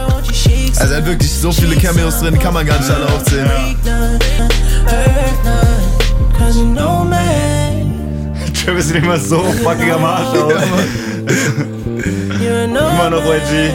Also 0.78 0.92
er 0.92 1.00
hat 1.00 1.06
wirklich 1.06 1.32
so 1.32 1.50
viele 1.50 1.76
Cameos 1.76 2.20
drin, 2.20 2.38
kann 2.38 2.52
man 2.52 2.66
gar 2.66 2.78
nicht 2.78 2.90
alle 2.90 3.06
aufzählen. 3.06 3.50
Travis 8.64 8.88
sieht 8.88 8.96
immer 8.96 9.18
so 9.18 9.40
fucking 9.62 9.90
am 9.90 10.04
Arsch 10.04 10.38
aus. 10.38 10.52
You 12.40 12.66
know 12.68 12.88
Immer 12.90 13.10
noch 13.10 13.24
YG. 13.24 13.72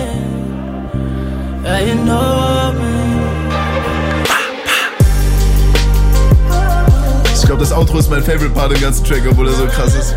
Glaube, 7.49 7.63
das 7.63 7.73
Outro 7.73 7.97
ist 7.97 8.11
mein 8.11 8.21
Favorite 8.21 8.51
Part 8.51 8.71
im 8.73 8.79
ganzen 8.79 9.03
Track, 9.03 9.23
obwohl 9.27 9.47
er 9.47 9.53
so 9.53 9.65
krass 9.65 9.95
ist. 9.95 10.15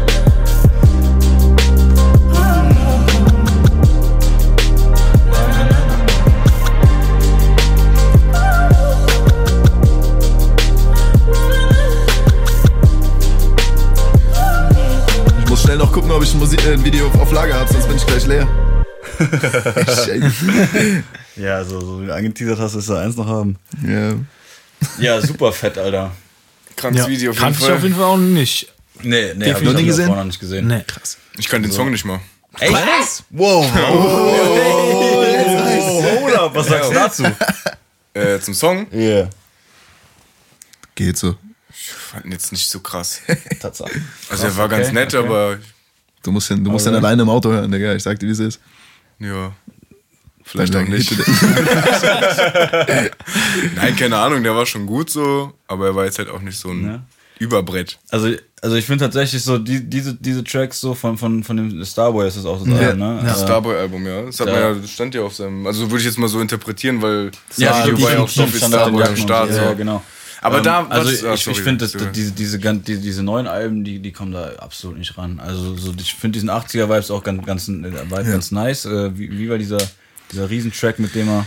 Ich 15.39 15.49
muss 15.49 15.63
schnell 15.63 15.79
noch 15.79 15.91
gucken, 15.91 16.11
ob 16.11 16.23
ich 16.23 16.35
ein, 16.35 16.39
Musik 16.39 16.63
äh, 16.67 16.75
ein 16.75 16.85
Video 16.85 17.07
auf, 17.07 17.33
Lager 17.33 17.55
habe, 17.55 17.73
sonst 17.73 17.87
bin 17.87 17.97
ich 17.97 18.07
gleich 18.07 18.27
leer. 18.27 18.47
Ja, 21.37 21.65
so, 21.65 21.81
so 21.81 22.03
wie 22.03 22.07
du 22.07 22.15
angeteasert 22.15 22.59
hast, 22.59 22.75
ist 22.75 22.91
da 22.91 23.01
eins 23.01 23.17
noch 23.17 23.27
haben. 23.27 23.57
Ja. 23.83 24.13
Ja, 24.99 25.19
super 25.23 25.51
fett, 25.51 25.79
Alter. 25.79 26.13
Krankes 26.77 27.01
Ja, 27.03 27.09
Video 27.09 27.31
auf 27.31 27.37
jeden 27.37 27.45
kannte 27.45 27.59
ich 27.61 27.65
Fall. 27.67 27.77
auf 27.77 27.83
jeden 27.83 27.95
Fall 27.95 28.05
auch 28.05 28.17
nicht. 28.17 28.69
Nee, 29.03 29.35
nee, 29.35 29.53
hab 29.53 29.61
ich 29.61 29.67
Noch 29.69 29.75
nie 29.75 29.85
gesehen? 29.87 30.07
noch 30.09 30.25
nicht 30.25 30.39
gesehen. 30.41 30.67
Nee. 30.69 30.83
Krass. 30.87 31.19
Ich 31.39 31.49
kann 31.49 31.63
den 31.63 31.73
Song 31.73 31.91
nicht 31.91 32.05
mal. 32.05 32.21
Echt? 32.61 33.25
Wow. 33.31 33.67
Oh, 35.85 36.03
hold 36.23 36.35
up, 36.37 36.55
was 36.55 36.67
sagst 36.69 36.91
du 36.91 36.95
dazu? 36.95 37.25
Äh, 38.15 38.39
zum 38.41 38.53
Song? 38.53 38.87
Ja. 38.93 38.99
Yeah. 38.99 39.31
Geht 40.95 41.17
so. 41.17 41.35
Ich 41.71 41.87
fand 41.89 42.27
ihn 42.27 42.33
jetzt 42.33 42.53
nicht 42.53 42.69
so 42.69 42.81
krass. 42.81 43.23
Tatsache. 43.59 44.03
Also 44.29 44.45
er 44.49 44.57
war 44.59 44.69
ganz 44.69 44.89
okay, 44.89 44.95
nett, 44.95 45.15
okay. 45.15 45.27
aber 45.27 45.59
Du 46.23 46.31
musst 46.31 46.51
ihn, 46.51 46.63
du 46.63 46.71
musst 46.71 46.85
ihn 46.87 46.91
Aber- 46.95 46.99
alleine 47.07 47.23
im 47.23 47.31
Auto 47.31 47.49
hören, 47.51 47.73
Digga. 47.73 47.95
Ich 47.95 48.03
sag 48.03 48.19
dir, 48.19 48.27
wie 48.27 48.33
es 48.33 48.39
ist. 48.39 48.61
ja. 49.19 49.53
Vielleicht 50.45 50.75
auch 50.77 50.87
nicht. 50.87 51.13
Nein, 53.77 53.97
keine 53.97 54.17
Ahnung, 54.19 54.43
der 54.43 54.55
war 54.55 54.67
schon 54.67 54.87
gut 54.87 55.11
so, 55.11 55.53
aber 55.69 55.87
er 55.87 55.95
war 55.97 56.05
jetzt 56.05 56.19
halt 56.19 56.29
auch 56.31 56.41
nicht 56.41 56.59
so 56.59 56.71
ein 56.71 56.85
Ja. 56.85 57.03
Überbrett. 57.39 57.99
Also, 58.11 58.29
also 58.61 58.77
ich 58.77 58.85
finde 58.85 59.05
tatsächlich 59.05 59.43
so, 59.43 59.59
die, 59.59 59.81
diese, 59.89 60.15
diese 60.15 60.45
Tracks 60.45 60.81
so 60.81 60.95
von, 60.95 61.19
von, 61.19 61.43
von 61.43 61.57
dem 61.57 61.85
Starboy 61.85 62.29
ist 62.29 62.37
das 62.37 62.45
auch 62.45 62.61
so 62.61 62.67
Ja. 62.71 62.77
Album, 62.91 62.99
ne? 62.99 63.21
Das 63.25 63.41
Äh, 63.41 63.45
Starboy-Album, 63.45 64.07
ja. 64.07 64.23
Das 64.23 64.39
hat 64.41 64.47
Ja. 64.49 64.53
man 64.71 64.81
ja, 64.83 64.89
stand 64.89 65.15
ja 65.15 65.23
auf 65.23 65.35
seinem. 65.35 65.67
Also 65.67 65.91
würde 65.91 65.99
ich 66.01 66.05
jetzt 66.07 66.19
mal 66.19 66.29
so 66.29 66.41
interpretieren, 66.41 67.03
weil 67.03 67.31
Ja, 67.57 67.83
stimmt, 67.83 68.01
war 68.03 68.13
ja 68.13 68.21
auch 68.21 68.29
so 68.29 68.47
viel 68.47 68.61
Starboy 68.63 69.03
am 69.05 69.17
Start. 69.17 69.49
so, 69.51 69.57
so. 69.57 69.61
Ja, 69.63 69.73
genau. 69.73 70.03
Aber 70.41 70.59
Ähm, 70.59 70.65
da, 70.65 70.87
also 70.89 71.11
was- 71.11 71.25
ah, 71.25 71.35
ich, 71.35 71.43
sorry, 71.45 71.57
ich 71.57 71.63
finde, 71.63 71.87
diese, 72.13 72.33
diese, 72.33 72.59
die, 72.59 72.97
diese 73.01 73.23
neuen 73.23 73.47
Alben, 73.47 73.83
die, 73.85 73.99
die 74.01 74.11
kommen 74.13 74.33
da 74.33 74.51
absolut 74.59 74.99
nicht 74.99 75.17
ran. 75.17 75.41
Also 75.41 75.77
so, 75.77 75.93
ich 75.99 76.15
finde 76.15 76.35
diesen 76.37 76.51
80er-Vibes 76.51 77.11
auch 77.13 77.23
ganz, 77.25 77.45
ganz, 77.47 77.69
äh, 77.69 77.73
Vibe 77.73 78.25
ganz 78.31 78.51
nice. 78.51 78.85
Äh, 78.85 79.17
wie, 79.19 79.31
wie 79.39 79.49
war 79.51 79.59
dieser, 79.59 79.79
dieser 80.33 80.51
Riesentrack, 80.51 80.99
mit 80.99 81.15
dem 81.15 81.29
er 81.29 81.47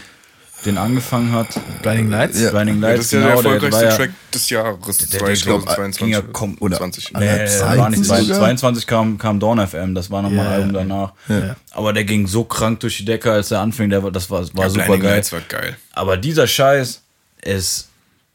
den 0.65 0.77
angefangen 0.77 1.31
hat? 1.31 1.47
Blinding 1.81 2.09
Lights? 2.09 2.39
Ja. 2.39 2.51
Blinding 2.51 2.81
Ja, 2.81 2.89
Lights, 2.89 2.97
das 2.97 3.05
ist 3.05 3.11
ja 3.13 3.19
genau. 3.19 3.41
der 3.41 3.43
der 3.43 3.53
erfolgreichste 3.53 3.85
ja, 3.85 3.95
Track 3.95 4.31
des 4.33 4.49
Jahres 4.49 4.97
der, 4.97 5.19
der, 5.19 5.29
ich 5.29 5.43
glaub, 5.43 5.61
2022. 5.61 5.99
ging 5.99 6.09
ja 6.09 6.21
kom 6.21 6.57
Oder 6.59 6.77
20. 6.77 7.13
Nee, 7.13 7.25
äh, 7.25 7.77
war 7.77 7.89
nicht. 7.89 8.05
Zeiten 8.05 8.25
sogar? 8.25 8.39
22 8.39 8.87
kam, 8.87 9.17
kam 9.17 9.39
Dawn 9.39 9.65
FM, 9.65 9.95
das 9.95 10.09
war 10.09 10.21
nochmal 10.21 10.45
Ja, 10.45 10.51
ein 10.51 10.53
Album 10.53 10.75
ja, 10.75 10.79
danach. 10.81 11.13
Ja. 11.27 11.55
Aber 11.71 11.93
der 11.93 12.03
ging 12.03 12.27
so 12.27 12.43
krank 12.43 12.79
durch 12.79 12.97
die 12.97 13.05
Decke, 13.05 13.31
als 13.31 13.49
der 13.49 13.59
anfing, 13.59 13.89
der, 13.89 14.01
das 14.11 14.29
war, 14.29 14.41
war 14.53 14.65
Ja, 14.65 14.69
super 14.69 14.85
Blinding 14.85 15.01
geil. 15.01 15.15
Lights 15.15 15.31
war 15.31 15.41
geil. 15.41 15.75
Aber 15.93 16.17
dieser 16.17 16.47
Scheiß 16.47 17.01
ist, 17.41 17.89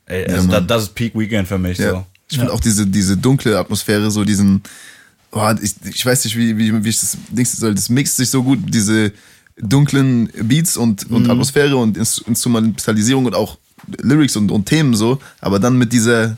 ey, 0.07 0.29
Ja, 0.29 0.37
ist 0.37 0.53
das, 0.53 0.67
das 0.67 0.83
ist 0.85 0.95
Peak 0.95 1.15
Weekend 1.15 1.49
für 1.49 1.59
mich. 1.59 1.79
Ja. 1.79 1.91
So. 1.91 2.07
Ich 2.31 2.39
finde 2.39 2.53
auch 2.53 2.61
diese, 2.61 2.87
diese 2.87 3.17
dunkle 3.17 3.59
Atmosphäre, 3.59 4.09
so 4.11 4.25
diesen, 4.25 4.63
oh, 5.33 5.53
ich, 5.61 5.75
ich 5.85 6.07
weiß 6.07 6.25
nicht, 6.25 6.37
wie, 6.37 6.57
wie, 6.57 6.85
wie 6.85 6.89
ich 6.89 7.01
das. 7.01 7.17
Das 7.61 7.89
mixt 7.89 8.17
sich 8.17 8.31
so 8.31 8.43
gut, 8.43 8.61
diese 8.69 9.13
dunklen 9.59 10.31
Beats 10.43 10.77
und, 10.77 11.11
und 11.11 11.29
Atmosphäre 11.31 11.77
und 11.77 11.97
Ins- 11.97 12.19
Instrumentalisierung 12.27 13.27
und 13.27 13.35
auch 13.35 13.59
Lyrics 14.03 14.37
und, 14.37 14.51
und 14.51 14.67
Themen 14.67 14.95
so, 14.95 15.19
aber 15.41 15.59
dann 15.59 15.77
mit 15.77 15.93
dieser 15.93 16.37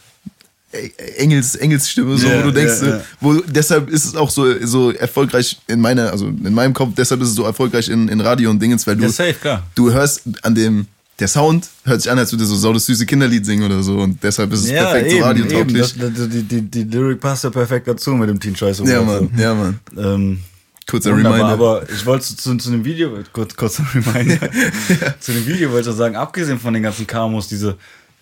E- 0.74 0.90
Engels, 1.18 1.54
Engelsstimme, 1.56 2.16
so, 2.16 2.26
Ja, 2.28 2.38
wo 2.40 2.44
du 2.44 2.52
denkst, 2.52 2.80
ja, 2.82 2.88
ja. 2.88 3.00
wo 3.20 3.34
deshalb 3.34 3.90
ist 3.90 4.06
es 4.06 4.16
auch 4.16 4.30
so, 4.30 4.46
so 4.66 4.90
erfolgreich 4.90 5.58
in 5.66 5.80
meiner, 5.80 6.10
also 6.10 6.28
in 6.28 6.54
meinem 6.54 6.72
Kopf, 6.72 6.94
deshalb 6.96 7.20
ist 7.20 7.28
es 7.28 7.34
so 7.34 7.44
erfolgreich 7.44 7.88
in, 7.88 8.08
in 8.08 8.20
Radio 8.20 8.48
und 8.50 8.60
Dingens, 8.62 8.86
weil 8.86 8.96
du, 8.96 9.02
Ja, 9.02 9.08
safe, 9.10 9.34
klar. 9.34 9.66
du 9.74 9.92
hörst 9.92 10.22
an 10.42 10.54
dem, 10.54 10.86
der 11.18 11.28
Sound 11.28 11.68
hört 11.84 12.00
sich 12.00 12.10
an, 12.10 12.18
als 12.18 12.32
würde 12.32 12.46
so 12.46 12.56
sau 12.56 12.72
das 12.72 12.86
süße 12.86 13.04
Kinderlied 13.04 13.44
singen 13.44 13.64
oder 13.64 13.82
so 13.82 13.98
und 13.98 14.22
deshalb 14.22 14.50
ist 14.52 14.64
es 14.64 14.70
perfekt 14.70 15.10
so 15.10 15.18
radiotauglich. 15.18 15.94
Das, 15.98 16.14
das, 16.14 16.28
die, 16.30 16.42
die, 16.42 16.62
die 16.62 16.84
Lyric 16.84 17.20
passt 17.20 17.44
ja 17.44 17.50
perfekt 17.50 17.86
dazu 17.86 18.12
mit 18.12 18.30
dem 18.30 18.40
Teen 18.40 18.54
Choice 18.54 18.78
Ja, 18.84 19.02
Mann, 19.02 19.30
ja, 19.36 19.54
Mann. 19.54 19.78
so. 19.94 20.00
Ähm, 20.00 20.38
Kurzer 20.86 21.12
wunderbar, 21.12 21.38
Reminder. 21.38 21.52
Aber 21.54 21.90
ich 21.90 22.04
wollte 22.06 22.24
zu, 22.36 22.56
zu 22.56 22.70
dem 22.70 22.84
Video, 22.84 23.10
kurz, 23.32 23.54
kurzer 23.56 23.84
Reminder, 23.94 24.38
zu 25.20 25.32
dem 25.32 25.46
Video 25.46 25.70
wollte 25.72 25.90
ich 25.90 25.96
sagen, 25.96 26.16
abgesehen 26.16 26.58
von 26.58 26.74
den 26.74 26.82
ganzen 26.82 27.06
Kamos, 27.06 27.48
diese, 27.48 27.76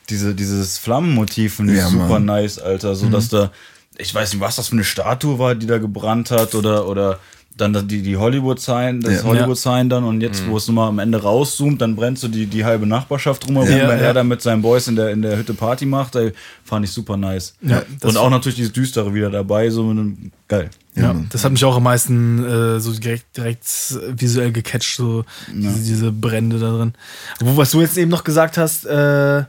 diese, 0.09 0.35
dieses 0.35 0.79
Flammenmotiv 0.79 1.55
finde 1.55 1.73
ich 1.75 1.79
Ja, 1.79 1.89
super 1.89 2.05
Mann. 2.09 2.25
nice, 2.27 2.59
Alter. 2.59 2.95
So 2.95 3.09
dass 3.09 3.29
da, 3.29 3.51
ich 3.99 4.15
weiß 4.15 4.33
nicht, 4.33 4.41
was 4.41 4.57
das 4.57 4.69
für 4.69 4.73
eine 4.75 4.85
Statue 4.85 5.39
war, 5.39 5.55
die 5.55 5.67
da 5.67 5.79
gebrannt 5.79 6.31
hat 6.31 6.55
oder, 6.55 6.87
oder 6.87 7.19
dann 7.57 7.89
die, 7.89 8.01
die 8.03 8.17
Hollywood-Sign, 8.17 9.01
das 9.01 9.17
Ja. 9.17 9.23
Hollywood-Sign 9.25 9.89
dann 9.91 10.05
und 10.05 10.21
jetzt, 10.21 10.47
wo 10.47 10.57
es 10.57 10.67
nochmal 10.69 10.89
am 10.89 10.99
Ende 10.99 11.21
rauszoomt, 11.21 11.81
dann 11.81 11.95
brennt 11.97 12.19
so 12.19 12.29
die, 12.29 12.47
die 12.47 12.65
halbe 12.65 12.87
Nachbarschaft 12.87 13.47
drumherum, 13.47 13.69
Ja, 13.71 13.89
wenn 13.89 13.99
ja. 13.99 14.07
er 14.07 14.15
dann 14.15 14.29
mit 14.29 14.41
seinen 14.41 14.63
Boys 14.63 14.89
in 14.89 14.97
der, 14.97 15.11
in 15.11 15.21
der 15.21 15.37
Hütte 15.37 15.53
Party 15.53 15.85
macht, 15.85 16.17
ey, 16.17 16.33
fand 16.65 16.85
ich 16.87 16.93
super 16.93 17.17
nice. 17.17 17.55
Und 18.03 18.17
auch 18.17 18.31
natürlich 18.31 18.57
dieses 18.57 18.73
Düstere 18.73 19.13
wieder 19.13 19.31
dabei, 19.31 19.69
so 19.71 19.95
geil. 20.49 20.71
Ja, 20.97 21.14
das 21.30 21.45
hat 21.45 21.53
mich 21.53 21.64
auch 21.64 21.76
am 21.76 21.84
meisten 21.84 22.45
äh, 22.45 22.80
so 22.80 22.93
direkt, 22.93 23.36
direkt 23.36 23.64
visuell 24.16 24.51
gecatcht, 24.51 24.97
so 24.97 25.24
diese, 25.55 25.78
diese 25.80 26.11
Brände 26.12 26.59
da 26.59 26.70
drin. 26.76 26.95
Wo, 27.38 27.57
was 27.57 27.70
du 27.70 27.80
jetzt 27.80 27.97
eben 27.97 28.11
noch 28.11 28.24
gesagt 28.24 28.59
hast, 28.59 28.86
äh, 28.86 29.45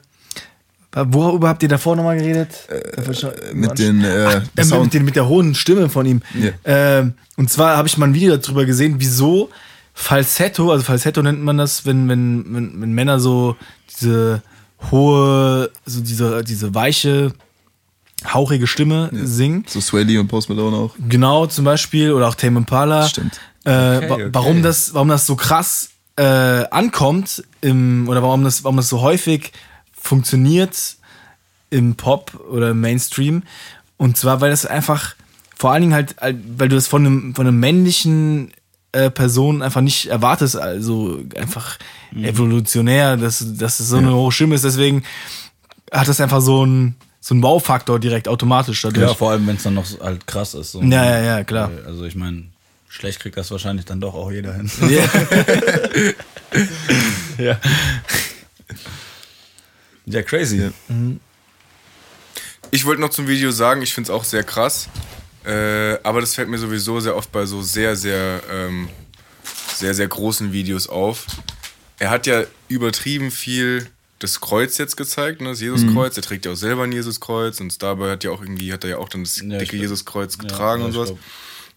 worüber 0.93 1.49
habt 1.49 1.63
ihr 1.63 1.69
davor 1.69 1.95
nochmal 1.95 2.17
geredet? 2.17 2.49
Noch- 2.69 3.23
Äh, 3.23 3.53
mit 3.53 3.79
den, 3.79 4.03
äh, 4.03 4.25
Ach, 4.27 4.43
äh, 4.55 4.63
Sound. 4.63 4.83
mit, 4.85 4.93
den, 4.93 5.05
mit 5.05 5.15
der 5.15 5.27
hohen 5.27 5.55
Stimme 5.55 5.89
von 5.89 6.05
ihm. 6.05 6.21
Ja. 6.39 6.51
Ähm, 6.65 7.13
und 7.37 7.49
zwar 7.49 7.75
habe 7.77 7.87
ich 7.87 7.97
mal 7.97 8.07
ein 8.07 8.13
Video 8.13 8.37
darüber 8.37 8.65
gesehen, 8.65 8.95
wieso 8.99 9.49
Falsetto, 9.93 10.71
also 10.71 10.83
Falsetto 10.83 11.21
nennt 11.23 11.41
man 11.43 11.57
das, 11.57 11.85
wenn, 11.85 12.07
wenn, 12.07 12.45
wenn, 12.53 12.81
wenn 12.81 12.93
Männer 12.93 13.19
so 13.19 13.55
diese 13.89 14.41
hohe, 14.91 15.69
so 15.85 16.01
diese, 16.01 16.43
diese 16.43 16.73
weiche, 16.75 17.33
hauchige 18.25 18.67
Stimme 18.67 19.09
singen. 19.13 19.65
So 19.67 19.81
Swelly 19.81 20.17
und 20.17 20.27
Post 20.27 20.49
Malone 20.49 20.75
auch. 20.77 20.95
Genau, 21.09 21.47
zum 21.47 21.65
Beispiel, 21.65 22.11
oder 22.13 22.27
auch 22.27 22.35
Tame 22.35 22.59
Impala. 22.59 23.07
Stimmt. 23.07 23.39
Äh, 23.63 23.71
wa- 23.71 24.13
okay. 24.15 24.29
Warum, 24.31 24.61
das, 24.63 24.93
warum 24.93 25.07
das 25.09 25.25
so 25.25 25.35
krass 25.35 25.89
äh, 26.17 26.23
ankommt, 26.23 27.43
im, 27.61 28.07
oder 28.09 28.21
warum 28.21 28.43
das, 28.43 28.63
warum 28.63 28.77
das 28.77 28.89
so 28.89 29.01
häufig 29.01 29.51
funktioniert 29.91 30.95
im 31.69 31.95
Pop 31.95 32.39
oder 32.49 32.71
im 32.71 32.81
Mainstream. 32.81 33.43
Und 33.97 34.17
zwar, 34.17 34.41
weil 34.41 34.49
das 34.51 34.65
einfach, 34.65 35.15
vor 35.55 35.71
allen 35.71 35.81
Dingen 35.83 35.93
halt, 35.93 36.15
weil 36.57 36.69
du 36.69 36.75
das 36.75 36.87
von 36.87 37.05
einem, 37.05 37.35
von 37.35 37.47
einem 37.47 37.59
männlichen 37.59 38.51
äh, 38.91 39.09
Person 39.09 39.61
einfach 39.61 39.81
nicht 39.81 40.07
erwartest, 40.07 40.57
also 40.57 41.21
einfach 41.37 41.77
evolutionär, 42.13 43.15
dass, 43.15 43.45
dass 43.57 43.79
es 43.79 43.87
so 43.89 43.97
eine 43.97 44.13
hohe 44.13 44.31
Stimme 44.31 44.55
ist. 44.55 44.65
Deswegen 44.65 45.03
hat 45.91 46.07
das 46.07 46.19
einfach 46.19 46.41
so 46.41 46.63
einen 46.63 46.95
so 47.21 47.35
einen 47.35 47.43
Wow-Faktor 47.43 47.99
direkt 47.99 48.27
automatisch 48.27 48.81
dadurch. 48.81 49.07
Ja, 49.07 49.13
vor 49.13 49.31
allem, 49.31 49.45
wenn 49.47 49.55
es 49.55 49.63
dann 49.63 49.75
noch 49.75 49.85
so 49.85 49.99
halt 49.99 50.25
krass 50.25 50.55
ist. 50.55 50.71
So. 50.71 50.81
Ja, 50.81 51.05
ja, 51.05 51.21
ja, 51.21 51.43
klar. 51.43 51.71
Also 51.85 52.03
ich 52.03 52.15
meine, 52.15 52.45
schlecht 52.89 53.19
kriegt 53.19 53.37
das 53.37 53.51
wahrscheinlich 53.51 53.85
dann 53.85 54.01
doch 54.01 54.15
auch 54.15 54.31
jeder 54.31 54.55
hin. 54.55 54.69
Ja. 54.89 55.03
ja. 57.37 57.59
Ja, 60.05 60.23
crazy. 60.23 60.71
Ich 62.71 62.85
wollte 62.85 63.01
noch 63.01 63.09
zum 63.09 63.27
Video 63.27 63.51
sagen, 63.51 63.83
ich 63.83 63.93
finde 63.93 64.11
es 64.11 64.15
auch 64.15 64.23
sehr 64.23 64.43
krass. 64.43 64.89
Äh, 65.45 65.97
aber 66.03 66.21
das 66.21 66.35
fällt 66.35 66.49
mir 66.49 66.57
sowieso 66.57 66.99
sehr 66.99 67.15
oft 67.15 67.31
bei 67.31 67.45
so 67.45 67.61
sehr, 67.61 67.95
sehr, 67.95 68.41
ähm, 68.51 68.89
sehr, 69.75 69.93
sehr 69.93 70.07
großen 70.07 70.51
Videos 70.51 70.87
auf. 70.87 71.25
Er 71.99 72.09
hat 72.09 72.25
ja 72.25 72.43
übertrieben 72.67 73.29
viel 73.29 73.87
das 74.23 74.39
Kreuz 74.39 74.77
jetzt 74.77 74.97
gezeigt, 74.97 75.41
ne? 75.41 75.49
das 75.49 75.61
Jesuskreuz. 75.61 76.15
Er 76.15 76.23
trägt 76.23 76.45
ja 76.45 76.51
auch 76.51 76.55
selber 76.55 76.83
ein 76.83 76.91
Jesuskreuz 76.91 77.59
und 77.59 77.71
Starboy 77.73 78.09
hat 78.09 78.23
ja 78.23 78.31
auch 78.31 78.41
irgendwie, 78.41 78.71
hat 78.71 78.83
er 78.83 78.91
ja 78.91 78.97
auch 78.97 79.09
dann 79.09 79.23
das 79.23 79.41
Ja, 79.41 79.57
dicke. 79.57 79.75
Jesuskreuz 79.77 80.37
getragen 80.37 80.81
ja, 80.81 80.87
und 80.87 80.93
sowas. 80.93 81.07
glaub. 81.09 81.19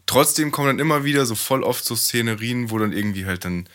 Trotzdem 0.07 0.51
kommen 0.51 0.69
dann 0.69 0.79
immer 0.79 1.05
wieder 1.05 1.25
so 1.27 1.35
voll 1.35 1.63
oft 1.63 1.85
so 1.85 1.97
Szenerien, 1.97 2.71
wo 2.71 2.79
dann 2.79 2.93
irgendwie 2.93 3.25
halt 3.27 3.45
dann 3.45 3.67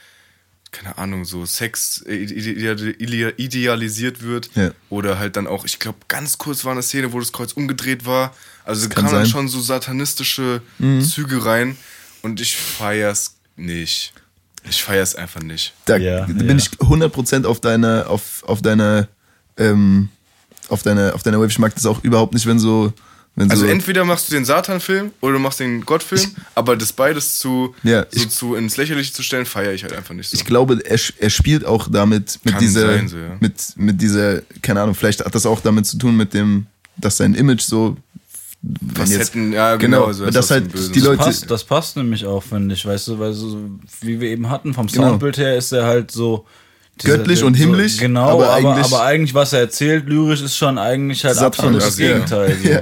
keine 0.72 1.00
Ahnung, 1.00 1.26
so 1.26 1.48
Sex 1.48 2.04
äh, 2.06 2.14
ide- 2.14 2.92
ide- 3.00 3.34
idealisiert 3.38 4.22
wird. 4.22 4.52
Ja. 4.54 4.70
Oder 4.90 5.18
halt 5.18 5.36
dann 5.36 5.48
auch, 5.48 5.66
ich 5.66 5.80
glaube, 5.80 5.98
ganz 6.08 6.38
kurz 6.38 6.64
war 6.64 6.74
eine 6.74 6.84
Szene, 6.84 7.12
wo 7.12 7.20
das 7.20 7.32
Kreuz 7.32 7.54
umgedreht 7.54 8.06
war. 8.06 8.36
Also 8.66 8.88
kann 8.88 9.06
kamen 9.06 9.16
dann 9.16 9.26
schon 9.28 9.48
so 9.48 9.60
satanistische 9.62 10.62
Mhm. 10.78 11.02
Züge 11.04 11.44
rein 11.44 11.76
und 12.22 12.40
ich 12.40 12.56
feier's 12.56 13.38
nicht. 13.56 14.14
Ich 14.70 14.84
feier's 14.84 15.16
einfach 15.16 15.42
nicht. 15.42 15.74
Da 15.86 15.98
bin 15.98 16.58
ich 16.58 16.70
100% 16.70 17.46
auf 17.46 17.60
deiner, 17.60 18.10
auf, 18.10 18.44
auf 18.46 18.62
deiner, 18.62 19.08
ähm, 19.58 20.10
auf 20.70 20.84
deiner, 20.84 21.16
auf 21.16 21.24
deiner 21.24 21.40
Wave. 21.40 21.50
Ich 21.50 21.60
mag 21.60 21.74
das 21.76 21.86
auch 21.86 22.04
überhaupt 22.04 22.34
nicht, 22.34 22.46
wenn 22.46 22.60
so, 22.60 22.94
wenn 23.36 23.50
Also 23.50 23.64
so, 23.66 23.72
entweder 23.72 24.06
machst 24.06 24.30
du 24.30 24.36
den 24.36 24.46
Satan-Film 24.46 25.12
oder 25.22 25.34
du 25.34 25.40
machst 25.40 25.60
den 25.60 25.86
Gott-Film, 25.86 26.36
aber 26.56 26.76
das 26.76 26.92
beides 26.94 27.40
zu, 27.40 27.74
Ja, 27.84 28.06
so 28.10 28.20
ich- 28.24 28.30
zu 28.30 28.56
ins 28.56 28.78
Lächerliche 28.78 29.14
zu 29.14 29.24
stellen, 29.24 29.46
feiere 29.46 29.74
ich 29.74 29.84
halt 29.84 29.94
einfach 29.94 30.14
nicht 30.14 30.30
so. 30.30 30.36
ich 30.36 30.46
glaube, 30.46 30.80
er, 30.86 31.00
er 31.20 31.30
spielt 31.30 31.66
auch 31.66 31.88
damit, 31.90 32.40
mit 32.44 32.54
Kann 32.54 32.62
dieser, 32.62 32.88
sein, 32.88 33.08
so, 33.08 33.18
ja. 33.18 33.38
mit, 33.40 33.54
mit 33.76 34.02
dieser, 34.02 34.42
keine 34.62 34.82
Ahnung, 34.82 34.96
vielleicht 34.96 35.24
hat 35.26 35.34
das 35.34 35.46
auch 35.46 35.62
damit 35.62 35.86
zu 35.88 35.98
tun 35.98 36.16
mit 36.18 36.34
dem, 36.34 36.68
dass 36.98 37.18
sein 37.18 37.34
Image 37.34 37.62
so, 37.62 37.98
wenn 38.62 38.98
Was 38.98 39.12
hätten- 39.18 39.54
ja, 39.54 39.76
genau, 39.78 40.06
also 40.06 40.26
dass 40.26 40.34
das 40.36 40.52
halt 40.52 40.74
die 40.74 41.00
Das 41.00 41.04
Leute, 41.04 41.18
passt, 41.24 41.50
das 41.50 41.64
passt 41.64 41.96
nämlich 41.98 42.26
auch, 42.26 42.44
finde 42.44 42.76
ich, 42.76 42.86
weißt 42.86 43.08
du, 43.08 43.20
weil 43.20 43.34
so, 43.34 43.58
wie 44.02 44.20
wir 44.20 44.30
eben 44.30 44.50
hatten, 44.50 44.74
vom 44.74 44.88
Genau. 44.88 45.10
Soundbild 45.10 45.38
her 45.38 45.58
ist 45.58 45.72
er 45.72 45.86
halt 45.86 46.12
so. 46.12 46.46
Göttlich 47.02 47.44
und 47.44 47.54
himmlisch, 47.54 47.94
So, 47.94 48.02
genau, 48.02 48.24
aber 48.30 48.50
aber, 48.50 48.58
aber, 48.58 48.76
eigentlich- 48.76 48.94
eigentlich, 49.00 49.34
was 49.34 49.54
er 49.54 49.62
erzählt, 49.62 50.08
lyrisch, 50.10 50.42
ist 50.42 50.58
schon 50.58 50.78
eigentlich 50.78 51.24
halt 51.24 51.36
Satan, 51.36 51.48
absolutes 51.48 51.86
also, 51.86 52.02
ja. 52.04 52.14
Gegenteil. 52.14 52.58
So. 52.62 52.70
Ja. 52.70 52.82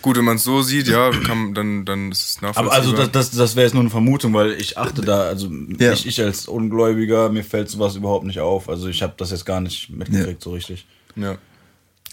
Gut, 0.00 0.16
wenn 0.16 0.24
man 0.24 0.36
es 0.36 0.44
so 0.44 0.62
sieht, 0.62 0.86
ja, 0.88 1.10
kann, 1.10 1.52
dann, 1.54 1.84
dann 1.84 2.12
ist 2.12 2.24
es 2.24 2.40
nachvollziehbar. 2.40 2.72
Aber 2.72 2.72
also 2.72 2.92
das, 2.92 3.10
das, 3.10 3.30
das 3.32 3.56
wäre 3.56 3.64
jetzt 3.66 3.74
nur 3.74 3.82
eine 3.82 3.90
Vermutung, 3.90 4.32
weil 4.32 4.52
ich 4.52 4.78
achte 4.78 5.02
da, 5.02 5.22
also 5.22 5.50
Ja. 5.78 5.92
ich, 5.92 6.06
ich 6.06 6.22
als 6.22 6.46
Ungläubiger, 6.46 7.28
mir 7.30 7.42
fällt 7.44 7.68
sowas 7.68 7.96
überhaupt 7.96 8.24
nicht 8.24 8.38
auf. 8.38 8.68
Also 8.68 8.88
ich 8.88 9.02
habe 9.02 9.14
das 9.16 9.32
jetzt 9.32 9.44
gar 9.44 9.60
nicht 9.60 9.90
mitgekriegt 9.90 10.40
so 10.42 10.52
richtig. 10.52 10.86
ja. 11.16 11.36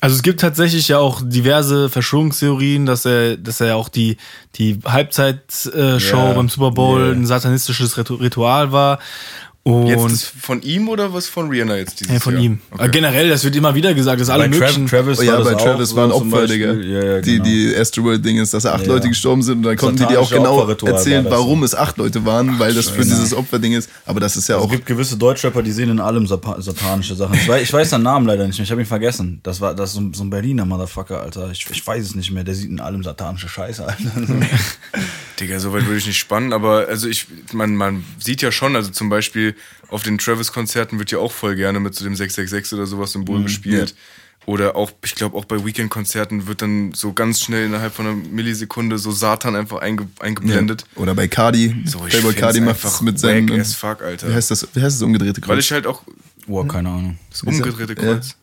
Also 0.06 0.18
es 0.18 0.22
gibt 0.22 0.40
tatsächlich 0.40 0.88
ja 0.88 0.99
auch 0.99 1.23
diverse 1.26 1.90
Verschwörungstheorien, 1.90 2.86
dass 2.86 3.06
er, 3.06 3.38
dass 3.38 3.60
er 3.60 3.76
auch 3.76 3.90
die, 3.90 4.18
die 4.53 4.80
Halbzeit-Show 4.86 6.15
Ja. 6.18 6.34
beim 6.34 6.48
Super 6.48 6.69
Bowl 6.69 7.07
Ja. 7.07 7.11
ein 7.11 7.26
satanistisches 7.26 7.98
Ritu- 7.98 8.19
Ritual 8.22 8.72
war. 8.72 8.99
Und 9.67 9.87
Jetzt 9.87 10.05
ist 10.11 10.25
von 10.39 10.61
ihm 10.61 10.89
oder 10.89 11.11
was 11.11 11.25
von 11.25 11.49
Rihanna 11.49 11.77
jetzt 11.77 11.99
dieses 11.99 12.13
ja, 12.13 12.19
von 12.19 12.35
Jahr? 12.35 12.43
ihm. 12.43 12.59
Okay. 12.69 12.85
Äh, 12.85 12.89
Generell, 12.89 13.29
das 13.29 13.43
wird 13.43 13.55
immer 13.55 13.73
wieder 13.73 13.95
gesagt, 13.95 14.21
dass 14.21 14.29
alle 14.29 14.43
Bei 14.43 14.49
möglichen. 14.49 14.85
Travis 14.85 15.17
Oh 15.17 15.23
ja, 15.23 15.39
bei 15.41 15.55
Travis 15.55 15.95
waren 15.95 16.11
Opfer. 16.11 16.45
Digga. 16.45 16.73
Ja, 16.73 17.03
ja, 17.15 17.21
die, 17.21 17.31
genau. 17.31 17.43
die 17.45 17.75
Astroworld-Ding 17.75 18.37
ist, 18.37 18.53
dass 18.53 18.67
acht 18.67 18.85
Ja. 18.85 18.93
Leute 18.93 19.09
gestorben 19.09 19.41
sind 19.41 19.57
und 19.57 19.63
dann 19.63 19.75
konnten 19.75 19.97
die 19.97 20.05
dir 20.05 20.21
auch 20.21 20.29
genau 20.29 20.67
erzählen, 20.69 21.25
warum 21.29 21.63
es 21.63 21.73
acht 21.73 21.97
Leute 21.97 22.23
waren, 22.25 22.59
weil 22.59 22.75
das 22.75 22.89
für 22.89 23.01
dieses 23.01 23.33
Opferding 23.33 23.73
ist. 23.73 23.89
Aber 24.05 24.19
das 24.19 24.37
ist 24.37 24.47
ja 24.49 24.57
Es 24.57 24.63
auch. 24.63 24.69
gibt 24.69 24.85
gewisse 24.85 25.17
Deutschrapper, 25.17 25.63
die 25.63 25.71
sehen 25.71 25.89
in 25.89 25.99
allem 25.99 26.27
satanische 26.27 27.15
Sachen. 27.15 27.33
Ich 27.33 27.47
weiß, 27.49 27.63
ich 27.63 27.73
weiß 27.73 27.89
seinen 27.89 28.03
Namen 28.03 28.27
leider 28.27 28.45
nicht 28.45 28.59
mehr, 28.59 28.65
ich 28.65 28.71
habe 28.71 28.81
ihn 28.81 28.85
vergessen. 28.87 29.39
Das 29.41 29.61
war 29.61 29.73
das 29.73 29.89
ist 29.89 29.95
so, 29.95 30.01
ein- 30.01 30.13
so 30.13 30.23
ein 30.23 30.29
Berliner 30.29 30.65
Motherfucker, 30.65 31.21
Alter. 31.23 31.49
Ich, 31.51 31.65
ich 31.71 31.87
weiß 31.87 32.05
es 32.05 32.13
nicht 32.13 32.29
mehr, 32.29 32.43
der 32.43 32.53
sieht 32.53 32.69
in 32.69 32.79
allem 32.79 33.01
satanische 33.01 33.49
Scheiße, 33.49 33.83
Alter. 33.83 34.11
Digga, 35.40 35.60
so 35.60 35.74
weit 35.74 35.86
würde 35.86 35.98
ich 35.98 36.07
nicht 36.07 36.18
spannen, 36.18 36.53
aber 36.53 36.88
also 36.88 37.07
ich, 37.07 37.28
man, 37.52 37.76
man 37.76 38.03
sieht 38.20 38.41
ja 38.41 38.52
schon, 38.52 38.76
also 38.76 38.90
zum 38.91 39.10
Beispiel 39.10 39.56
auf 39.90 40.03
den 40.03 40.18
Travis-Konzerten 40.18 40.99
wird 40.99 41.12
ja 41.12 41.20
auch 41.20 41.32
voll 41.32 41.56
gerne 41.56 41.80
mit 41.80 41.94
so 41.95 42.03
dem 42.03 42.16
666 42.16 42.78
oder 42.78 42.86
sowas 42.86 43.12
Symbol 43.12 43.44
gespielt. 43.44 43.95
Oder 44.45 44.76
auch, 44.76 44.91
ich 45.03 45.16
glaube, 45.16 45.36
auch 45.36 45.45
bei 45.45 45.66
Weekend-Konzerten 45.66 46.45
wird 46.45 46.62
dann 46.62 46.94
so 46.94 47.14
ganz 47.14 47.41
schnell 47.41 47.66
innerhalb 47.66 47.94
von 47.94 48.06
einer 48.06 48.16
Millisekunde 48.16 48.99
so 48.99 49.12
Satan 49.12 49.56
einfach 49.56 49.80
einge, 49.80 50.07
eingeblendet. 50.20 50.86
Ja. 50.95 51.02
Oder 51.02 51.16
bei 51.16 51.28
Cardi. 51.28 51.76
So, 51.86 52.06
ich 52.06 52.14
Playboy 52.14 52.34
Cardi 52.36 52.62
macht 52.62 52.84
es 52.84 53.02
mit 53.02 53.20
seinem. 53.20 53.49
wack 53.49 53.60
as 53.60 53.74
fuck, 53.74 54.03
Alter. 54.03 54.30
Wie 54.30 54.34
heißt 54.34 54.52
das? 54.52 54.68
Wie 54.74 54.82
heißt 54.82 54.98
das 54.98 55.02
umgedrehte 55.02 55.41
Kreuz? 55.41 55.49
Weil 55.49 55.60
ich 55.60 55.72
halt 55.72 55.88
auch 55.88 56.03
Boah, 56.45 56.68
keine 56.68 56.90
Ahnung. 56.90 57.18
das 57.32 57.41
umgedrehte. 57.41 57.95
Kreuz. 57.95 58.36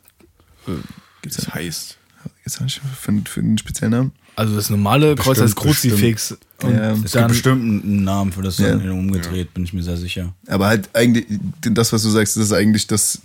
Gibt's 1.23 1.37
Das 1.37 1.55
heißt. 1.55 1.99
Jetzt 2.45 2.57
habe 2.57 2.67
ich 2.67 2.81
für, 3.01 3.13
für 3.25 3.41
einen 3.41 3.59
speziellen 3.59 3.93
Namen. 3.93 4.13
Also 4.35 4.57
das 4.57 4.71
normale 4.71 5.15
Kreuz 5.15 5.41
heißt 5.41 5.55
Bestimmt, 5.55 5.75
Kruzifix. 5.95 6.37
Und 6.63 6.75
Ja. 6.75 6.93
Es 7.05 7.13
gibt 7.13 7.29
bestimmt 7.29 7.85
einen 7.85 8.05
Namen 8.05 8.33
für 8.33 8.43
das 8.43 8.59
Ja. 8.59 8.71
dann 8.75 8.89
umgedreht, 8.91 9.53
bin 9.53 9.65
ich 9.65 9.73
mir 9.73 9.83
sehr 9.83 9.97
sicher. 9.97 10.33
Aber 10.47 10.67
halt 10.69 10.89
eigentlich, 10.95 11.27
das, 11.61 11.93
was 11.93 12.03
du 12.03 12.09
sagst, 12.11 12.37
das 12.37 12.45
ist 12.45 12.53
eigentlich 12.53 12.87
das, 12.87 13.21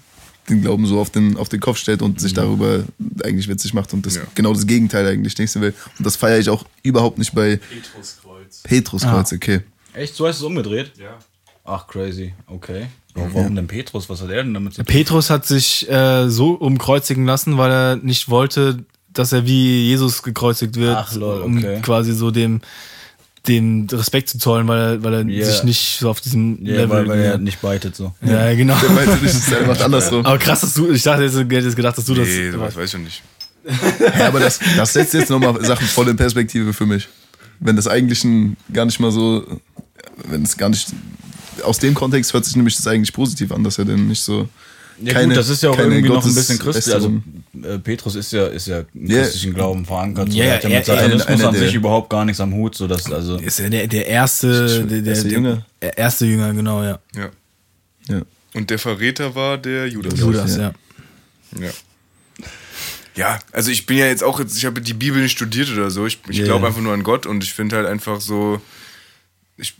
den 0.49 0.61
Glauben 0.61 0.85
so 0.85 0.99
auf 0.99 1.09
den, 1.09 1.37
auf 1.37 1.49
den 1.49 1.59
Kopf 1.59 1.77
stellt 1.77 2.01
und 2.01 2.19
sich 2.19 2.33
darüber 2.33 2.83
eigentlich 3.23 3.47
witzig 3.47 3.73
macht 3.73 3.93
und 3.93 4.05
das 4.05 4.15
Ja. 4.15 4.21
genau 4.35 4.53
das 4.53 4.65
Gegenteil 4.67 5.05
eigentlich 5.07 5.37
nächste 5.37 5.61
will. 5.61 5.73
Und 5.97 6.05
das 6.05 6.15
feiere 6.15 6.39
ich 6.39 6.49
auch 6.49 6.65
überhaupt 6.83 7.17
nicht 7.17 7.33
bei 7.33 7.57
Petruskreuz. 7.57 8.61
Petruskreuz, 8.63 9.33
okay. 9.33 9.61
Echt? 9.93 10.15
So 10.15 10.27
heißt 10.27 10.39
es 10.39 10.43
umgedreht? 10.43 10.91
Ja. 10.97 11.17
Ach, 11.65 11.85
crazy. 11.87 12.33
Okay. 12.47 12.87
Warum, 13.13 13.33
warum 13.33 13.55
denn 13.55 13.67
Petrus? 13.67 14.07
Was 14.09 14.21
hat 14.21 14.29
er 14.29 14.43
denn 14.43 14.53
damit 14.53 14.73
zu 14.75 14.83
tun? 14.83 14.85
Petrus 14.93 15.29
hat 15.29 15.45
sich 15.45 15.89
äh, 15.89 16.29
so 16.29 16.51
umkreuzigen 16.53 17.25
lassen, 17.25 17.57
weil 17.57 17.71
er 17.71 17.95
nicht 17.97 18.29
wollte, 18.29 18.85
dass 19.17 19.31
er 19.33 19.45
wie 19.45 19.87
Jesus 19.87 20.23
gekreuzigt 20.23 20.75
wird, 20.75 20.95
Ach, 20.97 21.13
lol, 21.15 21.41
um 21.41 21.57
okay. 21.57 21.79
quasi 21.81 22.13
so 22.13 22.31
dem 22.31 22.61
den 23.47 23.87
Respekt 23.89 24.27
zu 24.27 24.39
zollen, 24.39 24.67
weil 24.67 24.77
er, 24.79 25.03
weil 25.03 25.13
er 25.13 25.21
Ja. 25.25 25.45
sich 25.45 25.63
nicht 25.63 25.99
so 25.99 26.09
auf 26.09 26.19
diesem 26.19 26.65
Ja, 26.65 26.75
Level. 26.75 26.89
weil, 26.89 27.07
weil 27.07 27.19
er 27.21 27.37
nicht 27.37 27.61
beitet 27.61 27.95
so. 27.95 28.13
ja, 28.21 28.53
genau. 28.53 28.75
Der 28.81 28.89
meinte 28.89 29.23
nicht, 29.23 29.49
der 29.51 29.65
macht 29.65 29.81
andersrum. 29.81 30.25
Aber 30.25 30.37
krass, 30.37 30.61
dass 30.61 30.73
du, 30.73 30.91
ich 30.91 31.01
dachte, 31.03 31.23
jetzt, 31.23 31.35
ich 31.35 31.39
hätte 31.39 31.55
jetzt 31.65 31.75
gedacht, 31.77 31.97
dass 31.97 32.03
du 32.05 32.13
das. 32.13 32.27
Nee, 32.27 32.51
sowas 32.51 32.75
weiß 32.75 32.83
ich 32.85 32.91
schon 32.91 33.03
nicht. 33.03 33.23
Ja, 34.19 34.27
aber 34.27 34.39
das, 34.41 34.59
das 34.75 34.93
setzt 34.93 35.13
jetzt 35.13 35.29
nochmal 35.29 35.63
Sachen 35.63 35.87
voll 35.87 36.07
in 36.09 36.15
Perspektive 36.17 36.73
für 36.73 36.85
mich. 36.85 37.07
Wenn 37.59 37.75
das 37.77 37.87
eigentlich 37.87 38.23
ein, 38.25 38.55
gar 38.73 38.85
nicht 38.85 38.99
mal 38.99 39.11
so, 39.11 39.45
wenn 40.25 40.43
es 40.43 40.57
gar 40.57 40.69
nicht, 40.69 40.87
aus 41.63 41.79
dem 41.79 41.93
Kontext 41.93 42.33
hört 42.33 42.43
sich 42.45 42.55
nämlich 42.55 42.75
das 42.75 42.85
eigentlich 42.87 43.13
positiv 43.13 43.51
an, 43.53 43.63
dass 43.63 43.77
er 43.77 43.85
denn 43.85 44.07
nicht 44.07 44.21
so. 44.21 44.47
Ja 45.01 45.13
keine- 45.13 45.27
gut, 45.29 45.37
das 45.37 45.49
ist 45.49 45.61
ja 45.63 45.69
auch 45.69 45.77
irgendwie 45.77 46.01
noch 46.01 46.15
ein 46.15 46.21
Gottes- 46.21 46.35
bisschen 46.35 46.57
christlich. 46.59 46.93
Also 46.95 47.09
Lästerung. 47.53 47.75
äh, 47.75 47.79
Petrus 47.79 48.15
ist 48.15 48.31
ja, 48.33 48.47
ist 48.47 48.67
ja 48.67 48.79
im 48.93 49.05
Ja. 49.09 49.21
christlichen 49.21 49.53
Glauben 49.53 49.85
verankert. 49.85 50.31
So. 50.31 50.37
Ja, 50.37 50.45
er 50.45 50.55
hat 50.55 50.63
ja 50.63 50.69
er- 50.69 50.77
mit 50.77 50.85
Satanismus 50.85 51.43
an 51.43 51.55
sich 51.55 51.73
überhaupt 51.75 52.09
gar 52.09 52.25
nichts 52.25 52.39
am 52.41 52.53
Hut. 52.53 52.73
So 52.75 52.87
dass, 52.87 53.11
also, 53.11 53.37
Ist 53.37 53.59
er 53.59 53.69
der, 53.69 53.87
der 53.87 54.07
erste, 54.07 54.85
der, 54.85 55.01
der, 55.01 55.11
erste 55.13 55.23
der, 55.27 55.31
Jünger. 55.37 55.65
der 55.81 55.97
erste 55.97 56.25
Jünger, 56.25 56.53
genau, 56.53 56.81
ja. 56.83 56.99
Ja. 57.15 57.29
Ja. 58.09 58.21
Und 58.55 58.69
der 58.69 58.79
Verräter 58.79 59.35
war 59.35 59.57
der 59.59 59.87
Judas. 59.87 60.19
Judas, 60.19 60.57
ja. 60.57 60.73
Ja. 61.59 61.69
Ja, 63.15 63.39
also 63.51 63.71
ich 63.71 63.85
bin 63.87 63.97
ja 63.97 64.05
jetzt 64.05 64.23
auch 64.23 64.39
jetzt, 64.39 64.57
ich 64.57 64.65
habe 64.65 64.79
die 64.79 64.93
Bibel 64.93 65.21
nicht 65.21 65.31
studiert 65.31 65.71
oder 65.71 65.89
so. 65.89 66.05
Ich, 66.05 66.19
ich 66.29 66.37
Ja. 66.37 66.45
glaube 66.45 66.67
einfach 66.67 66.81
nur 66.81 66.93
an 66.93 67.03
Gott 67.03 67.25
und 67.25 67.43
ich 67.43 67.51
finde 67.53 67.75
halt 67.77 67.87
einfach 67.87 68.21
so, 68.21 68.61
ich, 69.57 69.73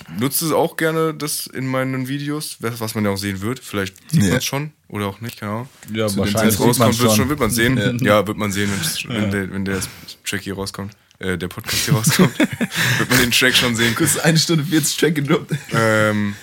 ich 0.00 0.18
nutze 0.18 0.46
es 0.46 0.52
auch 0.52 0.76
gerne, 0.76 1.12
das 1.14 1.46
in 1.46 1.66
meinen 1.66 2.08
Videos, 2.08 2.56
was 2.60 2.94
man 2.94 3.04
ja 3.04 3.10
auch 3.10 3.16
sehen 3.16 3.40
wird. 3.40 3.58
Vielleicht 3.60 3.94
sieht 4.10 4.22
Ja. 4.22 4.28
man 4.30 4.38
es 4.38 4.44
schon 4.44 4.72
oder 4.88 5.06
auch 5.06 5.20
nicht, 5.20 5.42
Ahnung. 5.42 5.68
ja, 5.92 6.06
Zu 6.08 6.16
dem 6.16 6.24
Wenn 6.24 6.32
wahrscheinlich 6.34 6.58
man 6.58 6.68
rauskommt, 6.68 6.98
wird, 6.98 7.08
schon. 7.10 7.16
schon, 7.16 7.28
wird 7.28 7.40
man 7.40 7.50
sehen. 7.50 7.98
Ja, 8.02 8.26
wird 8.26 8.36
man 8.38 8.52
sehen, 8.52 8.70
wenn, 9.08 9.30
der, 9.30 9.50
wenn 9.52 9.64
der 9.64 9.80
Track 10.24 10.40
hier 10.42 10.54
rauskommt. 10.54 10.94
Äh, 11.18 11.38
der 11.38 11.48
Podcast 11.48 11.84
hier 11.84 11.94
rauskommt, 11.94 12.36
wird 12.98 13.10
man 13.10 13.18
den 13.20 13.30
Track 13.30 13.54
schon 13.54 13.76
sehen. 13.76 13.94
Ist 13.98 14.18
eine 14.20 14.38
Stunde 14.38 14.64
40 14.64 14.96
Track 14.96 15.14
gedroppt. 15.14 15.54
Ähm, 15.72 16.34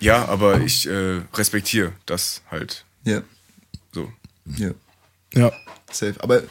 ja, 0.00 0.24
aber 0.26 0.60
ich 0.62 0.86
äh, 0.88 1.20
respektiere 1.34 1.92
das 2.06 2.42
halt 2.50 2.84
Ja, 3.04 3.22
so. 3.92 4.12
ja. 4.56 4.70
Ja. 5.34 5.52
Safe. 5.92 6.14
Aber 6.18 6.42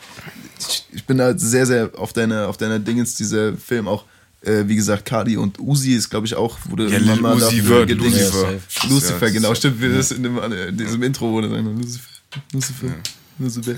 ich, 0.59 0.85
ich 0.93 1.05
bin 1.05 1.17
da 1.17 1.37
sehr, 1.37 1.65
sehr 1.65 1.91
auf 1.97 2.13
deiner, 2.13 2.47
auf 2.47 2.55
deiner 2.57 2.79
Dingens, 2.79 3.15
dieser 3.15 3.55
Film 3.57 3.87
auch, 3.89 4.05
äh, 4.43 4.67
wie 4.67 4.75
gesagt, 4.75 5.05
Cardi 5.05 5.37
und 5.37 5.59
Uzi 5.59 5.93
ist, 5.93 6.09
glaube 6.09 6.25
ich, 6.27 6.35
auch, 6.35 6.57
wurde 6.69 6.89
Ja, 6.89 6.97
Lil 6.97 7.15
mal 7.17 7.35
Uzi 7.35 7.65
wird. 7.65 7.91
Lucifer. 7.91 8.51
Ja, 8.51 8.89
Lucifer, 8.89 9.27
Ja, 9.27 9.33
genau, 9.33 9.55
stimmt, 9.55 9.81
wie 9.81 9.89
das 9.89 10.11
in, 10.11 10.23
dem, 10.23 10.37
in 10.37 10.77
diesem 10.77 11.01
Intro 11.03 11.31
wurde. 11.31 11.47
Lucifer, 11.47 12.07
Lucifer, 12.51 12.87
Lucifer. 13.39 13.75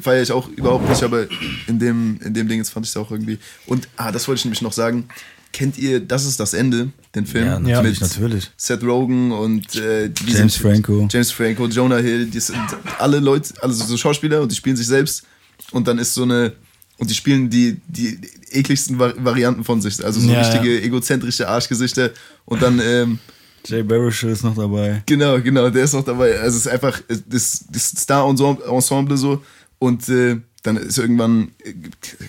Feiere 0.00 0.22
ich 0.22 0.32
auch 0.32 0.48
überhaupt 0.48 0.88
nicht, 0.88 1.02
aber 1.02 1.26
in 1.66 1.78
dem, 1.78 2.18
in 2.24 2.34
dem 2.34 2.48
Ding 2.48 2.58
jetzt 2.58 2.70
fand 2.70 2.86
ich 2.86 2.90
es 2.90 2.96
auch 2.96 3.10
irgendwie. 3.10 3.38
Und, 3.66 3.88
ah, 3.96 4.10
das 4.12 4.26
wollte 4.26 4.40
ich 4.40 4.44
nämlich 4.44 4.62
noch 4.62 4.72
sagen. 4.72 5.08
Kennt 5.52 5.78
ihr 5.78 6.00
Das 6.00 6.26
ist 6.26 6.38
das 6.38 6.52
Ende, 6.52 6.90
den 7.14 7.24
Film? 7.24 7.46
Ja, 7.46 7.58
natürlich, 7.58 8.00
Mit 8.00 8.10
natürlich. 8.10 8.50
Seth 8.58 8.82
Rogen 8.82 9.32
und 9.32 9.74
äh, 9.76 10.10
James 10.26 10.56
Franco. 10.56 11.08
James 11.10 11.30
Franco, 11.30 11.66
Jonah 11.66 11.96
Hill, 11.96 12.26
die 12.26 12.40
sind 12.40 12.58
alle 12.98 13.20
Leute, 13.20 13.54
also 13.62 13.84
so 13.86 13.96
Schauspieler 13.96 14.42
und 14.42 14.52
die 14.52 14.56
spielen 14.56 14.76
sich 14.76 14.86
selbst 14.86 15.22
und 15.70 15.88
dann 15.88 15.96
ist 15.98 16.12
so 16.12 16.24
eine 16.24 16.52
und 16.98 17.10
die 17.10 17.14
spielen 17.14 17.50
die, 17.50 17.80
die 17.88 18.18
ekligsten 18.50 18.98
Vari- 18.98 19.14
Varianten 19.22 19.64
von 19.64 19.80
sich, 19.80 20.02
also 20.04 20.20
so 20.20 20.30
Ja, 20.30 20.40
richtige 20.40 20.80
egozentrische 20.82 21.48
Arschgesichter. 21.48 22.10
Und 22.44 22.62
dann 22.62 22.80
ähm, 22.82 23.18
Jay 23.66 23.82
Baruchel 23.82 24.30
ist 24.30 24.44
noch 24.44 24.54
dabei. 24.56 25.02
Genau, 25.06 25.40
genau, 25.40 25.68
der 25.70 25.84
ist 25.84 25.92
noch 25.92 26.04
dabei. 26.04 26.38
Also 26.38 26.56
es 26.56 26.66
ist 26.66 26.72
einfach 26.72 27.00
das, 27.28 27.64
das 27.70 27.88
Star-Ensemble 27.88 29.16
so. 29.16 29.42
Und 29.78 30.08
äh, 30.08 30.36
dann 30.62 30.76
ist 30.76 30.98
irgendwann, 30.98 31.50
äh, 31.64 31.72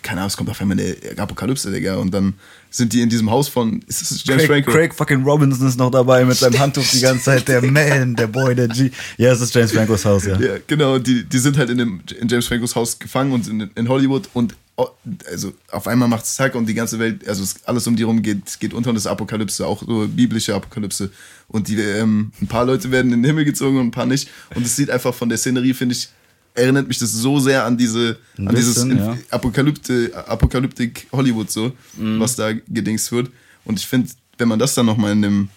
keine 0.02 0.22
Ahnung, 0.22 0.30
es 0.30 0.38
kommt 0.38 0.49
auf 0.49 0.60
einmal 0.60 0.77
eine 0.80 0.95
Apokalypse, 1.18 1.72
Digga, 1.72 1.95
und 1.95 2.14
dann 2.14 2.34
sind 2.69 2.94
die 2.94 3.02
in 3.02 3.10
diesem 3.10 3.30
Haus 3.31 3.48
von, 3.48 3.81
ist 3.88 4.02
das 4.02 4.23
James 4.23 4.44
Craig, 4.44 4.65
Franco? 4.65 4.72
Craig 4.72 4.94
fucking 4.94 5.23
Robinson 5.23 5.68
ist 5.68 5.77
noch 5.77 5.91
dabei 5.91 6.26
mit 6.26 6.38
seinem 6.38 6.60
Handtuch 6.60 6.85
die 6.91 6.99
ganze 6.99 7.23
Zeit. 7.23 7.48
Der 7.48 7.61
Man, 7.61 8.15
der 8.15 8.27
Boy, 8.27 8.56
der 8.56 8.68
G. 8.68 8.91
Ja, 9.18 9.31
es 9.31 9.41
ist 9.41 9.53
James 9.53 9.72
Francos 9.72 10.06
Haus, 10.06 10.26
ja. 10.26 10.39
Ja, 10.39 10.56
genau, 10.65 10.99
die, 10.99 11.23
die 11.23 11.39
sind 11.39 11.57
halt 11.57 11.69
in, 11.69 11.77
dem, 11.77 12.02
in 12.19 12.27
James 12.27 12.48
Francos 12.48 12.76
Haus 12.76 12.99
gefangen 12.99 13.31
und 13.31 13.48
in, 13.48 13.69
in 13.76 13.89
Hollywood 13.89 14.30
und 14.34 14.56
oh, 14.77 14.88
also 15.30 15.53
auf 15.72 15.88
einmal 15.88 16.07
macht 16.07 16.23
es 16.23 16.35
Zack 16.35 16.56
und 16.56 16.68
die 16.68 16.73
ganze 16.73 16.99
Welt, 16.99 17.27
also 17.27 17.44
es, 17.44 17.56
alles 17.65 17.85
um 17.88 17.95
die 17.95 18.03
rum 18.03 18.22
geht, 18.22 18.60
geht 18.60 18.73
unter 18.73 18.89
und 18.89 18.95
das 18.95 19.07
Apokalypse, 19.07 19.65
auch 19.65 19.84
so 19.85 20.07
biblische 20.07 20.56
Apokalypse. 20.56 21.11
Und 21.49 21.68
die, 21.68 21.80
ähm, 21.80 22.31
ein 22.41 22.48
paar 22.48 22.65
Leute 22.65 22.91
werden 22.91 23.11
in 23.11 23.22
den 23.22 23.26
Himmel 23.26 23.45
gezogen 23.45 23.80
und 23.80 23.88
ein 23.88 23.91
paar 23.91 24.06
nicht. 24.06 24.30
Und 24.56 24.65
es 24.65 24.76
sieht 24.76 24.89
einfach 24.89 25.14
von 25.14 25.30
der 25.30 25.38
Szenerie, 25.38 25.73
finde 25.73 25.95
ich, 25.95 26.10
erinnert 26.57 26.88
mich 26.88 26.99
das 26.99 27.11
so 27.13 27.39
sehr 27.39 27.63
an 27.65 27.77
diese, 27.77 28.17
Ein 28.38 28.47
an 28.49 28.55
dieses 28.55 28.75
bisschen, 28.75 28.97
ja. 28.97 29.17
Apokalypte, 29.29 30.11
Apokalyptik 30.27 31.07
Hollywood 31.11 31.49
so, 31.51 31.71
Mhm. 31.97 32.19
was 32.19 32.35
da 32.35 32.51
gedingst 32.53 33.11
wird. 33.11 33.29
Und 33.65 33.79
ich 33.79 33.88
finde, 33.88 34.09
wenn 34.38 34.47
man 34.47 34.59
das 34.59 34.73
dann 34.75 34.85
nochmal 34.85 35.11
in 35.13 35.21
dem, 35.21 35.49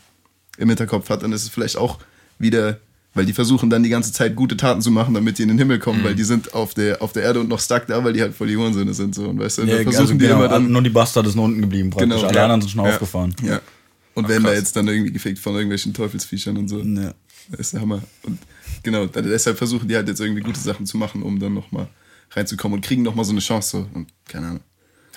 im 0.59 0.68
Hinterkopf 0.68 1.09
hat, 1.10 1.22
dann 1.22 1.32
ist 1.32 1.43
es 1.43 1.48
vielleicht 1.48 1.77
auch 1.77 1.98
wieder, 2.39 2.78
weil 3.14 3.24
die 3.24 3.32
versuchen 3.32 3.70
dann 3.70 3.82
die 3.82 3.89
ganze 3.89 4.12
Zeit 4.12 4.36
gute 4.36 4.56
Taten 4.56 4.82
zu 4.82 4.90
machen, 4.90 5.14
damit 5.14 5.39
die 5.39 5.43
in 5.43 5.48
den 5.48 5.59
Himmel 5.59 5.78
kommen, 5.78 6.01
Mhm. 6.01 6.05
weil 6.05 6.14
die 6.14 6.24
sind 6.24 6.55
auf 6.55 6.74
der, 6.74 7.02
auf 7.02 7.12
der 7.12 7.22
Erde 7.24 7.40
und 7.40 7.48
noch 7.48 7.60
stuck 7.60 7.86
da, 7.86 8.02
weil 8.05 8.12
die 8.12 8.20
halt 8.22 8.35
voll 8.35 8.47
die 8.48 8.56
Hurensöhne 8.56 8.94
sind 8.94 9.14
so. 9.14 9.28
Und 9.28 9.39
weißt 9.39 9.59
du, 9.59 9.62
Ja, 9.62 9.74
dann 9.77 9.82
versuchen 9.85 10.01
also 10.02 10.12
die 10.14 10.18
genau, 10.20 10.36
immer 10.36 10.48
dann. 10.48 10.70
nur 10.70 10.82
die 10.82 10.90
Bastarde 10.90 11.31
sind 11.31 11.40
unten 11.40 11.60
geblieben 11.60 11.90
praktisch. 11.90 12.09
Genau, 12.10 12.27
Alle 12.27 12.36
ja. 12.36 12.43
anderen 12.44 12.60
sind 12.62 12.70
schon 12.70 12.81
aufgefahren. 12.81 13.35
Ja. 13.43 13.60
Und 14.14 14.28
werden 14.28 14.44
da 14.44 14.52
jetzt 14.52 14.74
dann 14.77 14.86
irgendwie 14.89 15.12
gefickt 15.12 15.39
von 15.39 15.55
irgendwelchen 15.55 15.94
Teufelsviechern 15.94 16.56
und 16.56 16.68
so. 16.68 16.81
Ja. 16.81 17.14
Das 17.51 17.60
ist 17.60 17.72
der 17.72 17.81
Hammer. 17.81 18.02
Und 18.22 18.39
genau, 18.82 19.07
deshalb 19.07 19.59
versuchen 19.59 19.89
die 19.89 19.97
halt 19.97 20.09
jetzt 20.09 20.20
irgendwie 20.20 20.43
gute 20.43 20.61
Sachen 20.61 20.86
zu 20.86 20.97
machen, 20.97 21.23
um 21.23 21.39
dann 21.39 21.55
nochmal 21.55 21.89
reinzukommen 22.32 22.77
und 22.77 22.85
kriegen 22.85 23.02
nochmal 23.02 23.24
so 23.24 23.32
eine 23.32 23.40
Chance. 23.40 23.70
So. 23.70 23.86
Und 23.94 24.09
keine 24.28 24.47
Ahnung. 24.47 24.61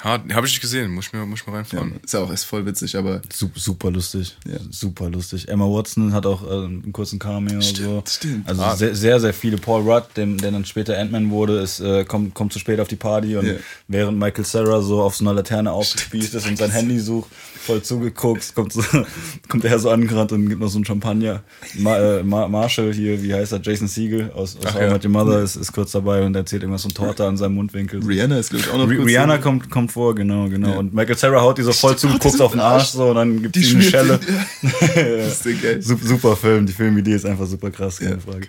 Habe 0.01 0.25
ich 0.27 0.35
nicht 0.53 0.59
gesehen, 0.59 0.91
muss 0.91 1.05
ich 1.05 1.13
mir, 1.13 1.25
muss 1.25 1.39
ich 1.39 1.47
mir 1.47 1.53
Ja, 1.53 1.57
reinfahren. 1.59 1.93
ist 2.03 2.13
ja 2.13 2.19
auch 2.19 2.29
ist 2.29 2.43
voll 2.43 2.65
witzig, 2.65 2.97
aber 2.97 3.21
Super, 3.31 3.57
super 3.59 3.89
lustig. 3.91 4.35
Ja. 4.45 4.57
Super 4.69 5.09
lustig. 5.09 5.47
Emma 5.47 5.63
Watson 5.65 6.11
hat 6.11 6.25
auch 6.25 6.43
äh, 6.43 6.65
einen 6.65 6.91
kurzen 6.91 7.19
Cameo 7.19 7.61
Stimmt, 7.61 7.77
so. 7.77 8.03
stimmt. 8.05 8.49
Also 8.49 8.61
Ah. 8.63 8.75
sehr, 8.75 8.95
sehr, 8.95 9.21
sehr 9.21 9.33
viele. 9.33 9.57
Paul 9.57 9.89
Rudd, 9.89 10.07
dem, 10.17 10.37
der 10.39 10.51
dann 10.51 10.65
später 10.65 10.97
Ant-Man 10.99 11.29
wurde, 11.29 11.59
ist, 11.59 11.79
äh, 11.79 12.03
kommt, 12.03 12.33
kommt 12.33 12.51
zu 12.51 12.59
spät 12.59 12.81
auf 12.81 12.89
die 12.89 12.97
Party 12.97 13.37
und 13.37 13.45
Ja. 13.45 13.53
während 13.87 14.19
Michael 14.19 14.43
Sarah 14.43 14.81
so 14.81 15.01
auf 15.01 15.15
so 15.15 15.23
einer 15.23 15.35
Laterne 15.35 15.71
aufgespießt 15.71 16.33
ist 16.33 16.47
und 16.47 16.57
sein 16.57 16.71
Handy 16.71 16.99
sucht, 16.99 17.29
voll 17.65 17.81
zugeguckt, 17.81 18.53
kommt, 18.55 18.73
so, 18.73 18.81
kommt 19.49 19.63
er 19.65 19.79
so 19.79 19.89
angerannt 19.89 20.31
und 20.31 20.49
gibt 20.49 20.61
noch 20.61 20.67
so 20.69 20.77
einen 20.77 20.85
Champagner. 20.85 21.43
Ma, 21.79 21.97
äh, 21.97 22.23
Ma, 22.23 22.47
Marshall 22.47 22.93
hier, 22.93 23.21
wie 23.23 23.33
heißt 23.33 23.53
er? 23.53 23.61
Jason 23.61 23.87
Siegel 23.87 24.31
aus, 24.35 24.55
aus 24.57 24.65
Ach 24.65 24.73
How 24.75 24.81
ja. 24.81 24.91
Met 24.91 25.05
Your 25.05 25.11
Mother 25.11 25.41
ist, 25.41 25.55
ist 25.55 25.71
kurz 25.71 25.91
dabei 25.91 26.23
und 26.25 26.35
erzählt 26.35 26.63
irgendwas 26.63 26.83
von 26.83 26.93
Torte 26.93 27.25
an 27.25 27.37
seinem 27.37 27.55
Mundwinkel. 27.55 28.03
Rihanna 28.05 28.37
ist, 28.39 28.49
glaube 28.49 28.63
ich, 28.65 28.69
auch 28.71 28.77
noch 28.77 28.87
kurz 28.87 29.07
Rihanna 29.07 29.37
so- 29.37 29.41
kommt, 29.41 29.69
kommt 29.71 29.91
vor, 29.91 30.13
genau, 30.15 30.47
genau. 30.49 30.69
Ja. 30.69 30.75
Und 30.77 30.93
Michael 30.93 31.17
Sarah 31.17 31.41
haut 31.41 31.57
die 31.57 31.63
so 31.63 31.71
voll 31.73 31.95
zugeguckt 31.95 32.39
auf 32.41 32.51
den 32.51 32.59
Arsch, 32.61 32.87
so, 32.89 33.09
und 33.09 33.15
dann 33.15 33.41
gibt 33.41 33.55
Die 33.55 33.63
sie 33.63 33.75
eine 33.75 33.83
Schelle. 33.83 34.19
den-. 34.61 35.81
Sup- 35.81 36.01
super 36.03 36.35
Film, 36.35 36.65
die 36.65 36.73
Filmidee 36.73 37.13
ist 37.13 37.25
einfach 37.25 37.45
super 37.47 37.71
krass, 37.71 37.99
keine 37.99 38.11
Ja. 38.15 38.17
Frage. 38.19 38.47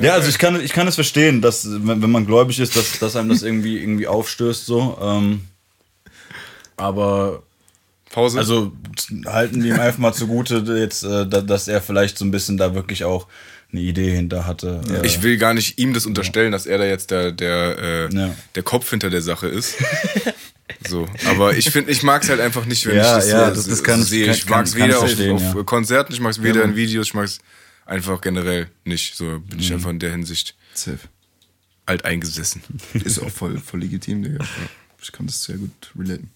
Ja, 0.00 0.12
also 0.14 0.28
ich 0.28 0.38
kann, 0.38 0.60
ich 0.60 0.72
kann 0.72 0.86
es 0.86 0.94
verstehen, 0.94 1.40
dass, 1.42 1.68
wenn, 1.68 2.02
wenn 2.02 2.10
man 2.10 2.26
gläubig 2.26 2.58
ist, 2.60 2.76
dass, 2.76 2.98
dass 2.98 3.16
einem 3.16 3.28
das 3.30 3.42
irgendwie, 3.42 3.78
irgendwie 3.78 4.06
aufstößt, 4.06 4.64
so. 4.66 4.96
Ähm, 5.00 5.40
aber 6.76 7.42
Pause. 8.10 8.38
also 8.38 8.72
halten 9.26 9.62
wir 9.62 9.74
ihm 9.74 9.80
einfach 9.80 9.98
mal 9.98 10.12
zugute, 10.14 10.64
jetzt, 10.78 11.02
äh, 11.04 11.26
da- 11.26 11.40
dass 11.42 11.68
er 11.68 11.80
vielleicht 11.82 12.18
so 12.18 12.24
ein 12.24 12.30
bisschen 12.30 12.56
da 12.56 12.74
wirklich 12.74 13.04
auch 13.04 13.26
eine 13.70 13.82
Idee 13.82 14.12
hinter 14.14 14.46
hatte. 14.46 14.80
Äh, 14.90 15.06
ich 15.06 15.22
will 15.22 15.36
gar 15.36 15.52
nicht 15.54 15.78
ihm 15.78 15.92
das 15.92 16.06
unterstellen, 16.06 16.52
dass 16.52 16.64
er 16.66 16.78
da 16.78 16.84
jetzt 16.84 17.10
der, 17.10 17.32
der, 17.32 17.78
äh, 18.10 18.14
Ja. 18.14 18.34
der 18.54 18.62
Kopf 18.62 18.88
hinter 18.90 19.10
der 19.10 19.20
Sache 19.20 19.46
ist. 19.48 19.74
so, 20.88 21.06
aber 21.26 21.54
ich 21.56 21.70
finde, 21.70 21.90
ich 21.90 22.02
mag 22.02 22.22
es 22.22 22.30
halt 22.30 22.40
einfach 22.40 22.64
nicht, 22.64 22.86
wenn 22.86 22.96
Ja, 22.96 23.18
ich 23.18 23.24
das 23.24 23.30
ja, 23.30 23.48
so 23.50 23.54
das- 23.56 23.68
das 23.68 23.82
kann- 23.84 24.02
sehe. 24.02 24.30
Ich 24.32 24.48
mag 24.48 24.64
es 24.64 24.74
weder 24.74 24.98
auf, 24.98 25.04
auf 25.04 25.54
ja. 25.54 25.62
Konzerten, 25.64 26.12
ich 26.12 26.20
mag 26.20 26.32
es 26.32 26.42
weder 26.42 26.60
Ja, 26.60 26.66
in. 26.66 26.76
Videos, 26.76 27.08
ich 27.08 27.14
mag 27.14 27.26
es 27.26 27.38
einfach 27.84 28.20
generell 28.20 28.68
nicht. 28.84 29.16
So 29.16 29.24
bin 29.40 29.56
Mhm. 29.56 29.60
ich 29.60 29.72
einfach 29.72 29.90
in 29.90 29.98
der 29.98 30.10
Hinsicht 30.12 30.54
Safe. 30.74 30.98
alt 31.86 32.04
eingesessen. 32.06 32.62
Ist 32.94 33.18
auch 33.20 33.30
voll, 33.30 33.58
voll 33.58 33.80
legitim, 33.80 34.22
Digga. 34.22 34.44
Ich 35.02 35.12
kann 35.12 35.26
das 35.26 35.42
sehr 35.44 35.56
gut 35.56 35.70
relaten. 35.98 36.30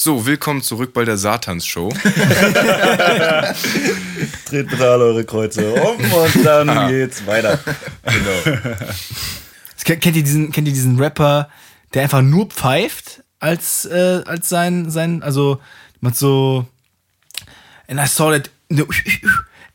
So, 0.00 0.24
willkommen 0.26 0.62
zurück 0.62 0.92
bei 0.92 1.04
der 1.04 1.16
Satans-Show. 1.16 1.88
Dreht 4.48 4.68
bitte 4.68 4.88
alle 4.88 5.02
eure 5.06 5.24
Kreuze 5.24 5.72
um 5.74 5.98
und 6.12 6.44
dann 6.46 6.88
geht's 6.92 7.26
weiter. 7.26 7.58
genau. 8.04 8.66
Kennt, 9.84 10.04
ihr 10.06 10.22
diesen, 10.22 10.52
kennt 10.52 10.68
ihr 10.68 10.74
diesen 10.74 11.00
Rapper, 11.00 11.48
der 11.94 12.02
einfach 12.02 12.22
nur 12.22 12.46
pfeift 12.46 13.24
als, 13.40 13.86
äh, 13.86 14.22
als 14.24 14.48
sein, 14.48 14.88
sein, 14.90 15.22
also 15.22 15.60
man 16.00 16.12
so 16.12 16.66
and 17.88 17.98
I 17.98 18.06
saw 18.06 18.30
that 18.30 18.50
no, 18.68 18.84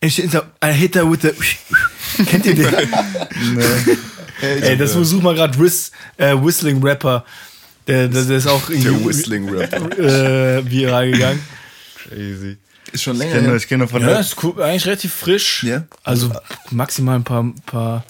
and 0.02 0.12
she- 0.14 0.30
I 0.64 0.72
hit 0.72 0.96
her 0.96 1.10
with 1.12 1.22
the 1.24 1.34
Kennt 2.26 2.46
ihr 2.46 2.54
den? 2.56 2.74
Ey, 4.42 4.78
das 4.78 4.92
versuch 4.94 5.22
mal 5.22 5.34
gerade 5.36 5.58
Whis, 5.60 5.92
äh, 6.18 6.36
Whistling 6.36 6.82
Rapper. 6.84 7.26
Der, 7.88 8.08
der, 8.08 8.24
der 8.24 8.38
ist 8.38 8.48
auch 8.48 8.62
Der 8.70 9.06
Whistling 9.06 9.50
Rapper. 9.50 9.98
äh, 10.58 10.70
viral 10.70 11.12
gegangen. 11.12 11.40
Crazy. 11.96 12.58
Ist 12.92 13.04
schon 13.04 13.14
Ich 13.16 13.20
länger 13.20 13.34
kenne 13.36 13.48
her. 13.48 13.56
ich 13.56 13.68
kenne 13.68 13.88
von 13.88 14.02
Ja, 14.02 14.08
der, 14.10 14.20
ist 14.20 14.36
cool, 14.44 14.62
eigentlich 14.62 14.86
relativ 14.86 15.14
frisch. 15.14 15.64
Ja? 15.64 15.84
Also 16.04 16.32
maximal 16.70 17.16
ein 17.16 17.24
paar, 17.24 17.46
paar 17.66 18.06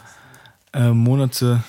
äh, 0.73 0.89
Monate. 0.89 1.63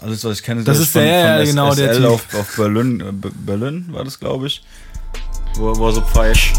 Alles, 0.00 0.22
was 0.24 0.38
ich 0.38 0.44
kenne, 0.44 0.62
Das 0.62 0.78
ist 0.78 0.94
der, 0.94 1.04
ja, 1.04 1.38
ja, 1.38 1.44
genau, 1.44 1.74
der 1.74 1.92
SL 1.94 2.02
Typ. 2.02 2.10
auf, 2.10 2.34
auf 2.34 2.56
Berlin, 2.56 3.00
äh, 3.00 3.28
Berlin 3.34 3.86
war 3.90 4.04
das, 4.04 4.20
glaube 4.20 4.46
ich. 4.46 4.62
Wo, 5.54 5.74
wo 5.76 5.88
er 5.88 5.92
so 5.94 6.00
pfeift. 6.02 6.52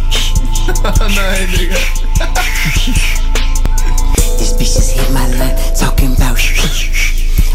Nein, 0.83 1.47
Digga. 1.57 1.75
These 4.37 4.53
bitches 4.57 4.89
hit 4.91 5.09
my 5.11 5.25
line, 5.37 5.55
talking 5.79 6.13
about 6.15 6.37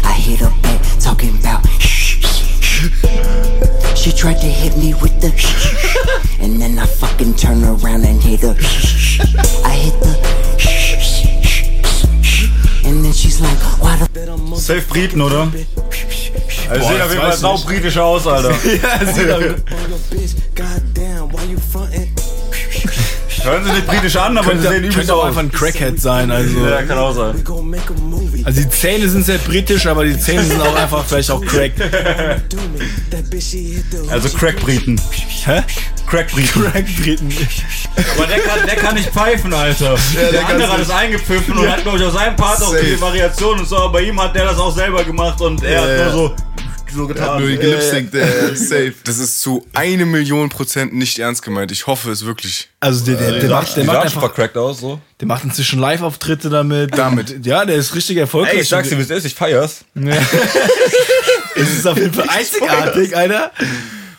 I 0.03 0.13
hit 0.13 0.39
her 0.39 0.51
back, 0.61 0.79
talking 1.03 1.37
about 1.43 1.61
She 3.95 4.11
tried 4.11 4.39
to 4.41 4.47
hit 4.47 4.77
me 4.77 4.93
with 5.01 5.19
the 5.21 5.31
And 6.43 6.61
then 6.61 6.77
I 6.77 6.85
fucking 6.85 7.35
turn 7.35 7.63
around 7.63 8.05
and 8.05 8.21
hit 8.21 8.41
her 8.41 8.55
I 9.63 9.73
hit 9.73 9.99
the 10.01 10.13
And 12.87 13.03
then 13.03 13.13
she's 13.13 13.41
like, 13.41 13.57
why 13.81 13.97
the 13.97 14.57
Safe 14.57 14.87
Briten, 14.87 15.21
oder? 15.21 15.51
Also 16.69 16.87
sieht 16.87 17.01
auf 17.01 17.09
jeden 17.09 17.21
Fall 17.21 17.37
sau 17.37 17.57
britisch 17.57 17.97
aus, 17.97 18.27
Alter. 18.27 18.51
ja, 18.51 19.13
sieht 19.13 19.29
Hören 23.45 23.63
sie 23.63 23.71
nicht 23.71 23.87
britisch 23.87 24.15
an, 24.15 24.37
aber 24.37 24.45
sie 24.47 24.51
könnte, 24.53 24.67
sehen 24.69 24.77
übelst 24.79 24.97
könnte 24.97 25.13
auch 25.15 25.19
aus. 25.21 25.27
einfach 25.27 25.41
ein 25.41 25.51
Crackhead 25.51 26.01
sein. 26.01 26.31
Also, 26.31 26.65
Ja, 26.67 26.81
kann 26.81 26.97
auch 26.97 27.13
sein. 27.13 27.43
Also 28.43 28.61
die 28.61 28.69
Zähne 28.69 29.07
sind 29.07 29.25
sehr 29.25 29.37
britisch, 29.37 29.85
aber 29.85 30.03
die 30.03 30.19
Zähne 30.19 30.43
sind 30.43 30.59
auch 30.61 30.75
einfach 30.75 31.05
vielleicht 31.05 31.31
auch 31.31 31.41
crack. 31.45 31.71
Also 34.09 34.29
Crack-Briten. 34.29 34.99
Hä? 35.45 35.61
Crack-Briten. 36.07 36.63
Crack-Briten. 36.71 37.33
Aber 38.15 38.27
der 38.27 38.39
kann, 38.39 38.59
der 38.67 38.75
kann 38.75 38.95
nicht 38.95 39.11
ppfeifen, 39.11 39.53
Alter. 39.53 39.95
der 40.15 40.31
der 40.31 40.47
andere 40.47 40.71
hat 40.71 40.79
es 40.81 40.89
eingepfiffen 40.89 41.57
und 41.57 41.69
hat, 41.69 41.81
glaube 41.83 41.97
ich, 41.97 42.03
auf 42.03 42.13
seinem 42.13 42.35
Part 42.35 42.61
auch 42.61 42.71
Safe. 42.71 42.83
die 42.85 42.99
Variation 43.01 43.59
und 43.59 43.67
so. 43.67 43.77
Aber 43.77 43.93
bei 43.93 44.01
ihm 44.01 44.21
hat 44.21 44.35
der 44.35 44.45
das 44.45 44.57
auch 44.59 44.73
selber 44.75 45.03
gemacht 45.03 45.39
und 45.41 45.63
er 45.63 45.71
Ja, 45.73 45.81
hat 45.81 45.89
ja. 45.89 46.03
nur 46.05 46.11
so, 46.11 46.35
so 46.95 47.07
getan. 47.07 47.39
nur 47.39 47.49
die 47.49 47.57
gelipsynkt, 47.57 48.13
der 48.13 48.55
safe. 48.55 48.93
Das 49.03 49.17
ist 49.17 49.41
zu 49.41 49.65
eine 49.73 50.05
Million 50.05 50.49
Prozent 50.49 50.93
nicht 50.93 51.19
ernst 51.19 51.41
gemeint. 51.41 51.71
Ich 51.71 51.87
hoffe 51.87 52.11
es 52.11 52.25
wirklich. 52.25 52.69
Also 52.79 53.05
der, 53.05 53.15
der, 53.15 53.39
der, 53.39 53.49
macht, 53.49 53.75
der, 53.75 53.83
macht 53.83 53.97
einfach, 53.97 54.21
vercrackt 54.21 54.57
aus, 54.57 54.79
so. 54.79 54.99
der 55.19 55.27
macht 55.27 55.43
inzwischen 55.43 55.79
Live-Auftritte 55.79 56.49
damit. 56.49 56.97
Damit. 56.97 57.45
Ja, 57.45 57.65
der 57.65 57.75
ist 57.75 57.95
richtig 57.95 58.17
erfolgreich. 58.17 58.55
Ey, 58.55 58.61
ich 58.61 58.69
sag's 58.69 58.89
dir, 58.89 58.97
wie 58.97 59.01
es 59.01 59.09
ist, 59.09 59.25
ich 59.25 59.35
feier's. 59.35 59.85
Es 61.55 61.69
ist 61.69 61.87
auf 61.87 61.97
jeden 61.97 62.13
Fall 62.13 62.27
einzigartig, 62.27 63.15
Alter. 63.15 63.51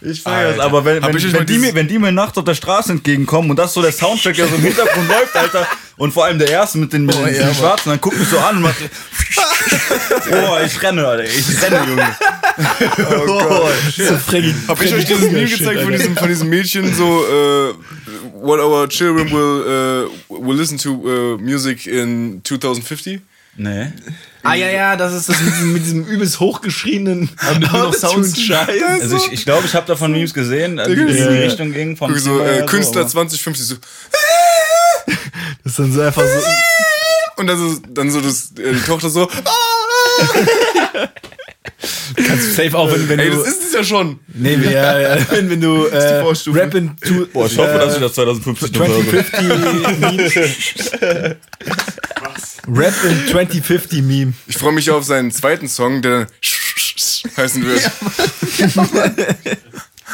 Ich 0.01 0.23
feier's. 0.23 0.53
Alter. 0.53 0.65
Aber 0.65 0.85
wenn, 0.85 1.03
wenn, 1.03 1.33
wenn, 1.33 1.47
die 1.47 1.59
mir, 1.59 1.75
wenn 1.75 1.89
die 1.89 1.99
mir 1.99 2.13
nachts 2.13 2.37
auf 2.39 2.45
der 2.45 2.55
Straße 2.55 2.93
entgegenkommen 2.93 3.51
und 3.51 3.59
das 3.59 3.75
so 3.75 3.83
der 3.83 3.93
Soundtrack, 3.93 4.35
der 4.37 4.49
so 4.49 4.55
im 4.57 4.63
Hintergrund 4.63 5.09
läuft, 5.09 5.35
Alter, 5.35 5.67
und 5.97 6.13
vor 6.13 6.25
allem 6.25 6.39
der 6.39 6.49
erste 6.49 6.79
mit 6.79 6.93
den, 6.93 7.07
mit 7.07 7.15
den, 7.15 7.25
Oh, 7.25 7.27
ja. 7.27 7.55
Schwarzen, 7.55 7.91
dann 7.91 8.01
guckt 8.01 8.19
mich 8.19 8.29
so 8.29 8.39
an 8.39 8.57
und 8.57 8.63
macht. 8.63 8.77
Boah, 10.31 10.61
ich 10.65 10.83
renne, 10.83 11.07
Alter. 11.07 11.25
Ich 11.25 11.63
renne, 11.63 11.81
Junge. 11.89 12.17
Oh, 13.29 13.69
shit. 13.95 14.09
So 14.09 14.17
Freddy, 14.17 14.55
Hab 14.69 14.81
ich 14.83 14.95
euch 14.95 15.05
dieses 15.05 15.31
Meme 15.31 15.49
gezeigt 15.49 15.81
von 15.81 15.93
diesem, 15.93 16.17
von 16.17 16.29
diesem 16.29 16.49
Mädchen, 16.49 16.95
so, 16.95 17.25
äh, 17.25 17.75
what 18.35 18.61
our 18.61 18.89
children 18.89 19.31
will, 19.31 20.09
äh, 20.11 20.35
will 20.47 20.57
listen 20.57 20.79
to 20.79 21.37
äh, 21.37 21.43
music 21.43 21.87
in 21.87 22.43
2050? 22.45 23.21
Nee. 23.57 23.93
Ah 24.43 24.55
ja, 24.55 24.69
ja, 24.69 24.97
das 24.97 25.13
ist 25.13 25.29
das 25.29 25.41
mit 25.41 25.55
diesem, 25.55 25.73
mit 25.73 25.85
diesem 25.85 26.05
übelst 26.05 26.41
hochgeschrieben 26.41 27.31
Autotune-Scheiß. 27.73 28.69
Also 29.01 29.17
ich, 29.17 29.33
ich 29.33 29.45
glaube, 29.45 29.67
ich 29.67 29.75
habe 29.75 29.87
davon 29.87 30.13
Memes 30.13 30.35
gesehen, 30.35 30.77
die 30.87 30.93
in 30.93 31.07
die. 31.09 31.23
Richtung 31.23 31.73
gingen 31.73 31.97
von 31.97 32.17
So, 32.19 32.41
äh, 32.41 32.61
so, 32.61 32.67
Künstler 32.67 33.01
aber- 33.03 33.11
2050, 33.11 33.67
so, 33.67 33.77
Das 35.65 35.73
ist 35.73 35.79
dann 35.79 35.93
so 35.93 36.01
einfach 36.01 36.23
so. 36.23 37.41
und 37.41 37.47
dann 37.49 37.59
so, 37.59 37.79
dann 37.89 38.11
so 38.11 38.21
das, 38.21 38.53
äh, 38.59 38.73
die 38.73 38.81
Tochter 38.81 39.11
so, 39.11 39.29
Kannst 42.17 42.47
du 42.47 42.51
safe 42.63 42.77
auch, 42.79 42.91
wenn, 42.93 43.09
wenn 43.09 43.19
ey, 43.19 43.31
du. 43.31 43.37
das 43.37 43.49
ist 43.49 43.63
es 43.69 43.73
ja 43.75 43.85
schon. 43.85 44.21
nee, 44.29 44.55
ja, 44.55 44.99
ja, 44.99 45.19
wenn, 45.31 45.51
wenn 45.51 45.61
du 45.61 45.87
äh. 45.87 46.23
Rappin' 46.23 46.97
to. 47.01 47.27
Boah, 47.33 47.47
ich 47.47 47.59
hoffe, 47.59 47.79
dass 47.79 47.95
ich 47.95 48.01
das 48.01 48.15
2050 48.15 48.73
noch 48.73 48.89
höre. 48.89 49.25
2050 52.37 52.67
Meme. 52.67 52.79
Rap 52.79 53.05
in 53.05 53.29
2050 53.29 54.03
Meme. 54.03 54.33
Ich 54.47 54.57
freue 54.59 54.73
mich 54.73 54.91
auf 54.91 55.05
seinen 55.05 55.31
zweiten 55.31 55.69
Song, 55.69 56.03
der 56.03 56.21
dann 56.21 56.27
heißen 57.37 57.65
wird. 57.65 57.91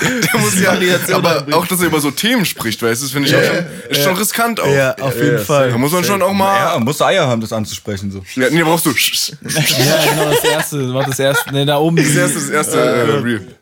Der 0.03 0.41
muss 0.41 0.59
ja, 0.59 0.73
aber 1.15 1.47
auch, 1.53 1.67
dass 1.67 1.81
er 1.81 1.87
über 1.87 2.01
so 2.01 2.11
Themen 2.11 2.47
spricht, 2.47 2.83
weißt 2.83 3.03
du, 3.03 3.07
das 3.07 3.13
finde 3.13 3.29
ich 3.29 3.37
auch 3.37 3.45
schon, 3.45 3.67
ist 3.91 4.03
schon 4.03 4.17
riskant 4.17 4.59
auch. 4.59 4.67
Ja, 4.67 4.95
auf 4.97 5.15
jeden 5.15 5.39
Fall. 5.39 5.71
Da 5.71 5.79
muss 5.79 5.93
man 5.93 6.03
schon 6.03 6.23
auch 6.23 6.33
mal. 6.33 6.57
Ja, 6.57 6.79
musst 6.81 7.01
du 7.01 7.05
Eier 7.05 7.27
haben, 7.27 7.41
das 7.43 7.53
anzusprechen. 7.53 8.11
So. 8.11 8.25
Ja, 8.35 8.49
nee, 8.51 8.63
brauchst 8.63 8.87
du. 8.87 8.91
Ja, 8.91 10.11
genau, 10.11 10.31
das 10.31 10.45
erste. 10.45 10.95
War 10.95 11.05
das 11.05 11.19
erste. 11.19 11.53
Ne, 11.53 11.67
da 11.67 11.77
oben. 11.77 11.97
Das 11.97 12.15
erste, 12.17 12.35
das 12.41 12.49
erste 12.49 12.81
äh, 12.81 13.11
Reel. 13.19 13.57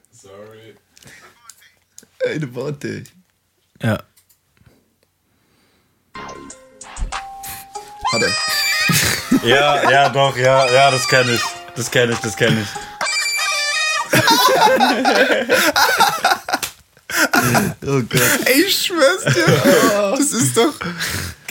Eine 2.24 2.55
Worte. 2.55 3.05
Ja. 3.82 3.99
Hat 8.12 8.23
er. 8.23 9.49
Ja, 9.49 9.91
ja, 9.91 10.09
doch, 10.09 10.37
ja, 10.37 10.70
ja, 10.73 10.91
das 10.91 11.07
kenne 11.09 11.32
ich. 11.32 11.43
Das 11.77 11.91
kenne 11.91 12.12
ich, 12.12 12.19
das 12.19 12.37
kenne 12.37 12.62
ich. 12.62 12.69
Oh 17.87 18.01
Gott. 18.03 18.20
Ey, 18.45 18.62
ich 18.62 18.85
schwör's 18.85 19.24
dir. 19.35 19.47
Das 20.16 20.32
ist 20.32 20.57
doch. 20.57 20.74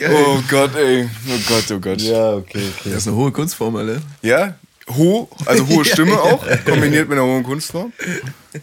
Oh 0.10 0.42
Gott, 0.50 0.76
ey. 0.76 1.10
Oh 1.28 1.40
Gott, 1.48 1.72
oh 1.72 1.80
Gott. 1.80 2.02
Ja, 2.02 2.34
okay, 2.34 2.70
okay. 2.78 2.90
Das 2.92 3.02
ist 3.02 3.08
eine 3.08 3.16
hohe 3.16 3.32
Kunstform, 3.32 3.76
Alter. 3.78 4.02
Ja, 4.22 4.56
ho, 4.98 5.30
also 5.46 5.68
hohe 5.68 5.84
Ja, 5.86 5.94
Stimme 5.94 6.12
ja. 6.12 6.20
auch, 6.20 6.46
kombiniert 6.66 7.10
mit 7.10 7.18
einer 7.18 7.28
hohen 7.28 7.44
Kunstform. 7.44 7.92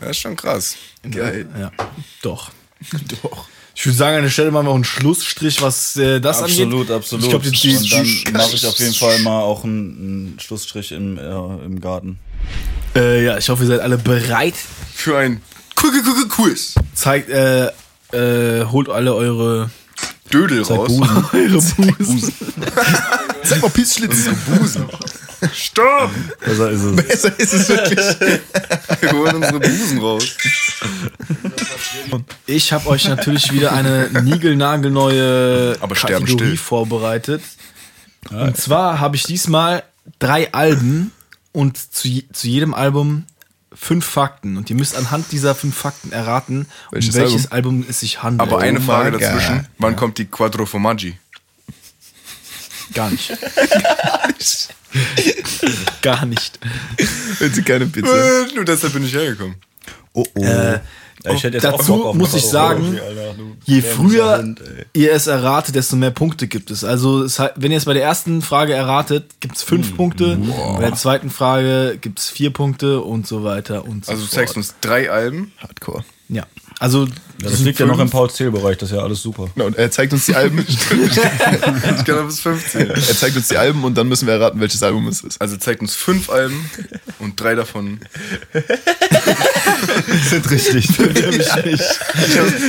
Das 0.01 0.11
ist 0.11 0.19
schon 0.19 0.37
krass. 0.37 0.77
Geil. 1.11 1.47
Ja, 1.59 1.71
doch. 2.23 2.51
Doch. 3.23 3.49
Ich 3.79 3.85
würde 3.85 3.99
sagen, 3.99 4.17
an 4.17 4.23
der 4.23 4.31
Stelle 4.31 4.51
machen 4.51 4.67
wir 4.67 4.71
auch 4.71 4.75
einen 4.75 4.85
Schlussstrich, 4.85 5.61
was 5.61 5.97
äh, 5.97 6.19
das 6.19 6.39
angeht. 6.41 6.63
Absolut, 6.63 6.91
absolut. 6.91 7.25
Ich 7.25 7.31
glaube, 7.31 7.51
die, 7.51 7.77
Und 7.77 7.85
die, 7.85 8.25
dann 8.25 8.33
mache 8.33 8.55
ich 8.55 8.67
auf 8.67 8.79
jeden 8.79 8.95
Fall 8.95 9.19
mal 9.19 9.41
auch 9.43 9.65
einen, 9.65 9.77
einen 9.99 10.41
Schlussstrich 10.41 10.93
im, 10.93 11.19
äh, 11.19 11.21
im 11.63 11.79
Garten. 11.79 12.19
äh, 12.97 13.23
ja, 13.23 13.37
ich 13.37 13.51
hoffe, 13.51 13.65
ihr 13.65 13.69
seid 13.69 13.81
alle 13.81 13.99
bereit. 13.99 14.55
Für 14.95 15.19
ein 15.19 15.43
Quiz. 15.75 16.75
Zeigt, 16.95 17.29
äh, 17.29 17.67
äh, 18.13 18.65
holt 18.65 18.89
alle 18.89 19.15
eure 19.15 19.71
Dödel 20.33 20.63
raus. 20.63 20.89
Busen. 20.89 21.25
eure 21.35 21.63
Busen. 21.99 22.33
Sag 23.43 23.61
mal 23.61 23.71
Pissschlitz. 23.71 24.25
Busen. 24.59 24.87
Stopp! 25.55 26.11
Besser 26.45 26.71
ist 26.71 26.83
es. 26.83 26.97
Besser 26.97 27.39
ist 27.41 27.53
es 27.53 27.69
wirklich. 27.69 27.99
Wir 29.01 29.13
holen 29.13 29.37
unsere 29.37 29.61
Busen 29.61 29.99
raus. 30.01 30.37
Ich 32.47 32.73
habe 32.73 32.89
euch 32.89 33.09
natürlich 33.09 33.53
wieder 33.53 33.73
eine 33.73 34.09
niegelnagelneue 34.23 35.77
Aber 35.81 35.95
sterben 35.97 36.25
Kategorie 36.27 36.45
still. 36.47 36.57
vorbereitet. 36.57 37.43
Und 38.31 38.57
zwar 38.57 38.99
habe 39.01 39.17
ich 39.17 39.25
diesmal 39.25 39.83
drei 40.19 40.53
Alben 40.53 41.13
und 41.53 41.77
zu, 41.79 42.09
zu 42.33 42.49
jedem 42.49 42.75
Album 42.75 43.25
fünf 43.73 44.05
Fakten. 44.07 44.57
Und 44.57 44.71
ihr 44.71 44.77
müsst 44.77 44.97
anhand 44.97 45.31
dieser 45.33 45.55
fünf 45.55 45.77
Fakten 45.77 46.11
erraten, 46.13 46.67
Welches 46.91 47.15
um 47.15 47.21
welches 47.21 47.53
Album? 47.53 47.85
es 47.89 48.01
sich 48.01 48.23
handelt. 48.23 48.41
Aber 48.51 48.61
eine 48.63 48.79
Oh 48.79 48.83
Frage 48.83 49.13
dazwischen. 49.19 49.67
Wann 49.79 49.97
kommt 49.97 50.19
die 50.19 50.25
Quattro 50.25 50.67
Formaggi? 50.67 51.19
Gar 52.95 53.11
nicht. 53.11 53.33
Gar 56.03 56.27
nicht. 56.27 56.59
Wenn 57.39 57.53
sie 57.53 57.63
keine 57.63 57.87
Pizza. 57.87 58.43
Äh, 58.45 58.55
nur 58.55 58.65
deshalb 58.65 58.93
bin 58.93 59.05
ich 59.05 59.15
hergekommen. 59.15 59.57
Oh, 60.13 60.25
oh. 60.35 60.43
Äh, 60.43 60.81
ich 61.35 61.43
hätte 61.43 61.57
jetzt 61.57 61.67
auch 61.67 61.79
dazu 61.79 61.97
Bock 61.97 62.07
auf 62.07 62.15
muss 62.15 62.35
ich 62.35 62.45
sagen. 62.47 62.99
Du 63.37 63.57
Je 63.65 63.83
früher 63.83 64.39
Hund, 64.39 64.61
ihr 64.93 65.13
es 65.13 65.27
erratet, 65.27 65.75
desto 65.75 65.97
mehr 65.97 66.13
Punkte 66.13 66.47
gibt 66.47 66.71
es. 66.71 66.85
Also, 66.85 67.25
es, 67.25 67.39
hat- 67.41 67.55
wenn 67.57 67.73
ihr 67.73 67.79
es 67.79 67.85
bei 67.87 67.95
der 67.95 68.05
ersten 68.05 68.43
Frage 68.43 68.75
erratet, 68.75 69.35
gibt 69.41 69.57
es 69.57 69.63
fünf 69.65 69.89
Hm. 69.91 69.97
Punkte. 69.97 70.39
Bei 70.77 70.83
der 70.89 70.95
zweiten 70.95 71.31
Frage 71.31 71.99
gibt 72.01 72.21
es 72.21 72.29
vier 72.31 72.53
Punkte 72.53 73.01
und 73.01 73.27
so 73.27 73.43
weiter 73.43 73.85
und 73.85 74.05
so 74.07 74.13
Also 74.13 74.23
du 74.23 74.29
fort. 74.29 74.35
zeigst 74.39 74.57
uns 74.57 74.75
drei 74.81 75.11
Alben. 75.11 75.53
Hardcore. 75.59 76.05
Ja. 76.29 76.45
Also, 76.79 77.07
Ja, 77.07 77.51
das 77.51 77.61
liegt 77.61 77.79
ja 77.79 77.87
noch 77.87 77.99
im 77.99 78.11
Pauls 78.11 78.35
Zählbereich, 78.35 78.77
das 78.77 78.91
ist 78.91 78.97
ja 78.97 79.03
alles 79.03 79.23
super. 79.23 79.49
Na, 79.55 79.65
und 79.65 79.77
er 79.77 79.91
zeigt 79.91 80.13
uns 80.13 80.27
die 80.27 80.35
Alben. 80.35 80.59
Ich 80.69 82.05
kann 82.05 82.17
noch 82.17 82.27
bis 82.27 82.41
15. 82.41 82.91
er 82.91 83.17
zeigt 83.17 83.37
uns 83.37 83.49
die 83.49 83.57
Alben 83.57 83.83
und 83.85 83.95
dann 83.97 84.09
müssen 84.09 84.27
wir 84.27 84.35
erraten, 84.35 84.61
welches 84.61 84.83
Album 84.83 85.09
es 85.09 85.23
ist. 85.23 85.41
Also 85.41 85.57
zeigt 85.57 85.81
uns 85.81 85.95
fünf 85.95 86.29
Alben 86.31 86.69
und 87.19 87.41
drei 87.41 87.55
davon. 87.55 88.01
Sind 90.31 90.51
richtig. 90.51 90.89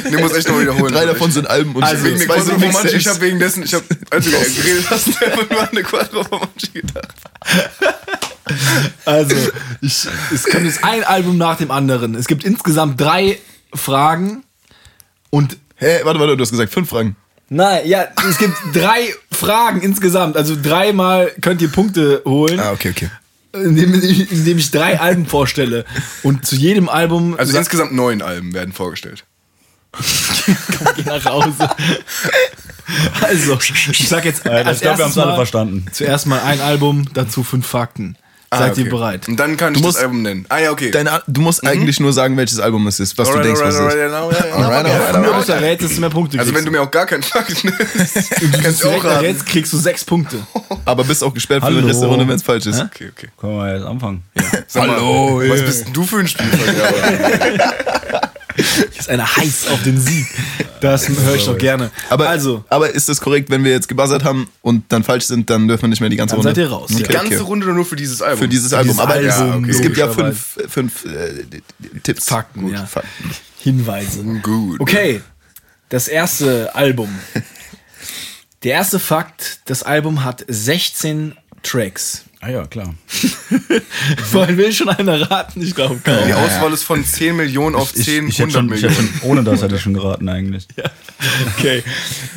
Ich 0.10 0.20
muss 0.20 0.34
echt 0.34 0.48
noch 0.48 0.60
wiederholen. 0.60 0.94
Drei 0.94 1.06
davon 1.06 1.32
sind 1.32 1.50
Alben 1.50 1.76
und 1.76 1.84
Also 1.84 2.04
wegen 2.06 2.18
der 2.18 2.28
zwei 2.28 2.36
Quattro 2.36 2.60
sind 2.60 2.72
Formaggi, 2.72 2.96
ich 2.96 3.08
habe 3.08 3.22
wegen 3.22 3.40
dessen, 3.40 3.64
ich 3.64 3.74
habe, 3.74 3.86
als 4.10 4.26
du 4.26 4.32
geredet 4.32 4.86
hast, 4.90 5.08
einfach 5.24 5.50
nur 5.50 5.62
an 5.62 5.70
eine 5.70 5.84
Quattro 5.84 6.24
Formaggi 6.24 6.68
gedacht. 6.74 7.14
also 9.06 9.36
ich, 9.82 10.08
es 10.34 10.44
kommt 10.46 10.66
jetzt 10.66 10.84
ein 10.84 11.04
Album 11.04 11.38
nach 11.38 11.58
dem 11.58 11.72
anderen. 11.72 12.16
Es 12.16 12.28
gibt 12.28 12.44
insgesamt 12.44 13.00
drei 13.00 13.38
Fragen 13.74 14.44
und 15.30 15.58
Hä, 15.80 16.00
warte, 16.04 16.20
warte, 16.20 16.36
du 16.36 16.42
hast 16.42 16.50
gesagt 16.50 16.74
fünf 16.74 16.90
Fragen. 16.90 17.16
Nein, 17.50 17.88
ja, 17.88 18.08
es 18.28 18.38
gibt 18.40 18.56
drei 18.74 19.14
Fragen 19.32 19.82
insgesamt. 19.82 20.36
Also 20.36 20.56
dreimal 20.62 21.32
könnt 21.42 21.62
ihr 21.62 21.70
Punkte 21.70 22.24
holen. 22.26 22.60
Ah, 22.60 22.72
okay, 22.72 22.90
okay. 22.90 23.10
Indem, 23.54 23.94
indem 23.94 24.58
ich 24.58 24.72
drei 24.72 25.00
Alben 25.00 25.26
vorstelle. 25.26 25.86
Und 26.24 26.46
zu 26.46 26.56
jedem 26.56 26.90
Album. 26.90 27.36
Also 27.38 27.58
insgesamt 27.58 27.94
neun 27.94 28.22
Alben 28.22 28.54
werden 28.54 28.74
vorgestellt. 28.74 29.24
geh 30.96 31.04
nach 31.04 31.26
Hause. 31.26 31.70
Also, 33.22 33.58
ich 33.92 34.08
sag 34.08 34.26
jetzt. 34.26 34.46
Alter, 34.46 34.72
ich 34.74 34.82
glaube, 34.82 34.98
wir 34.98 35.06
haben 35.06 35.12
es 35.12 35.18
alle 35.18 35.36
verstanden. 35.36 35.86
Zuerst 35.92 36.26
mal 36.28 36.42
ein 36.42 36.60
Album, 36.60 37.06
dazu 37.14 37.44
fünf 37.44 37.66
Fakten. 37.66 38.18
Ah, 38.50 38.60
Seid 38.60 38.72
okay. 38.72 38.82
ihr 38.84 38.90
bereit? 38.90 39.28
Und 39.28 39.36
dann 39.38 39.58
kann 39.58 39.74
Du 39.74 39.80
ich 39.82 39.86
musst- 39.86 39.98
das 39.98 40.04
Album 40.06 40.22
nennen. 40.22 40.46
Ah 40.48 40.60
ja, 40.60 40.72
okay. 40.72 40.90
Dein, 40.90 41.10
Al- 41.10 41.22
du 41.28 41.42
musst 41.42 41.68
eigentlich 41.68 42.00
nur 42.00 42.14
sagen, 42.14 42.38
welches 42.38 42.60
Album 42.62 42.88
es 42.88 42.98
ist, 43.02 43.18
was 43.18 43.28
Alright, 43.28 43.44
du 43.44 43.48
denkst, 43.50 43.62
alright, 43.62 43.78
was 43.78 43.88
es 43.88 43.94
ist. 43.94 44.00
ja, 44.00 44.08
ja. 44.08 44.22
Alright, 44.56 44.86
alright, 44.86 45.36
bist 45.38 45.50
du 45.50 45.54
rätst, 45.62 45.84
desto 45.84 46.00
mehr 46.00 46.10
Punkte 46.10 46.40
Also 46.40 46.52
kriegst 46.54 46.66
wenn 46.66 46.72
du 46.74 46.78
mir 46.80 46.82
auch 46.86 46.90
gar 46.92 47.06
keinen 47.06 47.24
Fakt 47.24 47.62
nennst, 47.66 48.32
kannst 48.64 48.84
du 48.84 48.88
auch 48.88 48.92
direkt 48.92 49.06
raten. 49.06 49.26
jetzt 49.26 49.46
kriegst 49.46 49.74
du 49.74 49.78
sechs 49.78 50.06
Punkte. 50.06 50.38
Aber 50.86 51.04
bist 51.04 51.24
auch 51.26 51.34
gesperrt 51.34 51.60
für 51.62 51.66
Hallo. 51.68 51.86
Rest 51.86 52.02
der 52.02 52.08
Runde, 52.08 52.26
wenn 52.26 52.36
es 52.38 52.44
falsch 52.44 52.68
ist. 52.68 52.80
Okay, 52.80 53.10
okay. 53.14 53.28
Können 53.38 53.58
wir 53.58 53.74
jetzt 53.76 53.86
anfangen? 53.86 54.24
Sag 54.68 54.84
Hallo, 54.84 55.40
mal, 55.40 55.50
was 55.50 55.60
ey. 55.60 55.66
bist 55.66 55.86
denn 55.88 55.94
du 55.94 56.04
für 56.06 56.18
ein 56.20 56.28
Spielverderber? 56.30 58.22
Ist 58.98 59.10
einer 59.10 59.36
heiß 59.38 59.68
auf 59.68 59.84
den 59.84 60.00
Sieg. 60.00 60.26
Das 60.82 61.08
höre 61.08 61.36
ich 61.36 61.46
doch 61.46 61.58
gerne. 61.58 61.92
Aber, 62.10 62.28
also, 62.30 62.64
aber 62.70 62.90
ist 62.94 63.08
es 63.10 63.22
korrekt, 63.22 63.50
wenn 63.50 63.64
wir 63.64 63.72
jetzt 63.72 63.88
gebuzzert 63.88 64.24
haben 64.24 64.48
und 64.62 64.84
dann 64.90 65.04
falsch 65.04 65.26
sind, 65.26 65.50
dann 65.50 65.68
dürfen 65.68 65.84
wir 65.84 65.90
nicht 65.90 66.02
mehr 66.02 66.10
die 66.10 66.16
ganze 66.16 66.36
Dann 66.36 66.46
Runde? 66.46 66.50
seid 66.62 66.66
ihr 66.66 66.72
raus. 66.72 66.90
Die 66.90 67.04
Okay, 67.04 67.14
ganze 67.14 67.36
okay. 67.36 67.44
Runde 67.44 67.66
oder 67.68 67.76
nur 67.76 67.86
für 67.86 67.96
dieses 67.96 68.22
Album? 68.22 68.40
Für 68.40 68.48
dieses 68.48 68.74
Album. 68.74 68.90
dieses 68.94 69.00
Aber 69.02 69.14
Album, 69.14 69.28
ja, 69.30 69.56
okay. 69.58 69.70
es 69.72 69.82
gibt 69.82 69.98
ja 69.98 70.10
fünf, 70.10 70.58
fünf 70.68 71.06
äh, 71.06 71.46
Tipps. 72.04 72.26
Fakten, 72.26 72.62
Gut, 72.62 72.74
ja. 72.74 72.86
Fakten. 72.86 73.32
Hinweise. 73.60 74.24
Gut. 74.42 74.80
Okay, 74.80 75.22
das 75.90 76.08
erste 76.08 76.74
Album. 76.76 77.10
Der 78.64 78.74
erste 78.74 79.00
Fakt, 79.00 79.60
das 79.66 79.84
Album 79.84 80.24
hat 80.24 80.44
16 80.48 81.36
Tracks. 81.64 82.24
Ah 82.40 82.50
ja, 82.50 82.68
klar. 82.68 82.94
Vorhin 84.32 84.58
will 84.58 84.72
schon 84.72 84.90
einer 84.90 85.30
raten, 85.30 85.62
ich 85.62 85.74
glaube 85.74 86.00
kaum. 86.04 86.16
Die 86.28 86.34
Auswahl 86.34 86.72
ist 86.72 86.84
von 86.84 87.04
10 87.04 87.36
Millionen 87.36 87.76
auf 87.76 87.92
10, 87.94 88.28
ich 88.28 88.38
hätte 88.40 88.50
100 88.50 88.54
schon, 88.54 88.66
ich 88.66 88.82
Millionen. 88.84 88.96
schon, 89.20 89.30
ohne 89.30 89.44
das 89.44 89.62
hätte 89.64 89.76
ich 89.76 89.82
schon 89.82 89.94
geraten 89.94 90.30
eigentlich. 90.30 90.68
Okay. 91.58 91.84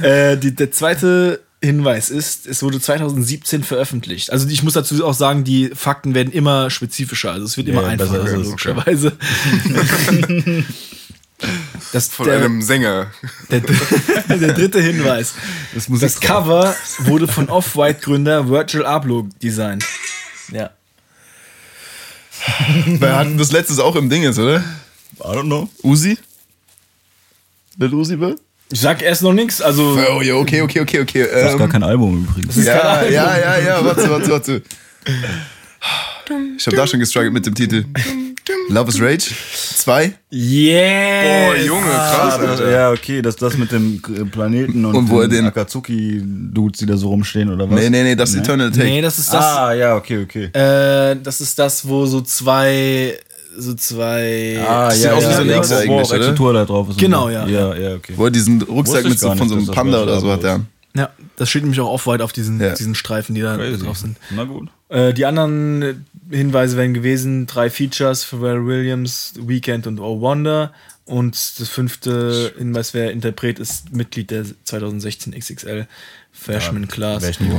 Äh, 0.01 0.39
die, 0.39 0.55
der 0.55 0.73
zweite 0.73 1.43
Hinweis 1.63 2.09
ist, 2.09 2.47
es 2.47 2.63
wurde 2.63 2.81
2017 2.81 3.63
veröffentlicht. 3.63 4.33
Also 4.33 4.49
ich 4.49 4.63
muss 4.63 4.73
dazu 4.73 5.05
auch 5.05 5.13
sagen, 5.13 5.45
die 5.45 5.71
Fakten 5.75 6.15
werden 6.15 6.33
immer 6.33 6.71
spezifischer. 6.71 7.33
Also 7.33 7.45
es 7.45 7.59
wird 7.59 7.69
immer 7.69 7.83
Ja, 7.83 7.89
einfacher, 7.89 8.25
ist 8.87 9.05
es. 9.05 9.13
Das, 11.93 12.09
Von 12.09 12.27
der, 12.27 12.37
einem 12.37 12.63
Sänger. 12.63 13.11
der, 13.51 13.61
der 14.29 14.53
dritte 14.53 14.81
Hinweis. 14.81 15.35
Das, 15.75 15.87
Das 15.89 16.21
Cover 16.21 16.75
wurde 16.99 17.27
von 17.27 17.49
Off-White-Gründer 17.49 18.49
Virgil 18.49 18.85
Abloh 18.85 19.27
designt. 19.43 19.85
Ja. 20.53 20.71
Wir 22.87 23.17
hatten 23.17 23.37
das 23.39 23.53
letztes 23.53 23.79
auch 23.79 23.97
im 23.97 24.09
Ding 24.09 24.23
jetzt, 24.23 24.39
oder? 24.39 24.65
I 25.19 25.23
don't 25.23 25.43
know. 25.45 25.69
Uzi? 25.83 26.17
Lil 27.77 27.93
Uzi 27.95 28.19
will? 28.21 28.37
Ich 28.73 28.81
sag 28.81 29.03
erst 29.03 29.23
noch 29.23 29.33
nichts, 29.33 29.61
also 29.61 29.99
Oh 30.17 30.23
ja, 30.23 30.35
okay, 30.35 30.63
okay, 30.63 30.81
okay, 30.81 31.01
okay. 31.01 31.27
Das 31.31 31.53
ist 31.53 31.59
gar 31.59 31.67
Ähm, 31.67 31.73
kein 31.73 31.83
Album 31.83 32.25
übrigens. 32.25 32.57
ja, 32.65 33.03
ja, 33.03 33.37
ja, 33.39 33.59
ja, 33.59 33.85
warte, 33.85 34.09
warte, 34.09 34.31
warte. 34.31 34.63
Ich 36.57 36.67
habe 36.67 36.77
da 36.77 36.87
schon 36.87 37.01
gestruggelt 37.01 37.33
mit 37.33 37.45
dem 37.47 37.55
Titel. 37.55 37.85
Love 38.69 38.89
is 38.91 39.01
Rage 39.01 39.35
2. 39.77 40.15
yeah. 40.33 41.51
Oh, 41.51 41.55
Junge, 41.67 41.81
krass, 41.87 42.39
Alter. 42.39 42.71
Ja, 42.71 42.91
okay, 42.93 43.21
das 43.23 43.37
das 43.37 43.57
mit 43.57 43.73
dem 43.73 44.01
K- 44.01 44.25
Planeten 44.27 44.85
und, 44.85 44.95
Und 44.95 45.11
wo 45.11 45.21
er 45.21 45.29
den 45.29 45.39
den- 45.39 45.47
Akatsuki-Dudes, 45.47 46.79
die 46.81 46.87
da 46.87 46.97
so 46.97 47.09
rumstehen, 47.09 47.51
oder 47.53 47.69
was? 47.69 47.79
Nee, 47.79 47.91
nee, 47.91 48.03
nee, 48.03 48.15
das 48.15 48.31
ist 48.31 48.37
Eternal 48.37 48.71
Take. 48.71 48.85
Nee, 48.85 49.01
das 49.03 49.19
ist 49.19 49.33
das. 49.33 49.45
Ah, 49.45 49.73
ja, 49.75 49.97
okay, 49.97 50.23
okay. 50.23 50.45
Äh, 50.53 51.17
das 51.23 51.41
ist 51.41 51.59
das, 51.59 51.87
wo 51.87 52.07
so 52.07 52.21
zwei, 52.21 53.19
so 53.57 53.75
zwei. 53.75 54.59
Ah, 54.67 54.93
ja, 54.93 55.17
wie 55.19 55.23
ja, 55.23 55.33
so 55.35 55.41
ein 55.43 55.49
ja, 55.49 55.57
X 55.59 55.71
wo- 55.71 55.75
wo 55.75 55.79
eigentlich, 55.79 55.91
auch 55.91 56.11
oder? 56.11 56.17
Exetur 56.19 56.53
da 56.53 56.65
drauf 56.65 56.91
ist. 56.91 56.99
Genau, 56.99 57.25
so. 57.25 57.31
ja, 57.31 57.47
Ja, 57.47 57.75
ja, 57.75 57.95
okay. 57.97 58.13
Wo 58.17 58.25
er 58.27 58.31
diesen 58.31 58.63
Rucksack 58.63 59.05
mit 59.05 59.19
so, 59.19 59.35
von 59.35 59.49
so 59.49 59.55
einem 59.57 59.67
Panda 59.67 60.03
oder 60.03 60.21
so 60.21 60.31
hat, 60.31 60.45
ja. 60.45 60.61
Ja, 60.97 61.11
das 61.37 61.49
steht 61.51 61.63
nämlich 61.63 61.81
auch 61.81 61.89
off-white 61.93 62.23
auf 62.23 62.33
diesen, 62.33 62.61
Ja. 62.61 62.75
diesen 62.75 62.95
Streifen, 62.95 63.35
die 63.35 63.43
da 63.43 63.57
Crazy. 63.57 63.85
drauf 63.85 63.97
sind. 63.99 64.17
Na 64.31 64.45
gut. 64.45 64.69
Äh, 64.91 65.15
die 65.15 65.25
anderen 65.25 66.05
Hinweise 66.31 66.77
wären 66.77 66.93
gewesen: 66.95 67.47
drei 67.47 67.71
Features: 67.71 68.25
Pharrell 68.25 68.67
Williams, 68.67 69.35
Weekend 69.39 69.87
und 69.87 69.99
Oh 70.01 70.21
Wonder. 70.21 70.73
Und 71.05 71.35
das 71.59 71.69
fünfte 71.69 72.53
Hinweis 72.59 72.93
wäre: 72.93 73.11
Interpret 73.11 73.59
ist 73.59 73.93
Mitglied 73.93 74.31
der 74.31 74.45
2016 74.65 75.33
XXL 75.33 75.87
Freshman 76.33 76.89
Class. 76.89 77.23
wär 77.23 77.31
ich 77.31 77.41
nie. 77.41 77.51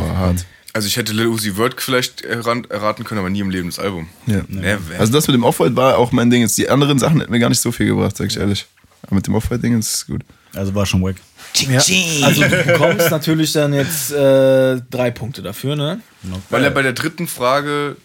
Also 0.74 0.88
ich 0.88 0.96
hätte 0.96 1.12
Lil 1.12 1.28
Uzi 1.28 1.52
Vert 1.56 1.82
vielleicht 1.82 2.22
erraten 2.22 3.04
können, 3.04 3.20
aber 3.20 3.30
nie 3.30 3.42
im 3.42 3.50
Leben 3.50 3.68
das 3.68 3.80
Album. 3.80 4.08
Ja. 4.26 4.42
Never. 4.48 5.00
Also 5.00 5.12
das 5.12 5.28
mit 5.28 5.34
dem 5.34 5.44
Off-White 5.44 5.76
war 5.76 5.98
auch 5.98 6.14
mein 6.14 6.30
Ding. 6.30 6.42
Jetzt 6.42 6.58
die 6.58 6.70
anderen 6.70 6.98
Sachen 6.98 7.20
hätten 7.20 7.32
mir 7.32 7.40
gar 7.40 7.50
nicht 7.50 7.60
so 7.60 7.74
viel 7.74 7.88
gebracht, 7.88 8.16
sag 8.16 8.28
ich 8.28 8.38
ehrlich. 8.38 8.68
Aber 9.04 9.16
mit 9.16 9.28
dem 9.28 9.36
Off-White-Ding 9.36 9.78
ist 9.78 9.94
es 9.94 10.08
gut. 10.08 10.22
Also 10.54 10.74
war 10.74 10.86
schon 10.86 11.02
Ja. 11.56 11.80
Also 12.26 12.42
du 12.44 12.64
bekommst 12.64 13.12
natürlich 13.12 13.52
dann 13.54 13.74
jetzt 13.74 14.12
äh, 14.12 14.82
drei 14.90 15.12
Punkte 15.12 15.42
dafür, 15.42 15.76
ne? 15.76 16.02
Weil 16.50 16.64
er 16.64 16.72
bei 16.72 16.82
der 16.82 16.94
dritten 16.94 17.28
Frage 17.28 17.98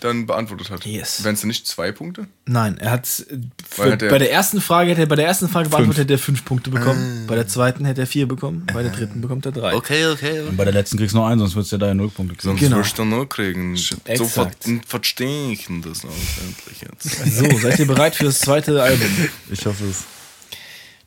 dann 0.00 0.24
beantwortet 0.26 0.70
hat. 0.70 0.86
Yes. 0.86 1.22
Wären 1.24 1.34
es 1.34 1.44
nicht 1.44 1.66
zwei 1.66 1.92
Punkte? 1.92 2.26
Nein, 2.46 2.78
er 2.78 2.90
hat 2.92 3.06
äh, 3.30 3.36
für, 3.68 3.92
hat 3.92 4.00
er- 4.02 4.08
bei 4.08 4.18
der 4.18 4.32
ersten 4.32 4.62
Frage 4.62 4.90
hätte 4.92 5.02
er 5.02 5.06
bei 5.06 5.16
der 5.16 5.26
ersten 5.26 5.46
Frage 5.48 5.68
beantwortet 5.68 6.04
hätte 6.04 6.14
er 6.14 6.18
fünf 6.18 6.42
Punkte 6.46 6.70
bekommen. 6.70 7.24
Ah. 7.24 7.28
Bei 7.28 7.34
der 7.34 7.46
zweiten 7.46 7.84
hätte 7.84 8.00
er 8.00 8.06
vier 8.06 8.26
bekommen. 8.26 8.66
Bei 8.72 8.82
der 8.82 8.92
dritten 8.92 9.20
bekommt 9.20 9.44
er 9.44 9.52
drei. 9.52 9.74
Okay, 9.74 10.06
okay. 10.06 10.40
Und 10.40 10.56
bei 10.56 10.64
der 10.64 10.72
letzten 10.72 10.96
kriegst 10.96 11.14
du 11.14 11.18
noch 11.18 11.26
einen, 11.26 11.38
sonst 11.40 11.54
würdest 11.54 11.72
du 11.72 11.76
ja 11.76 11.80
deine 11.80 11.96
Nullpunkte 11.96 12.34
kriegen. 12.34 12.48
Sonst 12.48 12.60
Genau. 12.60 12.76
wirst 12.78 12.98
du 12.98 13.04
noch 13.04 13.26
kriegen. 13.26 13.76
So 13.76 13.96
Exakt. 14.04 14.64
ver 14.64 14.80
verstehe 14.86 15.52
ich 15.52 15.66
das 15.84 16.02
noch 16.04 16.10
endlich 16.12 16.80
jetzt. 16.80 17.36
So, 17.36 17.58
seid 17.58 17.78
ihr 17.78 17.86
bereit 17.86 18.14
für 18.14 18.24
das 18.24 18.38
zweite 18.40 18.82
Album? 18.82 19.06
Ich 19.50 19.66
hoffe 19.66 19.84
es. 19.84 20.04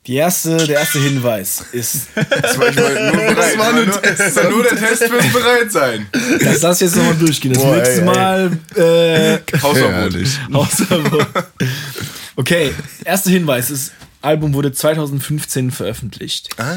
Die 0.06 0.16
erste, 0.16 0.66
der 0.66 0.80
erste 0.80 0.98
Hinweis 0.98 1.64
ist, 1.72 2.08
Das 2.14 2.58
war, 2.58 2.70
nur 2.70 3.12
bereit. 3.12 3.58
war 3.58 3.72
nur 3.72 3.86
nur, 3.86 4.00
das 4.02 4.36
war 4.36 4.50
nur 4.50 4.62
der 4.64 4.76
Test 4.76 5.04
fürs 5.04 5.32
Bereitsein. 5.32 6.06
das 6.40 6.60
lass 6.60 6.76
ich 6.82 6.88
jetzt 6.88 6.96
nochmal 6.96 7.14
durchgehen. 7.16 7.54
Das 7.54 7.62
Boah, 7.62 7.76
nächste 7.76 8.00
ey, 8.00 8.04
Mal 8.04 8.58
äh, 8.76 9.38
Hausverbot. 9.62 10.14
Hausverbot. 10.52 11.26
Okay, 12.36 12.74
erster 13.04 13.30
Hinweis 13.30 13.70
ist, 13.70 13.92
Album 14.20 14.52
wurde 14.52 14.72
2015 14.72 15.70
veröffentlicht. 15.70 16.50
Ah. 16.58 16.76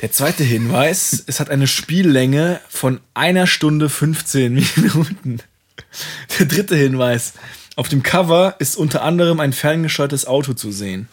Der 0.00 0.12
zweite 0.12 0.44
Hinweis, 0.44 1.24
es 1.26 1.40
hat 1.40 1.50
eine 1.50 1.66
Spiellänge 1.66 2.60
von 2.68 3.00
einer 3.14 3.46
Stunde 3.48 3.88
15 3.88 4.52
Minuten. 4.76 5.38
Der 6.38 6.46
dritte 6.46 6.76
Hinweis, 6.76 7.32
auf 7.74 7.88
dem 7.88 8.02
Cover 8.02 8.54
ist 8.60 8.76
unter 8.76 9.02
anderem 9.02 9.40
ein 9.40 9.52
ferngesteuertes 9.52 10.26
Auto 10.26 10.52
zu 10.52 10.70
sehen. 10.70 11.08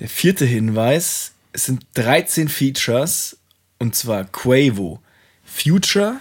Der 0.00 0.08
vierte 0.08 0.44
Hinweis, 0.46 1.32
es 1.52 1.66
sind 1.66 1.82
13 1.94 2.48
Features 2.48 3.36
und 3.78 3.94
zwar 3.94 4.24
Quavo, 4.24 5.00
Future, 5.44 6.16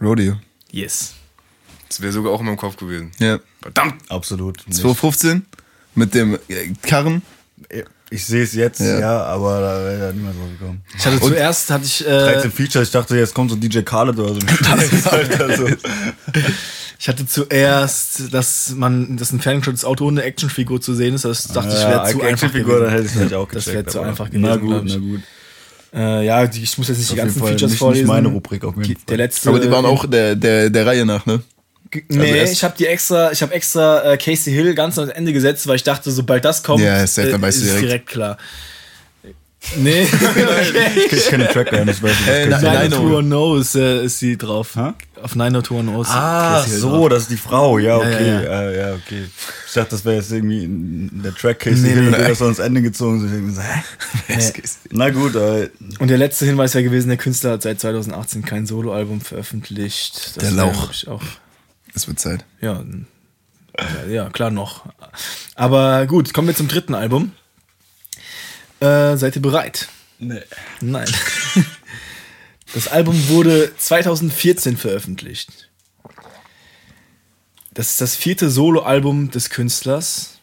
Rodeo. 0.00 0.38
yes. 0.70 1.14
Das 1.88 2.00
wäre 2.02 2.12
sogar 2.12 2.32
auch 2.32 2.40
in 2.40 2.46
meinem 2.46 2.58
Kopf 2.58 2.76
gewesen. 2.76 3.12
Ja. 3.18 3.40
Verdammt. 3.62 4.02
Absolut. 4.10 4.58
nicht. 4.66 4.78
2015 4.78 5.46
mit 5.94 6.14
dem 6.14 6.38
äh, 6.48 6.72
Karren. 6.82 7.22
Ich 8.10 8.26
sehe 8.26 8.42
es 8.44 8.52
jetzt, 8.52 8.80
Ja. 8.80 9.00
ja. 9.00 9.22
aber 9.24 9.60
da 9.60 9.84
wäre 9.84 10.06
ja 10.06 10.12
niemand 10.12 10.38
drauf 10.38 10.48
gekommen. 10.58 10.82
Ich 10.96 11.06
hatte 11.06 11.18
zuerst 11.20 11.70
hatte 11.70 11.84
ich, 11.86 11.98
13 12.04 12.50
äh, 12.50 12.54
Features, 12.54 12.88
ich 12.88 12.92
dachte, 12.92 13.16
jetzt 13.16 13.34
kommt 13.34 13.50
so 13.50 13.56
DJ 13.56 13.80
Khaled 13.80 14.18
oder 14.18 14.34
so. 14.34 14.40
Alter, 15.10 15.56
so. 15.56 15.66
Ich 16.98 17.08
hatte 17.08 17.26
zuerst, 17.26 18.34
dass 18.34 18.70
man, 18.74 19.16
dass 19.16 19.32
ein 19.32 19.40
ferngesteuertes 19.40 19.84
Auto 19.84 20.06
ohne 20.06 20.22
Actionfigur 20.22 20.80
zu 20.80 20.94
sehen 20.94 21.14
ist. 21.14 21.24
Das 21.24 21.44
dachte 21.48 21.68
ich 21.68 21.74
wäre 21.80 21.92
zu 22.04 22.20
einfach 22.20 22.28
Actionfigur, 22.28 22.80
dann 22.80 22.90
gewesen. 22.90 22.96
hätte 22.96 23.06
ich 23.06 23.12
vielleicht 23.12 23.34
auch 23.34 23.48
Das 23.52 23.64
gecheckt. 23.66 23.76
wäre 23.86 23.92
zu 23.92 24.00
einfach 24.00 24.26
gewesen. 24.30 24.42
Na 24.42 24.56
gut, 24.56 24.82
na 24.86 24.96
gut. 24.96 25.20
Äh, 25.94 26.26
ja, 26.26 26.46
die, 26.46 26.62
ich 26.62 26.76
muss 26.76 26.88
jetzt 26.88 26.98
nicht 26.98 27.10
die 27.10 27.12
Auf 27.12 27.16
jeden 27.18 27.26
ganzen 27.28 27.40
Fall 27.40 27.48
Features 27.50 27.70
nicht, 27.70 27.78
vorlesen. 27.78 28.02
nicht 28.04 28.08
meine 28.12 28.28
Rubrik 28.28 28.64
auf 28.64 28.74
jeden 28.76 28.86
Fall. 28.96 29.04
Der 29.08 29.16
letzte. 29.16 29.48
Aber 29.48 29.60
die 29.60 29.70
waren 29.70 29.86
auch 29.86 30.04
der, 30.06 30.34
der, 30.34 30.70
der 30.70 30.86
Reihe 30.86 31.06
nach, 31.06 31.24
ne? 31.24 31.40
Nee, 32.08 32.38
also 32.40 32.52
ich 32.52 32.62
habe 32.64 32.74
die 32.78 32.84
extra, 32.86 33.32
ich 33.32 33.40
habe 33.40 33.54
extra 33.54 34.12
äh, 34.12 34.16
Casey 34.18 34.52
Hill 34.52 34.74
ganz 34.74 34.98
ans 34.98 35.10
Ende 35.12 35.32
gesetzt, 35.32 35.66
weil 35.66 35.76
ich 35.76 35.84
dachte, 35.84 36.10
sobald 36.10 36.44
das 36.44 36.62
kommt, 36.62 36.82
Ja, 36.84 37.00
ist 37.02 37.16
äh, 37.16 37.30
ist 37.30 37.62
direkt. 37.64 37.82
direkt 37.82 38.06
klar. 38.08 38.36
Nee, 39.76 40.02
Ich 41.12 41.26
kenne 41.28 41.44
den 41.44 41.52
Track 41.52 41.70
gar 41.70 41.84
nicht. 41.84 42.02
Weiß 42.02 42.10
nicht, 42.10 42.28
was 42.28 42.34
Äh, 42.34 42.46
nein, 42.48 42.90
90210 42.90 43.60
ist, 43.60 43.74
äh, 43.76 44.04
ist 44.04 44.18
sie 44.18 44.36
drauf. 44.38 44.74
Hä? 44.74 44.92
Auf 45.22 45.34
90210 45.36 46.00
ist 46.00 46.08
Ah, 46.10 46.64
Hill 46.64 46.78
so, 46.78 46.90
drauf. 46.90 47.08
das 47.10 47.22
ist 47.22 47.30
die 47.30 47.36
Frau. 47.36 47.78
Ja, 47.78 47.88
Ja, 47.88 47.96
okay. 47.98 48.28
ja, 48.28 48.40
Ja, 48.42 48.70
ja, 48.70 48.94
okay. 48.94 49.24
Ich 49.66 49.72
dachte, 49.74 49.90
das 49.90 50.04
wäre 50.04 50.16
jetzt 50.16 50.32
irgendwie 50.32 50.64
ein- 50.64 51.20
der 51.22 51.34
Track 51.34 51.60
Casey 51.60 51.94
Nee, 51.94 52.00
nee, 52.00 52.10
der 52.10 52.30
ist 52.30 52.38
so 52.38 52.44
ans 52.44 52.58
Ende 52.58 52.82
gezogen. 52.82 53.20
So, 53.54 53.60
ich 54.28 54.36
hä? 54.36 54.62
Na 54.90 55.10
gut, 55.10 55.34
äh, 55.34 55.68
Und 55.98 56.08
der 56.08 56.18
letzte 56.18 56.46
Hinweis 56.46 56.74
wäre 56.74 56.84
gewesen, 56.84 57.08
der 57.08 57.18
Künstler 57.18 57.52
hat 57.52 57.62
seit 57.62 57.80
2018 57.80 58.44
kein 58.44 58.66
Soloalbum 58.66 59.20
veröffentlicht. 59.20 60.36
Das 60.36 60.44
Der 60.44 60.50
Lauch. 60.52 60.90
Ich 60.92 61.08
auch, 61.08 61.22
Es 61.94 62.06
wird 62.08 62.18
Zeit. 62.18 62.44
ja, 62.60 62.82
ja, 64.06 64.10
ja, 64.10 64.30
klar 64.30 64.50
noch. 64.50 64.86
Aber 65.54 66.06
gut, 66.06 66.32
kommen 66.32 66.48
wir 66.48 66.54
zum 66.56 66.68
dritten 66.68 66.94
Album. 66.94 67.32
Äh, 68.80 69.16
seid 69.16 69.36
ihr 69.36 69.42
bereit? 69.42 69.88
nee. 70.18 70.42
Nein. 70.80 71.08
Das 72.74 72.86
Album 72.88 73.28
wurde 73.28 73.74
2014 73.76 74.76
veröffentlicht. 74.76 75.70
Das 77.72 77.92
ist 77.92 78.00
das 78.02 78.14
vierte 78.14 78.50
Soloalbum 78.50 79.30
des 79.30 79.48
Künstlers. 79.48 80.40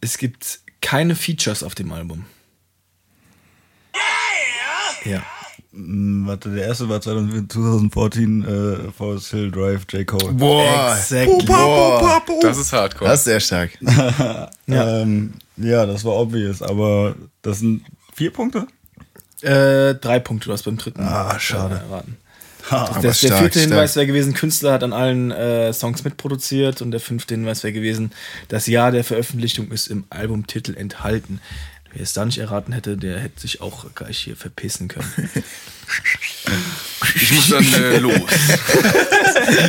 Es 0.00 0.18
gibt 0.18 0.60
keine 0.80 1.14
Features 1.14 1.62
auf 1.62 1.76
dem 1.76 1.92
Album. 1.92 2.26
Ja. 5.04 5.24
Mm, 5.76 6.26
Warte, 6.26 6.48
der 6.50 6.66
erste 6.66 6.88
war 6.88 7.00
2014, 7.00 8.44
äh, 8.44 8.92
Forest 8.92 9.30
Hill 9.30 9.50
Drive, 9.50 9.82
J. 9.90 10.06
Cole. 10.06 10.32
Boah. 10.32 10.94
Exactly. 10.96 11.44
Boah. 11.46 12.22
Das 12.40 12.56
ist 12.58 12.72
Hardcore. 12.72 13.10
Das 13.10 13.20
ist 13.20 13.24
sehr 13.24 13.40
stark. 13.40 13.70
Ja. 14.66 15.00
Ähm, 15.02 15.34
ja, 15.56 15.86
das 15.86 16.04
war 16.04 16.14
obvious, 16.16 16.60
aber 16.60 17.14
das 17.42 17.60
sind 17.60 17.84
vier 18.14 18.32
Punkte? 18.32 18.66
Äh, 19.42 19.94
drei 19.94 20.18
Punkte, 20.18 20.46
du 20.48 20.52
hast 20.52 20.64
beim 20.64 20.76
dritten. 20.76 21.02
Ah, 21.02 21.38
schade. 21.38 21.76
Erraten. 21.88 22.16
Aber 22.70 22.94
Der, 22.94 23.02
der 23.02 23.12
stark, 23.12 23.38
vierte 23.42 23.60
Hinweis 23.60 23.92
stark. 23.92 23.96
wäre 24.00 24.06
gewesen, 24.08 24.34
Künstler 24.34 24.72
hat 24.72 24.82
an 24.82 24.92
allen 24.92 25.30
äh, 25.30 25.72
Songs 25.72 26.02
mitproduziert 26.02 26.82
und 26.82 26.90
der 26.90 26.98
fünfte 26.98 27.34
Hinweis 27.34 27.62
wäre 27.62 27.72
gewesen, 27.72 28.10
das 28.48 28.66
Jahr 28.66 28.90
der 28.90 29.04
Veröffentlichung 29.04 29.70
ist 29.70 29.86
im 29.86 30.02
Albumtitel 30.10 30.74
enthalten. 30.74 31.40
Wer 31.92 32.02
es 32.02 32.12
da 32.12 32.24
nicht 32.24 32.38
erraten 32.38 32.72
hätte, 32.72 32.96
der 32.96 33.18
hätte 33.18 33.40
sich 33.40 33.60
auch 33.62 33.86
gleich 33.94 34.18
hier 34.18 34.36
verpissen 34.36 34.88
können. 34.88 35.10
Ich 37.14 37.32
muss 37.32 37.48
dann 37.48 37.64
äh, 37.74 37.98
los. 37.98 38.12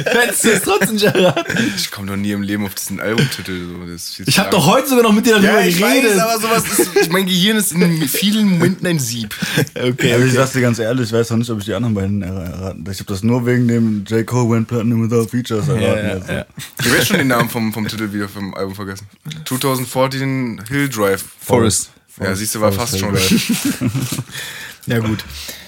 Hättest 0.05 0.43
du 0.43 0.49
es 0.51 0.61
trotzdem 0.63 0.93
nicht 0.95 1.03
erraten? 1.05 1.73
Ich 1.77 1.91
komme 1.91 2.07
doch 2.07 2.15
nie 2.15 2.31
im 2.31 2.41
Leben 2.41 2.65
auf 2.65 2.73
diesen 2.75 2.99
Albumtitel. 2.99 3.67
So. 3.67 3.85
Das 3.91 4.19
Ich 4.25 4.39
habe 4.39 4.49
doch 4.49 4.65
heute 4.65 4.87
sogar 4.89 5.03
noch 5.03 5.13
mit 5.13 5.25
dir 5.25 5.33
darüber 5.39 5.59
Ja, 5.61 5.65
ich 5.65 5.77
geredet. 5.77 6.15
weiß, 6.17 6.19
aber 6.19 6.39
sowas 6.41 6.63
ist. 6.95 7.11
Mein 7.11 7.27
Gehirn 7.27 7.57
ist 7.57 7.71
in 7.71 8.07
vielen 8.07 8.49
Momenten 8.49 8.87
ein 8.87 8.99
Sieb. 8.99 9.33
Okay, 9.75 10.13
aber 10.13 10.25
ich 10.25 10.33
sag's 10.33 10.53
dir 10.53 10.61
ganz 10.61 10.79
ehrlich, 10.79 11.07
ich 11.07 11.13
weiß 11.13 11.29
noch 11.29 11.37
nicht, 11.37 11.49
ob 11.51 11.59
ich 11.59 11.65
die 11.65 11.73
anderen 11.75 11.93
beiden 11.93 12.23
erra- 12.23 12.45
erraten. 12.49 12.83
Ich 12.91 12.99
habe 12.99 13.13
das 13.13 13.23
nur 13.23 13.45
wegen 13.45 13.67
dem 13.67 14.03
J. 14.05 14.25
Cole 14.25 14.49
Went 14.55 14.67
Platinum 14.67 15.03
Without 15.09 15.27
Features 15.29 15.67
erraten. 15.67 15.83
ja, 15.83 16.13
also. 16.13 16.31
ja. 16.33 16.45
Ich 16.79 16.85
habe 16.87 16.95
jetzt 16.97 17.07
schon 17.07 17.17
den 17.19 17.27
Namen 17.27 17.49
vom, 17.49 17.71
vom 17.73 17.87
Titel 17.87 18.11
wieder 18.11 18.27
vom 18.27 18.53
Album 18.55 18.75
vergessen. 18.75 19.07
2014 19.45 20.63
Hill 20.67 20.89
Drive. 20.89 21.23
Forest. 21.39 21.91
Ja, 22.19 22.35
siehst 22.35 22.55
du, 22.55 22.61
war 22.61 22.71
fast 22.71 22.97
schon. 22.99 23.15
Ja, 24.87 24.99
gut. 24.99 25.23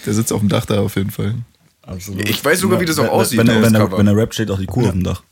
Der 0.05 0.13
sitzt 0.13 0.31
auf 0.31 0.39
dem 0.39 0.47
Dach 0.47 0.65
da 0.65 0.80
auf 0.80 0.95
jeden 0.95 1.11
Fall. 1.11 1.35
Absolut. 1.81 2.27
Ich 2.30 2.43
weiß 2.43 2.59
sogar, 2.59 2.80
wie 2.80 2.85
das 2.85 2.97
auch 2.99 3.03
Wenn- 3.03 3.09
aussieht, 3.09 3.38
Wenn, 3.39 3.47
wenn, 3.47 3.61
wenn, 3.63 3.73
Cover. 3.73 3.97
wenn 3.97 4.07
er 4.07 4.15
rappt, 4.15 4.34
steht 4.34 4.49
auch 4.49 4.59
die 4.59 4.65
Kuh 4.65 4.85
auf 4.85 4.91
dem 4.91 5.03
Dach. 5.03 5.23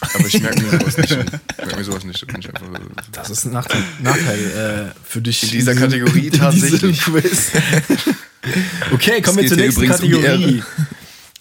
Aber 0.00 0.24
ich 0.26 0.40
merke 0.40 0.62
mir 0.62 0.70
sowas 0.78 0.96
nicht. 0.98 1.10
Ich 1.10 1.16
merke 1.58 1.76
mir 1.76 1.84
sowas 1.84 2.04
nicht. 2.04 2.22
Das 2.22 2.26
bin 2.28 2.38
ich 2.40 2.48
einfach, 2.48 2.68
Das 3.10 3.30
ist 3.30 3.44
ein 3.46 3.52
Nachteil, 3.52 3.82
Nachteil 4.00 4.92
äh, 4.94 5.00
für 5.04 5.20
dich. 5.20 5.42
In 5.42 5.50
dieser 5.50 5.72
diesem- 5.72 5.90
Kategorie 5.90 6.26
in 6.26 6.30
diesem 6.30 6.38
tatsächlich. 6.40 7.00
Quiz. 7.02 7.50
okay, 8.92 9.20
kommen 9.20 9.38
wir 9.38 9.48
zur 9.48 9.56
nächsten 9.56 9.82
übrigens 9.82 10.00
um 10.00 10.10
Kategorie. 10.10 10.62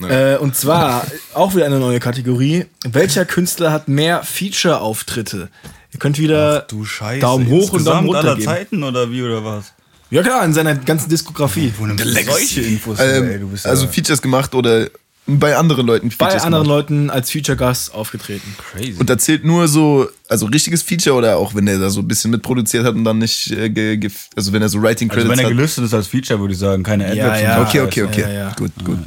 Äh, 0.01 0.37
und 0.37 0.55
zwar 0.55 1.05
auch 1.35 1.53
wieder 1.53 1.65
eine 1.67 1.77
neue 1.79 1.99
Kategorie. 1.99 2.65
Welcher 2.83 3.25
Künstler 3.25 3.71
hat 3.71 3.87
mehr 3.87 4.23
Feature-Auftritte? 4.23 5.49
Ihr 5.97 5.99
könnt 5.99 6.19
wieder 6.19 6.61
Du 6.69 6.85
Scheiße. 6.85 7.21
Daumen 7.21 7.47
hoch 7.47 7.73
und 7.73 7.83
Daumen 7.83 8.05
Insgesamt 8.05 8.07
runter 8.07 8.19
aller 8.19 8.35
geben. 8.35 8.45
Zeiten 8.47 8.83
oder 8.83 9.09
wie 9.11 9.23
oder 9.23 9.43
was? 9.43 9.73
Ja 10.11 10.21
klar, 10.21 10.45
in 10.45 10.53
seiner 10.53 10.75
ganzen 10.75 11.09
Diskografie. 11.09 11.73
Solche 11.75 12.61
Infos, 12.61 12.99
Ähm, 12.99 13.27
ey, 13.27 13.39
du 13.39 13.47
bist 13.47 13.65
ja 13.65 13.71
also 13.71 13.87
Features 13.87 14.21
gemacht 14.21 14.53
oder 14.53 14.89
bei 15.25 15.57
anderen 15.57 15.87
Leuten 15.87 16.09
Bei 16.09 16.27
Features 16.27 16.43
anderen 16.43 16.65
gemacht. 16.65 16.89
Leuten 16.91 17.09
als 17.09 17.31
Feature-Gast 17.31 17.95
aufgetreten. 17.95 18.55
crazy. 18.71 18.93
Und 18.99 19.09
da 19.09 19.17
zählt 19.17 19.43
nur 19.43 19.67
so, 19.67 20.07
also 20.29 20.45
richtiges 20.45 20.83
Feature 20.83 21.15
oder 21.15 21.37
auch 21.37 21.55
wenn 21.55 21.67
er 21.67 21.79
da 21.79 21.89
so 21.89 22.01
ein 22.01 22.07
bisschen 22.07 22.29
mitproduziert 22.29 22.85
hat 22.85 22.93
und 22.93 23.03
dann 23.03 23.17
nicht, 23.17 23.49
äh, 23.51 23.99
also 24.35 24.53
wenn 24.53 24.61
er 24.61 24.69
so 24.69 24.79
Writing 24.79 25.09
Also 25.09 25.21
Credits 25.23 25.31
wenn 25.31 25.39
er 25.45 25.49
hat. 25.49 25.57
gelistet 25.57 25.83
ist 25.85 25.93
als 25.95 26.05
Feature, 26.07 26.39
würde 26.39 26.53
ich 26.53 26.59
sagen, 26.59 26.83
keine 26.83 27.13
Ja, 27.15 27.25
Adlibs. 27.31 27.41
ja. 27.41 27.57
und 27.59 27.63
so. 27.63 27.69
Okay, 27.69 27.81
okay, 27.81 28.03
okay. 28.03 28.21
Ja, 28.21 28.29
ja. 28.31 28.53
Gut, 28.55 28.71
gut. 28.85 28.99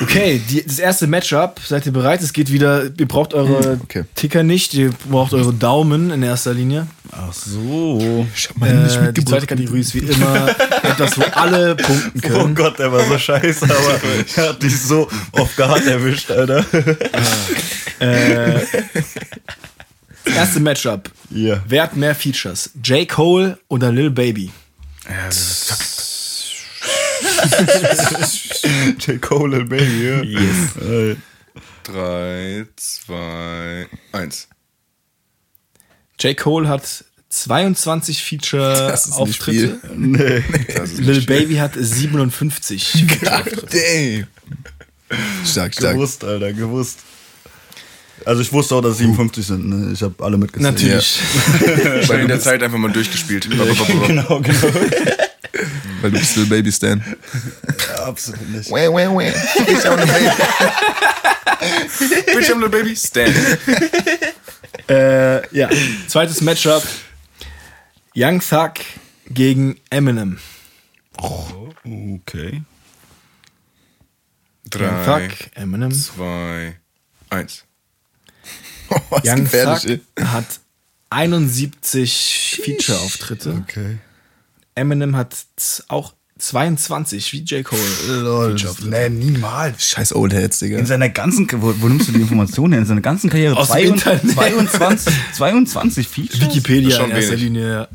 Okay, 0.00 0.40
die, 0.50 0.64
das 0.64 0.78
erste 0.78 1.06
Matchup. 1.06 1.60
Seid 1.64 1.86
ihr 1.86 1.92
bereit? 1.92 2.22
Es 2.22 2.32
geht 2.32 2.50
wieder. 2.52 2.84
Ihr 2.98 3.08
braucht 3.08 3.34
eure 3.34 3.78
Ticker 4.14 4.42
nicht. 4.42 4.74
Ihr 4.74 4.92
braucht 5.10 5.32
eure 5.34 5.52
Daumen 5.52 6.10
in 6.10 6.22
erster 6.22 6.54
Linie. 6.54 6.86
Ach 7.10 7.32
so. 7.32 8.26
Ich 8.34 8.48
hab 8.48 8.62
Äh, 8.62 9.12
die 9.12 9.24
zweite 9.24 9.46
Kategorie 9.46 9.80
ist 9.80 9.94
wie 9.94 10.00
immer 10.00 10.48
etwas, 10.82 11.16
wo 11.18 11.22
alle 11.32 11.74
punkten 11.76 12.20
Oh 12.24 12.28
können. 12.28 12.54
Gott, 12.54 12.78
der 12.78 12.92
war 12.92 13.04
so 13.06 13.18
scheiße, 13.18 13.64
aber 13.64 14.00
er 14.36 14.48
hat 14.50 14.62
dich 14.62 14.78
so 14.80 15.08
oft 15.32 15.56
gehabt 15.56 15.86
erwischt, 15.86 16.30
Alter. 16.30 16.64
Äh, 18.00 18.60
erste 20.24 20.60
Matchup. 20.60 21.10
Ja. 21.30 21.60
Wer 21.66 21.82
hat 21.82 21.96
mehr 21.96 22.14
Features? 22.14 22.70
J. 22.84 23.08
Cole 23.08 23.58
oder 23.66 23.90
Lil 23.90 24.10
Baby? 24.10 24.52
J. 28.98 29.20
Cole 29.20 29.56
and 29.56 29.68
Baby, 29.68 30.06
ja. 30.06 30.22
Yes. 30.22 30.76
Äh, 30.76 31.16
3, 31.84 32.66
2, 32.76 33.86
1. 34.12 34.48
J. 36.18 36.36
Cole 36.36 36.68
hat 36.68 37.04
22 37.30 38.16
Das 38.50 39.06
ist 39.06 39.18
nicht 39.18 39.42
Feature-Auftritte. 39.42 39.80
Nee. 39.96 40.42
Lil 40.96 41.22
Baby 41.22 41.56
hat 41.56 41.72
57. 41.74 43.06
God 43.20 43.64
damn. 43.70 44.26
Stark, 45.44 45.74
stark. 45.74 45.94
Gewusst, 45.94 46.24
Alter, 46.24 46.52
gewusst. 46.52 46.98
Also 48.24 48.42
ich 48.42 48.52
wusste 48.52 48.74
auch, 48.74 48.80
dass 48.80 48.92
es 48.92 48.98
57 48.98 49.46
sind, 49.46 49.68
ne? 49.68 49.92
Ich 49.92 50.02
habe 50.02 50.22
alle 50.24 50.36
mitgezählt. 50.36 50.74
Natürlich. 50.74 51.20
Weil 52.08 52.20
in 52.20 52.28
der 52.28 52.40
Zeit 52.40 52.62
einfach 52.62 52.78
mal 52.78 52.90
durchgespielt. 52.90 53.48
genau, 54.06 54.40
genau. 54.40 54.72
Weil 56.00 56.10
du 56.10 56.18
bist 56.18 56.36
Lil 56.36 56.46
Baby 56.46 56.72
Stan. 56.72 57.02
Ja, 57.88 58.04
absolut 58.04 58.48
nicht. 58.48 58.70
Wah, 58.70 58.88
wah, 58.92 59.14
wah. 59.14 59.22
Ich 59.22 59.88
auch 59.88 59.96
eine 59.96 60.06
Baby. 60.06 60.30
Bitch, 61.58 62.50
I'm 62.50 62.62
the 62.62 62.68
baby. 62.68 62.96
Stand. 62.96 63.34
äh, 64.88 65.56
ja. 65.56 65.68
Zweites 66.06 66.40
Matchup. 66.40 66.82
Young 68.14 68.40
Thug 68.40 68.74
gegen 69.28 69.80
Eminem. 69.90 70.38
Okay. 71.16 72.62
Young 74.74 75.04
3, 75.04 75.28
Thug, 75.28 75.50
Eminem. 75.54 75.92
2, 75.92 76.76
1. 77.30 77.64
Was 79.10 79.24
Young 79.24 79.44
gefährlich, 79.44 80.00
Thug 80.14 80.26
hat 80.26 80.60
71 81.10 82.60
Feature-Auftritte. 82.64 83.62
Okay. 83.62 83.98
Eminem 84.78 85.16
hat 85.16 85.36
auch 85.88 86.14
22 86.38 87.32
wie 87.32 87.42
J. 87.42 87.64
Cole. 87.64 87.80
Lol. 88.08 88.56
Nee, 88.84 89.08
niemals. 89.08 89.84
Scheiß 89.88 90.14
Old 90.14 90.32
Heads, 90.32 90.60
Digga. 90.60 90.78
In 90.78 90.86
seiner 90.86 91.08
ganzen, 91.08 91.48
wo, 91.60 91.74
wo 91.78 91.88
nimmst 91.88 92.08
du 92.08 92.12
die 92.12 92.20
Informationen 92.20 92.72
her? 92.74 92.82
In 92.82 92.86
seiner 92.86 93.00
ganzen 93.00 93.28
Karriere 93.28 93.56
Aus 93.56 93.68
dem 93.68 93.98
22, 93.98 94.30
Internet. 94.30 94.68
22, 94.70 95.14
22 95.34 96.08
Features? 96.08 96.40
Wikipedia 96.40 96.96
schon 96.96 97.10
in 97.10 97.16
erster 97.16 97.32
wenig. 97.32 97.44
Linie. 97.44 97.88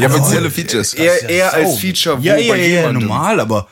Ja, 0.00 0.08
aber 0.08 0.20
Offizielle 0.20 0.50
Features. 0.50 0.94
eher, 0.94 1.28
eher 1.28 1.52
als. 1.52 1.78
Feature, 1.78 2.18
wo 2.18 2.22
ja, 2.22 2.36
ja, 2.36 2.52
bei 2.52 2.66
ja, 2.66 2.92
normal, 2.92 3.40
aber 3.40 3.68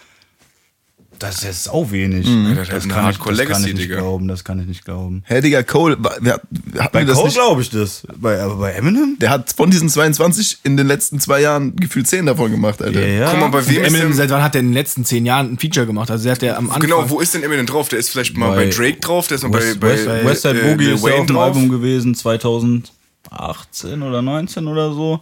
das 1.19 1.37
ist 1.37 1.45
jetzt 1.45 1.71
auch 1.71 1.91
wenig. 1.91 2.27
Ja, 2.27 2.55
das 2.55 2.69
hat 2.71 2.83
eine 2.83 2.93
kann 2.93 3.11
ich, 3.11 3.19
das 3.19 3.47
kann 3.47 3.65
ich 3.65 3.75
nicht 3.75 3.85
Digga. 3.85 3.97
glauben, 3.97 4.29
das 4.29 4.45
kann 4.45 4.61
ich 4.61 4.67
nicht 4.67 4.85
glauben. 4.85 5.23
Hä, 5.27 5.41
Digga, 5.41 5.63
Cole, 5.63 5.97
wer, 6.21 6.35
hatten 6.35 6.93
Bei 6.93 7.05
das 7.05 7.17
Cole 7.19 7.33
glaube 7.33 7.63
ich 7.63 7.71
das. 7.71 8.07
Bei, 8.17 8.41
aber 8.41 8.57
bei 8.57 8.73
Eminem? 8.73 9.17
Der 9.21 9.31
hat 9.31 9.53
von 9.57 9.71
diesen 9.71 9.89
22 9.89 10.59
in 10.65 10.77
den 10.77 10.87
letzten 10.87 11.21
zwei 11.21 11.41
Jahren 11.41 11.77
gefühlt 11.77 12.07
10 12.07 12.27
davon 12.27 12.51
gemacht, 12.51 12.83
Alter. 12.83 13.07
Ja. 13.07 13.31
Guck 13.31 13.41
mal, 13.41 13.49
bei 13.49 13.67
wem 13.69 13.83
ist 13.85 13.89
Eminem, 13.89 14.13
seit 14.13 14.31
wann 14.31 14.43
hat 14.43 14.55
er 14.55 14.61
in 14.61 14.69
den 14.69 14.75
letzten 14.75 15.05
10 15.05 15.25
Jahren 15.27 15.53
ein 15.53 15.59
Feature 15.59 15.87
gemacht? 15.87 16.11
Also, 16.11 16.29
er 16.29 16.33
hat 16.33 16.43
ja 16.43 16.57
am 16.57 16.67
Anfang. 16.67 16.81
Genau, 16.83 17.09
wo 17.09 17.21
ist 17.21 17.35
denn 17.35 17.43
Eminem 17.43 17.67
drauf? 17.67 17.89
Der 17.89 17.99
ist 17.99 18.11
vielleicht 18.11 18.37
mal 18.37 18.51
bei, 18.51 18.65
Bei 18.67 18.71
Drake 18.71 19.01
drauf, 19.01 19.27
der 19.29 19.37
ist 19.37 19.43
mal 19.43 19.53
West, 19.55 19.81
bei, 19.81 19.89
West, 19.91 20.07
bei 20.07 20.25
Westside 20.25 20.61
äh, 20.61 20.71
Boogie 20.73 20.85
Lil 20.85 20.95
ist 20.95 21.01
ja 21.03 21.07
Wayne 21.11 21.21
auf 21.21 21.27
dem 21.27 21.37
drauf. 21.37 21.45
Album 21.45 21.69
gewesen, 21.69 22.15
2018 22.15 24.03
oder 24.03 24.23
19 24.23 24.67
oder 24.67 24.93
so. 24.93 25.21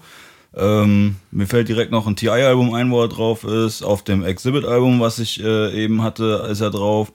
Ähm, 0.55 1.17
mir 1.31 1.47
fällt 1.47 1.69
direkt 1.69 1.93
noch 1.93 2.07
ein 2.07 2.17
TI-Album 2.17 2.75
ein, 2.75 2.91
wo 2.91 3.03
er 3.03 3.09
drauf 3.09 3.45
ist. 3.45 3.83
Auf 3.83 4.03
dem 4.03 4.25
Exhibit-Album, 4.25 5.01
was 5.01 5.19
ich 5.19 5.43
äh, 5.43 5.73
eben 5.85 6.03
hatte, 6.03 6.47
ist 6.51 6.61
er 6.61 6.71
drauf. 6.71 7.13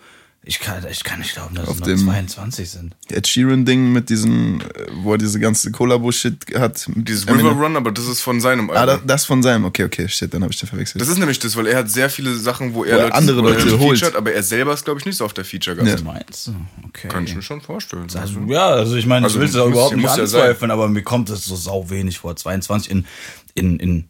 Ich 0.49 0.61
kann, 0.61 0.81
ich 0.89 1.03
kann 1.03 1.19
nicht 1.19 1.33
glauben, 1.33 1.55
dass 1.55 1.67
Auf 1.67 1.73
es 1.75 1.79
nur 1.81 1.89
dem- 1.89 2.05
22 2.05 2.69
sind. 2.69 2.95
Ed 3.11 3.27
Sheeran-Ding 3.27 3.91
mit 3.91 4.09
diesem, 4.09 4.61
äh, 4.61 4.63
wo 5.03 5.11
er 5.11 5.17
diese 5.17 5.41
ganze 5.41 5.71
Collabo-Shit 5.71 6.55
hat. 6.57 6.87
Dieses 6.95 7.25
Eminem. 7.25 7.47
River 7.47 7.63
Run, 7.65 7.75
aber 7.75 7.91
das 7.91 8.07
ist 8.07 8.21
von 8.21 8.39
seinem 8.39 8.69
Ah, 8.69 8.85
da, 8.85 8.91
Album. 8.93 9.07
das 9.07 9.25
von 9.25 9.43
seinem. 9.43 9.65
Okay, 9.65 9.83
okay, 9.83 10.07
shit, 10.07 10.33
dann 10.33 10.43
habe 10.43 10.53
ich 10.53 10.59
den 10.59 10.69
verwechselt. 10.69 11.01
Das 11.01 11.09
ist 11.09 11.17
nämlich 11.17 11.39
das, 11.39 11.57
weil 11.57 11.67
er 11.67 11.79
hat 11.79 11.91
sehr 11.91 12.09
viele 12.09 12.33
Sachen, 12.33 12.73
wo 12.73 12.85
er, 12.85 12.95
Wo 12.95 13.01
er 13.01 13.15
andere 13.15 13.43
wo 13.43 13.47
er 13.49 13.55
Leute 13.55 13.77
holt. 13.77 13.99
featured, 13.99 14.15
aber 14.15 14.31
er 14.31 14.41
selber 14.41 14.73
ist, 14.73 14.85
glaube 14.85 15.01
ich, 15.01 15.05
nicht 15.05 15.17
so 15.17 15.25
auf 15.25 15.33
der 15.33 15.43
Feature-Gast. 15.43 15.99
Ja. 15.99 16.01
Meinst 16.05 16.47
du? 16.47 16.55
Okay. 16.87 17.09
Kann 17.09 17.25
ich 17.25 17.35
mir 17.35 17.41
schon 17.41 17.59
vorstellen. 17.59 18.07
Also, 18.15 18.39
ja, 18.47 18.67
also 18.69 18.95
ich 18.95 19.05
meine, 19.05 19.25
Also 19.25 19.35
ich 19.35 19.41
will 19.41 19.49
es 19.49 19.53
ja 19.55 19.63
muss- 19.65 19.71
überhaupt 19.71 19.95
nicht 19.97 20.03
muss 20.05 20.15
ja 20.17 20.27
sein. 20.27 20.41
anzweifeln, 20.43 20.71
aber 20.71 20.87
mir 20.87 21.03
kommt 21.03 21.29
es 21.29 21.43
so 21.43 21.57
sau 21.57 21.89
wenig 21.89 22.19
vor. 22.19 22.37
22 22.37 22.89
in, 22.89 23.05
in, 23.53 23.79
in 23.79 24.07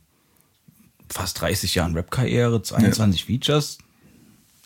fast 1.10 1.42
30 1.42 1.74
Jahren 1.74 1.96
Rap-Karriere, 1.96 2.62
22 2.62 3.26
Features. 3.26 3.80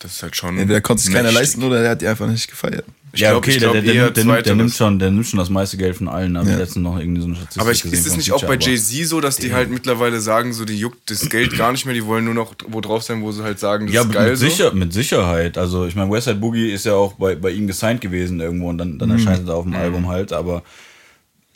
Das 0.02 0.14
ist 0.16 0.22
halt 0.22 0.34
schon. 0.36 0.58
Entweder 0.58 0.80
konnte 0.80 1.02
es 1.06 1.12
keiner 1.12 1.30
leisten 1.30 1.62
oder 1.62 1.80
der 1.80 1.90
hat 1.90 2.02
die 2.02 2.08
einfach 2.08 2.26
nicht 2.26 2.48
gefeiert. 2.50 2.84
Ich 3.12 3.20
glaub, 3.20 3.46
ich 3.46 3.58
glaub 3.58 3.72
der, 3.72 3.82
der, 3.82 4.10
der, 4.10 4.24
nimmt- 4.24 4.46
der, 4.46 4.54
nimmt 4.56 4.72
schon, 4.74 4.98
der 4.98 5.10
nimmt 5.10 5.26
schon 5.26 5.38
das 5.38 5.50
meiste 5.50 5.76
Geld 5.76 5.96
von 5.96 6.08
allen. 6.08 6.34
Also 6.36 6.50
Ja. 6.50 6.56
letztens 6.56 6.82
noch 6.82 6.98
irgendwie 6.98 7.20
so 7.20 7.26
eine 7.28 7.36
Statistik 7.36 7.60
Aber 7.62 7.70
ich, 7.72 7.84
ist 7.84 8.06
es 8.06 8.16
nicht 8.16 8.32
auch 8.32 8.40
bei 8.40 8.54
aber- 8.54 8.58
Jay-Z 8.58 9.06
so, 9.06 9.20
dass 9.20 9.36
die 9.36 9.52
halt 9.52 9.70
mittlerweile 9.70 10.20
sagen, 10.20 10.52
so 10.54 10.64
die 10.64 10.78
juckt 10.78 11.10
das 11.10 11.28
Geld 11.28 11.56
gar 11.56 11.72
nicht 11.72 11.84
mehr, 11.84 11.94
die 11.94 12.04
wollen 12.06 12.24
nur 12.24 12.32
noch 12.34 12.54
wo 12.68 12.80
drauf 12.80 13.02
sein, 13.02 13.22
wo 13.22 13.30
sie 13.30 13.42
halt 13.42 13.58
sagen, 13.60 13.86
das 13.86 13.94
Ja, 13.94 14.00
ist 14.00 14.06
mit, 14.08 14.16
geil 14.16 14.30
mit, 14.30 14.38
so. 14.38 14.46
sicher, 14.48 14.72
mit 14.74 14.92
Sicherheit. 14.94 15.58
Also 15.58 15.86
ich 15.86 15.94
meine, 15.94 16.10
Westside 16.10 16.36
Boogie 16.38 16.70
ist 16.72 16.86
ja 16.86 16.94
auch 16.94 17.12
bei, 17.12 17.34
bei 17.36 17.50
ihm 17.50 17.66
gesigned 17.66 18.00
gewesen 18.00 18.40
irgendwo 18.40 18.70
und 18.70 18.78
dann, 18.78 18.98
dann 18.98 19.10
Mhm. 19.10 19.16
erscheint 19.18 19.46
er 19.48 19.54
auf 19.56 19.64
dem 19.64 19.74
Album 19.74 20.08
halt. 20.08 20.32
Aber 20.32 20.62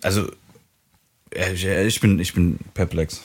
also 0.02 0.31
ich, 1.55 1.64
ich 1.66 2.01
bin 2.01 2.18
ich 2.20 2.35
bin 2.35 2.59
perplex. 2.74 3.23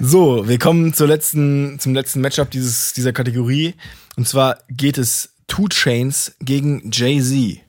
So, 0.00 0.48
wir 0.48 0.58
kommen 0.58 0.94
zur 0.94 1.06
letzten, 1.06 1.78
zum 1.78 1.94
letzten 1.94 2.20
Matchup 2.20 2.50
dieses, 2.50 2.94
dieser 2.94 3.12
Kategorie. 3.12 3.74
Und 4.18 4.26
zwar 4.26 4.58
geht 4.68 4.98
es 4.98 5.28
Two 5.46 5.68
Chains 5.68 6.32
gegen 6.40 6.90
Jay-Z. 6.92 7.60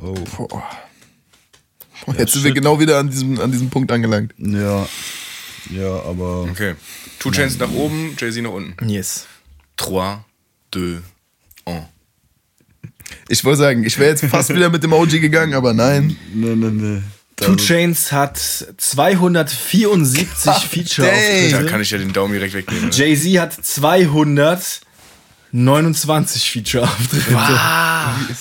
Oh. 0.00 0.14
Jetzt 2.16 2.34
sind 2.34 2.44
wir 2.44 2.52
genau 2.52 2.78
wieder 2.78 2.98
an 3.00 3.10
diesem, 3.10 3.40
an 3.40 3.50
diesem 3.50 3.70
Punkt 3.70 3.90
angelangt. 3.90 4.32
Ja, 4.38 4.86
ja, 5.70 6.00
aber 6.04 6.42
Okay. 6.42 6.76
Two 7.18 7.32
Chains 7.32 7.58
nach 7.58 7.72
oben, 7.72 8.14
Jay-Z 8.16 8.40
nach 8.44 8.52
unten. 8.52 8.88
Yes. 8.88 9.26
3, 9.78 10.18
2, 10.72 11.02
1. 11.64 11.84
Ich 13.28 13.44
wollte 13.44 13.58
sagen, 13.58 13.82
ich 13.82 13.98
wäre 13.98 14.10
jetzt 14.10 14.24
fast 14.26 14.54
wieder 14.54 14.70
mit 14.70 14.84
dem 14.84 14.92
OG 14.92 15.20
gegangen, 15.20 15.54
aber 15.54 15.74
nein. 15.74 16.16
ne 16.32 16.54
ne 16.54 16.70
ne. 16.70 17.02
Two 17.34 17.56
Chains 17.56 18.12
hat 18.12 18.38
274 18.38 20.34
Da 20.44 20.52
Feature-Auftritte. 20.54 21.66
kann 21.66 21.80
ich 21.80 21.90
ja 21.90 21.98
den 21.98 22.12
Daumen 22.12 22.32
direkt 22.32 22.54
wegnehmen. 22.54 22.90
ne? 22.90 22.94
Jay-Z 22.94 23.40
hat 23.40 23.52
229 25.54 26.50
Feature-Auftritte. 26.50 27.38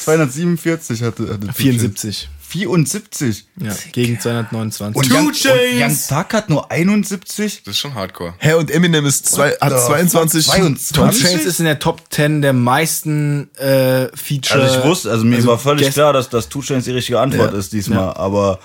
247 0.03 1.03
hatte, 1.03 1.29
hatte 1.33 1.53
74. 1.53 2.27
74. 2.53 3.45
Ja, 3.61 3.73
gegen 3.91 4.19
229. 4.19 4.95
Und 4.95 5.11
Young, 5.11 5.27
und 5.27 5.45
Young 5.45 5.97
Thug 6.07 6.33
hat 6.33 6.49
nur 6.49 6.71
71. 6.71 7.61
Das 7.63 7.75
ist 7.75 7.79
schon 7.79 7.93
hardcore. 7.93 8.33
Hä, 8.39 8.53
und 8.53 8.71
Eminem 8.71 9.05
ist 9.05 9.27
zwei, 9.27 9.51
hat 9.61 9.79
22. 9.79 10.45
22. 10.47 10.95
Two 10.97 11.09
Chains 11.09 11.45
ist 11.45 11.59
in 11.59 11.65
der 11.65 11.79
Top 11.79 12.01
10 12.09 12.41
der 12.41 12.53
meisten 12.53 13.53
äh, 13.57 14.07
Feature. 14.15 14.61
Also 14.63 14.79
ich 14.79 14.85
wusste, 14.85 15.11
also 15.11 15.23
mir 15.23 15.35
also 15.37 15.49
war 15.49 15.59
völlig 15.59 15.91
klar, 15.91 16.13
dass 16.13 16.29
das 16.29 16.49
Two 16.49 16.61
Chains 16.61 16.85
die 16.85 16.91
richtige 16.91 17.19
Antwort 17.19 17.53
Ja. 17.53 17.59
ist 17.59 17.73
diesmal, 17.73 18.13
aber 18.13 18.59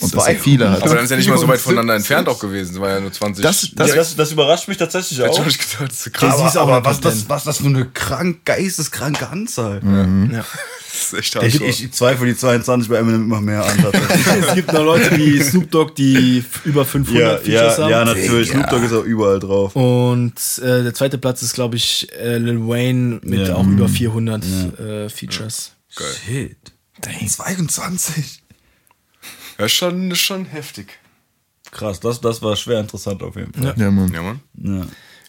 Und 0.00 0.14
dass 0.14 0.26
er 0.28 0.36
viele 0.36 0.70
hat. 0.70 0.82
Aber 0.82 0.94
dann 0.94 1.04
ist 1.04 1.10
ja 1.10 1.16
nicht 1.16 1.28
mal 1.28 1.38
so 1.38 1.48
weit 1.48 1.60
74. 1.60 1.64
voneinander 1.64 1.94
entfernt 1.94 2.28
auch 2.28 2.38
gewesen. 2.38 2.74
Das 2.74 2.80
war 2.80 2.90
ja 2.90 3.00
nur 3.00 3.12
20. 3.12 3.42
Das, 3.42 3.60
das, 3.62 3.70
das, 3.74 3.94
das, 3.94 4.16
das 4.16 4.32
überrascht 4.32 4.68
mich 4.68 4.76
tatsächlich 4.76 5.22
auch. 5.22 5.46
ich 5.46 5.58
gedacht, 5.58 5.90
das 5.90 6.06
ist 6.06 6.12
krass. 6.12 6.56
Aber, 6.56 6.74
aber 6.74 6.80
der 6.82 6.90
was, 6.90 7.00
das, 7.00 7.20
10. 7.20 7.28
was 7.28 7.44
das 7.44 7.58
für 7.58 7.66
eine 7.66 7.86
krank, 7.86 8.44
geisteskranke 8.44 9.28
Anzahl. 9.28 9.80
Ja. 10.32 10.44
Das 10.90 11.12
ist 11.12 11.18
echt 11.18 11.34
Ich, 11.36 11.42
hardcore. 11.42 11.70
ich 11.70 11.92
zweifle 11.92 12.26
die 12.26 12.36
22 12.36 12.88
bei 12.88 12.96
Eminem 12.96 13.24
immer 13.24 13.40
mehr 13.40 13.64
an. 13.64 13.78
es 14.48 14.54
gibt 14.54 14.72
noch 14.72 14.82
Leute 14.84 15.16
wie 15.16 15.40
Snoop 15.40 15.70
Dogg, 15.70 15.94
die 15.96 16.42
über 16.64 16.84
500 16.84 17.22
ja, 17.22 17.38
Features 17.38 17.76
ja, 17.76 17.82
haben. 17.84 17.90
ja, 17.90 18.04
natürlich. 18.04 18.50
Snoop 18.50 18.68
Dogg 18.68 18.84
ist 18.84 18.92
auch 18.92 19.04
überall 19.04 19.38
drauf. 19.38 19.76
Und 19.76 20.34
äh, 20.58 20.82
der 20.82 20.94
zweite 20.94 21.18
Platz 21.18 21.42
ist, 21.42 21.54
glaube 21.54 21.76
ich, 21.76 22.08
äh, 22.18 22.38
Lil 22.38 22.66
Wayne 22.66 23.20
mit 23.22 23.48
Ja. 23.48 23.54
auch 23.54 23.66
über 23.66 23.88
400 23.88 24.44
äh, 24.44 25.08
Features. 25.08 25.72
Shit. 25.88 26.56
22. 27.28 28.42
Ja, 29.58 29.66
ist 29.66 29.72
schon, 29.72 30.10
ist 30.10 30.20
schon 30.20 30.44
heftig. 30.44 30.98
Krass, 31.70 32.00
das, 32.00 32.20
das 32.20 32.40
war 32.42 32.56
schwer 32.56 32.80
interessant 32.80 33.22
auf 33.22 33.36
jeden 33.36 33.52
Fall. 33.52 33.74
ja, 33.76 33.90
Mann. 33.90 34.12
Ja, 34.12 34.22
Mann. 34.22 34.40
Ja. 34.54 34.86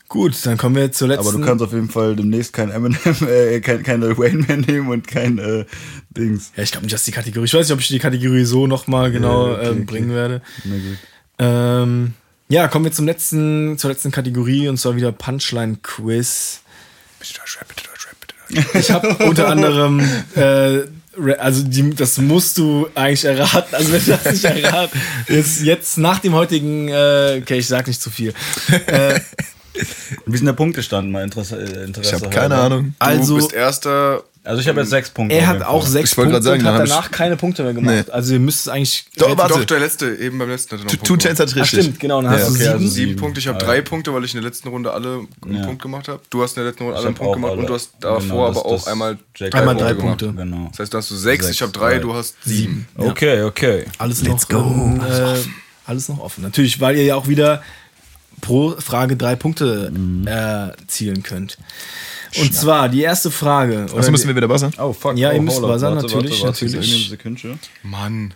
Gut, 0.08 0.44
dann 0.44 0.58
kommen 0.58 0.76
wir 0.76 0.92
zur 0.92 1.08
letzten. 1.08 1.28
Aber 1.28 1.38
du 1.38 1.46
kannst 1.46 1.64
auf 1.64 1.72
jeden 1.72 1.90
Fall 1.90 2.16
demnächst 2.16 2.52
kein 2.52 2.72
Eminem, 2.72 2.98
äh, 3.28 3.60
kein, 3.60 3.84
kein 3.84 4.02
Wayne 4.02 4.40
mehr 4.48 4.58
nehmen 4.58 4.90
und 4.90 5.08
kein 5.08 5.38
äh, 5.38 5.66
Dings. 6.10 6.52
ja, 6.56 6.64
ich 6.64 6.72
glaube 6.72 6.86
nicht, 6.86 6.94
dass 6.94 7.06
die 7.06 7.12
Kategorie. 7.12 7.46
Ich 7.46 7.54
weiß 7.54 7.68
nicht, 7.68 7.74
ob 7.74 7.80
ich 7.80 7.90
die 7.90 8.00
Kategorie 8.00 8.44
so 8.44 8.66
nochmal 8.66 9.12
genau 9.12 9.50
Ja, 9.50 9.54
okay, 9.54 9.66
ähm, 9.68 9.72
okay. 9.74 9.84
bringen 9.84 10.10
werde. 10.10 10.42
Na 10.64 10.76
gut. 10.76 10.98
Ähm, 11.38 12.14
ja, 12.48 12.68
kommen 12.68 12.86
wir 12.86 12.92
zum 12.92 13.06
letzten, 13.06 13.78
zur 13.78 13.92
letzten 13.92 14.12
Kategorie 14.12 14.68
und 14.68 14.78
zwar 14.78 14.96
wieder 14.96 15.12
Punchline 15.12 15.78
Quiz. 15.84 16.62
Bitte 17.20 17.34
Deutsch 17.36 17.60
Rap, 17.60 17.68
bitte 17.68 17.84
Deutsch 17.88 18.08
Rap, 18.08 18.16
bitte 18.20 18.80
Ich 18.80 18.92
habe 18.92 19.10
unter 19.26 19.48
anderem, 19.48 20.00
äh, 20.36 20.88
also 21.38 21.64
die, 21.64 21.90
das 21.92 22.18
musst 22.18 22.58
du 22.58 22.88
eigentlich 22.96 23.26
erraten. 23.26 23.76
Also 23.76 23.92
wenn 23.92 24.04
du 24.06 24.12
das 24.12 24.26
nicht 24.32 24.46
erraten, 24.46 25.00
jetzt, 25.28 25.62
jetzt 25.62 25.98
nach 25.98 26.20
dem 26.20 26.34
heutigen, 26.34 26.88
äh, 26.90 27.40
okay, 27.42 27.60
ich 27.60 27.68
sag 27.68 27.88
nicht 27.88 28.02
zu 28.02 28.10
viel. 28.10 28.34
Äh, 28.88 29.20
Wie 30.26 30.34
ist 30.34 30.40
denn 30.40 30.46
der 30.48 30.54
Punktestand? 30.54 31.12
Mal 31.12 31.24
Interesse, 31.24 31.58
äh, 31.58 31.86
Interesse 31.86 32.16
Ich 32.16 32.22
habe 32.22 32.30
keine. 32.34 32.56
Ahnung. 32.56 32.96
Also- 33.00 33.36
du 33.36 33.42
bist 33.42 33.54
erster. 33.54 34.24
Also 34.44 34.62
ich 34.62 34.68
habe 34.70 34.80
jetzt 34.80 34.90
sechs 34.90 35.10
Punkte. 35.10 35.36
er 35.36 35.48
hat 35.48 35.62
auch 35.64 35.82
Fall. 35.84 35.92
sechs 35.92 36.12
Ich 36.12 36.18
wollte 36.18 36.32
Punkte 36.32 36.50
gerade 36.50 36.60
sagen, 36.60 36.60
und 36.60 36.66
dann 36.66 36.90
hat 36.90 36.90
danach 36.90 37.12
keine 37.12 37.36
Punkte 37.36 37.64
mehr 37.64 37.74
gemacht. 37.74 38.06
Nee. 38.08 38.12
Also 38.14 38.34
ihr 38.34 38.40
müsst 38.40 38.62
es 38.62 38.68
eigentlich. 38.70 39.06
Doch, 39.18 39.38
warte. 39.38 39.54
Doch, 39.56 39.66
der 39.66 39.80
letzte, 39.80 40.16
eben 40.16 40.40
beim 40.40 40.50
letzten 40.50 40.78
hat 40.78 40.86
er 40.86 40.96
noch 40.96 41.04
Two, 41.04 41.18
Chains 41.18 41.40
hat 41.40 41.50
Ach, 41.52 41.56
richtig. 41.58 41.82
stimmt, 41.82 42.00
genau. 42.00 42.22
Dann 42.22 42.32
hast 42.32 42.40
Ja, 42.42 42.46
du 42.48 42.52
okay, 42.54 42.60
sieben. 42.64 42.74
also. 42.74 42.88
Sieben. 42.88 43.16
Punkte, 43.18 43.40
ich 43.42 43.48
habe 43.48 43.60
drei. 43.60 43.82
Punkte, 43.82 44.14
weil 44.14 44.24
ich 44.24 44.34
in 44.34 44.42
der 44.42 44.50
letzten 44.50 44.70
Runde 44.70 44.92
alle 44.94 45.28
einen 45.44 45.56
Ja. 45.56 45.66
Punkt 45.66 45.82
gemacht 45.82 46.08
habe. 46.08 46.22
Du 46.30 46.42
hast 46.42 46.56
in 46.58 46.64
der 46.64 46.72
letzten 46.72 46.84
Runde 46.84 46.98
alle 46.98 47.08
einen 47.08 47.16
Punkt 47.16 47.34
gemacht 47.34 47.52
alle. 47.52 47.62
und 47.62 47.68
du 47.68 47.74
hast 47.74 47.92
davor 48.00 48.20
Genau, 48.22 48.48
das- 48.48 48.58
aber 48.58 48.66
auch 48.66 48.88
einmal 48.88 49.18
Jack 49.36 49.56
Einmal 49.56 49.76
Punkte 49.76 49.84
drei 49.86 49.94
gemacht. 50.02 50.20
Punkte. 50.20 50.34
Genau. 50.44 50.68
Das 50.72 50.80
heißt, 50.80 50.94
du 50.94 50.98
hast 50.98 51.12
du 51.12 51.16
sechs, 51.16 51.46
Sechs, 51.46 51.56
ich 51.56 51.62
habe 51.62 51.72
drei, 51.74 51.94
drei. 51.96 52.00
du 52.00 52.14
hast 52.16 52.36
sieben. 52.46 52.88
Okay, 52.98 53.44
okay. 53.44 53.86
Alles 53.98 54.24
noch, 54.24 54.42
ähm, 54.52 55.02
äh, 55.08 55.36
alles 55.86 56.08
noch 56.08 56.20
offen. 56.20 56.44
Natürlich, 56.44 56.80
weil 56.80 56.96
ihr 56.96 57.04
ja 57.04 57.16
auch 57.16 57.28
wieder 57.28 57.62
pro 58.42 58.72
Frage 58.80 59.18
drei 59.18 59.36
Punkte 59.36 59.92
Mhm. 59.94 60.26
erzielen 60.28 61.24
könnt. 61.24 61.58
Und 62.38 62.54
zwar 62.54 62.90
die 62.90 63.02
erste 63.02 63.32
Frage. 63.32 63.86
oder 63.86 63.98
Also 63.98 64.12
müssen 64.12 64.28
wir 64.28 64.36
wieder 64.36 64.48
buzzern? 64.48 64.74
Oh, 64.78 64.94
fuck. 64.94 65.18
Ja, 65.18 65.30
oh, 65.30 65.34
ihr 65.34 65.42
müsst 65.42 65.62
buzzern, 65.62 65.96
Warte, 65.96 66.08
natürlich, 66.08 66.44
Warte, 66.44 66.62
warte, 66.62 66.66
natürlich. 66.66 67.10
Sekündchen. 67.10 67.60
Mann. 67.84 68.34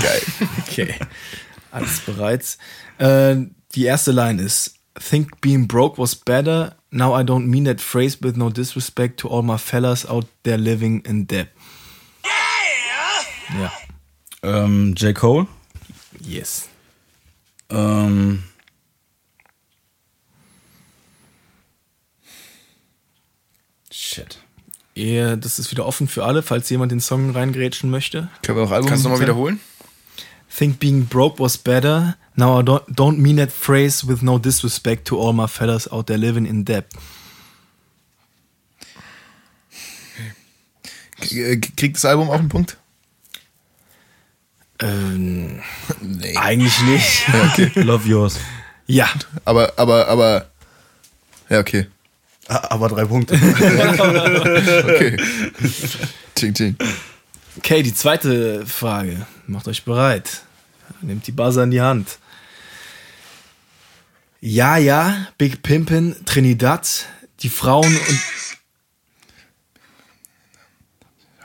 Geil. 0.00 0.22
Okay. 0.62 0.94
Alles 1.70 2.00
bereits. 2.00 2.58
Äh, 2.98 3.36
die 3.74 3.84
erste 3.84 4.12
Line 4.12 4.40
ist: 4.40 4.74
Think 4.98 5.40
being 5.40 5.66
broke 5.66 6.00
was 6.00 6.14
better. 6.14 6.76
Now 6.90 7.18
I 7.18 7.22
don't 7.22 7.46
mean 7.46 7.64
that 7.66 7.80
phrase 7.80 8.18
with 8.22 8.36
no 8.36 8.48
disrespect 8.48 9.20
to 9.20 9.28
all 9.28 9.42
my 9.42 9.58
fellas 9.58 10.08
out 10.08 10.26
there 10.44 10.56
living 10.56 11.00
in 11.04 11.26
debt. 11.26 11.48
Ja. 13.60 13.72
Ähm, 14.42 14.94
J. 14.94 15.14
Cole. 15.14 15.46
Yes. 16.20 16.68
Ähm, 17.70 18.44
shit. 24.08 24.38
Ihr, 24.94 25.36
das 25.36 25.58
ist 25.58 25.70
wieder 25.70 25.86
offen 25.86 26.08
für 26.08 26.24
alle, 26.24 26.42
falls 26.42 26.68
jemand 26.70 26.90
den 26.90 27.00
Song 27.00 27.30
reingrätschen 27.30 27.90
möchte. 27.90 28.28
Können 28.42 28.58
wir 28.58 28.64
auch 28.64 28.72
Album 28.72 28.88
Kannst 28.88 29.04
du 29.04 29.08
nochmal 29.08 29.22
wiederholen? 29.22 29.60
Think 30.56 30.80
being 30.80 31.06
broke 31.06 31.38
was 31.38 31.56
better. 31.58 32.16
Now 32.34 32.58
I 32.58 32.62
don't, 32.64 32.84
don't 32.88 33.18
mean 33.18 33.36
that 33.36 33.52
phrase 33.52 34.08
with 34.08 34.22
no 34.22 34.38
disrespect 34.38 35.06
to 35.08 35.20
all 35.20 35.32
my 35.32 35.46
fellas 35.46 35.90
out 35.90 36.06
there 36.06 36.18
living 36.18 36.46
in 36.46 36.64
debt. 36.64 36.86
Äh, 41.30 41.56
Kriegt 41.58 41.96
das 41.96 42.04
Album 42.04 42.30
auch 42.30 42.38
einen 42.38 42.48
Punkt? 42.48 42.76
Ähm, 44.80 45.60
Nee. 46.00 46.36
eigentlich 46.36 46.80
nicht. 46.82 47.28
Ja, 47.32 47.44
okay. 47.52 47.70
Love 47.82 48.08
yours. 48.08 48.38
Ja. 48.86 49.08
Aber, 49.44 49.74
aber, 49.76 50.08
aber. 50.08 50.50
Ja, 51.50 51.60
okay. 51.60 51.86
Aber 52.48 52.88
drei 52.88 53.04
Punkte. 53.04 53.34
Okay. 53.38 55.16
Ching, 56.34 56.54
ching. 56.54 56.76
Okay, 57.58 57.82
die 57.82 57.94
zweite 57.94 58.64
Frage. 58.66 59.26
Macht 59.46 59.68
euch 59.68 59.84
bereit. 59.84 60.42
Nehmt 61.02 61.26
die 61.26 61.32
Buzzer 61.32 61.64
in 61.64 61.70
die 61.70 61.80
Hand. 61.80 62.18
Ja, 64.40 64.76
ja, 64.76 65.28
Big 65.36 65.62
Pimpin, 65.62 66.14
Trinidad, 66.24 67.06
die 67.40 67.48
Frauen 67.48 67.96
und. 67.96 68.20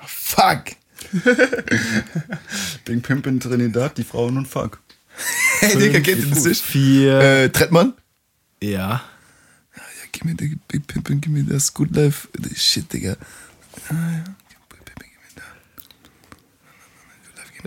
Fuck! 0.06 0.76
Bing 2.86 3.02
Pimp 3.02 3.28
in 3.28 3.40
Trinidad, 3.40 3.98
die 3.98 4.04
Frauen 4.04 4.38
und 4.38 4.48
Fuck. 4.48 4.80
Hey, 5.60 5.78
Digga, 5.78 6.00
ihr 6.00 6.26
das 6.28 6.44
nicht? 6.44 6.64
Vier. 6.64 7.20
Äh, 7.20 7.50
Trettmann? 7.50 7.94
Ja. 8.62 9.04
Gib 10.14 10.24
mir, 10.26 10.36
Digga, 10.36 10.56
Big 10.70 10.88
Pimpin, 10.88 11.20
gib 11.20 11.32
mir 11.34 11.44
das 11.44 11.74
Good 11.74 11.94
Life. 11.96 12.30
Shit, 12.56 12.92
Digga. 12.94 13.18
Ah, 13.90 13.94
ja. 13.94 14.24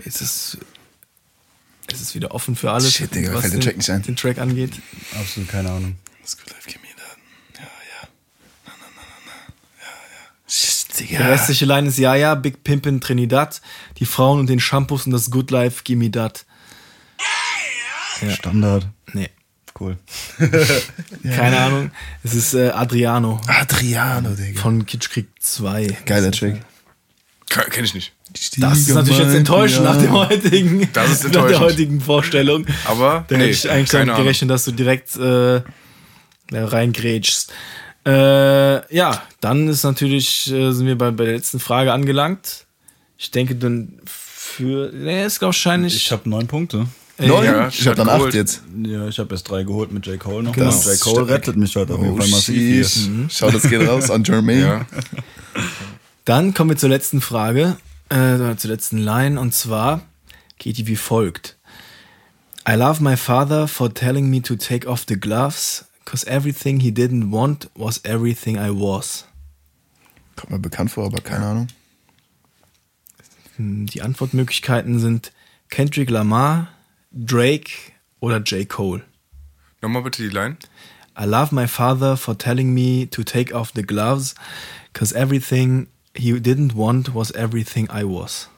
Es 0.05 0.21
ist, 0.21 0.57
es 1.91 2.01
ist 2.01 2.15
wieder 2.15 2.33
offen 2.33 2.55
für 2.55 2.71
alles. 2.71 2.93
Shit, 2.93 3.13
Digga, 3.13 3.29
mir 3.29 3.35
was 3.35 3.41
fällt 3.41 3.53
der 3.53 3.59
den, 3.59 3.65
Track 3.65 3.77
nicht 3.77 3.89
ein. 3.89 4.01
den 4.03 4.15
Track 4.15 4.37
angeht. 4.37 4.71
Absolut 5.19 5.49
keine 5.49 5.69
Ahnung. 5.71 5.95
Das 6.21 6.37
Good 6.37 6.49
Life, 6.51 6.61
gib 6.67 6.81
mir 6.81 6.89
das. 6.95 7.57
Ja, 7.57 7.63
ja. 7.63 8.07
Na, 8.65 8.73
na, 8.79 8.85
na, 8.95 9.01
na, 9.01 9.11
na. 9.25 9.31
Ja, 9.81 9.87
ja. 9.87 10.49
Shit, 10.49 10.99
Die 10.99 11.07
Digga. 11.07 11.27
restliche 11.27 11.65
Line 11.65 11.87
ist 11.87 11.97
Ja, 11.97 12.13
ja, 12.15 12.35
Big 12.35 12.63
Pimpin, 12.63 13.01
Trinidad, 13.01 13.61
die 13.97 14.05
Frauen 14.05 14.39
und 14.39 14.47
den 14.49 14.59
Shampoos 14.59 15.05
und 15.07 15.11
das 15.13 15.31
Good 15.31 15.49
Life, 15.51 15.81
gimme 15.83 16.09
dat. 16.11 16.45
Ja. 18.21 18.31
Standard. 18.31 18.87
Cool. 19.79 19.97
Keine 21.23 21.57
Ahnung. 21.57 21.91
Es 22.23 22.33
ist 22.33 22.53
äh, 22.53 22.69
Adriano. 22.69 23.39
Adriano, 23.47 24.29
Digga. 24.31 24.59
Von 24.61 24.85
Kitschkrieg 24.85 25.27
2. 25.39 25.97
Geiler 26.05 26.31
Track. 26.31 26.61
Kenn 27.49 27.85
ich 27.85 27.93
nicht. 27.93 28.13
Das 28.57 28.79
ist 28.79 28.89
natürlich 28.89 29.19
jetzt 29.19 29.35
enttäuschend 29.35 29.85
nach 29.85 29.97
dem 29.97 30.11
heutigen, 30.11 30.89
Das 30.93 31.11
ist 31.11 31.23
nach 31.33 31.47
der 31.47 31.59
heutigen 31.59 32.01
Vorstellung. 32.01 32.65
Aber, 32.85 33.25
Da 33.27 33.37
nee, 33.37 33.43
hätte 33.45 33.51
ich 33.51 33.69
eigentlich 33.69 33.89
damit 33.89 34.09
Ahnung. 34.09 34.23
gerechnet, 34.23 34.49
dass 34.49 34.65
du 34.65 34.71
direkt 34.71 35.15
äh, 35.15 35.61
reingrätschst. 36.51 37.53
Äh, 38.05 38.95
ja, 38.95 39.23
dann 39.41 39.67
ist 39.67 39.83
natürlich, 39.83 40.51
äh, 40.51 40.71
sind 40.71 40.87
wir 40.87 40.97
bei, 40.97 41.11
bei 41.11 41.25
der 41.25 41.35
letzten 41.35 41.59
Frage 41.59 41.93
angelangt. 41.93 42.65
Ich 43.17 43.31
denke, 43.31 43.55
dann 43.55 44.01
für, 44.05 44.91
nee, 44.93 45.25
ist 45.25 45.41
wahrscheinlich. 45.41 45.95
Ich 45.95 46.11
habe 46.11 46.29
neun 46.29 46.47
Punkte. 46.47 46.87
Neun? 47.19 47.43
Ja, 47.45 47.67
ich 47.69 47.87
hab 47.87 47.97
hat 47.97 48.07
dann 48.07 48.09
acht 48.21 48.33
jetzt. 48.33 48.61
Ja, 48.83 49.07
ich 49.07 49.17
habe 49.17 49.33
erst 49.33 49.49
drei 49.49 49.63
geholt 49.63 49.91
mit 49.91 50.05
J. 50.05 50.19
Cole 50.19 50.43
noch. 50.43 50.53
Genau. 50.53 50.69
J. 50.69 50.99
Cole 50.99 51.27
rettet 51.27 51.55
mich 51.55 51.75
heute 51.75 51.95
auf 51.95 52.01
jeden 52.01 52.13
Oh, 52.13 52.17
Fall 52.21 52.29
massiv 52.29 52.55
hier. 52.55 53.27
Schau, 53.29 53.49
das 53.49 53.63
geht 53.63 53.87
raus 53.87 54.11
an 54.11 54.23
Jermaine. 54.23 54.61
Ja. 54.61 54.85
Dann 56.25 56.53
kommen 56.53 56.71
wir 56.71 56.77
zur 56.77 56.89
letzten 56.89 57.21
Frage, 57.21 57.77
äh, 58.09 58.55
zur 58.57 58.69
letzten 58.69 58.97
Line, 58.99 59.39
und 59.39 59.53
zwar 59.53 60.01
geht 60.59 60.77
die 60.77 60.85
wie 60.87 60.95
folgt. 60.95 61.57
I 62.69 62.73
love 62.73 63.01
my 63.01 63.15
father 63.17 63.67
for 63.67 63.91
telling 63.93 64.29
me 64.29 64.41
to 64.41 64.55
take 64.55 64.87
off 64.87 65.05
the 65.07 65.17
gloves, 65.19 65.85
cause 66.05 66.27
everything 66.27 66.81
he 66.81 66.89
didn't 66.91 67.31
want 67.31 67.69
was 67.75 68.03
everything 68.03 68.57
I 68.57 68.69
was. 68.69 69.25
Kommt 70.35 70.51
mir 70.51 70.59
bekannt 70.59 70.91
vor, 70.91 71.05
aber 71.05 71.21
keine 71.21 71.45
Ahnung. 71.45 71.67
Hm, 73.55 73.85
Die 73.87 74.01
Antwortmöglichkeiten 74.01 74.99
sind 74.99 75.31
Kendrick 75.69 76.09
Lamar, 76.09 76.67
Drake 77.11 77.93
oder 78.19 78.39
J. 78.39 78.67
Cole. 78.67 79.03
Nochmal 79.81 80.03
bitte 80.03 80.21
die 80.23 80.29
Line. 80.29 80.57
I 81.19 81.25
love 81.25 81.53
my 81.53 81.67
father 81.67 82.15
for 82.17 82.37
telling 82.37 82.73
me 82.73 83.07
to 83.09 83.23
take 83.23 83.53
off 83.53 83.71
the 83.73 83.81
gloves, 83.83 84.35
cause 84.93 85.13
everything 85.13 85.87
he 86.13 86.31
didn't 86.39 86.75
want 86.75 87.13
was 87.15 87.31
everything 87.31 87.87
I 87.89 88.03
was. 88.03 88.49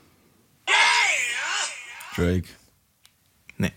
Drake. 2.16 2.50
Nee. 3.58 3.72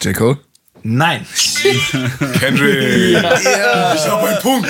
J. 0.00 0.14
Cole? 0.14 0.38
Nein. 0.84 1.26
Kendrick. 2.38 2.78
Ja. 3.42 3.94
Ich 3.94 4.06
habe 4.06 4.28
einen 4.28 4.40
Punkt. 4.40 4.68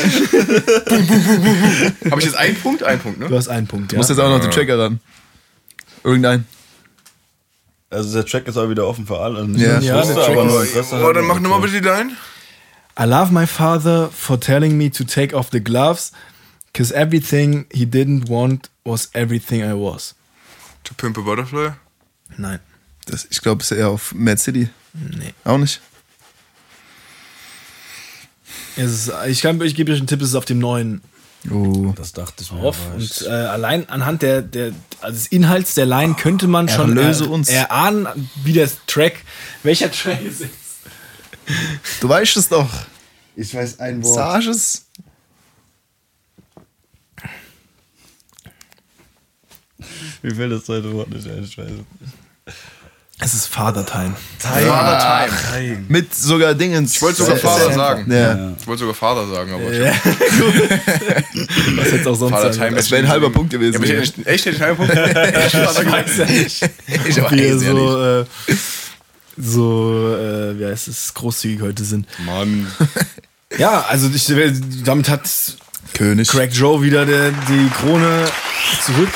Bum, 0.89 1.07
bum, 1.07 1.25
bum, 1.25 1.43
bum. 1.43 2.11
Habe 2.11 2.21
ich 2.21 2.27
jetzt 2.27 2.37
einen 2.37 2.57
Punkt? 2.57 2.83
Einen 2.83 3.01
Punkt, 3.01 3.19
ne? 3.21 3.29
Du 3.29 3.37
hast 3.37 3.49
einen 3.49 3.67
Punkt, 3.67 3.93
Du 3.93 3.97
musst 3.97 4.09
jetzt 4.09 4.19
auch 4.19 4.31
noch 4.31 4.41
den 4.41 4.51
Tracker 4.51 4.79
ran. 4.79 5.01
Irgendein. 6.03 6.47
Also 7.91 8.13
der 8.13 8.27
Track 8.27 8.47
ist 8.47 8.57
auch 8.57 8.69
wieder 8.69 8.87
offen 8.87 9.07
für 9.07 9.19
alle. 9.19 9.47
Nicht 9.49 9.61
Ja. 9.61 9.81
Ja, 9.81 10.03
der 10.03 10.15
Track 10.15 10.29
aber 10.31 10.45
nur 10.45 10.67
Oh, 11.09 11.13
dann 11.13 11.27
mach 11.27 11.41
nochmal 11.41 11.61
bitte 11.61 11.81
die 11.81 11.87
Line. 11.87 12.13
I 13.01 13.05
love 13.05 13.33
my 13.33 13.47
father 13.47 14.11
for 14.11 14.39
telling 14.41 14.77
me 14.77 14.91
to 14.91 15.05
take 15.05 15.35
off 15.35 15.49
the 15.53 15.63
gloves, 15.63 16.13
cause 16.75 16.93
everything 16.95 17.67
he 17.73 17.85
didn't 17.87 18.29
want 18.29 18.71
was 18.85 19.09
everything 19.15 19.63
I 19.63 19.73
was. 19.73 20.15
To 20.85 20.95
Pimp 20.95 21.17
a 21.19 21.21
Butterfly. 21.21 21.73
Nein. 22.37 22.59
Das, 23.07 23.27
ich 23.31 23.41
glaube, 23.41 23.63
es 23.63 23.71
ist 23.71 23.79
eher 23.79 23.89
auf 23.89 24.15
Mad 24.15 24.39
City. 24.39 24.69
Nee. 24.93 25.33
Auch 25.45 25.59
nicht? 25.59 25.81
Es 28.77 29.07
ist, 29.09 29.13
ich, 29.29 29.41
kann, 29.43 29.61
ich 29.63 29.75
gebe 29.75 29.93
euch 29.93 29.99
einen 29.99 30.07
Tipp, 30.07 30.21
es 30.21 30.31
ist 30.31 30.35
auf 30.35 30.45
dem 30.45 30.59
neuen 30.59 31.01
Oh. 31.51 31.93
Das 31.97 32.13
dachte 32.13 32.43
ich 32.43 32.53
mir. 32.53 32.59
aber 32.59 32.75
Und 32.95 33.25
äh, 33.27 33.31
allein 33.31 33.89
anhand 33.89 34.23
der, 34.23 34.43
der, 34.43 34.73
also 35.01 35.17
des 35.17 35.29
Inhalts 35.29 35.75
der 35.75 35.87
Line 35.87 36.15
könnte 36.15 36.49
man 36.49 36.69
schon 36.69 36.97
Erlöse 36.97 37.25
er, 37.25 37.31
uns. 37.31 37.49
erahnen, 37.49 38.31
wie 38.43 38.53
der 38.53 38.69
Track, 38.87 39.25
welcher 39.63 39.91
Track 39.91 40.21
es 40.27 40.41
ist. 40.41 40.51
Du 42.01 42.09
weißt 42.09 42.37
es 42.37 42.49
doch. 42.49 42.69
Ich 43.37 43.55
weiß 43.55 43.79
ein 43.81 44.03
Sag 44.03 44.47
es. 44.47 44.87
Wie 50.23 50.35
fällt 50.35 50.53
das 50.53 50.65
zweite 50.65 50.93
Wort 50.93 51.09
nicht 51.11 51.27
ein? 51.29 51.45
Ich 51.45 51.57
weiß 51.57 51.67
es 51.71 51.77
nicht. 51.77 52.57
Es 53.21 53.35
ist 53.35 53.47
Father 53.47 53.85
Time. 53.85 54.15
Father 54.39 55.29
Time. 55.53 55.85
Mit 55.89 56.15
sogar 56.15 56.55
Dingens. 56.55 56.95
Ich 56.95 57.03
wollte 57.03 57.19
sogar 57.19 57.35
Äh, 57.37 57.41
Vater 57.41 57.71
äh, 57.71 57.75
sagen. 57.75 58.13
Ja. 58.13 58.53
Ich 58.61 58.67
wollte 58.67 58.81
sogar 58.81 58.95
Vater 58.95 59.27
sagen, 59.27 59.53
aber 59.55 59.73
Ja, 59.73 59.93
Was 61.77 61.91
jetzt 61.91 62.07
auch 62.07 62.15
sonst 62.15 62.41
sagen. 62.41 62.53
Time 62.53 62.77
Das 62.77 62.91
wäre 62.93 63.03
ein 63.03 63.09
halber 63.09 63.31
Punkt 63.31 63.51
gewesen. 63.51 63.83
Ja, 63.83 63.95
aber 63.95 64.03
ich 64.03 64.27
echt 64.27 64.47
einen 64.47 64.61
halben 64.61 64.77
Punkt. 64.77 64.95
Ich 64.97 65.55
weiß 65.93 66.17
ja 66.19 66.25
nicht. 66.27 66.71
Ich 67.09 67.17
weiß 67.17 67.17
ja 67.17 67.31
nicht. 67.33 67.61
so, 67.61 68.05
äh, 68.05 68.25
so 69.37 70.17
äh, 70.17 70.59
wie 70.59 70.67
heißt 70.67 70.87
es, 70.87 71.13
großzügig 71.15 71.61
heute 71.63 71.85
sind. 71.85 72.07
Mann. 72.25 72.67
Ja, 73.57 73.87
also 73.89 74.11
ich, 74.15 74.31
damit 74.85 75.09
hat 75.09 75.23
König. 75.95 76.29
Craig 76.29 76.53
Joe 76.53 76.83
wieder 76.83 77.07
der, 77.07 77.31
die 77.31 77.71
Krone 77.81 78.27
zurück 78.85 79.09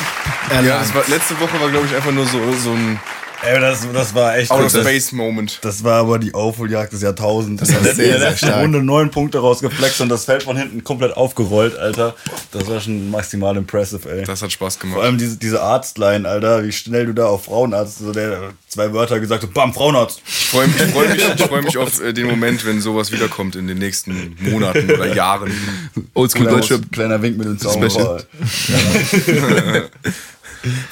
erlangt. 0.48 0.88
Ja, 0.88 0.94
war, 0.94 1.04
letzte 1.08 1.38
Woche 1.38 1.60
war, 1.60 1.68
glaube 1.68 1.86
ich, 1.86 1.94
einfach 1.94 2.12
nur 2.12 2.24
so, 2.24 2.38
so 2.54 2.70
ein 2.70 2.98
Ey, 3.44 3.60
das, 3.60 3.86
das 3.92 4.14
war 4.14 4.36
echt. 4.36 4.50
Out 4.50 4.64
of 4.64 4.72
das, 4.72 4.82
Space 4.82 5.12
Moment. 5.12 5.58
das 5.62 5.82
war 5.82 6.00
aber 6.00 6.18
die 6.18 6.32
Aufholjagd 6.32 6.92
des 6.92 7.02
Jahrtausends. 7.02 7.60
Das 7.60 7.74
war 7.74 7.82
sehr, 7.82 7.90
in 7.90 7.96
der 7.96 8.18
sehr 8.18 8.30
letzten 8.30 8.46
stark. 8.46 8.62
Runde 8.62 8.82
neun 8.82 9.10
Punkte 9.10 9.38
rausgeflext 9.38 10.00
und 10.00 10.08
das 10.08 10.24
Feld 10.26 10.44
von 10.44 10.56
hinten 10.56 10.84
komplett 10.84 11.16
aufgerollt, 11.16 11.76
Alter. 11.76 12.14
Das 12.52 12.68
war 12.68 12.80
schon 12.80 13.10
maximal 13.10 13.56
impressive, 13.56 14.08
ey. 14.08 14.24
Das 14.24 14.42
hat 14.42 14.52
Spaß 14.52 14.78
gemacht. 14.78 14.94
Vor 14.94 15.04
allem 15.04 15.18
diese, 15.18 15.36
diese 15.36 15.60
Arztline, 15.60 16.28
Alter, 16.28 16.64
wie 16.64 16.72
schnell 16.72 17.06
du 17.06 17.14
da 17.14 17.26
auf 17.26 17.46
Frauenarzt, 17.46 17.98
so 17.98 18.12
der 18.12 18.52
zwei 18.68 18.92
Wörter 18.92 19.18
gesagt 19.18 19.42
hat, 19.42 19.52
bam, 19.52 19.74
Frauenarzt. 19.74 20.22
Ich 20.24 20.48
freue 20.48 20.68
mich, 20.68 20.80
ich 20.80 20.90
freu 20.90 21.08
mich, 21.08 21.24
ich 21.34 21.42
freu 21.42 21.62
mich 21.62 21.76
auf 21.78 22.00
äh, 22.00 22.12
den 22.12 22.26
Moment, 22.28 22.64
wenn 22.64 22.80
sowas 22.80 23.10
wiederkommt 23.10 23.56
in 23.56 23.66
den 23.66 23.78
nächsten 23.78 24.36
Monaten 24.38 24.90
oder 24.90 25.12
Jahren. 25.14 25.52
Oldschool 26.14 26.46
Deutschrap. 26.46 26.92
Kleiner 26.92 27.20
Wink 27.20 27.38
mit 27.38 27.46
dem. 27.46 27.58
Zaunrohr. 27.58 28.22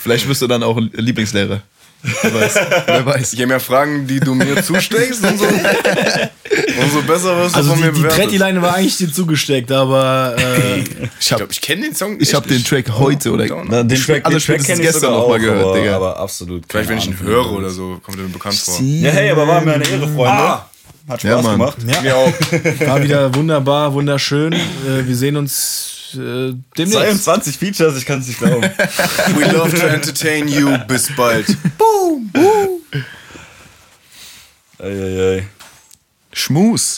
Vielleicht 0.03 0.29
wirst 0.29 0.43
du 0.43 0.47
dann 0.47 0.63
auch 0.63 0.79
Lieblingslehrer. 0.93 1.63
Wer 2.03 2.35
weiß. 2.35 2.55
Wer 2.87 3.07
weiß. 3.07 3.33
Je 3.33 3.47
mehr 3.47 3.61
Fragen, 3.61 4.07
die 4.07 4.21
du 4.21 4.35
mir 4.35 4.63
zusteckst, 4.63 5.23
umso, 5.25 5.45
umso 5.45 7.03
besser 7.03 7.37
wirst 7.39 7.55
du 7.55 7.59
also 7.59 7.71
von 7.71 7.79
die, 7.79 7.85
mir 7.85 7.93
die 7.93 7.99
bewertet. 8.01 8.19
Tretti-Leine 8.25 8.63
war 8.63 8.75
eigentlich 8.75 8.97
dir 8.97 9.13
zugesteckt, 9.13 9.71
aber 9.71 10.35
äh, 10.39 10.81
Ich 11.21 11.31
habe 11.33 11.41
glaube, 11.41 11.53
ich 11.53 11.61
kenne 11.61 11.83
den 11.83 11.95
Song. 11.95 12.17
ich 12.17 12.29
echt 12.29 12.35
hab 12.35 12.47
den. 12.47 12.65
Track 12.65 12.91
heute 12.99 13.33
oder 13.33 13.47
Na, 13.69 13.83
den 13.83 14.01
Track, 14.01 14.25
alle 14.25 14.37
den 14.37 14.41
Track 14.41 14.43
spätestens 14.43 14.67
kenn 14.67 14.79
ich 14.81 14.83
gestern 14.87 15.01
sogar 15.03 15.19
noch 15.19 15.29
mal 15.29 15.35
auch, 15.37 15.41
gehört, 15.41 15.65
aber, 15.65 15.79
Digga. 15.79 15.97
aber 15.97 16.17
absolut. 16.19 16.65
Vielleicht, 16.69 16.89
wenn 16.89 16.99
ich 16.99 17.07
ihn 17.07 17.21
höre 17.21 17.53
oder 17.53 17.71
so, 17.71 17.99
kommt 18.03 18.19
er 18.19 18.25
mir 18.25 18.31
bekannt 18.31 18.57
vor. 18.57 18.81
Ja, 18.81 19.11
hey, 19.11 19.31
aber 19.31 19.47
war 19.47 19.61
mir 19.61 19.75
eine 19.75 19.87
Ehre, 19.89 20.09
Freunde. 20.09 20.33
Ah. 20.43 20.67
Hat 21.09 21.23
Ja, 21.25 21.33
Spaß 21.33 21.45
Mann. 21.45 21.53
gemacht. 21.59 21.77
ja, 21.87 22.01
Mir 22.03 22.17
auch. 22.17 22.33
war 22.87 23.03
wieder 23.03 23.35
wunderbar, 23.35 23.93
wunderschön. 23.93 24.53
Äh, 24.53 24.59
wir 25.07 25.17
sehen 25.17 25.37
uns 25.37 25.97
äh, 26.15 26.55
demnächst. 26.77 27.25
22 27.25 27.59
Features, 27.59 27.97
ich 27.97 28.07
kann 28.07 28.21
es 28.21 28.29
nicht 28.29 28.39
glauben. 28.39 28.63
We 29.37 29.51
love 29.53 29.77
to 29.79 29.87
entertain 29.87 30.49
you. 30.49 30.77
Bis 30.87 31.15
bald. 31.17 31.47
Eieiei. 34.79 35.47
Schmus. 36.33 36.89